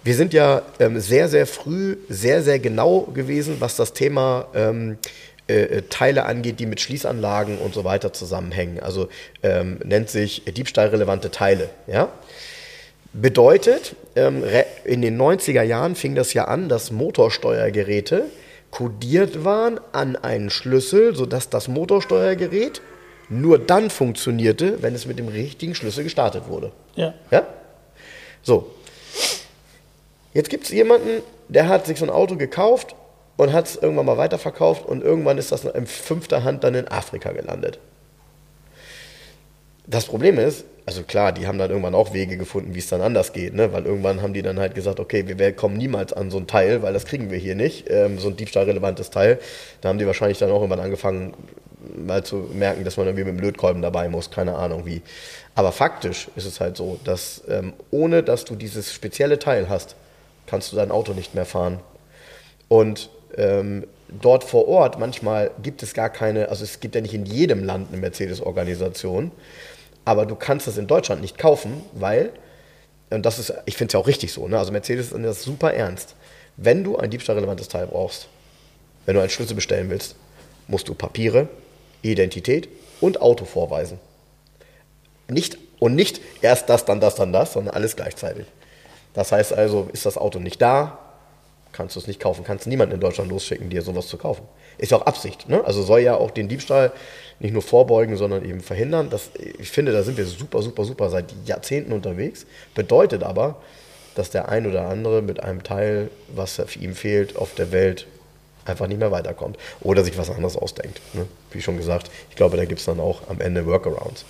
Wir 0.03 0.15
sind 0.15 0.33
ja 0.33 0.61
ähm, 0.79 0.99
sehr, 0.99 1.27
sehr 1.27 1.45
früh, 1.45 1.97
sehr, 2.07 2.41
sehr 2.41 2.59
genau 2.59 3.01
gewesen, 3.01 3.57
was 3.59 3.75
das 3.75 3.91
Thema 3.93 4.47
ähm, 4.55 4.97
äh, 5.49 5.61
äh, 5.63 5.81
Teile 5.89 6.25
angeht, 6.25 6.59
die 6.59 6.65
mit 6.65 6.79
Schließanlagen 6.79 7.57
und 7.57 7.73
so 7.73 7.83
weiter 7.83 8.13
zusammenhängen. 8.13 8.79
Also 8.79 9.09
ähm, 9.43 9.79
nennt 9.83 10.09
sich 10.09 10.43
diebstahlrelevante 10.45 11.31
Teile, 11.31 11.69
ja? 11.87 12.09
Bedeutet, 13.11 13.95
ähm, 14.15 14.43
in 14.85 15.01
den 15.01 15.19
90er 15.19 15.63
Jahren 15.63 15.95
fing 15.95 16.13
das 16.13 16.33
ja 16.33 16.45
an, 16.45 16.69
dass 16.69 16.91
Motorsteuergeräte 16.91 18.25
kodiert 18.71 19.43
waren 19.43 19.79
an 19.91 20.15
einen 20.15 20.49
Schlüssel, 20.49 21.15
sodass 21.15 21.49
das 21.49 21.67
Motorsteuergerät 21.67 22.81
nur 23.29 23.59
dann 23.59 23.89
funktionierte, 23.89 24.81
wenn 24.81 24.95
es 24.95 25.05
mit 25.05 25.19
dem 25.19 25.27
richtigen 25.27 25.75
Schlüssel 25.75 26.03
gestartet 26.03 26.47
wurde. 26.47 26.71
Ja. 26.95 27.13
Ja? 27.31 27.47
So. 28.41 28.71
Jetzt 30.33 30.49
gibt 30.49 30.65
es 30.65 30.71
jemanden, 30.71 31.21
der 31.47 31.67
hat 31.67 31.85
sich 31.85 31.99
so 31.99 32.05
ein 32.05 32.11
Auto 32.11 32.35
gekauft 32.35 32.95
und 33.37 33.53
hat 33.53 33.67
es 33.67 33.75
irgendwann 33.75 34.05
mal 34.05 34.17
weiterverkauft 34.17 34.85
und 34.85 35.03
irgendwann 35.03 35.37
ist 35.37 35.51
das 35.51 35.65
in 35.65 35.87
fünfter 35.87 36.43
Hand 36.43 36.63
dann 36.63 36.75
in 36.75 36.87
Afrika 36.87 37.31
gelandet. 37.31 37.79
Das 39.89 40.05
Problem 40.05 40.37
ist, 40.37 40.65
also 40.85 41.03
klar, 41.03 41.31
die 41.31 41.47
haben 41.47 41.57
dann 41.57 41.69
irgendwann 41.69 41.95
auch 41.95 42.13
Wege 42.13 42.37
gefunden, 42.37 42.73
wie 42.73 42.79
es 42.79 42.87
dann 42.87 43.01
anders 43.01 43.33
geht, 43.33 43.53
ne? 43.53 43.73
weil 43.73 43.85
irgendwann 43.85 44.21
haben 44.21 44.33
die 44.33 44.41
dann 44.41 44.59
halt 44.59 44.75
gesagt, 44.75 44.99
okay, 44.99 45.25
wir, 45.27 45.53
kommen 45.53 45.77
niemals 45.77 46.13
an 46.13 46.31
so 46.31 46.37
ein 46.37 46.47
Teil, 46.47 46.81
weil 46.81 46.93
das 46.93 47.05
kriegen 47.05 47.31
wir 47.31 47.37
hier 47.37 47.55
nicht, 47.55 47.89
ähm, 47.89 48.19
so 48.19 48.29
ein 48.29 48.35
diebstahlrelevantes 48.35 49.09
Teil. 49.09 49.39
Da 49.81 49.89
haben 49.89 49.99
die 49.99 50.07
wahrscheinlich 50.07 50.37
dann 50.37 50.49
auch 50.51 50.61
irgendwann 50.61 50.79
angefangen, 50.79 51.33
mal 51.95 52.23
zu 52.23 52.49
merken, 52.53 52.83
dass 52.83 52.97
man 52.97 53.07
irgendwie 53.07 53.25
mit 53.25 53.37
dem 53.37 53.39
Lötkolben 53.39 53.81
dabei 53.81 54.09
muss, 54.09 54.31
keine 54.31 54.55
Ahnung 54.55 54.85
wie. 54.85 55.01
Aber 55.55 55.71
faktisch 55.71 56.27
ist 56.35 56.45
es 56.45 56.59
halt 56.59 56.77
so, 56.77 56.99
dass 57.03 57.43
ähm, 57.47 57.73
ohne 57.91 58.23
dass 58.23 58.45
du 58.45 58.55
dieses 58.55 58.93
spezielle 58.93 59.39
Teil 59.39 59.69
hast, 59.69 59.95
kannst 60.47 60.71
du 60.71 60.75
dein 60.75 60.91
Auto 60.91 61.13
nicht 61.13 61.35
mehr 61.35 61.45
fahren. 61.45 61.79
Und 62.67 63.09
ähm, 63.37 63.85
dort 64.21 64.43
vor 64.43 64.67
Ort 64.67 64.99
manchmal 64.99 65.51
gibt 65.61 65.83
es 65.83 65.93
gar 65.93 66.09
keine, 66.09 66.49
also 66.49 66.63
es 66.63 66.79
gibt 66.79 66.95
ja 66.95 67.01
nicht 67.01 67.13
in 67.13 67.25
jedem 67.25 67.63
Land 67.63 67.89
eine 67.89 68.01
Mercedes-Organisation, 68.01 69.31
aber 70.09 70.25
du 70.25 70.33
kannst 70.35 70.65
das 70.65 70.79
in 70.79 70.87
Deutschland 70.87 71.21
nicht 71.21 71.37
kaufen, 71.37 71.83
weil, 71.93 72.31
und 73.11 73.23
das 73.27 73.37
ist, 73.37 73.53
ich 73.67 73.77
finde 73.77 73.89
es 73.89 73.93
ja 73.93 73.99
auch 73.99 74.07
richtig 74.07 74.33
so, 74.33 74.47
ne? 74.47 74.57
also 74.57 74.71
Mercedes 74.71 75.11
ist 75.11 75.23
das 75.23 75.43
super 75.43 75.71
ernst. 75.71 76.15
Wenn 76.57 76.83
du 76.83 76.97
ein 76.97 77.11
diebstahlrelevantes 77.11 77.67
Teil 77.67 77.85
brauchst, 77.85 78.27
wenn 79.05 79.13
du 79.13 79.19
einen 79.19 79.29
Schlüssel 79.29 79.53
bestellen 79.53 79.91
willst, 79.91 80.15
musst 80.67 80.87
du 80.87 80.95
Papiere, 80.95 81.47
Identität 82.01 82.69
und 83.01 83.21
Auto 83.21 83.45
vorweisen. 83.45 83.99
Nicht, 85.27 85.59
und 85.77 85.93
nicht 85.93 86.21
erst 86.41 86.69
das, 86.69 86.85
dann 86.85 86.99
das, 86.99 87.13
dann 87.13 87.31
das, 87.31 87.53
sondern 87.53 87.75
alles 87.75 87.95
gleichzeitig. 87.95 88.47
Das 89.13 89.31
heißt 89.31 89.53
also, 89.53 89.89
ist 89.93 90.07
das 90.07 90.17
Auto 90.17 90.39
nicht 90.39 90.59
da, 90.59 90.97
kannst 91.71 91.95
du 91.95 91.99
es 91.99 92.07
nicht 92.07 92.19
kaufen, 92.19 92.43
kannst 92.43 92.65
niemanden 92.65 92.95
in 92.95 92.99
Deutschland 92.99 93.29
losschicken, 93.29 93.69
dir 93.69 93.83
sowas 93.83 94.07
zu 94.07 94.17
kaufen. 94.17 94.47
Ist 94.79 94.91
ja 94.91 94.97
auch 94.97 95.05
Absicht, 95.05 95.47
ne? 95.47 95.63
Also 95.65 95.83
soll 95.83 95.99
ja 95.99 96.15
auch 96.15 96.31
den 96.31 96.47
Diebstahl 96.47 96.91
nicht 97.39 97.53
nur 97.53 97.61
vorbeugen, 97.61 98.17
sondern 98.17 98.43
eben 98.43 98.61
verhindern. 98.61 99.09
Das, 99.09 99.29
ich 99.59 99.69
finde, 99.69 99.91
da 99.91 100.03
sind 100.03 100.17
wir 100.17 100.25
super, 100.25 100.61
super, 100.61 100.83
super 100.85 101.09
seit 101.09 101.25
Jahrzehnten 101.45 101.91
unterwegs. 101.91 102.45
Bedeutet 102.75 103.23
aber, 103.23 103.57
dass 104.15 104.29
der 104.29 104.49
ein 104.49 104.65
oder 104.65 104.87
andere 104.87 105.21
mit 105.21 105.41
einem 105.43 105.63
Teil, 105.63 106.09
was 106.33 106.59
ihm 106.79 106.95
fehlt, 106.95 107.35
auf 107.37 107.53
der 107.55 107.71
Welt 107.71 108.07
einfach 108.65 108.87
nicht 108.87 108.99
mehr 108.99 109.11
weiterkommt. 109.11 109.57
Oder 109.81 110.03
sich 110.03 110.17
was 110.17 110.29
anderes 110.29 110.57
ausdenkt. 110.57 110.99
Ne? 111.13 111.25
Wie 111.51 111.61
schon 111.61 111.77
gesagt, 111.77 112.11
ich 112.29 112.35
glaube, 112.35 112.57
da 112.57 112.65
gibt 112.65 112.79
es 112.79 112.85
dann 112.85 112.99
auch 112.99 113.21
am 113.29 113.39
Ende 113.41 113.65
Workarounds. 113.65 114.25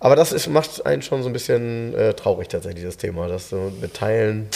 Aber 0.00 0.16
das 0.16 0.32
ist, 0.32 0.48
macht 0.48 0.84
einen 0.84 1.02
schon 1.02 1.22
so 1.22 1.28
ein 1.28 1.32
bisschen 1.32 1.94
äh, 1.94 2.14
traurig 2.14 2.48
tatsächlich, 2.48 2.84
das 2.84 2.96
Thema, 2.96 3.28
dass 3.28 3.48
so 3.48 3.72
mit 3.80 3.94
Teilen, 3.94 4.48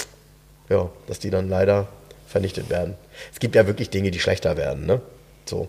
ja, 0.68 0.90
dass 1.06 1.20
die 1.20 1.30
dann 1.30 1.48
leider 1.48 1.86
vernichtet 2.26 2.68
werden. 2.68 2.96
Es 3.32 3.40
gibt 3.40 3.54
ja 3.54 3.66
wirklich 3.66 3.90
Dinge, 3.90 4.10
die 4.10 4.20
schlechter 4.20 4.56
werden, 4.56 4.86
ne? 4.86 5.00
So. 5.46 5.68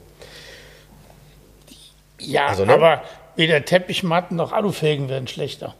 Ja, 2.20 2.48
Also, 2.48 2.66
ne? 2.66 2.74
aber 2.74 3.04
weder 3.36 3.64
Teppichmatten 3.64 4.36
noch 4.38 4.52
Alufelgen 4.52 5.10
werden 5.10 5.28
schlechter. 5.28 5.76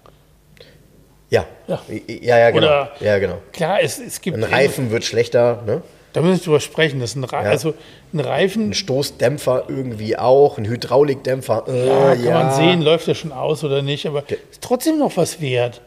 Ja. 1.30 1.46
Ja. 1.68 1.82
Ja, 2.08 2.38
ja, 2.40 2.50
genau. 2.52 2.68
Oder- 2.68 2.92
ja, 3.02 3.20
genau. 3.20 3.38
Klar, 3.52 3.80
es, 3.82 4.00
es 4.00 4.22
gibt. 4.22 4.38
Ein 4.38 4.44
Reifen 4.44 4.90
wird 4.92 5.04
schlechter, 5.04 5.62
ne? 5.66 5.82
Da 6.14 6.22
müssen 6.22 6.40
wir 6.40 6.44
drüber 6.46 6.60
sprechen. 6.60 7.00
Das 7.00 7.12
ist 7.12 7.18
ein, 7.18 7.24
Re 7.24 7.36
Ja. 7.44 7.50
also 7.52 7.76
ein 8.14 8.20
Reifen, 8.20 8.70
Ein 8.70 8.74
Stoßdämpfer 8.74 9.66
irgendwie 9.68 10.18
auch, 10.18 10.58
ein 10.58 10.66
Hydraulikdämpfer. 10.66 11.66
Äh, 11.68 11.86
ja, 11.88 12.16
kann 12.16 12.48
man 12.48 12.56
sehen, 12.56 12.82
läuft 12.82 13.06
der 13.06 13.14
schon 13.14 13.32
aus 13.32 13.64
oder 13.64 13.84
nicht, 13.84 14.08
aber 14.08 14.24
ist 14.50 14.62
trotzdem 14.62 14.98
noch 14.98 15.18
was 15.18 15.40
wert. 15.40 15.82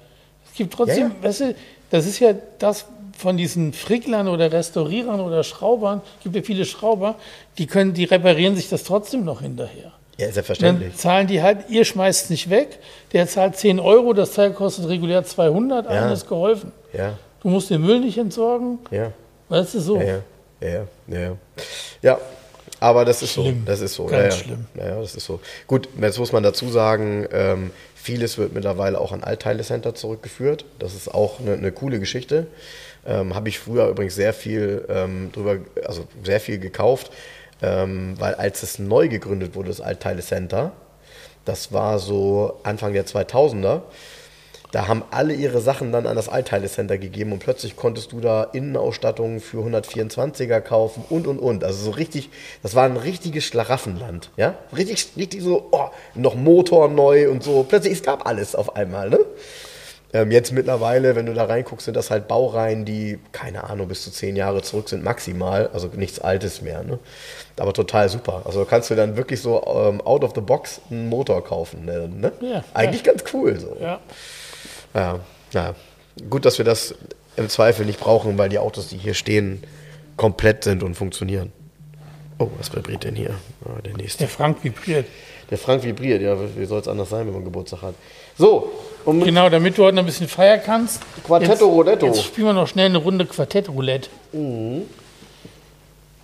Es 0.48 0.56
gibt 0.56 0.74
trotzdem, 0.74 1.08
Ja, 1.08 1.14
ja. 1.22 1.28
weißt 1.28 1.40
du, 1.40 1.54
das 1.90 2.06
ist 2.06 2.20
ja 2.20 2.34
das 2.60 2.84
von 3.22 3.36
diesen 3.36 3.72
Fricklern 3.72 4.28
oder 4.28 4.52
Restaurierern 4.52 5.20
oder 5.20 5.42
Schraubern, 5.44 6.02
gibt 6.22 6.36
ja 6.36 6.42
viele 6.42 6.64
Schrauber, 6.66 7.14
die 7.58 7.66
können, 7.66 7.94
die 7.94 8.04
reparieren 8.04 8.54
sich 8.56 8.68
das 8.68 8.84
trotzdem 8.84 9.24
noch 9.24 9.40
hinterher. 9.40 9.92
Ja, 10.18 10.26
Dann 10.26 10.32
selbstverständlich. 10.34 10.96
zahlen 10.96 11.26
die 11.26 11.40
halt, 11.42 11.70
ihr 11.70 11.84
schmeißt 11.86 12.24
es 12.24 12.30
nicht 12.30 12.50
weg, 12.50 12.78
der 13.12 13.26
zahlt 13.26 13.56
10 13.56 13.80
Euro, 13.80 14.12
das 14.12 14.32
Teil 14.32 14.52
kostet 14.52 14.86
regulär 14.88 15.24
200, 15.24 15.86
Ja. 15.86 15.90
allen 15.90 16.12
ist 16.12 16.28
geholfen. 16.28 16.72
Ja, 16.92 17.16
Du 17.42 17.48
musst 17.48 17.70
den 17.70 17.80
Müll 17.80 17.98
nicht 18.00 18.18
entsorgen, 18.18 18.78
ja. 18.90 19.10
weißt 19.48 19.74
du 19.74 19.80
so. 19.80 20.00
Ja, 20.00 20.18
ja, 20.60 20.68
ja, 20.68 21.18
ja, 21.18 21.36
ja. 22.02 22.18
Aber 22.78 23.04
das 23.04 23.22
ist 23.22 23.32
Schlimm. 23.32 23.60
so. 23.64 23.70
Das 23.70 23.80
ist 23.80 23.94
so. 23.94 24.06
Ganz 24.06 24.12
ja, 24.16 24.24
ja. 24.24 24.30
schlimm. 24.44 24.66
Ja, 24.76 24.88
ja, 24.90 25.00
das 25.00 25.14
ist 25.14 25.24
so. 25.24 25.40
Gut, 25.68 25.88
jetzt 26.00 26.18
muss 26.18 26.32
man 26.32 26.42
dazu 26.42 26.68
sagen, 26.68 27.26
ähm, 27.32 27.70
vieles 27.94 28.38
wird 28.38 28.52
mittlerweile 28.54 29.00
auch 29.00 29.12
an 29.12 29.22
Altteile-Center 29.24 29.94
zurückgeführt. 29.94 30.64
Das 30.80 30.94
ist 30.94 31.12
auch 31.12 31.38
eine, 31.40 31.52
eine 31.54 31.70
coole 31.72 32.00
Geschichte. 32.00 32.46
Ähm, 33.06 33.34
Habe 33.34 33.48
ich 33.48 33.58
früher 33.58 33.88
übrigens 33.88 34.14
sehr 34.14 34.32
viel 34.32 34.86
ähm, 34.88 35.30
drüber, 35.32 35.58
also 35.84 36.06
sehr 36.22 36.40
viel 36.40 36.58
gekauft, 36.58 37.10
ähm, 37.60 38.14
weil 38.18 38.34
als 38.34 38.62
es 38.62 38.78
neu 38.78 39.08
gegründet 39.08 39.54
wurde, 39.54 39.68
das 39.68 39.80
Altteile-Center, 39.80 40.72
das 41.44 41.72
war 41.72 41.98
so 41.98 42.60
Anfang 42.62 42.92
der 42.92 43.06
2000er. 43.06 43.82
Da 44.72 44.88
haben 44.88 45.02
alle 45.10 45.34
ihre 45.34 45.60
Sachen 45.60 45.92
dann 45.92 46.06
an 46.06 46.16
das 46.16 46.30
Altteile-Center 46.30 46.96
gegeben 46.96 47.32
und 47.32 47.40
plötzlich 47.40 47.76
konntest 47.76 48.12
du 48.12 48.20
da 48.20 48.44
Innenausstattungen 48.44 49.40
für 49.40 49.58
124er 49.58 50.60
kaufen 50.60 51.04
und 51.10 51.26
und 51.26 51.38
und. 51.38 51.62
Also 51.62 51.84
so 51.84 51.90
richtig, 51.90 52.30
das 52.62 52.74
war 52.74 52.84
ein 52.84 52.96
richtiges 52.96 53.44
Schlaraffenland, 53.44 54.30
ja? 54.38 54.54
Richtig, 54.74 55.08
richtig 55.18 55.42
so, 55.42 55.68
oh, 55.72 55.90
noch 56.14 56.36
Motor 56.36 56.88
neu 56.88 57.30
und 57.30 57.42
so. 57.42 57.64
Plötzlich, 57.64 57.92
es 57.92 58.02
gab 58.02 58.26
alles 58.26 58.54
auf 58.54 58.74
einmal, 58.74 59.10
ne? 59.10 59.18
Ähm, 60.14 60.30
jetzt 60.30 60.52
mittlerweile, 60.52 61.16
wenn 61.16 61.26
du 61.26 61.32
da 61.32 61.44
reinguckst, 61.44 61.86
sind 61.86 61.96
das 61.96 62.10
halt 62.10 62.28
Baureihen, 62.28 62.84
die, 62.84 63.18
keine 63.32 63.64
Ahnung, 63.64 63.88
bis 63.88 64.02
zu 64.04 64.10
zehn 64.10 64.36
Jahre 64.36 64.62
zurück 64.62 64.88
sind 64.88 65.02
maximal, 65.02 65.70
also 65.72 65.88
nichts 65.88 66.18
Altes 66.18 66.60
mehr. 66.60 66.82
Ne? 66.82 66.98
Aber 67.56 67.72
total 67.72 68.08
super. 68.08 68.42
Also 68.44 68.64
kannst 68.64 68.90
du 68.90 68.94
dann 68.94 69.16
wirklich 69.16 69.40
so 69.40 69.64
ähm, 69.66 70.00
out 70.02 70.22
of 70.22 70.32
the 70.34 70.42
box 70.42 70.80
einen 70.90 71.08
Motor 71.08 71.42
kaufen. 71.42 71.86
Ne? 71.86 72.08
Ne? 72.08 72.32
Ja, 72.40 72.64
Eigentlich 72.74 73.04
ganz 73.04 73.24
cool 73.32 73.58
so. 73.58 73.76
Ja. 73.80 74.00
Ja, 74.94 75.20
ja. 75.52 75.74
Gut, 76.28 76.44
dass 76.44 76.58
wir 76.58 76.64
das 76.66 76.94
im 77.36 77.48
Zweifel 77.48 77.86
nicht 77.86 77.98
brauchen, 77.98 78.36
weil 78.36 78.50
die 78.50 78.58
Autos, 78.58 78.88
die 78.88 78.98
hier 78.98 79.14
stehen, 79.14 79.62
komplett 80.18 80.64
sind 80.64 80.82
und 80.82 80.94
funktionieren. 80.94 81.52
Oh, 82.38 82.50
was 82.58 82.74
vibriert 82.74 83.04
denn 83.04 83.14
hier? 83.14 83.34
Ah, 83.64 83.80
der 83.82 83.96
nächste. 83.96 84.18
Der 84.18 84.28
Frank 84.28 84.62
vibriert. 84.62 85.06
Der 85.52 85.58
Frank 85.58 85.82
vibriert, 85.84 86.22
ja, 86.22 86.34
wie 86.56 86.64
soll 86.64 86.80
es 86.80 86.88
anders 86.88 87.10
sein, 87.10 87.26
wenn 87.26 87.34
man 87.34 87.44
Geburtstag 87.44 87.82
hat? 87.82 87.94
So, 88.38 88.72
um 89.04 89.22
Genau, 89.22 89.50
damit 89.50 89.76
du 89.76 89.84
heute 89.84 89.96
noch 89.96 90.02
ein 90.02 90.06
bisschen 90.06 90.26
feiern 90.26 90.62
kannst. 90.64 91.02
Quartetto 91.24 91.66
Roulette. 91.68 92.06
Jetzt 92.06 92.24
spielen 92.24 92.46
wir 92.46 92.52
noch 92.54 92.66
schnell 92.66 92.86
eine 92.86 92.96
Runde 92.96 93.26
Quartett 93.26 93.68
Roulette. 93.68 94.08
Hm, 94.32 94.86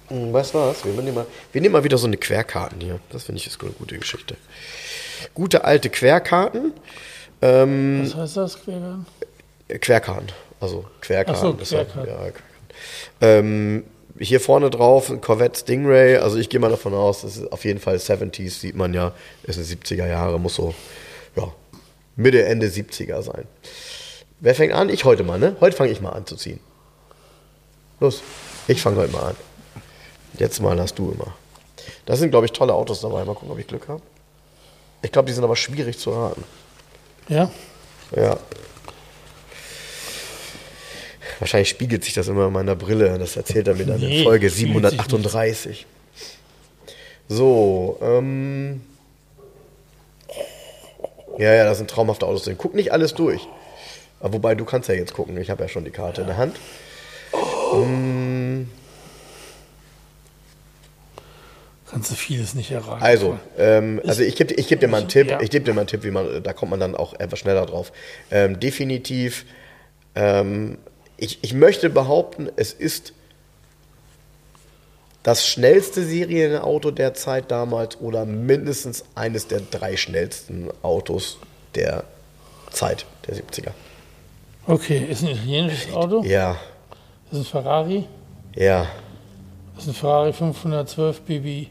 Weißt 0.09 0.55
du 0.55 0.59
was? 0.59 0.83
Wir 0.83 0.95
nehmen, 0.95 1.15
mal, 1.15 1.27
wir 1.53 1.61
nehmen 1.61 1.73
mal 1.75 1.85
wieder 1.85 1.99
so 1.99 2.07
eine 2.07 2.17
Querkarten 2.17 2.81
hier. 2.81 3.01
Das 3.13 3.25
finde 3.25 3.39
ich 3.43 3.47
ist 3.47 3.61
eine 3.61 3.73
gute 3.73 3.99
Geschichte. 3.99 4.37
Gute 5.35 5.63
alte 5.65 5.91
Querkarten. 5.91 6.73
Ähm, 7.43 8.01
Was 8.05 8.15
heißt 8.15 8.37
das, 8.39 8.63
Quergarten? 8.65 9.05
äh, 9.69 9.79
Querkarten. 9.79 10.29
Also 10.59 10.87
Querkarten. 11.03 11.35
Ach 11.37 11.43
so, 11.43 11.53
Querkarten. 11.53 12.09
ja, 12.11 12.17
Querkarten. 12.17 12.43
Ähm, 13.21 13.85
hier 14.21 14.41
vorne 14.41 14.71
drauf 14.71 15.11
ein 15.11 15.21
Corvette 15.21 15.59
Stingray. 15.59 16.17
Also 16.17 16.39
ich 16.39 16.49
gehe 16.49 16.61
mal 16.61 16.71
davon 16.71 16.95
aus, 16.95 17.23
das 17.23 17.37
ist 17.37 17.53
auf 17.53 17.65
jeden 17.65 17.81
Fall 17.81 17.97
70s, 17.97 18.51
sieht 18.51 18.77
man 18.77 18.95
ja. 18.95 19.13
Ist 19.45 19.59
eine 19.59 19.67
70er 19.67 20.07
Jahre, 20.07 20.39
muss 20.39 20.55
so 20.55 20.75
ja, 21.37 21.53
Mitte, 22.17 22.45
Ende 22.45 22.67
70er 22.67 23.23
sein. 23.23 23.47
Wer 24.41 24.55
fängt 24.55 24.73
an? 24.73 24.89
Ich 24.89 25.05
heute 25.05 25.25
mal, 25.25 25.39
ne? 25.39 25.57
Heute 25.61 25.77
fange 25.77 25.91
ich 25.91 26.01
mal 26.01 26.11
an 26.11 26.27
zu 26.27 26.37
ziehen. 26.37 26.61
Los, 28.01 28.23
ich 28.69 28.81
fange 28.81 28.97
heute 28.97 29.13
mal 29.13 29.31
an. 29.31 29.37
Jetzt 30.39 30.61
mal 30.61 30.79
hast 30.81 30.99
du 30.99 31.11
immer. 31.11 31.35
Da 32.07 32.17
sind, 32.17 32.31
glaube 32.31 32.47
ich, 32.47 32.53
tolle 32.53 32.75
Autos 32.75 33.01
dabei. 33.01 33.25
Mal 33.25 33.35
gucken, 33.35 33.51
ob 33.51 33.59
ich 33.59 33.67
Glück 33.67 33.89
habe. 33.89 34.03
Ich 35.03 35.13
glaube, 35.13 35.27
die 35.27 35.33
sind 35.33 35.45
aber 35.45 35.57
schwierig 35.57 35.99
zu 35.99 36.11
raten. 36.11 36.45
Ja? 37.29 37.51
Ja. 38.15 38.39
Wahrscheinlich 41.39 41.69
spiegelt 41.69 42.05
sich 42.05 42.15
das 42.15 42.29
immer 42.29 42.49
in 42.49 42.53
meiner 42.53 42.75
Brille. 42.75 43.17
Das 43.19 43.37
erzählt 43.37 43.69
er 43.69 43.75
mir 43.75 43.87
dann 43.87 44.01
Nee, 44.01 44.19
in 44.19 44.25
Folge 44.25 44.51
spiegelt 44.51 44.85
sich 44.85 45.01
738. 45.01 45.87
So, 47.29 47.99
ähm. 48.03 48.83
Ja, 51.39 51.55
ja, 51.55 51.65
das 51.65 51.79
sind 51.79 51.89
traumhafte 51.89 52.27
Autos 52.27 52.45
drin. 52.45 52.57
Guck 52.59 52.75
nicht 52.75 52.93
alles 52.93 53.15
durch. 53.15 53.47
Aber 54.21 54.35
wobei, 54.35 54.55
du 54.57 54.65
kannst 54.65 54.89
ja 54.89 54.97
jetzt 54.97 55.15
gucken. 55.15 55.37
Ich 55.39 55.51
habe 55.51 55.63
ja 55.63 55.69
schon 55.69 55.85
die 55.85 55.91
Karte 55.91 56.23
in 56.23 56.27
der 56.27 56.37
Hand. 56.37 56.57
Kannst 61.91 62.11
du 62.11 62.15
vieles 62.17 62.55
nicht 62.55 62.71
erraten. 62.71 63.03
Also, 63.03 63.39
ähm, 63.57 64.01
also 64.07 64.23
ich 64.23 64.37
gebe 64.37 64.55
ich 64.55 64.69
geb 64.69 64.81
dir 64.81 64.89
mal 64.89 64.99
einen 64.99 65.09
Tipp. 65.09 65.31
Ja. 65.31 65.41
Ich 65.41 65.51
gebe 65.51 65.65
dir 65.65 65.73
mal 65.75 65.83
einen 65.83 65.89
Tipp, 65.89 66.03
wie 66.03 66.11
man, 66.11 66.43
da 66.43 66.53
kommt 66.53 66.71
man 66.71 66.81
dann 66.81 66.95
auch 66.95 67.15
etwas 67.19 67.39
schneller 67.39 67.65
drauf. 67.67 67.93
Ähm, 68.31 68.59
definitiv. 68.59 69.45
Ähm, 70.15 70.79
ich, 71.19 71.39
ich 71.43 71.53
möchte 71.53 71.91
behaupten, 71.91 72.49
es 72.57 72.73
ist 72.73 73.13
das 75.23 75.47
schnellste 75.47 76.03
Serienauto 76.05 76.91
der 76.91 77.13
Zeit 77.15 77.51
damals 77.51 78.01
oder 78.01 78.25
mindestens 78.25 79.05
eines 79.15 79.47
der 79.49 79.61
drei 79.61 79.97
schnellsten 79.97 80.69
Autos 80.83 81.39
der 81.75 82.05
Zeit 82.71 83.05
der 83.27 83.37
70er. 83.37 83.71
Okay, 84.67 85.07
ist 85.11 85.23
ein 85.23 85.29
italienisches 85.31 85.93
Auto? 85.93 86.23
Ja, 86.25 86.57
Ist 87.31 87.39
ein 87.39 87.45
Ferrari? 87.45 88.05
ja, 88.55 88.87
Ist 89.77 89.89
ein 89.89 89.95
Ferrari 89.95 90.33
512 90.33 91.21
BB. 91.23 91.69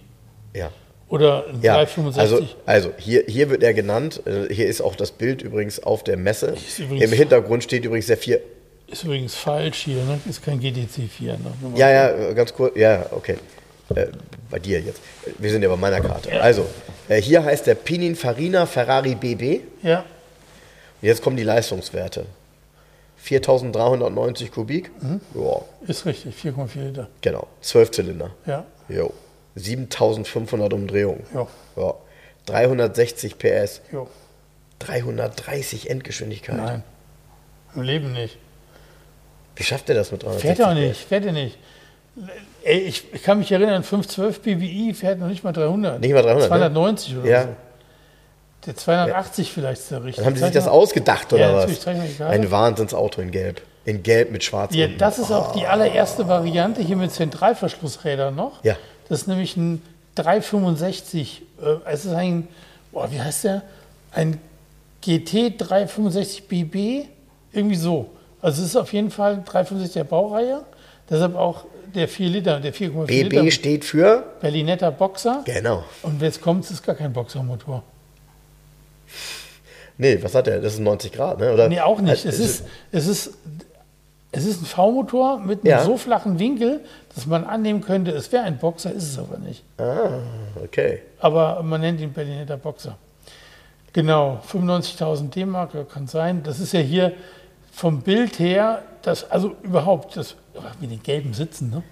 ja. 0.53 0.69
Oder 1.09 1.45
ein 1.47 1.61
Ja, 1.61 1.75
365. 1.75 2.19
also, 2.21 2.47
also 2.65 2.91
hier, 2.97 3.23
hier 3.29 3.49
wird 3.49 3.63
er 3.63 3.73
genannt. 3.73 4.21
äh, 4.25 4.53
Hier 4.53 4.67
ist 4.67 4.81
auch 4.81 4.93
das 4.93 5.13
Bild 5.13 5.41
übrigens 5.41 5.81
auf 5.81 6.03
der 6.03 6.17
Messe. 6.17 6.53
Im 6.89 7.13
Hintergrund 7.13 7.63
steht 7.63 7.85
übrigens 7.85 8.07
sehr 8.07 8.17
viel. 8.17 8.41
Ist 8.87 9.03
übrigens 9.03 9.35
falsch 9.35 9.79
hier, 9.83 10.03
ne? 10.03 10.19
Ist 10.29 10.43
kein 10.43 10.59
GTC 10.59 11.09
4. 11.09 11.33
Ne? 11.33 11.51
Ja, 11.75 11.89
ja, 11.89 12.09
äh, 12.09 12.33
ganz 12.33 12.53
kurz. 12.53 12.75
Ja, 12.75 13.05
okay. 13.11 13.37
Äh, 13.95 14.07
bei 14.49 14.59
dir 14.59 14.79
jetzt. 14.81 15.01
Wir 15.37 15.49
sind 15.51 15.61
ja 15.61 15.69
bei 15.69 15.75
meiner 15.75 16.01
Karte. 16.01 16.41
Also, 16.41 16.65
äh, 17.09 17.21
hier 17.21 17.43
heißt 17.43 17.67
der 17.67 17.75
Pininfarina 17.75 18.65
Ferrari 18.65 19.15
BB. 19.15 19.61
Ja, 19.83 20.03
Jetzt 21.01 21.21
kommen 21.21 21.37
die 21.37 21.43
Leistungswerte. 21.43 22.25
4390 23.17 24.51
Kubik. 24.51 24.89
Mhm. 25.01 25.21
Ja, 25.35 25.61
ist 25.87 26.05
richtig. 26.05 26.35
4,4 26.35 26.81
Liter. 26.87 27.07
genau. 27.21 27.47
12 27.61 27.91
Zylinder. 27.91 28.31
Ja, 28.45 28.65
Jo. 28.89 29.13
7500 29.55 30.71
Umdrehungen. 30.73 31.23
jo, 31.33 31.47
Ja. 31.75 31.93
360 32.45 33.37
PS. 33.37 33.81
jo. 33.91 34.07
330 34.79 35.89
Endgeschwindigkeit. 35.89 36.55
Nein. 36.57 36.83
Im 37.75 37.81
Leben 37.81 38.13
nicht. 38.13 38.37
Wie 39.57 39.63
schafft 39.63 39.89
er 39.89 39.95
das 39.95 40.11
mit 40.11 40.23
360 40.23 40.57
Fährt 40.57 40.59
er 40.69 40.73
nicht, 40.75 40.99
fährt 41.01 41.25
er 41.25 41.31
nicht. 41.33 41.57
Ey, 42.63 42.79
ich, 42.79 43.03
ich 43.13 43.23
kann 43.23 43.39
mich 43.39 43.51
erinnern, 43.51 43.83
512 43.83 44.41
BBI 44.41 44.93
fährt 44.93 45.19
noch 45.19 45.27
nicht 45.27 45.43
mal 45.43 45.51
300. 45.53 45.99
Nicht 45.99 46.13
mal 46.13 46.21
300, 46.21 46.41
ne? 46.43 46.47
290 46.47 47.17
oder 47.17 47.29
Ja. 47.29 47.41
so. 47.43 47.49
Der 48.65 48.75
280 48.75 49.51
vielleicht 49.51 49.81
ist 49.81 49.91
der 49.91 50.03
richtige. 50.03 50.17
Dann 50.23 50.33
haben 50.33 50.37
sie 50.37 50.43
sich 50.45 50.53
das 50.53 50.67
ausgedacht, 50.67 51.31
oder 51.31 51.41
Ja, 51.41 51.51
natürlich, 51.53 51.85
was? 51.85 52.17
die. 52.17 52.23
Ein 52.23 52.51
Wahnsinnsauto 52.51 53.21
in 53.21 53.31
Gelb. 53.31 53.61
In 53.85 54.03
Gelb 54.03 54.31
mit 54.31 54.43
Schwarz. 54.43 54.73
Ja, 54.75 54.85
unten. 54.87 54.97
das 54.97 55.19
ist 55.19 55.31
auch 55.31 55.53
die 55.53 55.65
allererste 55.65 56.27
Variante 56.27 56.81
hier 56.81 56.97
mit 56.97 57.11
Zentralverschlussrädern 57.11 58.35
noch. 58.35 58.63
Ja. 58.63 58.75
Das 59.07 59.21
ist 59.21 59.27
nämlich 59.27 59.55
ein 59.55 59.81
365. 60.15 61.43
Äh, 61.61 61.65
es 61.85 62.03
ist 62.05 62.11
ein, 62.13 62.47
boah, 62.91 63.09
wie 63.11 63.21
heißt 63.21 63.45
der? 63.45 63.61
Ein 64.11 64.39
GT 65.01 65.53
365 65.57 66.47
BB, 66.47 67.05
irgendwie 67.53 67.75
so. 67.75 68.09
Also 68.41 68.61
es 68.61 68.69
ist 68.69 68.75
auf 68.75 68.93
jeden 68.93 69.09
Fall 69.11 69.43
365 69.45 69.93
der 69.93 70.03
Baureihe. 70.03 70.61
Deshalb 71.09 71.35
auch 71.35 71.65
der 71.95 72.07
4 72.07 72.29
Liter, 72.29 72.59
der 72.59 72.73
4,4 72.73 73.05
BB 73.05 73.29
Liter 73.33 73.51
steht 73.51 73.85
für. 73.85 74.23
Berlinetta 74.41 74.89
Boxer. 74.89 75.41
Genau. 75.45 75.83
Und 76.03 76.21
jetzt 76.21 76.41
kommt 76.41 76.65
es, 76.65 76.71
ist 76.71 76.83
gar 76.85 76.95
kein 76.95 77.13
Boxermotor. 77.13 77.83
Nee, 79.99 80.19
was 80.21 80.35
hat 80.35 80.45
der? 80.45 80.59
Das 80.61 80.73
ist 80.73 80.79
90 80.79 81.11
Grad, 81.11 81.39
ne? 81.39 81.51
Oder? 81.51 81.67
Nee, 81.69 81.79
auch 81.81 81.99
nicht. 81.99 82.23
Es 82.23 82.37
ist, 82.39 82.65
es 82.91 83.07
ist, 83.07 83.33
es 84.31 84.45
ist 84.45 84.61
ein 84.61 84.65
V-Motor 84.65 85.39
mit 85.39 85.61
einem 85.63 85.71
Ja. 85.71 85.83
so 85.83 85.97
flachen 85.97 86.37
Winkel, 86.37 86.81
dass 87.15 87.25
man 87.25 87.43
annehmen 87.43 87.81
könnte, 87.81 88.11
es 88.11 88.31
wäre 88.31 88.43
ein 88.43 88.59
Boxer, 88.59 88.91
ist 88.91 89.05
es 89.05 89.17
aber 89.17 89.39
nicht. 89.39 89.63
Ah, 89.79 90.19
okay. 90.63 91.01
Aber 91.19 91.63
man 91.63 91.81
nennt 91.81 91.99
ihn 91.99 92.13
Berlinetta 92.13 92.57
Boxer. 92.57 92.95
Genau, 93.93 94.39
95.000 94.51 95.31
D-Mark, 95.31 95.71
kann 95.91 96.05
sein. 96.05 96.43
Das 96.43 96.59
ist 96.59 96.73
ja 96.73 96.79
hier 96.79 97.13
vom 97.77 98.01
Bild 98.01 98.39
her, 98.39 98.81
das, 99.03 99.29
also 99.29 99.55
überhaupt, 99.61 100.17
das, 100.17 100.35
mit 100.81 100.89
den 100.91 101.01
gelben 101.03 101.33
Sitzen, 101.33 101.69
ne? 101.69 101.83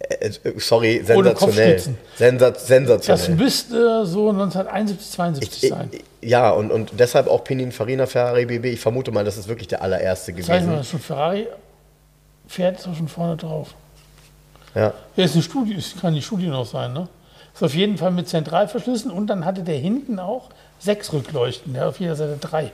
Äh, 0.00 0.26
äh, 0.26 0.54
sorry, 0.58 1.00
sensationell. 1.04 1.34
Kopfstützen. 1.34 1.98
Sensat 2.16 2.56
Das 2.56 2.66
sensationell. 2.66 3.36
müsste 3.36 4.04
so 4.04 4.30
1971, 4.30 5.10
72 5.12 5.62
Ich- 5.62 5.68
sein. 5.70 5.88
ich- 5.92 6.28
ja, 6.28 6.50
und, 6.50 6.72
und 6.72 6.90
deshalb 6.98 7.28
auch 7.28 7.44
Pininfarina 7.44 8.06
Ferrari 8.06 8.46
BB. 8.46 8.64
Ich 8.72 8.80
vermute 8.80 9.12
mal, 9.12 9.24
das 9.24 9.36
ist 9.36 9.46
wirklich 9.48 9.68
der 9.68 9.80
allererste 9.82 10.32
Zeig 10.34 10.48
mal, 10.48 10.54
gewesen. 10.58 10.72
das 10.72 10.80
ist 10.86 10.90
schon 10.90 11.00
Ferrari 11.00 11.46
fährt, 12.48 12.78
ist 12.80 12.88
auch 12.88 12.96
schon 12.96 13.08
vorne 13.08 13.36
drauf. 13.36 13.74
Ja. 14.74 14.92
Ja, 15.16 15.24
ist 15.24 15.34
eine 15.34 15.42
Studie, 15.42 15.74
es 15.74 15.94
kann 16.00 16.14
die 16.14 16.22
Studie 16.22 16.46
noch 16.48 16.66
sein, 16.66 16.92
ne? 16.92 17.08
Ist 17.54 17.62
auf 17.62 17.74
jeden 17.74 17.96
Fall 17.98 18.10
mit 18.10 18.28
Zentralverschlüssen 18.28 19.10
und 19.10 19.26
dann 19.28 19.44
hatte 19.44 19.62
der 19.62 19.76
hinten 19.76 20.18
auch 20.18 20.48
sechs 20.80 21.12
Rückleuchten, 21.12 21.76
hat 21.78 21.86
auf 21.86 22.00
jeder 22.00 22.16
Seite 22.16 22.38
drei. 22.40 22.72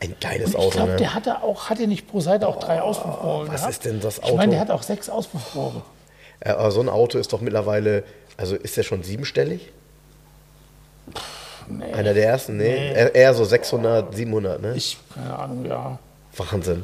Ein 0.00 0.14
geiles 0.20 0.50
Ich 0.50 0.56
Auto, 0.56 0.70
glaube, 0.70 0.92
ne? 0.92 0.96
der 0.96 1.14
hatte 1.14 1.42
auch, 1.42 1.68
hatte 1.68 1.86
nicht 1.86 2.08
pro 2.08 2.20
Seite 2.20 2.48
auch 2.48 2.58
drei 2.58 2.80
Auspuffrohre 2.80 3.48
was 3.48 3.56
gehabt? 3.56 3.70
ist 3.72 3.84
denn 3.84 4.00
das 4.00 4.18
Ich 4.24 4.34
meine, 4.34 4.52
der 4.52 4.62
Auto? 4.62 4.70
hat 4.72 4.78
auch 4.78 4.82
sechs 4.82 5.10
Auspuffrohre. 5.10 5.82
Äh, 6.40 6.50
Aber 6.50 6.70
so 6.70 6.80
ein 6.80 6.88
Auto 6.88 7.18
ist 7.18 7.32
doch 7.34 7.40
mittlerweile, 7.42 8.02
also 8.38 8.56
ist 8.56 8.76
der 8.78 8.82
schon 8.82 9.02
siebenstellig? 9.02 9.70
Nee, 11.68 11.92
Einer 11.92 12.14
der 12.14 12.26
ersten? 12.26 12.56
Nee, 12.56 12.64
Nee. 12.68 12.92
Eher, 12.94 13.14
eher 13.14 13.34
so 13.34 13.44
600, 13.44 14.14
700, 14.14 14.60
ne? 14.60 14.72
ich, 14.74 14.98
keine 15.14 15.38
Ahnung, 15.38 15.64
ja. 15.66 15.98
Wahnsinn. 16.36 16.82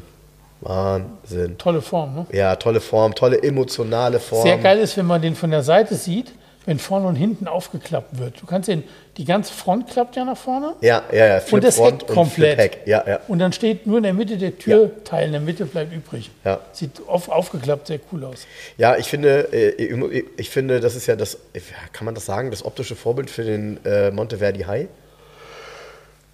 Wahnsinn. 0.62 1.56
Tolle 1.58 1.82
Form, 1.82 2.14
ne? 2.14 2.26
Ja, 2.32 2.56
tolle 2.56 2.80
Form, 2.80 3.14
tolle 3.14 3.42
emotionale 3.42 4.20
Form. 4.20 4.42
Sehr 4.42 4.58
geil 4.58 4.78
ist, 4.78 4.96
wenn 4.96 5.06
man 5.06 5.20
den 5.22 5.34
von 5.34 5.50
der 5.50 5.62
Seite 5.62 5.94
sieht, 5.96 6.32
wenn 6.66 6.78
vorne 6.78 7.06
und 7.08 7.16
hinten 7.16 7.48
aufgeklappt 7.48 8.18
wird. 8.18 8.40
Du 8.40 8.46
kannst 8.46 8.68
den, 8.68 8.84
die 9.20 9.26
ganze 9.26 9.52
Front 9.52 9.86
klappt 9.86 10.16
ja 10.16 10.24
nach 10.24 10.36
vorne. 10.38 10.76
Ja, 10.80 11.02
ja, 11.12 11.26
ja. 11.26 11.42
und 11.50 11.62
das 11.62 11.74
Flip-Front 11.74 12.02
Heck 12.04 12.08
komplett. 12.08 12.58
Flip-Heck. 12.58 12.86
Ja, 12.86 13.04
ja. 13.06 13.20
Und 13.28 13.38
dann 13.38 13.52
steht 13.52 13.86
nur 13.86 13.98
in 13.98 14.04
der 14.04 14.14
Mitte 14.14 14.38
der 14.38 14.58
Türteil, 14.58 15.26
in 15.26 15.32
der 15.32 15.42
Mitte 15.42 15.66
bleibt 15.66 15.92
übrig. 15.92 16.30
Ja. 16.42 16.60
Sieht 16.72 17.06
auf, 17.06 17.28
aufgeklappt 17.28 17.88
sehr 17.88 18.00
cool 18.10 18.24
aus. 18.24 18.46
Ja, 18.78 18.96
ich 18.96 19.08
finde, 19.08 19.52
äh, 19.52 20.24
ich, 20.38 20.48
finde, 20.48 20.80
das 20.80 20.96
ist 20.96 21.06
ja 21.06 21.16
das, 21.16 21.36
kann 21.92 22.06
man 22.06 22.14
das 22.14 22.24
sagen, 22.24 22.50
das 22.50 22.64
optische 22.64 22.96
Vorbild 22.96 23.28
für 23.28 23.44
den 23.44 23.84
äh, 23.84 24.10
Monteverdi 24.10 24.60
High? 24.60 24.88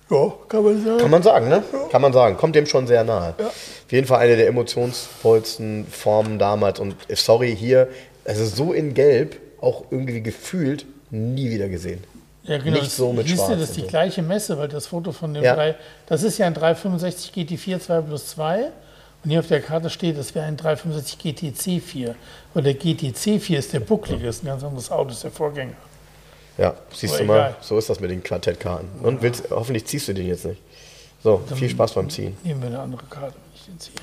Ja, 0.08 0.32
kann 0.48 0.62
man 0.62 0.84
sagen. 0.84 0.98
Kann 0.98 1.10
man 1.10 1.22
sagen, 1.24 1.48
ne? 1.48 1.64
Kann 1.90 2.02
man 2.02 2.12
sagen. 2.12 2.36
Kommt 2.36 2.54
dem 2.54 2.66
schon 2.66 2.86
sehr 2.86 3.02
nahe. 3.02 3.34
Auf 3.36 3.90
jeden 3.90 4.06
Fall 4.06 4.20
eine 4.20 4.36
der 4.36 4.46
emotionsvollsten 4.46 5.88
Formen 5.90 6.38
damals. 6.38 6.78
Und 6.78 6.94
äh, 7.08 7.16
sorry, 7.16 7.56
hier, 7.56 7.88
also 8.24 8.44
so 8.44 8.72
in 8.72 8.94
Gelb, 8.94 9.40
auch 9.60 9.86
irgendwie 9.90 10.22
gefühlt, 10.22 10.86
nie 11.10 11.50
wieder 11.50 11.68
gesehen. 11.68 12.04
Ja, 12.46 12.58
genau. 12.58 12.78
Nicht 12.78 12.90
so 12.92 13.12
mit 13.12 13.26
Siehst 13.26 13.38
Schwarz 13.38 13.50
du, 13.50 13.54
das 13.56 13.62
ist 13.64 13.68
und 13.70 13.76
die 13.76 13.80
so. 13.82 13.86
gleiche 13.88 14.22
Messe, 14.22 14.56
weil 14.58 14.68
das 14.68 14.86
Foto 14.86 15.12
von 15.12 15.34
dem 15.34 15.42
Ja. 15.42 15.54
3, 15.54 15.74
das 16.06 16.22
ist 16.22 16.38
ja 16.38 16.46
ein 16.46 16.54
365 16.54 17.32
GT4 17.32 17.80
2 17.80 18.00
plus 18.02 18.26
2 18.28 18.70
und 19.24 19.30
hier 19.30 19.40
auf 19.40 19.48
der 19.48 19.60
Karte 19.60 19.90
steht, 19.90 20.16
das 20.16 20.34
wäre 20.34 20.46
ein 20.46 20.56
365 20.56 21.18
GTC 21.18 21.82
4, 21.82 22.14
weil 22.54 22.62
der 22.62 22.74
GTC 22.74 23.40
4 23.40 23.58
ist 23.58 23.72
der 23.72 23.80
bucklige, 23.80 24.28
ist 24.28 24.44
ein 24.44 24.46
ganz 24.46 24.62
anderes 24.62 24.90
Auto, 24.90 25.10
ist 25.10 25.24
der 25.24 25.32
Vorgänger. 25.32 25.72
Ja, 26.58 26.74
siehst 26.92 27.14
Aber 27.14 27.22
du 27.22 27.26
mal, 27.26 27.36
egal. 27.38 27.56
so 27.60 27.76
ist 27.78 27.90
das 27.90 28.00
mit 28.00 28.10
den 28.10 28.22
Quartettkarten. 28.22 28.88
Und 29.02 29.20
willst, 29.22 29.50
hoffentlich 29.50 29.84
ziehst 29.86 30.08
du 30.08 30.14
den 30.14 30.26
jetzt 30.28 30.44
nicht. 30.46 30.62
So, 31.22 31.42
viel 31.54 31.68
Spaß 31.68 31.94
beim 31.94 32.08
Ziehen. 32.08 32.36
Nehmen 32.44 32.60
wir 32.62 32.68
eine 32.68 32.78
andere 32.78 33.04
Karte, 33.10 33.34
wenn 33.34 33.54
ich 33.54 33.64
den 33.66 33.80
ziehe. 33.80 33.96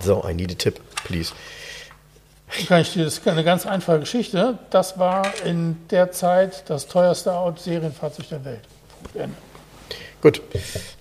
So, 0.00 0.24
I 0.28 0.32
need 0.34 0.50
a 0.50 0.54
tip, 0.54 0.80
please. 1.04 1.32
Kann 2.66 2.80
ich 2.80 2.92
dir, 2.92 3.04
das 3.04 3.18
ist 3.18 3.28
eine 3.28 3.44
ganz 3.44 3.66
einfache 3.66 4.00
Geschichte. 4.00 4.58
Das 4.70 4.98
war 4.98 5.32
in 5.44 5.76
der 5.88 6.10
Zeit 6.10 6.68
das 6.68 6.86
teuerste 6.88 7.32
Serienfahrzeug 7.56 8.28
der 8.28 8.44
Welt. 8.44 8.60
Ende. 9.14 9.36
Gut, 10.20 10.42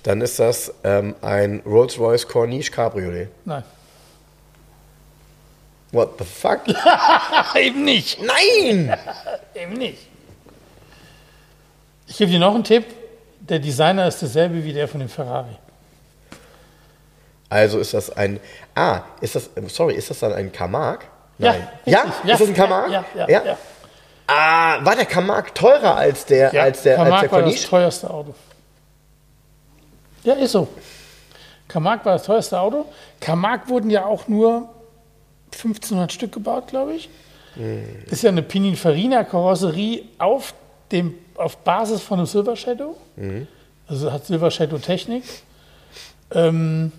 dann 0.04 0.22
ist 0.22 0.40
das 0.40 0.74
ähm, 0.84 1.16
ein 1.22 1.62
Rolls-Royce 1.66 2.28
Corniche 2.28 2.72
Cabriolet. 2.72 3.30
Nein. 3.46 3.64
What 5.92 6.12
the 6.20 6.24
fuck? 6.24 6.62
Eben 7.56 7.84
nicht. 7.84 8.20
Nein! 8.22 8.96
Eben 9.56 9.74
nicht. 9.74 10.08
Ich 12.08 12.18
gebe 12.18 12.32
dir 12.32 12.40
noch 12.40 12.56
einen 12.56 12.64
Tipp. 12.64 12.86
Der 13.40 13.60
Designer 13.60 14.08
ist 14.08 14.22
derselbe 14.22 14.64
wie 14.64 14.72
der 14.72 14.88
von 14.88 15.00
dem 15.00 15.10
Ferrari. 15.10 15.58
Also 17.50 17.80
ist 17.80 17.94
das 17.94 18.12
ein. 18.12 18.40
Ah, 18.76 19.02
ist 19.22 19.36
das. 19.36 19.50
Sorry, 19.68 19.96
ist 19.96 20.12
das 20.12 20.20
dann 20.20 20.34
ein 20.34 20.52
Camargue? 20.52 21.08
Ja, 21.40 21.54
Nein. 21.54 21.68
Ja? 21.86 22.02
richtig. 22.02 22.32
Ist 22.32 22.42
das 22.42 22.48
ein 22.50 22.54
Camargue? 22.54 22.94
Ja, 22.94 23.06
ja, 23.16 23.30
ja. 23.30 23.46
ja. 23.46 23.58
Ah, 24.28 24.86
war 24.86 24.96
der 24.96 25.06
Camargue 25.06 25.54
teurer 25.54 25.96
als 25.96 26.26
der, 26.26 26.54
Ja, 26.54 26.64
als 26.64 26.84
der, 26.84 27.00
als 27.00 27.22
der 27.22 27.32
war 27.32 27.42
das 27.42 27.62
teuerste 27.64 28.10
Auto. 28.10 28.36
Ja, 30.24 30.34
ist 30.36 30.52
so. 30.52 30.68
Camargue 31.68 32.06
war 32.06 32.14
das 32.14 32.24
teuerste 32.24 32.60
Auto. 32.60 32.86
Camargue 33.20 33.70
wurden 33.70 33.90
ja 33.90 34.06
auch 34.06 34.28
nur 34.28 34.70
1500 35.54 36.12
Stück 36.12 36.34
gebaut, 36.34 36.68
glaube 36.68 36.94
ich. 36.94 37.10
Hm. 37.56 37.84
Ist 38.12 38.22
ja 38.22 38.30
eine 38.30 38.44
Pininfarina-Karosserie 38.44 40.04
auf, 40.18 40.54
dem, 40.92 41.16
auf 41.36 41.58
Basis 41.58 42.02
von 42.02 42.20
einem 42.20 42.28
Silver 42.28 42.56
Shadow. 42.56 42.96
Mhm. 43.16 43.48
Also 43.88 44.12
hat 44.12 44.26
Silver 44.26 44.52
Shadow 44.52 44.78
Technik. 44.78 45.24
Ähm, 46.32 46.92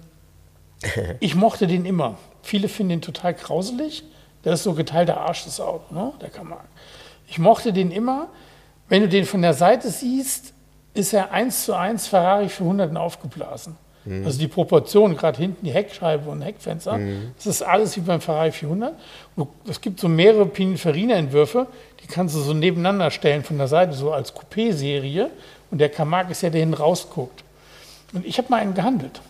ich 1.21 1.35
mochte 1.35 1.67
den 1.67 1.85
immer. 1.85 2.19
Viele 2.43 2.69
finden 2.69 2.91
den 2.91 3.03
total 3.03 3.35
grauselig. 3.35 4.03
Der 4.45 4.55
ist 4.55 4.63
so 4.63 4.73
geteilter 4.73 5.21
Arsch, 5.21 5.45
das 5.45 5.61
Auto, 5.61 5.95
ne? 5.95 6.13
der 6.21 6.31
Camargue. 6.31 6.69
Ich 7.29 7.39
mochte 7.39 7.73
den 7.73 7.91
immer. 7.91 8.29
Wenn 8.89 9.03
du 9.03 9.09
den 9.09 9.25
von 9.25 9.43
der 9.43 9.55
Seite 9.55 9.91
siehst, 9.91 10.53
ist 10.95 11.13
er 11.13 11.31
eins 11.31 11.65
zu 11.65 11.75
eins 11.75 12.09
Ferrari 12.09 12.49
400 12.49 12.97
aufgeblasen. 12.97 13.77
Also 14.25 14.39
die 14.39 14.49
Proportion, 14.49 15.15
gerade 15.15 15.37
hinten 15.39 15.65
die 15.65 15.73
Heckscheibe 15.73 16.29
und 16.31 16.41
Heckfenster, 16.41 16.99
das 17.37 17.47
ist 17.47 17.63
alles 17.63 17.97
wie 17.97 18.01
beim 18.01 18.21
Ferrari 18.21 18.51
400. 18.51 18.95
Und 19.37 19.49
es 19.69 19.81
gibt 19.81 20.01
so 20.01 20.09
mehrere 20.09 20.47
Pininfarina-Entwürfe, 20.47 21.67
die 22.03 22.07
kannst 22.07 22.35
du 22.35 22.41
so 22.41 22.55
nebeneinander 22.55 23.11
stellen 23.11 23.45
von 23.45 23.59
der 23.59 23.69
Seite, 23.69 23.93
so 23.93 24.13
als 24.13 24.35
Coupé-Serie. 24.35 25.31
Und 25.71 25.79
der 25.79 25.91
Camargue 25.91 26.33
ist 26.33 26.41
ja, 26.41 26.49
der 26.49 26.61
hinten 26.61 26.75
rausguckt. 26.75 27.45
Und 28.15 28.27
ich 28.27 28.39
habe 28.39 28.49
mal 28.49 28.57
einen 28.61 28.75
gehandelt. 28.75 29.21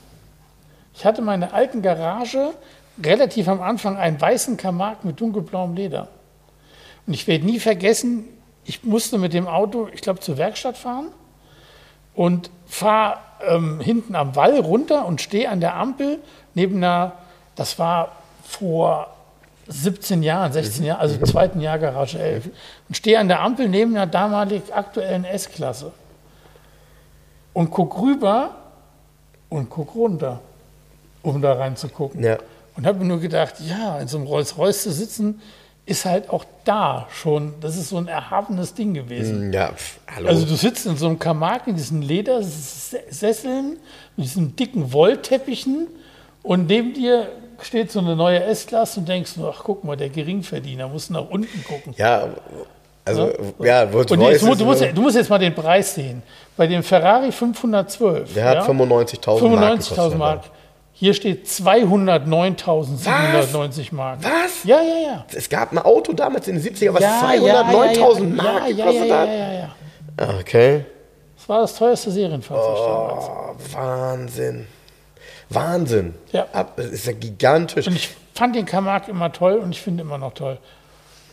Ich 0.94 1.04
hatte 1.04 1.20
meine 1.20 1.52
alten 1.52 1.82
Garage 1.82 2.52
relativ 3.04 3.48
am 3.48 3.60
Anfang 3.62 3.96
einen 3.96 4.20
weißen 4.20 4.56
Kamark 4.56 5.04
mit 5.04 5.20
dunkelblauem 5.20 5.74
Leder. 5.74 6.08
Und 7.06 7.14
ich 7.14 7.26
werde 7.26 7.44
nie 7.44 7.58
vergessen, 7.58 8.24
ich 8.64 8.84
musste 8.84 9.18
mit 9.18 9.32
dem 9.32 9.48
Auto, 9.48 9.88
ich 9.92 10.00
glaube, 10.00 10.20
zur 10.20 10.38
Werkstatt 10.38 10.76
fahren 10.76 11.08
und 12.14 12.50
fahre 12.66 13.18
ähm, 13.46 13.80
hinten 13.80 14.14
am 14.14 14.36
Wall 14.36 14.58
runter 14.60 15.06
und 15.06 15.20
stehe 15.20 15.48
an 15.48 15.60
der 15.60 15.74
Ampel 15.76 16.18
neben 16.54 16.76
einer, 16.76 17.12
das 17.56 17.78
war 17.78 18.12
vor 18.44 19.08
17 19.66 20.22
Jahren, 20.22 20.52
16 20.52 20.84
Jahren, 20.84 21.00
also 21.00 21.16
zweiten 21.24 21.60
Jahr 21.60 21.78
Garage 21.78 22.18
11 22.18 22.50
und 22.88 22.96
stehe 22.96 23.18
an 23.18 23.28
der 23.28 23.40
Ampel 23.40 23.68
neben 23.68 23.94
einer 23.96 24.06
damalig 24.06 24.74
aktuellen 24.74 25.24
S-Klasse 25.24 25.92
und 27.52 27.70
guck 27.70 28.00
rüber 28.00 28.50
und 29.48 29.70
guck 29.70 29.94
runter, 29.94 30.40
um 31.22 31.40
da 31.40 31.54
reinzugucken. 31.54 32.22
Ja. 32.22 32.38
Und 32.80 32.86
habe 32.86 33.00
mir 33.00 33.04
nur 33.04 33.20
gedacht, 33.20 33.56
ja, 33.60 33.98
in 33.98 34.08
so 34.08 34.16
einem 34.16 34.26
Rolls-Royce 34.26 34.84
zu 34.84 34.90
sitzen, 34.90 35.42
ist 35.84 36.06
halt 36.06 36.30
auch 36.30 36.46
da 36.64 37.06
schon, 37.12 37.52
das 37.60 37.76
ist 37.76 37.90
so 37.90 37.98
ein 37.98 38.08
erhabenes 38.08 38.72
Ding 38.72 38.94
gewesen. 38.94 39.52
Ja, 39.52 39.72
pf, 39.72 39.98
hallo. 40.16 40.28
Also 40.28 40.46
du 40.46 40.54
sitzt 40.54 40.86
in 40.86 40.96
so 40.96 41.08
einem 41.08 41.18
Kamak 41.18 41.66
in 41.66 41.76
diesen 41.76 42.00
Ledersesseln, 42.00 43.76
mit 44.16 44.24
diesen 44.24 44.56
dicken 44.56 44.94
Wollteppichen 44.94 45.88
und 46.42 46.68
neben 46.68 46.94
dir 46.94 47.28
steht 47.60 47.92
so 47.92 47.98
eine 47.98 48.16
neue 48.16 48.42
S-Klasse 48.44 49.00
und 49.00 49.08
denkst 49.10 49.36
nur, 49.36 49.54
ach 49.54 49.62
guck 49.62 49.84
mal, 49.84 49.94
der 49.94 50.08
Geringverdiener 50.08 50.88
muss 50.88 51.10
nach 51.10 51.28
unten 51.28 51.62
gucken. 51.64 51.92
ja, 51.98 52.28
also, 53.04 53.32
ja, 53.58 53.82
Rolls 53.82 54.10
Und 54.10 54.20
Royce 54.20 54.36
ist 54.36 54.60
du, 54.60 54.64
musst, 54.64 54.82
du 54.94 55.02
musst 55.02 55.16
jetzt 55.16 55.28
mal 55.28 55.38
den 55.38 55.54
Preis 55.54 55.94
sehen. 55.94 56.22
Bei 56.56 56.66
dem 56.66 56.82
Ferrari 56.82 57.30
512. 57.30 58.32
der 58.32 58.44
hat 58.44 58.54
ja, 58.56 58.62
95.000 58.64 59.48
Mark. 59.48 59.80
95.000 59.80 60.14
Mark. 60.16 60.44
Hier 61.00 61.14
steht 61.14 61.46
209.790 61.46 63.94
Mark. 63.94 64.18
Was? 64.22 64.64
Ja, 64.64 64.82
ja, 64.82 64.98
ja. 65.02 65.24
Es 65.34 65.48
gab 65.48 65.72
ein 65.72 65.78
Auto 65.78 66.12
damals 66.12 66.46
in 66.46 66.60
den 66.60 66.62
70er, 66.62 66.92
was 66.92 67.00
ja, 67.00 67.22
209.000 67.22 68.20
ja, 68.20 68.26
Mark 68.42 68.68
ja, 68.68 68.70
ja, 68.76 68.76
gekostet 68.76 69.08
ja, 69.08 69.18
hat. 69.18 69.28
ja, 69.28 69.52
ja. 69.54 69.74
Ah, 70.18 70.34
Okay. 70.40 70.84
Das 71.38 71.48
war 71.48 71.62
das 71.62 71.74
teuerste 71.74 72.10
Serienfahrzeug 72.10 72.76
damals. 72.76 73.30
Oh, 73.30 73.54
Wahnsinn. 73.72 74.66
Wahnsinn. 75.48 76.14
Ja. 76.32 76.46
Das 76.76 76.84
ist 76.84 77.06
ja 77.06 77.12
gigantisch. 77.12 77.86
Und 77.86 77.96
ich 77.96 78.10
fand 78.34 78.54
den 78.54 78.66
Kamak 78.66 79.08
immer 79.08 79.32
toll 79.32 79.54
und 79.54 79.70
ich 79.70 79.80
finde 79.80 80.02
immer 80.02 80.18
noch 80.18 80.34
toll. 80.34 80.58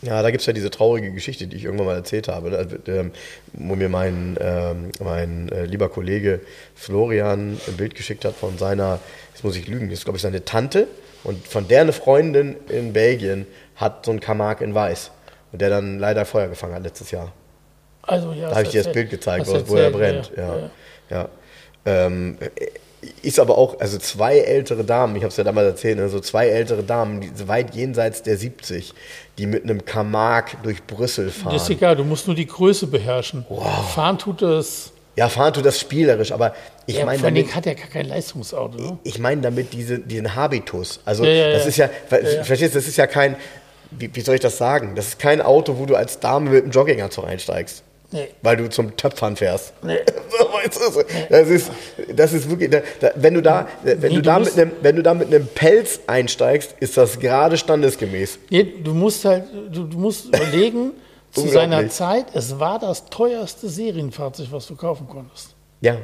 Ja, 0.02 0.22
da 0.22 0.30
gibt 0.30 0.42
es 0.42 0.46
ja 0.46 0.52
diese 0.52 0.70
traurige 0.70 1.10
Geschichte, 1.10 1.46
die 1.46 1.56
ich 1.56 1.64
irgendwann 1.64 1.86
mal 1.86 1.96
erzählt 1.96 2.28
habe, 2.28 2.78
ähm, 2.86 3.10
wo 3.52 3.74
mir 3.74 3.88
mein, 3.88 4.36
ähm, 4.40 4.90
mein 5.02 5.48
äh, 5.50 5.64
lieber 5.64 5.88
Kollege 5.88 6.40
Florian 6.74 7.58
ein 7.66 7.76
Bild 7.76 7.94
geschickt 7.94 8.24
hat 8.24 8.36
von 8.36 8.58
seiner, 8.58 9.00
jetzt 9.32 9.42
muss 9.42 9.56
ich 9.56 9.66
lügen, 9.66 9.88
das 9.88 10.00
ist 10.00 10.04
glaube 10.04 10.16
ich 10.16 10.22
seine 10.22 10.44
Tante 10.44 10.86
und 11.24 11.46
von 11.48 11.66
der 11.66 11.80
eine 11.80 11.92
Freundin 11.92 12.56
in 12.68 12.92
Belgien 12.92 13.46
hat 13.74 14.04
so 14.04 14.12
einen 14.12 14.20
Kamak 14.20 14.60
in 14.60 14.74
Weiß 14.74 15.10
und 15.52 15.60
der 15.60 15.70
dann 15.70 15.98
leider 15.98 16.24
Feuer 16.24 16.48
gefangen 16.48 16.74
hat 16.74 16.84
letztes 16.84 17.10
Jahr. 17.10 17.32
Also, 18.02 18.32
ja, 18.32 18.48
Da 18.48 18.56
habe 18.56 18.62
ich 18.62 18.70
dir 18.70 18.82
das 18.82 18.92
Bild 18.92 19.10
gezeigt, 19.10 19.46
wo, 19.46 19.68
wo 19.68 19.76
er 19.76 19.90
brennt. 19.90 20.32
Ja. 20.36 20.70
Ja. 21.10 21.28
Ähm, 21.84 22.38
ist 23.22 23.38
aber 23.38 23.56
auch, 23.58 23.78
also 23.80 23.98
zwei 23.98 24.38
ältere 24.38 24.84
Damen, 24.84 25.14
ich 25.16 25.22
habe 25.22 25.30
es 25.30 25.36
ja 25.36 25.44
damals 25.44 25.68
erzählt, 25.68 26.00
also 26.00 26.18
zwei 26.20 26.48
ältere 26.48 26.82
Damen, 26.82 27.20
die 27.20 27.48
weit 27.48 27.74
jenseits 27.74 28.22
der 28.22 28.36
70, 28.36 28.92
die 29.38 29.46
mit 29.46 29.64
einem 29.64 29.84
Kamak 29.84 30.62
durch 30.62 30.82
Brüssel 30.84 31.30
fahren. 31.30 31.52
Das 31.52 31.62
ist 31.62 31.70
egal, 31.70 31.96
du 31.96 32.04
musst 32.04 32.26
nur 32.26 32.34
die 32.34 32.46
Größe 32.46 32.88
beherrschen. 32.88 33.46
Fahren 33.94 34.18
tut 34.18 34.42
es. 34.42 34.92
Ja, 35.16 35.28
fahren 35.28 35.52
tut 35.52 35.64
das 35.64 35.80
spielerisch, 35.80 36.32
aber 36.32 36.54
ich 36.86 36.96
Ja, 36.96 37.04
meine 37.04 37.20
damit, 37.20 37.54
hat 37.54 37.66
er 37.66 37.74
gar 37.74 37.88
kein 37.88 38.06
Leistungsauto. 38.06 38.78
Ne? 38.78 38.98
ich 39.02 39.18
meine 39.18 39.40
damit 39.42 39.72
diese, 39.72 39.98
diesen 39.98 40.34
Habitus. 40.34 41.00
Also 41.04 41.24
Ja, 41.24 41.30
ja, 41.30 41.52
das 41.52 41.62
ja. 41.62 41.68
ist 41.68 41.76
ja, 41.76 41.90
Ja, 42.10 42.18
ja. 42.18 42.44
verstehst 42.44 42.74
du, 42.74 42.78
das 42.78 42.88
ist 42.88 42.96
ja 42.96 43.06
kein, 43.06 43.36
wie, 43.90 44.14
wie 44.14 44.20
soll 44.20 44.36
ich 44.36 44.40
das 44.40 44.58
sagen? 44.58 44.94
Das 44.94 45.08
ist 45.08 45.18
kein 45.18 45.40
Auto, 45.40 45.78
wo 45.78 45.86
du 45.86 45.96
als 45.96 46.20
Dame 46.20 46.50
mit 46.50 46.62
einem 46.64 46.72
Jogginganzug 46.72 47.26
einsteigst. 47.26 47.82
Nee. 48.10 48.28
Weil 48.42 48.56
du 48.56 48.70
zum 48.70 48.96
Töpfern 48.96 49.36
fährst. 49.36 49.74
Nee. 49.82 49.98
Das, 51.30 51.48
ist, 51.48 51.70
das 52.14 52.32
ist 52.32 52.50
wirklich, 52.50 52.70
da, 52.70 53.10
wenn 53.14 53.34
du 53.34 53.40
da, 53.42 53.68
wenn 53.82 53.98
Nee, 54.00 54.08
du 54.08 54.14
du 54.16 54.22
da 54.22 54.38
mit 54.38 54.58
einem, 54.58 54.72
wenn 54.82 54.96
du 54.96 55.02
da 55.02 55.14
mit 55.14 55.28
einem 55.28 55.46
Pelz 55.46 56.00
einsteigst, 56.06 56.74
ist 56.80 56.96
das 56.96 57.18
gerade 57.18 57.56
standesgemäß. 57.56 58.38
Nee, 58.50 58.74
du 58.82 58.92
musst 58.92 59.24
halt, 59.24 59.44
du, 59.70 59.84
du 59.84 59.96
musst 59.98 60.26
überlegen, 60.34 60.92
zu 61.32 61.48
seiner. 61.48 61.88
Zeit, 61.88 62.26
es 62.34 62.58
war 62.58 62.78
das 62.78 63.06
teuerste 63.06 63.68
Serienfahrzeug, 63.68 64.48
was 64.50 64.66
du 64.66 64.76
kaufen 64.76 65.08
konntest. 65.08 65.54
Ja. 65.80 65.96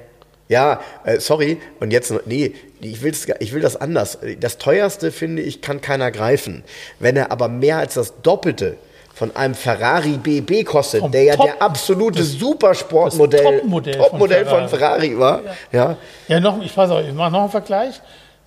Ja, 0.48 0.81
äh, 1.05 1.20
sorry, 1.20 1.59
und 1.81 1.90
jetzt, 1.90 2.12
nee, 2.26 2.52
ich, 2.81 3.02
will's, 3.02 3.26
ich 3.40 3.55
will 3.55 3.62
das 3.62 3.76
anders. 3.76 4.18
Das 4.40 4.59
teuerste, 4.59 5.10
finde 5.10 5.40
ich, 5.40 5.62
kann 5.62 5.81
keiner 5.81 6.10
greifen. 6.10 6.64
Wenn 6.98 7.16
er 7.16 7.32
aber 7.32 7.48
mehr 7.48 7.78
als 7.78 7.94
das 7.94 8.20
Doppelte 8.20 8.76
von 9.14 9.34
einem 9.36 9.54
Ferrari 9.54 10.18
BB 10.18 10.64
kostet, 10.64 11.00
Vom 11.00 11.12
der 11.12 11.22
ja 11.22 11.36
Top- 11.36 11.46
der 11.46 11.62
absolute 11.62 12.18
das- 12.18 12.32
Supersportmodell, 12.32 13.42
das 13.44 13.60
Topmodell 13.60 13.94
von 13.94 14.02
Topmodell 14.10 14.46
von 14.46 14.68
Ferrari. 14.68 15.08
Ferrari 15.12 15.18
war, 15.18 15.40
ja. 15.72 15.96
Ja, 16.28 16.40
noch, 16.40 16.60
ich 16.62 16.76
weiß 16.76 16.90
auch, 16.90 17.00
ich 17.00 17.12
mache 17.12 17.30
noch 17.30 17.42
einen 17.42 17.50
Vergleich. 17.50 18.00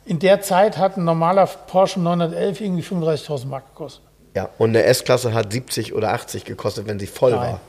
In 0.06 0.20
der 0.20 0.42
Zeit 0.42 0.78
hat 0.78 0.98
ein 0.98 1.04
normaler 1.04 1.46
Porsche 1.48 2.00
911 2.00 2.62
irgendwie 2.62 2.84
35.000 2.84 3.46
Mark 3.48 3.64
gekostet. 3.74 4.04
Ja, 4.36 4.50
und 4.58 4.70
eine 4.70 4.84
S-Klasse 4.84 5.34
hat 5.34 5.52
70 5.52 5.94
oder 5.94 6.14
80 6.14 6.46
gekostet, 6.46 6.88
wenn 6.88 7.00
sie 7.00 7.08
voll 7.08 7.32
Nein. 7.32 7.40
war. 7.42 7.60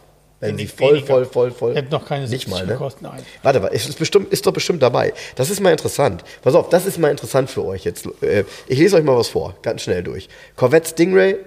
Wenn 0.41 0.57
sie 0.57 0.69
voll, 0.69 0.91
weniger. 0.95 1.07
voll, 1.07 1.25
voll, 1.25 1.51
voll. 1.51 1.75
Hätte 1.75 1.91
noch 1.91 2.07
keine 2.07 2.21
Nicht 2.29 2.31
70 2.43 2.49
mal, 2.51 2.65
ne? 2.65 2.73
gekostet, 2.75 3.03
nein. 3.03 3.25
Warte 3.43 3.59
mal, 3.59 3.69
ist, 3.69 3.89
ist, 3.89 3.99
bestimmt, 3.99 4.33
ist 4.33 4.47
doch 4.47 4.53
bestimmt 4.53 4.81
dabei. 4.83 5.13
Das 5.35 5.51
ist 5.51 5.59
mal 5.61 5.73
interessant. 5.73 6.23
Pass 6.43 6.55
auf, 6.55 6.69
das 6.69 6.87
ist 6.87 6.97
mal 6.99 7.11
interessant 7.11 7.51
für 7.51 7.65
euch 7.65 7.83
jetzt. 7.85 8.07
Äh, 8.23 8.45
Ich 8.69 8.79
lese 8.79 8.97
euch 8.97 9.03
mal 9.03 9.17
was 9.17 9.27
vor, 9.29 9.55
ganz 9.63 9.83
schnell 9.83 10.05
durch. 10.05 10.29
Corvette 10.55 10.89
Stingray, 10.91 11.39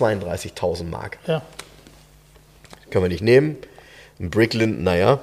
32.000 0.00 0.84
Mark. 0.84 1.18
Ja. 1.26 1.42
Können 2.90 3.04
wir 3.04 3.08
nicht 3.08 3.22
nehmen. 3.22 3.56
Ein 4.20 4.30
Bricklin, 4.30 4.82
naja, 4.82 5.20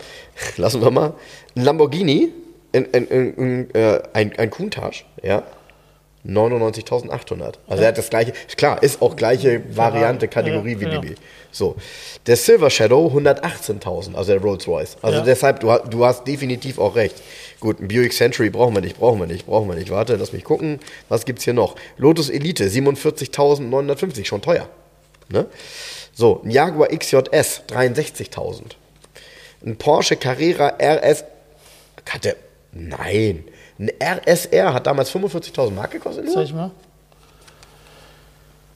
lassen 0.57 0.81
wir 0.81 0.91
mal. 0.91 1.13
Ein 1.55 1.63
Lamborghini, 1.63 2.33
ein, 2.73 2.87
ein, 2.93 3.11
ein, 3.11 3.33
ein, 3.37 3.75
äh, 3.75 4.01
ein, 4.13 4.37
ein 4.37 4.49
Countach, 4.49 5.03
ja, 5.23 5.43
99.800. 6.25 7.53
Also 7.67 7.83
er 7.83 7.89
hat 7.89 7.97
das 7.97 8.09
gleiche, 8.09 8.33
klar, 8.57 8.83
ist 8.83 9.01
auch 9.01 9.15
gleiche 9.15 9.61
Variante, 9.75 10.27
Kategorie 10.27 10.73
Ja, 10.73 10.79
wie 10.81 10.85
ja. 10.85 10.99
BB. 10.99 11.17
So, 11.51 11.75
der 12.27 12.35
Silver 12.35 12.69
Shadow 12.69 13.07
118.000, 13.07 14.15
also 14.15 14.33
der 14.33 14.41
Rolls 14.41 14.67
Royce. 14.67 14.97
Also 15.01 15.19
Ja. 15.19 15.23
deshalb, 15.23 15.61
du, 15.61 15.75
du 15.89 16.05
hast 16.05 16.27
definitiv 16.27 16.77
auch 16.77 16.95
recht. 16.95 17.15
Gut, 17.59 17.79
ein 17.79 17.87
Buick 17.87 18.13
Century 18.13 18.49
brauchen 18.49 18.75
wir 18.75 18.81
nicht, 18.81 18.97
brauchen 18.97 19.19
wir 19.19 19.25
nicht, 19.27 19.45
brauchen 19.45 19.67
wir 19.67 19.75
nicht. 19.75 19.89
Warte, 19.89 20.15
lass 20.15 20.31
mich 20.33 20.43
gucken. 20.43 20.79
Was 21.07 21.25
gibt's 21.25 21.43
hier 21.45 21.53
noch? 21.53 21.75
Lotus 21.97 22.29
Elite 22.29 22.65
47.950, 22.67 24.25
schon 24.25 24.41
teuer. 24.41 24.67
Ne? 25.29 25.45
So, 26.13 26.41
ein 26.43 26.51
Jaguar 26.51 26.89
XJS 26.89 27.63
63.000. 27.69 28.61
Ein 29.65 29.75
Porsche 29.77 30.15
Carrera 30.17 30.73
RS. 30.79 31.23
Hat 32.09 32.25
der. 32.25 32.35
Nein. 32.71 33.43
Ein 33.79 33.89
RSR 34.01 34.73
hat 34.73 34.87
damals 34.87 35.11
45.000 35.11 35.71
Mark 35.71 35.91
gekostet. 35.91 36.25
Zeig 36.27 36.35
Nur? 36.35 36.43
ich 36.43 36.53
mal. 36.53 36.71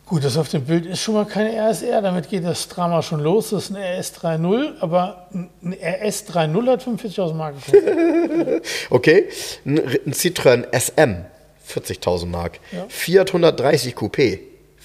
Gut, 0.06 0.24
das 0.24 0.38
auf 0.38 0.50
dem 0.50 0.66
Bild 0.66 0.86
ist 0.86 1.02
schon 1.02 1.16
mal 1.16 1.26
keine 1.26 1.56
RSR, 1.58 2.02
damit 2.02 2.30
geht 2.30 2.44
das 2.46 2.68
Drama 2.68 3.02
schon 3.02 3.22
los. 3.22 3.50
Das 3.50 3.66
ist 3.70 3.76
ein 3.76 3.82
RS30, 3.82 4.80
aber 4.82 5.28
ein 5.34 5.50
RS30 5.74 6.68
hat 6.68 6.84
45.000 6.84 7.34
Mark 7.34 7.56
gekostet. 7.56 8.66
Okay. 8.90 9.30
Ein, 9.66 9.80
ein 9.80 10.14
Citroën 10.14 10.66
SM 10.78 11.26
40.000 11.68 12.26
Mark. 12.28 12.60
Ja. 12.72 12.86
Fiat 12.90 13.30
130 13.30 13.96
Coupé 13.96 14.40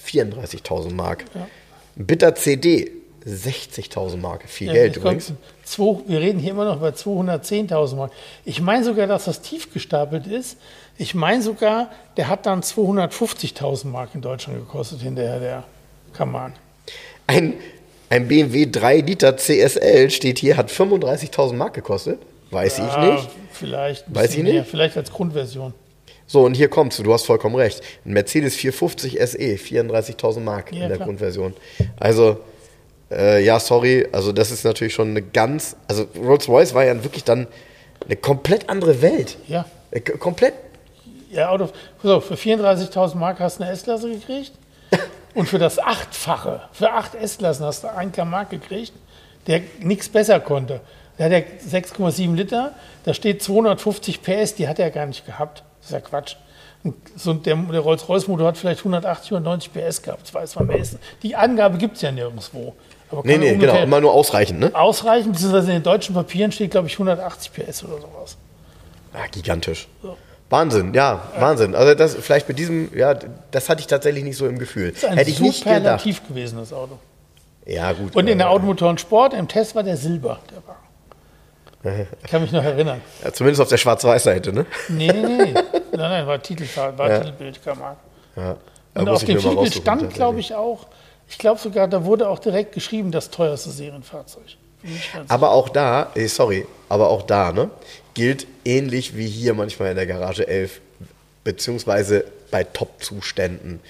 34.000 0.07 0.93
Mark. 0.95 1.25
Ein 1.35 2.07
Bitter 2.07 2.35
CD 2.35 2.93
60.000 3.27 4.17
Mark. 4.17 4.45
Viel 4.49 4.69
Ja, 4.69 4.73
Geld 4.75 4.97
übrigens. 4.97 5.27
kommt 5.27 5.39
zwei, 5.71 5.99
wir 6.07 6.21
reden 6.21 6.39
hier 6.39 6.53
immer 6.53 6.65
noch 6.65 6.77
über 6.77 6.91
210.000 6.91 7.97
Mark. 7.97 8.13
Ich 8.45 8.61
meine 8.61 8.85
sogar, 8.85 9.07
dass 9.07 9.25
das 9.25 9.41
tief 9.41 9.73
gestapelt 9.73 10.27
ist. 10.27 10.57
Ich 10.97 11.15
meine 11.15 11.43
sogar, 11.43 11.91
der 12.17 12.29
hat 12.29 12.47
dann 12.47 12.63
250.000 12.63 13.87
Mark 13.87 14.11
in 14.15 14.21
Deutschland 14.21 14.59
gekostet 14.59 15.01
hinterher, 15.01 15.39
der 15.39 15.65
Kaman. 16.13 16.53
Ein, 17.27 17.55
ein 18.11 18.27
BMW 18.27 18.67
3 18.71 18.99
Liter 19.01 19.37
CSL 19.37 20.11
steht 20.11 20.39
hier, 20.39 20.57
hat 20.57 20.71
35.000 20.71 21.53
Mark 21.55 21.75
gekostet. 21.75 22.21
Weiß 22.51 22.79
ich 22.79 22.97
nicht. 22.97 23.29
Vielleicht. 23.53 24.05
Weiß 24.09 24.35
ich 24.35 24.43
mehr, 24.43 24.53
nicht. 24.55 24.71
Vielleicht 24.71 24.97
als 24.97 25.13
Grundversion. 25.13 25.75
So, 26.27 26.45
und 26.45 26.55
hier 26.55 26.69
kommst 26.69 26.99
du, 26.99 27.03
du 27.03 27.13
hast 27.13 27.27
vollkommen 27.27 27.55
recht. 27.57 27.81
Ein 28.05 28.13
Mercedes 28.13 28.55
450 28.57 29.19
SE, 29.21 29.39
34.000 29.39 30.41
Mark 30.41 30.73
Ja, 30.73 30.83
in 30.83 30.89
der 30.89 30.97
klar. 30.97 31.07
Grundversion. 31.07 31.55
Also, 31.99 32.39
äh, 33.11 33.45
ja, 33.45 33.59
sorry, 33.61 34.07
also 34.13 34.33
das 34.33 34.51
ist 34.51 34.65
natürlich 34.65 34.95
schon 34.95 35.11
eine 35.11 35.23
ganz, 35.23 35.77
also 35.87 36.07
Rolls-Royce 36.17 36.75
war 36.75 36.85
ja 36.85 37.03
wirklich 37.03 37.25
dann 37.25 37.47
eine 38.05 38.17
komplett 38.17 38.69
andere 38.69 39.03
Welt. 39.03 39.37
Ja. 39.47 39.65
Äh, 39.91 40.01
Komplett, 40.01 40.55
Ja, 41.31 41.51
Auto, 41.51 41.69
auf, 42.03 42.25
für 42.27 42.35
34.000 42.35 43.17
Mark 43.17 43.41
hast 43.41 43.59
du 43.59 43.65
eine 43.65 43.73
S-Klasse 43.73 44.11
gekriegt. 44.11 44.53
Und 45.35 45.49
für 45.49 45.59
das 45.59 45.79
Achtfache, 45.79 46.63
für 46.73 46.93
acht 46.93 47.15
S-Klassen 47.15 47.65
hast 47.65 47.85
du 47.85 47.89
einen 47.89 48.13
Mark 48.29 48.51
gekriegt, 48.51 48.93
der 49.47 49.61
nichts 49.81 50.09
besser 50.09 50.41
konnte. 50.41 50.81
Der 51.19 51.27
hat 51.27 51.33
ja 51.33 51.39
6,7 51.39 52.35
Liter, 52.35 52.75
da 53.05 53.13
steht 53.13 53.43
250 53.43 54.23
PS, 54.23 54.55
die 54.55 54.69
hat 54.69 54.79
er 54.79 54.91
gar 54.91 55.07
nicht 55.07 55.27
gehabt. 55.27 55.65
Das 55.81 55.91
ist 55.91 55.93
ja 55.93 56.01
Quatsch. 56.01 56.37
So 57.17 57.35
der, 57.35 57.57
der 57.57 57.81
Rolls-Royce-Motor 57.81 58.47
hat 58.47 58.57
vielleicht 58.57 58.81
180, 58.81 59.33
190 59.33 59.73
PS 59.73 60.03
gehabt. 60.03 60.23
Das 60.23 60.35
weiß 60.35 60.55
man 60.57 60.69
meistens. 60.69 61.01
Die 61.23 61.35
Angabe 61.35 61.77
gibt 61.77 61.97
es 61.97 62.03
ja 62.03 62.13
nirgendwo. 62.13 62.75
Aber 63.11 63.23
Nee, 63.25 63.39
nee, 63.39 63.57
genau, 63.57 63.77
immer 63.83 64.01
nur 64.01 64.13
ausreichend, 64.13 64.61
ne? 64.61 64.71
Ausreichend, 64.75 65.33
beziehungsweise 65.33 65.69
in 65.69 65.79
den 65.79 65.83
deutschen 65.83 66.15
Papieren 66.15 66.53
steht, 66.53 66.71
glaube 66.73 66.89
ich, 66.89 66.95
180 66.95 67.53
PS 67.53 67.85
oder 67.85 68.01
sowas. 68.01 68.37
Ja, 69.15 69.27
gigantisch. 69.31 69.89
Wahnsinn, 70.51 70.95
ja, 70.95 71.23
Wahnsinn. 71.39 71.75
Also 71.75 71.95
das 71.95 72.15
vielleicht 72.15 72.49
mit 72.49 72.59
diesem, 72.59 72.97
ja, 72.97 73.15
das 73.51 73.69
hatte 73.69 73.81
ich 73.81 73.87
tatsächlich 73.87 74.25
nicht 74.25 74.37
so 74.37 74.47
im 74.47 74.59
Gefühl. 74.59 74.93
Das 74.93 75.03
ist 75.03 75.09
ein 75.09 75.17
Hätte 75.19 75.31
ich 75.31 75.41
nicht 75.41 75.65
gedacht. 75.65 76.05
Gewesen, 76.29 76.59
das 76.59 76.73
Auto. 76.73 76.99
Ja, 77.67 77.93
gut. 77.93 78.17
Und 78.17 78.29
in 78.29 78.39
der 78.39 78.49
Automotoren 78.49 78.97
Sport, 78.97 79.35
im 79.35 79.47
Test 79.47 79.75
war 79.75 79.83
der 79.83 79.97
Silber, 79.97 80.39
der 80.51 80.63
Wagen. 80.67 82.09
Ich 82.25 82.31
kann 82.31 82.43
mich 82.43 82.51
noch 82.51 82.65
erinnern. 82.65 83.01
Ja, 83.23 83.33
zumindest 83.33 83.61
auf 83.61 83.69
der 83.69 83.77
Schwarz-Weiß-Seite, 83.77 84.53
ne? 84.53 84.67
Nee, 84.89 85.13
nee, 85.13 85.23
nee. 85.23 85.55
Nein, 85.93 86.11
nein, 86.11 86.27
war 86.27 86.43
Titelfahrt, 86.43 86.99
war 86.99 87.09
Ja. 87.09 87.19
Titelbild, 87.21 87.65
kein 87.65 87.79
Markt. 87.79 88.01
Ja. 88.37 88.57
Und 88.95 89.09
auf 89.09 89.25
dem 89.25 89.39
Titelbild 89.39 89.75
stand, 89.75 90.13
glaube 90.15 90.41
ich, 90.41 90.55
auch, 90.55 90.87
ich 91.29 91.39
glaube 91.39 91.61
sogar, 91.61 91.89
da 91.89 92.05
wurde 92.05 92.29
auch 92.29 92.39
direkt 92.39 92.73
geschrieben, 92.73 93.11
das 93.11 93.31
teuerste 93.31 93.71
Serienfahrzeug. 93.71 94.45
Aber 95.27 95.51
auch 95.51 95.69
da, 95.69 96.13
sorry, 96.27 96.67
aber 96.89 97.11
auch 97.11 97.23
da, 97.23 97.53
ne, 97.53 97.71
gilt 98.15 98.47
ähnlich 98.65 99.17
wie 99.17 99.27
hier 99.27 99.55
manchmal 99.55 99.91
in 99.91 99.97
der 99.97 100.07
Garage 100.07 100.47
11, 100.47 100.81
beziehungsweise 101.45 102.25
bei 102.51 102.65
Top-Zuständen. 102.65 103.81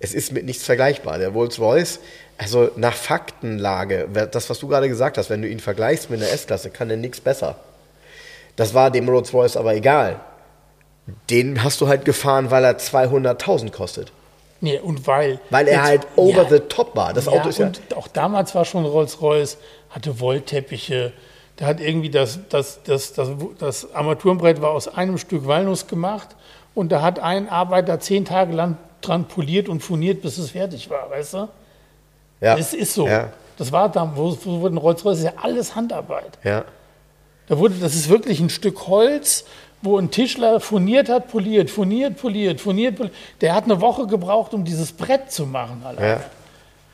Es 0.00 0.14
ist 0.14 0.32
mit 0.32 0.44
nichts 0.44 0.64
vergleichbar. 0.64 1.18
Der 1.18 1.30
Rolls-Royce, 1.30 2.00
also 2.36 2.70
nach 2.76 2.94
Faktenlage, 2.94 4.08
das, 4.30 4.50
was 4.50 4.58
du 4.58 4.68
gerade 4.68 4.88
gesagt 4.88 5.16
hast, 5.18 5.30
wenn 5.30 5.42
du 5.42 5.48
ihn 5.48 5.60
vergleichst 5.60 6.10
mit 6.10 6.20
einer 6.20 6.30
S-Klasse, 6.30 6.70
kann 6.70 6.90
er 6.90 6.96
nichts 6.96 7.20
besser. 7.20 7.56
Das 8.56 8.74
war 8.74 8.90
dem 8.90 9.08
Rolls-Royce 9.08 9.56
aber 9.56 9.74
egal. 9.74 10.20
Den 11.30 11.62
hast 11.64 11.80
du 11.80 11.88
halt 11.88 12.04
gefahren, 12.04 12.50
weil 12.50 12.64
er 12.64 12.78
200.000 12.78 13.70
kostet. 13.70 14.12
Nee, 14.60 14.78
und 14.78 15.06
weil. 15.06 15.40
Weil 15.50 15.66
er 15.68 15.74
jetzt- 15.74 15.84
halt 15.84 16.06
over 16.16 16.42
ja, 16.44 16.48
the 16.48 16.60
top 16.60 16.96
war. 16.96 17.12
Das 17.12 17.26
ja, 17.26 17.32
Auto 17.32 17.48
ist 17.48 17.58
ja. 17.58 17.66
und 17.66 17.80
auch 17.96 18.08
damals 18.08 18.54
war 18.54 18.64
schon 18.64 18.84
Rolls-Royce, 18.84 19.58
hatte 19.90 20.20
Wollteppiche. 20.20 21.12
Der 21.58 21.66
hat 21.66 21.80
irgendwie 21.80 22.10
das, 22.10 22.38
das, 22.48 22.82
das, 22.82 23.12
das, 23.12 23.28
das 23.58 23.94
Armaturenbrett 23.94 24.60
war 24.60 24.70
aus 24.70 24.88
einem 24.88 25.18
Stück 25.18 25.46
Walnuss 25.46 25.86
gemacht 25.86 26.28
und 26.74 26.90
da 26.90 27.00
hat 27.02 27.18
ein 27.20 27.48
Arbeiter 27.48 28.00
zehn 28.00 28.24
Tage 28.24 28.52
lang 28.54 28.76
dran 29.02 29.26
poliert 29.28 29.68
und 29.68 29.80
furniert, 29.80 30.22
bis 30.22 30.38
es 30.38 30.50
fertig 30.50 30.90
war, 30.90 31.10
weißt 31.10 31.34
du? 31.34 31.48
ja. 32.40 32.56
Es 32.58 32.72
ist 32.74 32.94
so. 32.94 33.06
Ja, 33.06 33.28
Das 33.56 33.70
war 33.70 33.88
da, 33.88 34.10
wo, 34.16 34.36
wo 34.44 34.60
wurde 34.62 34.74
ein 34.74 34.78
Rolls-Royce, 34.78 35.18
ist 35.18 35.24
ja 35.24 35.32
alles 35.42 35.76
Handarbeit. 35.76 36.38
ja. 36.42 36.64
Da 37.46 37.58
wurde, 37.58 37.74
das 37.74 37.94
ist 37.94 38.08
wirklich 38.08 38.40
ein 38.40 38.48
Stück 38.48 38.86
Holz, 38.86 39.44
wo 39.84 39.98
ein 39.98 40.10
Tischler 40.10 40.60
furniert 40.60 41.08
hat, 41.08 41.28
poliert, 41.28 41.70
furniert, 41.70 42.16
poliert, 42.16 42.60
furniert, 42.60 42.96
poliert. 42.96 43.14
Der 43.40 43.54
hat 43.54 43.64
eine 43.64 43.80
Woche 43.80 44.06
gebraucht, 44.06 44.54
um 44.54 44.64
dieses 44.64 44.92
Brett 44.92 45.30
zu 45.30 45.46
machen. 45.46 45.82
alleine. 45.84 46.20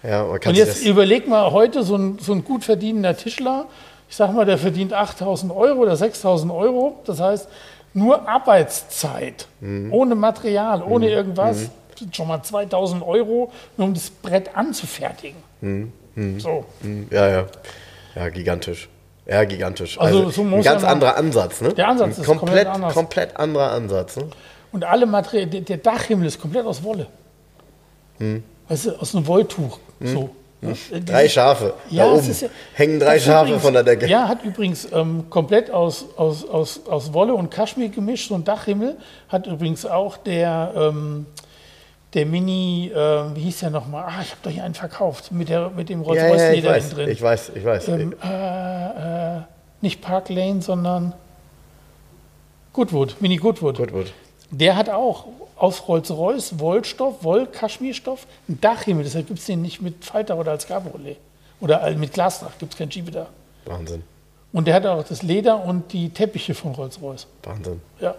Ja, 0.02 0.10
ja 0.10 0.22
Und 0.22 0.56
jetzt 0.56 0.84
überleg 0.84 1.28
mal, 1.28 1.52
heute 1.52 1.82
so 1.84 1.96
ein, 1.96 2.18
so 2.20 2.32
ein 2.32 2.44
gut 2.44 2.64
verdienender 2.64 3.16
Tischler, 3.16 3.66
ich 4.08 4.16
sag 4.16 4.32
mal, 4.34 4.44
der 4.44 4.58
verdient 4.58 4.92
8000 4.92 5.52
Euro 5.52 5.80
oder 5.82 5.94
6000 5.96 6.52
Euro. 6.52 7.00
Das 7.06 7.20
heißt, 7.20 7.48
nur 7.94 8.28
Arbeitszeit, 8.28 9.46
Mhm. 9.60 9.92
ohne 9.92 10.14
Material, 10.16 10.82
ohne 10.82 11.08
irgendwas, 11.10 11.70
sind 11.96 12.16
schon 12.16 12.28
mal 12.28 12.42
2000 12.42 13.02
Euro, 13.06 13.52
nur 13.76 13.86
um 13.88 13.94
das 13.94 14.10
Brett 14.10 14.56
anzufertigen. 14.56 15.36
Mhm. 15.60 15.92
So. 16.38 16.64
ja, 17.10 17.28
ja. 17.28 17.46
Ja, 18.16 18.28
gigantisch. 18.30 18.88
Ja, 19.31 19.44
gigantisch. 19.44 19.98
Also, 20.01 20.19
Also, 20.27 20.31
so 20.31 20.43
ein 20.43 20.62
ganz 20.62 20.82
ja 20.82 20.89
anderer 20.89 21.16
Ansatz, 21.16 21.61
ne? 21.61 21.73
Der 21.73 21.86
Ansatz 21.89 22.16
ein 22.16 22.20
ist 22.23 22.27
komplett, 22.27 22.40
komplett 22.48 22.66
anders. 22.66 22.94
komplett 22.94 23.36
anderer 23.36 23.70
Ansatz, 23.70 24.16
ne? 24.16 24.24
Und 24.73 24.85
alle 24.85 25.07
Materialien, 25.07 25.65
der, 25.65 25.77
Dachhimmel 25.77 26.27
ist 26.27 26.40
komplett 26.40 26.66
aus 26.66 26.82
Wolle. 26.82 27.07
Weißt 28.69 28.86
du, 28.86 29.01
aus 29.01 29.15
einem 29.15 29.27
Wolltuch. 29.27 29.78
So. 30.01 30.31
Ja, 30.62 30.69
Hm. 30.69 31.05
Drei 31.07 31.23
dieses- 31.23 31.32
Schafe. 31.32 31.73
Ja, 31.89 32.05
da 32.05 32.12
oben 32.12 32.36
ja- 32.39 32.48
hängen 32.74 33.01
drei 33.01 33.19
Schafe 33.19 33.44
übrigens- 33.47 33.62
von 33.62 33.73
der 33.73 33.82
Decke. 33.82 34.07
Ja, 34.09 34.28
hat 34.28 34.44
übrigens 34.44 34.86
ähm, 34.93 35.24
komplett 35.31 35.70
aus, 35.70 36.05
aus, 36.19 36.47
aus, 36.47 36.81
aus 36.86 37.15
Wolle 37.15 37.32
und 37.35 37.51
Kaschmir 37.51 37.89
gemischt, 37.89 38.28
so 38.28 38.35
ein 38.35 38.44
Dachhimmel. 38.44 38.98
Hat 39.31 39.47
übrigens 39.47 39.86
auch 39.86 40.19
der, 40.19 40.73
ähm, 40.77 41.24
der 42.15 42.27
Mini, 42.27 42.91
äh, 42.93 43.35
wie 43.35 43.41
hieß 43.41 43.61
der 43.61 43.70
nochmal? 43.70 44.05
Ah, 44.09 44.23
ich 44.23 44.31
habe 44.31 44.41
doch 44.43 44.51
hier 44.51 44.65
einen 44.65 44.74
verkauft, 44.74 45.31
mit, 45.32 45.49
der, 45.49 45.70
mit 45.70 45.89
dem 45.89 46.03
ja, 46.03 46.15
ja, 46.15 46.24
ich 46.24 46.31
Rolls-Royce-Leder 46.31 46.70
weiß, 46.70 46.85
innen 46.85 46.95
drin. 46.97 47.09
ich 47.11 47.23
weiß, 47.23 47.53
ich 47.55 47.65
weiß. 47.65 47.89
ähm, 47.89 48.15
äh, 48.23 49.37
äh, 49.39 49.41
nicht 49.81 50.01
Park 50.01 50.28
Lane, 50.28 50.61
sondern 50.61 51.15
Goodwood, 52.73 53.20
Mini 53.20 53.37
Goodwood. 53.37 53.77
Gut. 53.77 54.12
Der 54.51 54.77
hat 54.77 54.89
auch 54.89 55.27
aus 55.57 55.87
Rolls-Royce 55.87 56.59
Wollstoff, 56.59 57.23
Woll-Kaschmirstoff, 57.23 58.27
ein 58.49 58.61
Dachhimmel. 58.61 59.05
Deshalb 59.05 59.27
gibt 59.27 59.39
es 59.39 59.47
den 59.47 59.62
nicht 59.62 59.81
mit 59.81 60.05
Falter 60.05 60.37
oder 60.37 60.53
als 60.53 60.66
Cabriolet. 60.66 61.19
Oder 61.61 61.82
äh, 61.87 61.95
mit 61.95 62.12
Glasdach, 62.12 62.59
gibt 62.59 62.73
es 62.73 62.78
kein 62.78 62.91
Schiebedach. 62.91 63.28
Wahnsinn. 63.66 64.03
Und 64.52 64.66
der 64.66 64.74
hat 64.74 64.85
auch 64.86 65.05
das 65.05 65.22
Leder 65.22 65.64
und 65.64 65.93
die 65.93 66.10
Teppiche 66.10 66.55
von 66.55 66.72
Rolls-Royce. 66.72 67.28
Wahnsinn. 67.44 67.81
Ja. 68.01 68.16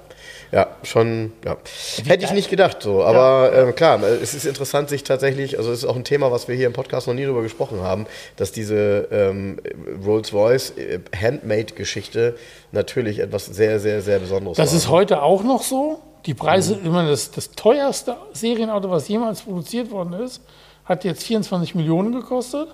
Ja, 0.53 0.67
schon, 0.83 1.33
ja. 1.43 1.57
Hätte 2.05 2.23
ich 2.25 2.31
nicht 2.31 2.49
gedacht 2.49 2.81
so. 2.81 3.03
Aber 3.03 3.51
ähm, 3.53 3.75
klar, 3.75 4.01
es 4.01 4.33
ist 4.33 4.45
interessant, 4.45 4.87
sich 4.89 5.03
tatsächlich, 5.03 5.57
also 5.57 5.71
es 5.71 5.79
ist 5.79 5.85
auch 5.85 5.95
ein 5.95 6.05
Thema, 6.05 6.31
was 6.31 6.47
wir 6.47 6.55
hier 6.55 6.67
im 6.67 6.73
Podcast 6.73 7.07
noch 7.07 7.13
nie 7.13 7.25
drüber 7.25 7.41
gesprochen 7.41 7.81
haben, 7.81 8.05
dass 8.37 8.51
diese 8.53 9.07
ähm, 9.11 9.59
Rolls-Royce 10.05 10.77
äh, 10.77 10.99
Handmade-Geschichte 11.15 12.35
natürlich 12.71 13.19
etwas 13.19 13.45
sehr, 13.47 13.79
sehr, 13.79 14.01
sehr 14.01 14.19
Besonderes 14.19 14.57
Das 14.57 14.71
war. 14.71 14.77
ist 14.77 14.89
heute 14.89 15.21
auch 15.23 15.43
noch 15.43 15.63
so. 15.63 15.99
Die 16.25 16.33
Preise, 16.35 16.75
immer 16.75 17.07
das, 17.09 17.31
das 17.31 17.51
teuerste 17.51 18.15
Serienauto, 18.33 18.89
was 18.91 19.07
jemals 19.07 19.41
produziert 19.41 19.89
worden 19.89 20.13
ist, 20.13 20.41
hat 20.85 21.03
jetzt 21.03 21.23
24 21.23 21.75
Millionen 21.75 22.13
gekostet. 22.13 22.67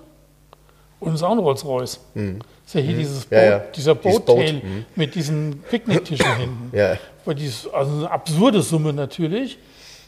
Und 1.00 1.14
ist 1.14 1.22
auch 1.22 1.32
ein 1.32 1.38
Rolls-Royce. 1.38 2.00
Ist 2.14 2.74
ja 2.74 2.80
hier 2.80 2.96
dieses 2.96 3.24
Boot, 3.24 3.30
Mhm. 3.30 3.36
Ja, 3.36 3.50
ja. 3.50 3.58
dieser 3.74 3.94
Dieses 3.94 4.20
Boattail 4.20 4.52
Boot, 4.52 4.64
mhm. 4.64 4.84
mit 4.96 5.14
diesen 5.14 5.62
Picknicktischen 5.70 6.36
hinten. 6.36 6.76
Ja. 6.76 6.96
Weil 7.24 7.34
dies, 7.34 7.66
also 7.72 7.98
eine 7.98 8.10
absurde 8.10 8.62
Summe 8.62 8.92
natürlich, 8.92 9.58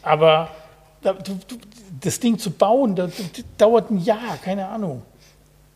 aber 0.01 0.49
das 2.01 2.19
Ding 2.19 2.37
zu 2.37 2.51
bauen, 2.51 2.95
das, 2.95 3.11
dauert 3.57 3.89
ein 3.89 3.99
Jahr, 3.99 4.37
keine 4.43 4.67
Ahnung. 4.67 5.01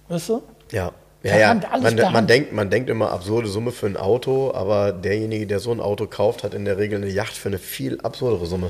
Weißt 0.07 0.29
du? 0.29 0.43
Ja. 0.71 0.91
Ja, 1.23 1.37
ja. 1.37 1.53
Man, 1.55 1.95
man, 2.13 2.27
denkt, 2.27 2.53
man 2.53 2.69
denkt 2.69 2.87
immer 2.87 3.11
absurde 3.11 3.47
Summe 3.47 3.71
für 3.71 3.87
ein 3.87 3.97
Auto, 3.97 4.51
aber 4.53 4.91
derjenige, 4.91 5.47
der 5.47 5.59
so 5.59 5.71
ein 5.71 5.79
Auto 5.79 6.05
kauft, 6.05 6.43
hat 6.43 6.53
in 6.53 6.65
der 6.65 6.77
Regel 6.77 7.01
eine 7.01 7.09
Yacht 7.09 7.33
für 7.33 7.49
eine 7.49 7.57
viel 7.57 7.99
absurdere 8.01 8.45
Summe. 8.45 8.69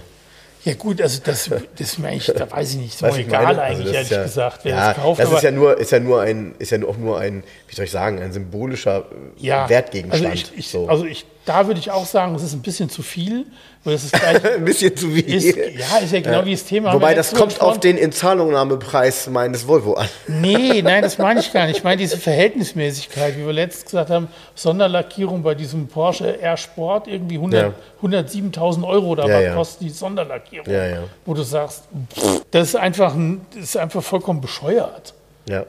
Ja 0.65 0.73
gut, 0.73 0.99
also 0.99 1.21
das, 1.23 1.47
das 1.47 1.61
ist 1.79 1.99
mir 1.99 2.07
eigentlich, 2.07 2.25
da 2.25 2.49
weiß 2.49 2.71
ich 2.71 2.77
nicht, 2.77 2.97
so 2.97 3.05
ich 3.05 3.19
egal 3.19 3.59
eigentlich, 3.59 3.85
Also 3.85 3.93
ehrlich 3.93 4.09
ja, 4.09 4.23
gesagt, 4.23 4.59
wer 4.63 4.75
ja, 4.75 4.87
das 4.93 4.97
kauft. 4.97 5.21
Das 5.21 5.31
ist 5.31 5.43
ja 5.43 5.51
nur, 5.51 5.77
ist 5.77 5.91
ja 5.91 5.99
nur 5.99 6.21
ein, 6.21 6.55
ist 6.57 6.71
ja 6.71 6.83
auch 6.83 6.97
nur 6.97 7.19
ein, 7.19 7.43
wie 7.67 7.75
soll 7.75 7.85
ich 7.85 7.91
sagen, 7.91 8.19
ein 8.19 8.33
symbolischer 8.33 9.05
äh, 9.11 9.45
ja, 9.45 9.69
Wertgegenstand. 9.69 10.25
Also, 10.25 10.51
ich, 10.53 10.57
ich, 10.57 10.67
so. 10.69 10.87
also 10.87 11.05
ich, 11.05 11.27
da 11.45 11.67
würde 11.67 11.79
ich 11.79 11.91
auch 11.91 12.05
sagen, 12.05 12.33
es 12.35 12.43
ist 12.43 12.53
ein 12.53 12.61
bisschen 12.61 12.89
zu 12.89 13.01
viel, 13.03 13.45
weil 13.83 13.93
ist 13.95 14.11
gleich, 14.19 14.43
ein 14.43 14.65
bisschen 14.65 14.97
zu 14.97 15.11
viel. 15.11 15.33
ist, 15.33 15.55
ja, 15.55 15.97
ist 15.97 16.11
ja 16.11 16.19
genau 16.21 16.43
wie 16.43 16.51
das 16.53 16.65
Thema. 16.65 16.91
Wobei 16.93 17.13
das 17.13 17.33
kommt 17.33 17.61
auf 17.61 17.79
den 17.79 17.97
Inzahlungnahmepreis 17.97 19.27
meines 19.27 19.67
Volvo 19.67 19.93
an. 19.93 20.09
Nee, 20.27 20.81
nein, 20.83 21.03
das 21.03 21.17
meine 21.17 21.39
ich 21.39 21.53
gar 21.53 21.67
nicht. 21.67 21.77
Ich 21.77 21.83
meine 21.83 21.97
diese 21.97 22.17
Verhältnismäßigkeit, 22.17 23.37
wie 23.37 23.45
wir 23.45 23.53
letztens 23.53 23.85
gesagt 23.85 24.09
haben, 24.09 24.27
Sonderlackierung 24.55 25.43
bei 25.43 25.53
diesem 25.55 25.87
Porsche 25.87 26.41
R 26.41 26.57
Sport, 26.57 27.07
irgendwie 27.07 27.35
100 27.35 27.73
Ja. 28.01 28.07
107.000 28.09 28.87
Euro 28.87 29.07
oder 29.09 29.27
Ja, 29.27 29.39
ja. 29.39 29.53
kostet 29.55 29.81
die 29.81 29.89
Sonderlackierung. 29.91 30.67
Ja, 30.71 30.85
ja. 30.87 31.03
Wo 31.25 31.33
du 31.33 31.43
sagst, 31.43 31.83
pff, 32.15 32.41
das 32.51 32.69
ist 32.69 32.75
einfach, 32.75 33.13
ein, 33.13 33.41
das 33.53 33.63
ist 33.65 33.77
einfach 33.77 34.03
vollkommen 34.03 34.41
bescheuert. 34.41 35.13
Ja. 35.47 35.65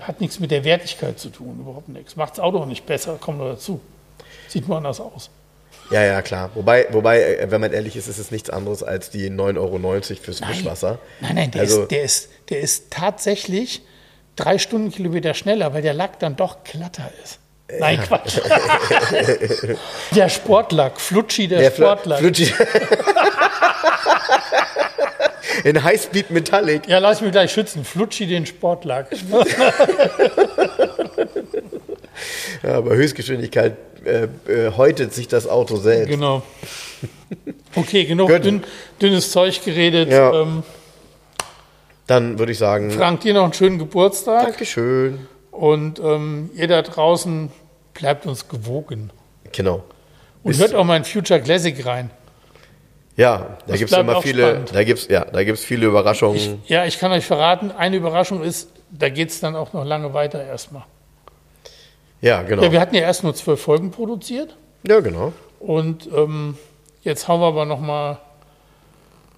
Hat 0.00 0.20
nichts 0.20 0.40
mit 0.40 0.50
der 0.50 0.64
Wertigkeit 0.64 1.18
zu 1.20 1.28
tun, 1.28 1.58
überhaupt 1.60 1.88
nichts. 1.88 2.16
Macht 2.16 2.32
das 2.32 2.40
Auto 2.40 2.58
auch 2.58 2.66
nicht 2.66 2.86
besser, 2.86 3.18
kommt 3.20 3.38
noch 3.38 3.50
dazu. 3.50 3.80
Sieht 4.56 4.68
nur 4.68 4.78
anders 4.78 5.00
aus. 5.00 5.28
Ja, 5.90 6.02
ja, 6.02 6.22
klar. 6.22 6.48
Wobei, 6.54 6.86
wobei, 6.92 7.20
äh, 7.22 7.50
wenn 7.50 7.60
man 7.60 7.74
ehrlich 7.74 7.94
ist, 7.94 8.08
ist 8.08 8.16
es 8.16 8.30
nichts 8.30 8.48
anderes 8.48 8.82
als 8.82 9.10
die 9.10 9.28
9,90 9.28 9.58
Euro 9.58 9.78
fürs 10.22 10.40
Wischwasser. 10.48 10.98
Nein, 11.20 11.34
nein, 11.34 11.50
der, 11.50 11.60
Also- 11.60 11.82
ist, 11.82 11.90
der, 11.90 12.02
ist, 12.02 12.28
der 12.48 12.60
ist 12.60 12.90
tatsächlich 12.90 13.82
drei 14.34 14.56
Stundenkilometer 14.56 15.34
schneller, 15.34 15.74
weil 15.74 15.82
der 15.82 15.92
Lack 15.92 16.18
dann 16.20 16.34
doch 16.36 16.64
glatter 16.64 17.10
ist. 17.22 17.38
Nein, 17.78 18.00
Quatsch. 18.00 18.38
der 20.14 20.28
Sportlack, 20.30 20.98
Flutschi, 20.98 21.48
der, 21.48 21.58
Der 21.58 21.70
Sportlack. 21.72 22.20
Flutschi. 22.20 22.50
In 25.64 25.82
Highspeed 25.82 26.30
Metallic. 26.30 26.86
ja, 26.88 26.98
lass 26.98 27.20
mich 27.20 27.32
gleich 27.32 27.50
schützen. 27.52 27.84
Flutschi 27.84 28.26
den 28.26 28.46
Sportlack. 28.46 29.08
Ja, 32.62 32.80
bei 32.80 32.96
Höchstgeschwindigkeit 32.96 33.76
äh, 34.04 34.24
äh, 34.50 34.72
häutet 34.76 35.12
sich 35.14 35.28
das 35.28 35.48
Auto 35.48 35.76
selbst. 35.76 36.08
genau. 36.10 36.42
Okay, 37.74 38.04
genug 38.04 38.28
dünn, 38.42 38.62
dünnes 39.02 39.30
Zeug 39.32 39.62
geredet. 39.64 40.10
Ja. 40.10 40.32
Ähm, 40.42 40.62
Dann 42.06 42.38
würde 42.38 42.52
ich 42.52 42.58
sagen, 42.58 42.90
Frank, 42.90 43.20
dir 43.20 43.34
noch 43.34 43.44
einen 43.44 43.52
schönen 43.52 43.78
Geburtstag. 43.78 44.44
Dankeschön. 44.44 45.26
Und 45.50 45.98
ähm, 45.98 46.50
ihr 46.54 46.68
da 46.68 46.82
draußen, 46.82 47.50
bleibt 47.94 48.26
uns 48.26 48.48
gewogen. 48.48 49.10
Genau. 49.52 49.82
Und 50.42 50.52
Ist- 50.52 50.60
hört 50.60 50.74
auch 50.74 50.84
mal 50.84 50.96
in 50.96 51.04
Future 51.04 51.40
Classic 51.40 51.84
rein. 51.84 52.10
Ja, 53.16 53.56
da 53.66 53.76
gibt 53.76 53.90
es 53.90 53.96
immer 53.96 54.20
viele, 54.20 54.42
spannend. 54.50 54.74
da 54.74 54.84
gibt's, 54.84 55.08
ja, 55.08 55.24
da 55.24 55.42
gibt's 55.42 55.64
viele 55.64 55.86
Überraschungen. 55.86 56.36
Ich, 56.36 56.68
ja, 56.68 56.84
ich 56.84 56.98
kann 56.98 57.10
euch 57.12 57.24
verraten, 57.24 57.70
eine 57.70 57.96
Überraschung 57.96 58.42
ist, 58.42 58.68
da 58.90 59.08
geht 59.08 59.30
es 59.30 59.40
dann 59.40 59.56
auch 59.56 59.72
noch 59.72 59.86
lange 59.86 60.12
weiter 60.12 60.44
erstmal. 60.44 60.84
Ja, 62.26 62.42
genau. 62.42 62.62
Ja, 62.62 62.72
wir 62.72 62.80
hatten 62.80 62.94
ja 62.94 63.02
erst 63.02 63.22
nur 63.24 63.34
zwölf 63.34 63.60
Folgen 63.60 63.90
produziert 63.90 64.56
Ja, 64.86 65.00
genau. 65.00 65.32
und 65.60 66.08
ähm, 66.14 66.56
jetzt 67.02 67.28
hauen 67.28 67.40
wir 67.40 67.46
aber 67.46 67.64
noch 67.64 67.80
mal 67.80 68.18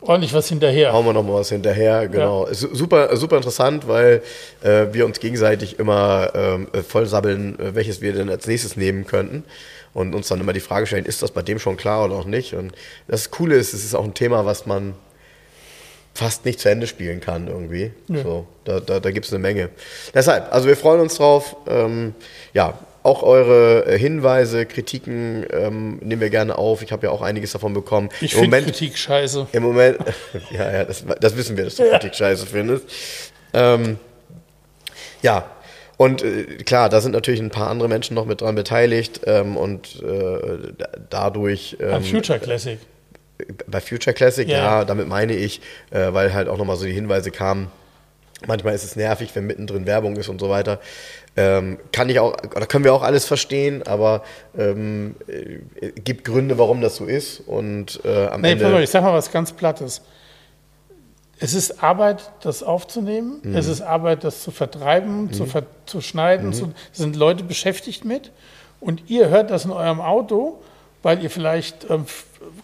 ordentlich 0.01 0.33
was 0.33 0.49
hinterher. 0.49 0.93
Hauen 0.93 1.05
wir 1.07 1.13
noch 1.13 1.23
mal 1.25 1.35
was 1.35 1.49
hinterher, 1.51 2.09
genau. 2.09 2.47
Su- 2.53 2.75
super, 2.75 3.17
super 3.17 3.37
interessant, 3.37 3.89
weil 3.89 4.23
äh, 4.63 4.87
wir 4.93 5.05
uns 5.05 5.19
gegenseitig 5.21 5.79
immer 5.79 6.31
ähm, 6.35 6.69
äh, 6.73 6.83
voll 6.83 7.07
sabbeln, 7.07 7.59
äh, 7.59 7.75
welches 7.75 8.01
wir 8.01 8.13
denn 8.13 8.31
als 8.31 8.47
nächstes 8.47 8.77
nehmen 8.77 9.07
könnten. 9.07 9.45
Und 9.95 10.15
uns 10.15 10.29
dann 10.29 10.39
immer 10.41 10.53
die 10.53 10.61
Frage 10.61 10.87
stellen, 10.87 11.07
ist 11.07 11.23
das 11.23 11.33
bei 11.33 11.43
dem 11.43 11.59
schon 11.59 11.77
klar 11.77 12.05
oder 12.05 12.15
auch 12.15 12.25
nicht? 12.27 12.55
Und 12.55 12.73
das 13.09 13.31
Coole 13.33 13.57
ist, 13.57 13.73
es 13.73 13.85
ist 13.85 13.95
auch 13.97 14.05
ein 14.05 14.15
Thema, 14.15 14.45
was 14.47 14.67
man 14.67 14.95
fast 16.15 16.45
nicht 16.45 16.59
zu 16.61 16.69
Ende 16.69 16.87
spielen 16.87 17.21
kann 17.21 17.47
irgendwie. 17.49 17.93
Nö. 18.09 18.23
So, 18.23 18.47
da 18.65 18.81
da, 18.81 19.01
da 19.01 19.11
gibt 19.11 19.27
es 19.27 19.33
eine 19.33 19.39
Menge. 19.41 19.69
Deshalb, 20.15 20.53
also 20.53 20.67
wir 20.69 20.77
freuen 20.77 21.01
uns 21.01 21.17
drauf. 21.17 21.57
Ähm, 21.69 22.15
ja, 22.55 22.79
auch 23.05 23.23
eure 23.23 23.87
äh, 23.87 23.99
Hinweise, 23.99 24.67
Kritiken 24.67 25.47
ähm, 25.51 25.99
nehmen 26.03 26.21
wir 26.21 26.31
gerne 26.31 26.59
auf. 26.59 26.83
Ich 26.83 26.91
habe 26.93 27.07
ja 27.07 27.13
auch 27.13 27.23
einiges 27.23 27.53
davon 27.53 27.73
bekommen. 27.73 28.09
Ich 28.21 28.33
Im 28.35 28.41
finde 28.41 28.57
Moment, 28.59 28.67
Kritik 28.67 28.99
scheiße. 28.99 29.47
im 29.53 29.63
Moment, 29.63 29.99
ja, 30.51 30.71
ja, 30.73 30.85
das, 30.85 31.05
das 31.21 31.37
wissen 31.37 31.57
wir, 31.57 31.65
dass 31.65 31.77
du 31.77 31.89
Kritik 31.89 32.15
scheiße 32.17 32.47
findest. 32.47 32.85
Ähm, 33.55 33.99
ja, 35.23 35.49
und 35.97 36.23
äh, 36.23 36.45
klar, 36.65 36.89
da 36.89 37.01
sind 37.01 37.13
natürlich 37.13 37.41
ein 37.41 37.51
paar 37.51 37.69
andere 37.71 37.89
Menschen 37.89 38.15
noch 38.15 38.27
mit 38.27 38.41
dran 38.41 38.55
beteiligt 38.57 39.21
ähm, 39.25 39.57
und 39.57 40.03
äh, 40.03 40.73
da- 40.77 40.89
dadurch. 41.11 41.77
Am 41.81 42.03
Ähm, 42.03 42.05
Future 42.05 42.39
Classic. 42.39 42.79
Bei 43.67 43.81
Future 43.81 44.15
Classic, 44.15 44.49
Ja, 44.49 44.59
ja, 44.59 44.85
damit 44.85 45.09
meine 45.09 45.35
ich, 45.35 45.61
äh, 45.91 46.13
weil 46.13 46.33
halt 46.35 46.49
auch 46.49 46.59
nochmal 46.59 46.77
so 46.77 46.85
die 46.85 46.93
Hinweise 46.93 47.31
kamen. 47.31 47.71
Manchmal 48.47 48.75
ist 48.75 48.85
es 48.85 48.95
nervig, 48.95 49.31
wenn 49.35 49.47
mittendrin 49.47 49.87
Werbung 49.87 50.17
ist 50.17 50.29
und 50.29 50.41
so 50.41 50.49
weiter. 50.49 50.79
Ähm, 51.37 51.79
kann 51.93 52.09
ich 52.09 52.21
auch, 52.21 52.35
oder 52.55 52.67
können 52.67 52.85
wir 52.85 52.95
auch 52.95 53.03
alles 53.03 53.25
verstehen, 53.25 53.83
aber 53.85 54.23
ähm, 54.57 55.17
äh, 55.27 55.91
gibt 56.01 56.25
Gründe, 56.25 56.59
warum 56.59 56.81
das 56.81 56.97
so 56.97 57.05
ist. 57.05 57.41
Und 57.47 58.01
äh, 58.05 58.27
am 58.27 58.41
Nee, 58.41 58.53
Ende. 58.53 58.69
mal, 58.69 58.83
ich 58.83 58.91
sag 58.91 59.03
mal 59.03 59.13
was 59.13 59.31
ganz 59.33 59.53
Plattes. 59.53 60.03
Es 61.41 61.55
ist 61.55 61.83
Arbeit, 61.83 62.33
das 62.43 62.63
aufzunehmen. 62.63 63.41
Mhm. 63.43 63.57
Es 63.57 63.67
ist 63.67 63.81
Arbeit, 63.81 64.25
das 64.25 64.43
zu 64.43 64.51
vertreiben, 64.51 65.33
zu, 65.33 65.47
ver 65.47 65.65
zu 65.87 66.01
schneiden. 66.01 66.49
Mhm. 66.49 66.53
Zu, 66.53 66.73
sind 66.93 67.17
Leute 67.17 67.45
beschäftigt 67.45 68.05
mit. 68.05 68.33
Und 68.81 69.03
ihr 69.09 69.29
hört 69.29 69.51
das 69.51 69.65
in 69.65 69.71
eurem 69.73 70.01
Auto, 70.01 70.61
weil 71.03 71.23
ihr 71.23 71.31
vielleicht 71.31 71.89
ähm, 71.91 72.07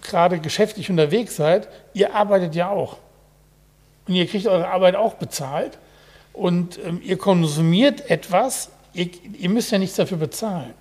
gerade 0.03 0.39
geschäftlich 0.39 0.91
unterwegs 0.91 1.37
seid. 1.37 1.69
Ihr 1.93 2.15
arbeitet 2.15 2.55
ja 2.55 2.71
auch. 2.71 2.99
Und 4.07 4.15
ihr 4.15 4.27
kriegt 4.27 4.47
eure 4.47 4.69
Arbeit 4.69 4.97
auch 4.97 5.15
bezahlt. 5.15 5.79
Und 6.33 6.79
ähm, 6.85 7.01
ihr 7.03 7.17
konsumiert 7.19 8.11
etwas. 8.11 8.71
Ihr, 8.93 9.09
ihr 9.39 9.49
müsst 9.51 9.71
ja 9.73 9.79
nichts 9.79 9.97
dafür 9.97 10.19
bezahlen. 10.19 10.75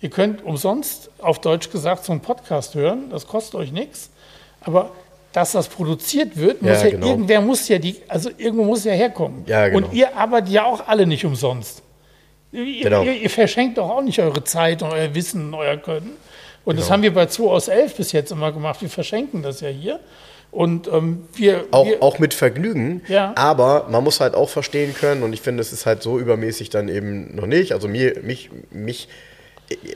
Ihr 0.00 0.10
könnt 0.10 0.42
umsonst, 0.44 1.10
auf 1.18 1.40
Deutsch 1.40 1.70
gesagt, 1.70 2.04
so 2.04 2.12
einen 2.12 2.20
Podcast 2.22 2.74
hören. 2.74 3.10
Das 3.10 3.26
kostet 3.26 3.54
euch 3.56 3.72
nichts. 3.72 4.10
Aber 4.62 4.90
dass 5.32 5.52
das 5.52 5.68
produziert 5.68 6.36
wird, 6.36 6.60
muss 6.62 6.70
Ja, 6.78 6.84
ja, 6.84 6.90
genau. 6.90 7.06
irgendwer 7.06 7.40
muss 7.40 7.68
ja 7.68 7.78
die, 7.78 7.96
also 8.08 8.30
irgendwo 8.36 8.64
muss 8.64 8.84
ja 8.84 8.92
herkommen. 8.92 9.44
Ja, 9.46 9.68
genau. 9.68 9.86
Und 9.86 9.94
ihr 9.94 10.16
arbeitet 10.16 10.50
ja 10.50 10.64
auch 10.64 10.86
alle 10.88 11.06
nicht 11.06 11.24
umsonst. 11.24 11.82
Ihr, 12.52 12.64
Genau. 12.82 13.02
ihr, 13.04 13.12
ihr 13.14 13.30
verschenkt 13.30 13.78
doch 13.78 13.88
auch 13.88 14.02
nicht 14.02 14.18
eure 14.20 14.42
Zeit 14.42 14.82
und 14.82 14.90
euer 14.90 15.14
Wissen 15.14 15.48
und 15.48 15.54
euer 15.54 15.76
Können. 15.76 16.12
Und 16.64 16.76
das 16.78 16.86
Genau. 16.86 16.94
haben 16.94 17.02
wir 17.02 17.14
bei 17.14 17.26
2 17.26 17.44
aus 17.44 17.68
11 17.68 17.96
bis 17.96 18.12
jetzt 18.12 18.30
immer 18.32 18.52
gemacht. 18.52 18.80
Wir 18.82 18.90
verschenken 18.90 19.42
das 19.42 19.60
ja 19.60 19.68
hier. 19.68 20.00
Und 20.52 20.88
ähm, 20.88 21.28
wir, 21.34 21.64
Auch, 21.70 21.86
wir 21.86 22.02
auch 22.02 22.18
mit 22.18 22.34
Vergnügen, 22.34 23.02
Ja. 23.06 23.32
aber 23.36 23.86
man 23.88 24.02
muss 24.02 24.18
halt 24.20 24.34
auch 24.34 24.48
verstehen 24.48 24.94
können, 24.94 25.22
und 25.22 25.32
ich 25.32 25.40
finde, 25.40 25.60
es 25.60 25.72
ist 25.72 25.86
halt 25.86 26.02
so 26.02 26.18
übermäßig 26.18 26.70
dann 26.70 26.88
eben 26.88 27.34
noch 27.36 27.46
nicht. 27.46 27.72
Also 27.72 27.86
mir, 27.86 28.18
mich, 28.22 28.50
mich, 28.72 29.08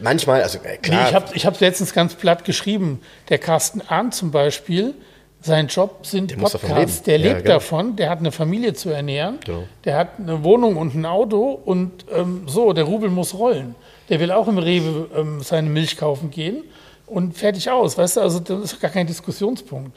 manchmal, 0.00 0.42
also 0.42 0.58
äh, 0.58 0.72
Nee, 0.74 0.78
klar, 0.78 1.08
ich 1.08 1.14
habe 1.14 1.26
ich 1.34 1.46
hab 1.46 1.58
letztens 1.60 1.92
ganz 1.92 2.14
platt 2.14 2.44
geschrieben. 2.44 3.00
Der 3.30 3.38
Carsten 3.38 3.82
Arndt 3.88 4.14
zum 4.14 4.30
Beispiel, 4.30 4.94
sein 5.40 5.66
Job 5.66 6.06
sind 6.06 6.30
davon 6.40 6.60
Podcasts. 6.60 7.02
Der 7.02 7.18
Ja, 7.18 7.26
lebt 7.32 7.42
genau. 7.42 7.54
davon, 7.56 7.96
der 7.96 8.08
hat 8.08 8.20
eine 8.20 8.30
Familie 8.32 8.74
zu 8.74 8.90
ernähren, 8.90 9.40
Genau. 9.44 9.64
der 9.84 9.96
hat 9.96 10.08
eine 10.20 10.44
Wohnung 10.44 10.76
und 10.76 10.94
ein 10.94 11.04
Auto 11.04 11.50
und 11.64 12.06
ähm, 12.14 12.44
so, 12.46 12.72
der 12.72 12.84
Rubel 12.84 13.10
muss 13.10 13.34
rollen. 13.34 13.74
Der 14.09 14.20
will 14.20 14.31
auch 14.31 14.48
im 14.48 14.59
Rewe 14.59 15.09
ähm, 15.16 15.40
seine 15.40 15.68
Milch 15.68 15.97
kaufen 15.97 16.31
gehen 16.31 16.64
und 17.06 17.36
fertig 17.36 17.70
aus. 17.70 17.97
Weißt 17.97 18.16
du, 18.16 18.20
also 18.20 18.40
das 18.40 18.72
ist 18.72 18.81
gar 18.81 18.90
kein 18.90 19.06
Diskussionspunkt. 19.06 19.97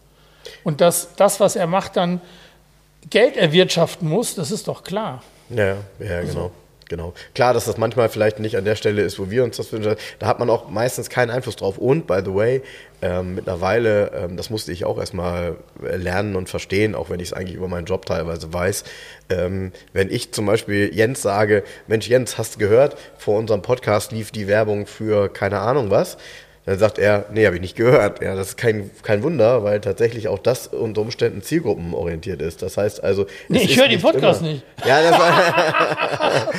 Und 0.64 0.82
dass 0.82 1.16
das, 1.16 1.40
was 1.40 1.56
er 1.56 1.68
macht, 1.68 1.98
dann 1.98 2.22
Geld 3.10 3.38
erwirtschaften 3.38 4.08
muss, 4.08 4.36
das 4.36 4.52
ist 4.52 4.68
doch 4.68 4.84
klar. 4.84 5.24
Ja, 5.50 5.78
ja, 6.00 6.22
genau. 6.22 6.52
Genau. 6.90 7.14
Klar, 7.36 7.54
dass 7.54 7.66
das 7.66 7.78
manchmal 7.78 8.10
vielleicht 8.10 8.40
nicht 8.40 8.56
an 8.56 8.64
der 8.64 8.76
Stelle 8.76 9.02
ist, 9.02 9.20
wo 9.20 9.30
wir 9.30 9.44
uns 9.44 9.58
das 9.58 9.72
wünschen. 9.74 9.96
Da 10.20 10.28
hat 10.28 10.40
man 10.40 10.50
auch 10.50 10.70
meistens 10.70 11.10
keinen 11.10 11.32
Einfluss 11.32 11.58
drauf. 11.58 11.78
Und, 11.78 12.08
by 12.08 12.22
the 12.24 12.34
way, 12.34 12.62
ähm, 13.02 13.36
mittlerweile, 13.36 14.12
ähm, 14.14 14.38
das 14.38 14.50
musste 14.50 14.72
ich 14.72 14.86
auch 14.86 14.98
erstmal 14.98 15.58
äh, 15.84 15.98
lernen 15.98 16.36
und 16.36 16.50
verstehen, 16.50 16.96
auch 16.96 17.10
wenn 17.10 17.20
ich 17.20 17.30
es 17.30 17.34
eigentlich 17.34 17.56
über 17.56 17.68
meinen 17.68 17.86
Job 17.86 18.06
teilweise 18.06 18.54
weiß. 18.54 18.86
Ähm, 19.30 19.72
wenn 19.94 20.10
ich 20.10 20.32
zum 20.32 20.46
Beispiel 20.46 20.94
Jens 20.94 21.22
sage, 21.22 21.64
Mensch 21.88 22.08
Jens, 22.08 22.38
hast 22.38 22.56
du 22.56 22.60
gehört, 22.60 22.98
vor 23.18 23.38
unserem 23.38 23.62
Podcast 23.62 24.12
lief 24.14 24.32
die 24.32 24.48
Werbung 24.48 24.88
für 24.88 25.30
keine 25.30 25.60
Ahnung 25.60 25.92
was, 25.92 26.18
dann 26.68 26.78
sagt 26.80 27.00
er, 27.00 27.26
nee, 27.32 27.46
habe 27.46 27.56
ich 27.56 27.62
nicht 27.62 27.78
gehört. 27.78 28.22
Ja, 28.22 28.36
das 28.36 28.50
ist 28.50 28.58
kein, 28.58 28.92
kein 29.02 29.24
Wunder, 29.24 29.64
weil 29.64 29.80
tatsächlich 29.80 30.28
auch 30.28 30.38
das 30.38 30.68
unter 30.68 31.00
Umständen 31.00 31.42
zielgruppenorientiert 31.42 32.42
ist. 32.42 32.62
Das 32.62 32.76
heißt 32.76 33.02
also. 33.02 33.26
Nee, 33.48 33.60
ich 33.64 33.78
höre 33.80 33.88
die 33.88 33.96
nicht 33.96 34.04
Podcasts 34.04 34.42
immer- 34.42 34.52
nicht. 34.52 34.66
Ja, 34.86 35.02
das 35.02 35.18
war. 35.18 36.50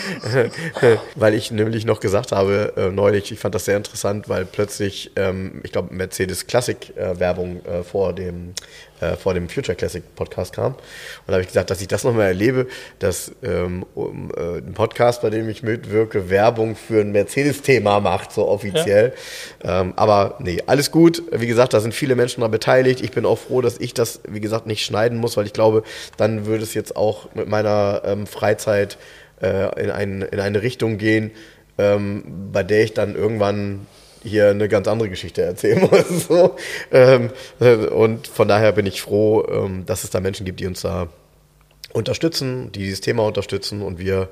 weil 1.14 1.34
ich 1.34 1.50
nämlich 1.50 1.84
noch 1.84 2.00
gesagt 2.00 2.32
habe, 2.32 2.72
äh, 2.78 2.88
neulich, 2.88 3.32
ich 3.32 3.38
fand 3.38 3.54
das 3.54 3.66
sehr 3.66 3.76
interessant, 3.76 4.30
weil 4.30 4.46
plötzlich, 4.46 5.10
ähm, 5.16 5.60
ich 5.62 5.72
glaube, 5.72 5.92
Mercedes 5.94 6.46
Classic 6.46 6.96
äh, 6.96 7.20
Werbung 7.20 7.62
äh, 7.66 7.82
vor 7.82 8.14
dem 8.14 8.54
äh, 9.00 9.16
vor 9.16 9.34
dem 9.34 9.48
Future 9.48 9.76
Classic 9.76 10.02
Podcast 10.14 10.54
kam. 10.54 10.74
Und 10.74 10.80
da 11.26 11.34
habe 11.34 11.42
ich 11.42 11.48
gesagt, 11.48 11.70
dass 11.70 11.80
ich 11.80 11.88
das 11.88 12.04
nochmal 12.04 12.26
erlebe, 12.26 12.66
dass 12.98 13.32
ähm, 13.42 13.84
um, 13.94 14.30
äh, 14.36 14.58
ein 14.58 14.74
Podcast, 14.74 15.22
bei 15.22 15.30
dem 15.30 15.48
ich 15.48 15.62
mitwirke, 15.62 16.30
Werbung 16.30 16.76
für 16.76 17.00
ein 17.00 17.12
Mercedes-Thema 17.12 18.00
macht, 18.00 18.32
so 18.32 18.48
offiziell. 18.48 19.12
Ähm, 19.62 19.92
aber 19.96 20.36
nee, 20.40 20.62
alles 20.66 20.90
gut. 20.90 21.22
Wie 21.32 21.46
gesagt, 21.46 21.74
da 21.74 21.80
sind 21.80 21.94
viele 21.94 22.14
Menschen 22.16 22.40
daran 22.40 22.50
beteiligt. 22.50 23.00
Ich 23.00 23.10
bin 23.10 23.24
auch 23.26 23.38
froh, 23.38 23.60
dass 23.60 23.78
ich 23.78 23.94
das, 23.94 24.20
wie 24.28 24.40
gesagt, 24.40 24.66
nicht 24.66 24.84
schneiden 24.84 25.18
muss, 25.18 25.36
weil 25.36 25.46
ich 25.46 25.52
glaube, 25.52 25.82
dann 26.16 26.46
würde 26.46 26.64
es 26.64 26.74
jetzt 26.74 26.96
auch 26.96 27.34
mit 27.34 27.48
meiner 27.48 28.02
ähm, 28.04 28.26
Freizeit 28.26 28.98
äh, 29.40 29.82
in, 29.82 29.90
ein, 29.90 30.22
in 30.22 30.40
eine 30.40 30.62
Richtung 30.62 30.98
gehen, 30.98 31.30
ähm, 31.78 32.50
bei 32.52 32.62
der 32.62 32.82
ich 32.82 32.94
dann 32.94 33.14
irgendwann 33.14 33.86
hier 34.28 34.50
eine 34.50 34.68
ganz 34.68 34.86
andere 34.88 35.08
Geschichte 35.08 35.42
erzählen 35.42 35.80
muss. 35.90 36.26
So. 36.28 36.56
Ähm, 36.92 37.30
äh, 37.60 37.74
und 37.74 38.28
von 38.28 38.48
daher 38.48 38.72
bin 38.72 38.86
ich 38.86 39.02
froh, 39.02 39.46
ähm, 39.50 39.86
dass 39.86 40.04
es 40.04 40.10
da 40.10 40.20
Menschen 40.20 40.46
gibt, 40.46 40.60
die 40.60 40.66
uns 40.66 40.82
da 40.82 41.08
unterstützen, 41.92 42.70
die 42.72 42.80
dieses 42.80 43.00
Thema 43.00 43.24
unterstützen 43.24 43.82
und 43.82 43.98
wir 43.98 44.28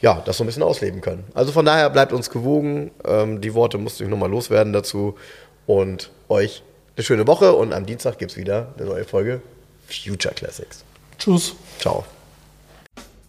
ja, 0.00 0.22
das 0.24 0.36
so 0.36 0.44
ein 0.44 0.46
bisschen 0.46 0.62
ausleben 0.62 1.00
können. 1.00 1.24
Also 1.34 1.52
von 1.52 1.64
daher 1.64 1.88
bleibt 1.90 2.12
uns 2.12 2.30
gewogen. 2.30 2.90
Ähm, 3.04 3.40
die 3.40 3.54
Worte 3.54 3.78
musste 3.78 4.04
ich 4.04 4.10
nochmal 4.10 4.30
loswerden 4.30 4.72
dazu. 4.72 5.16
Und 5.66 6.10
euch 6.28 6.62
eine 6.96 7.04
schöne 7.04 7.26
Woche 7.26 7.52
und 7.52 7.72
am 7.72 7.86
Dienstag 7.86 8.18
gibt 8.18 8.32
es 8.32 8.36
wieder 8.36 8.74
eine 8.76 8.86
neue 8.86 9.04
Folge 9.04 9.40
Future 9.88 10.34
Classics. 10.34 10.84
Tschüss. 11.18 11.54
Ciao. 11.78 12.04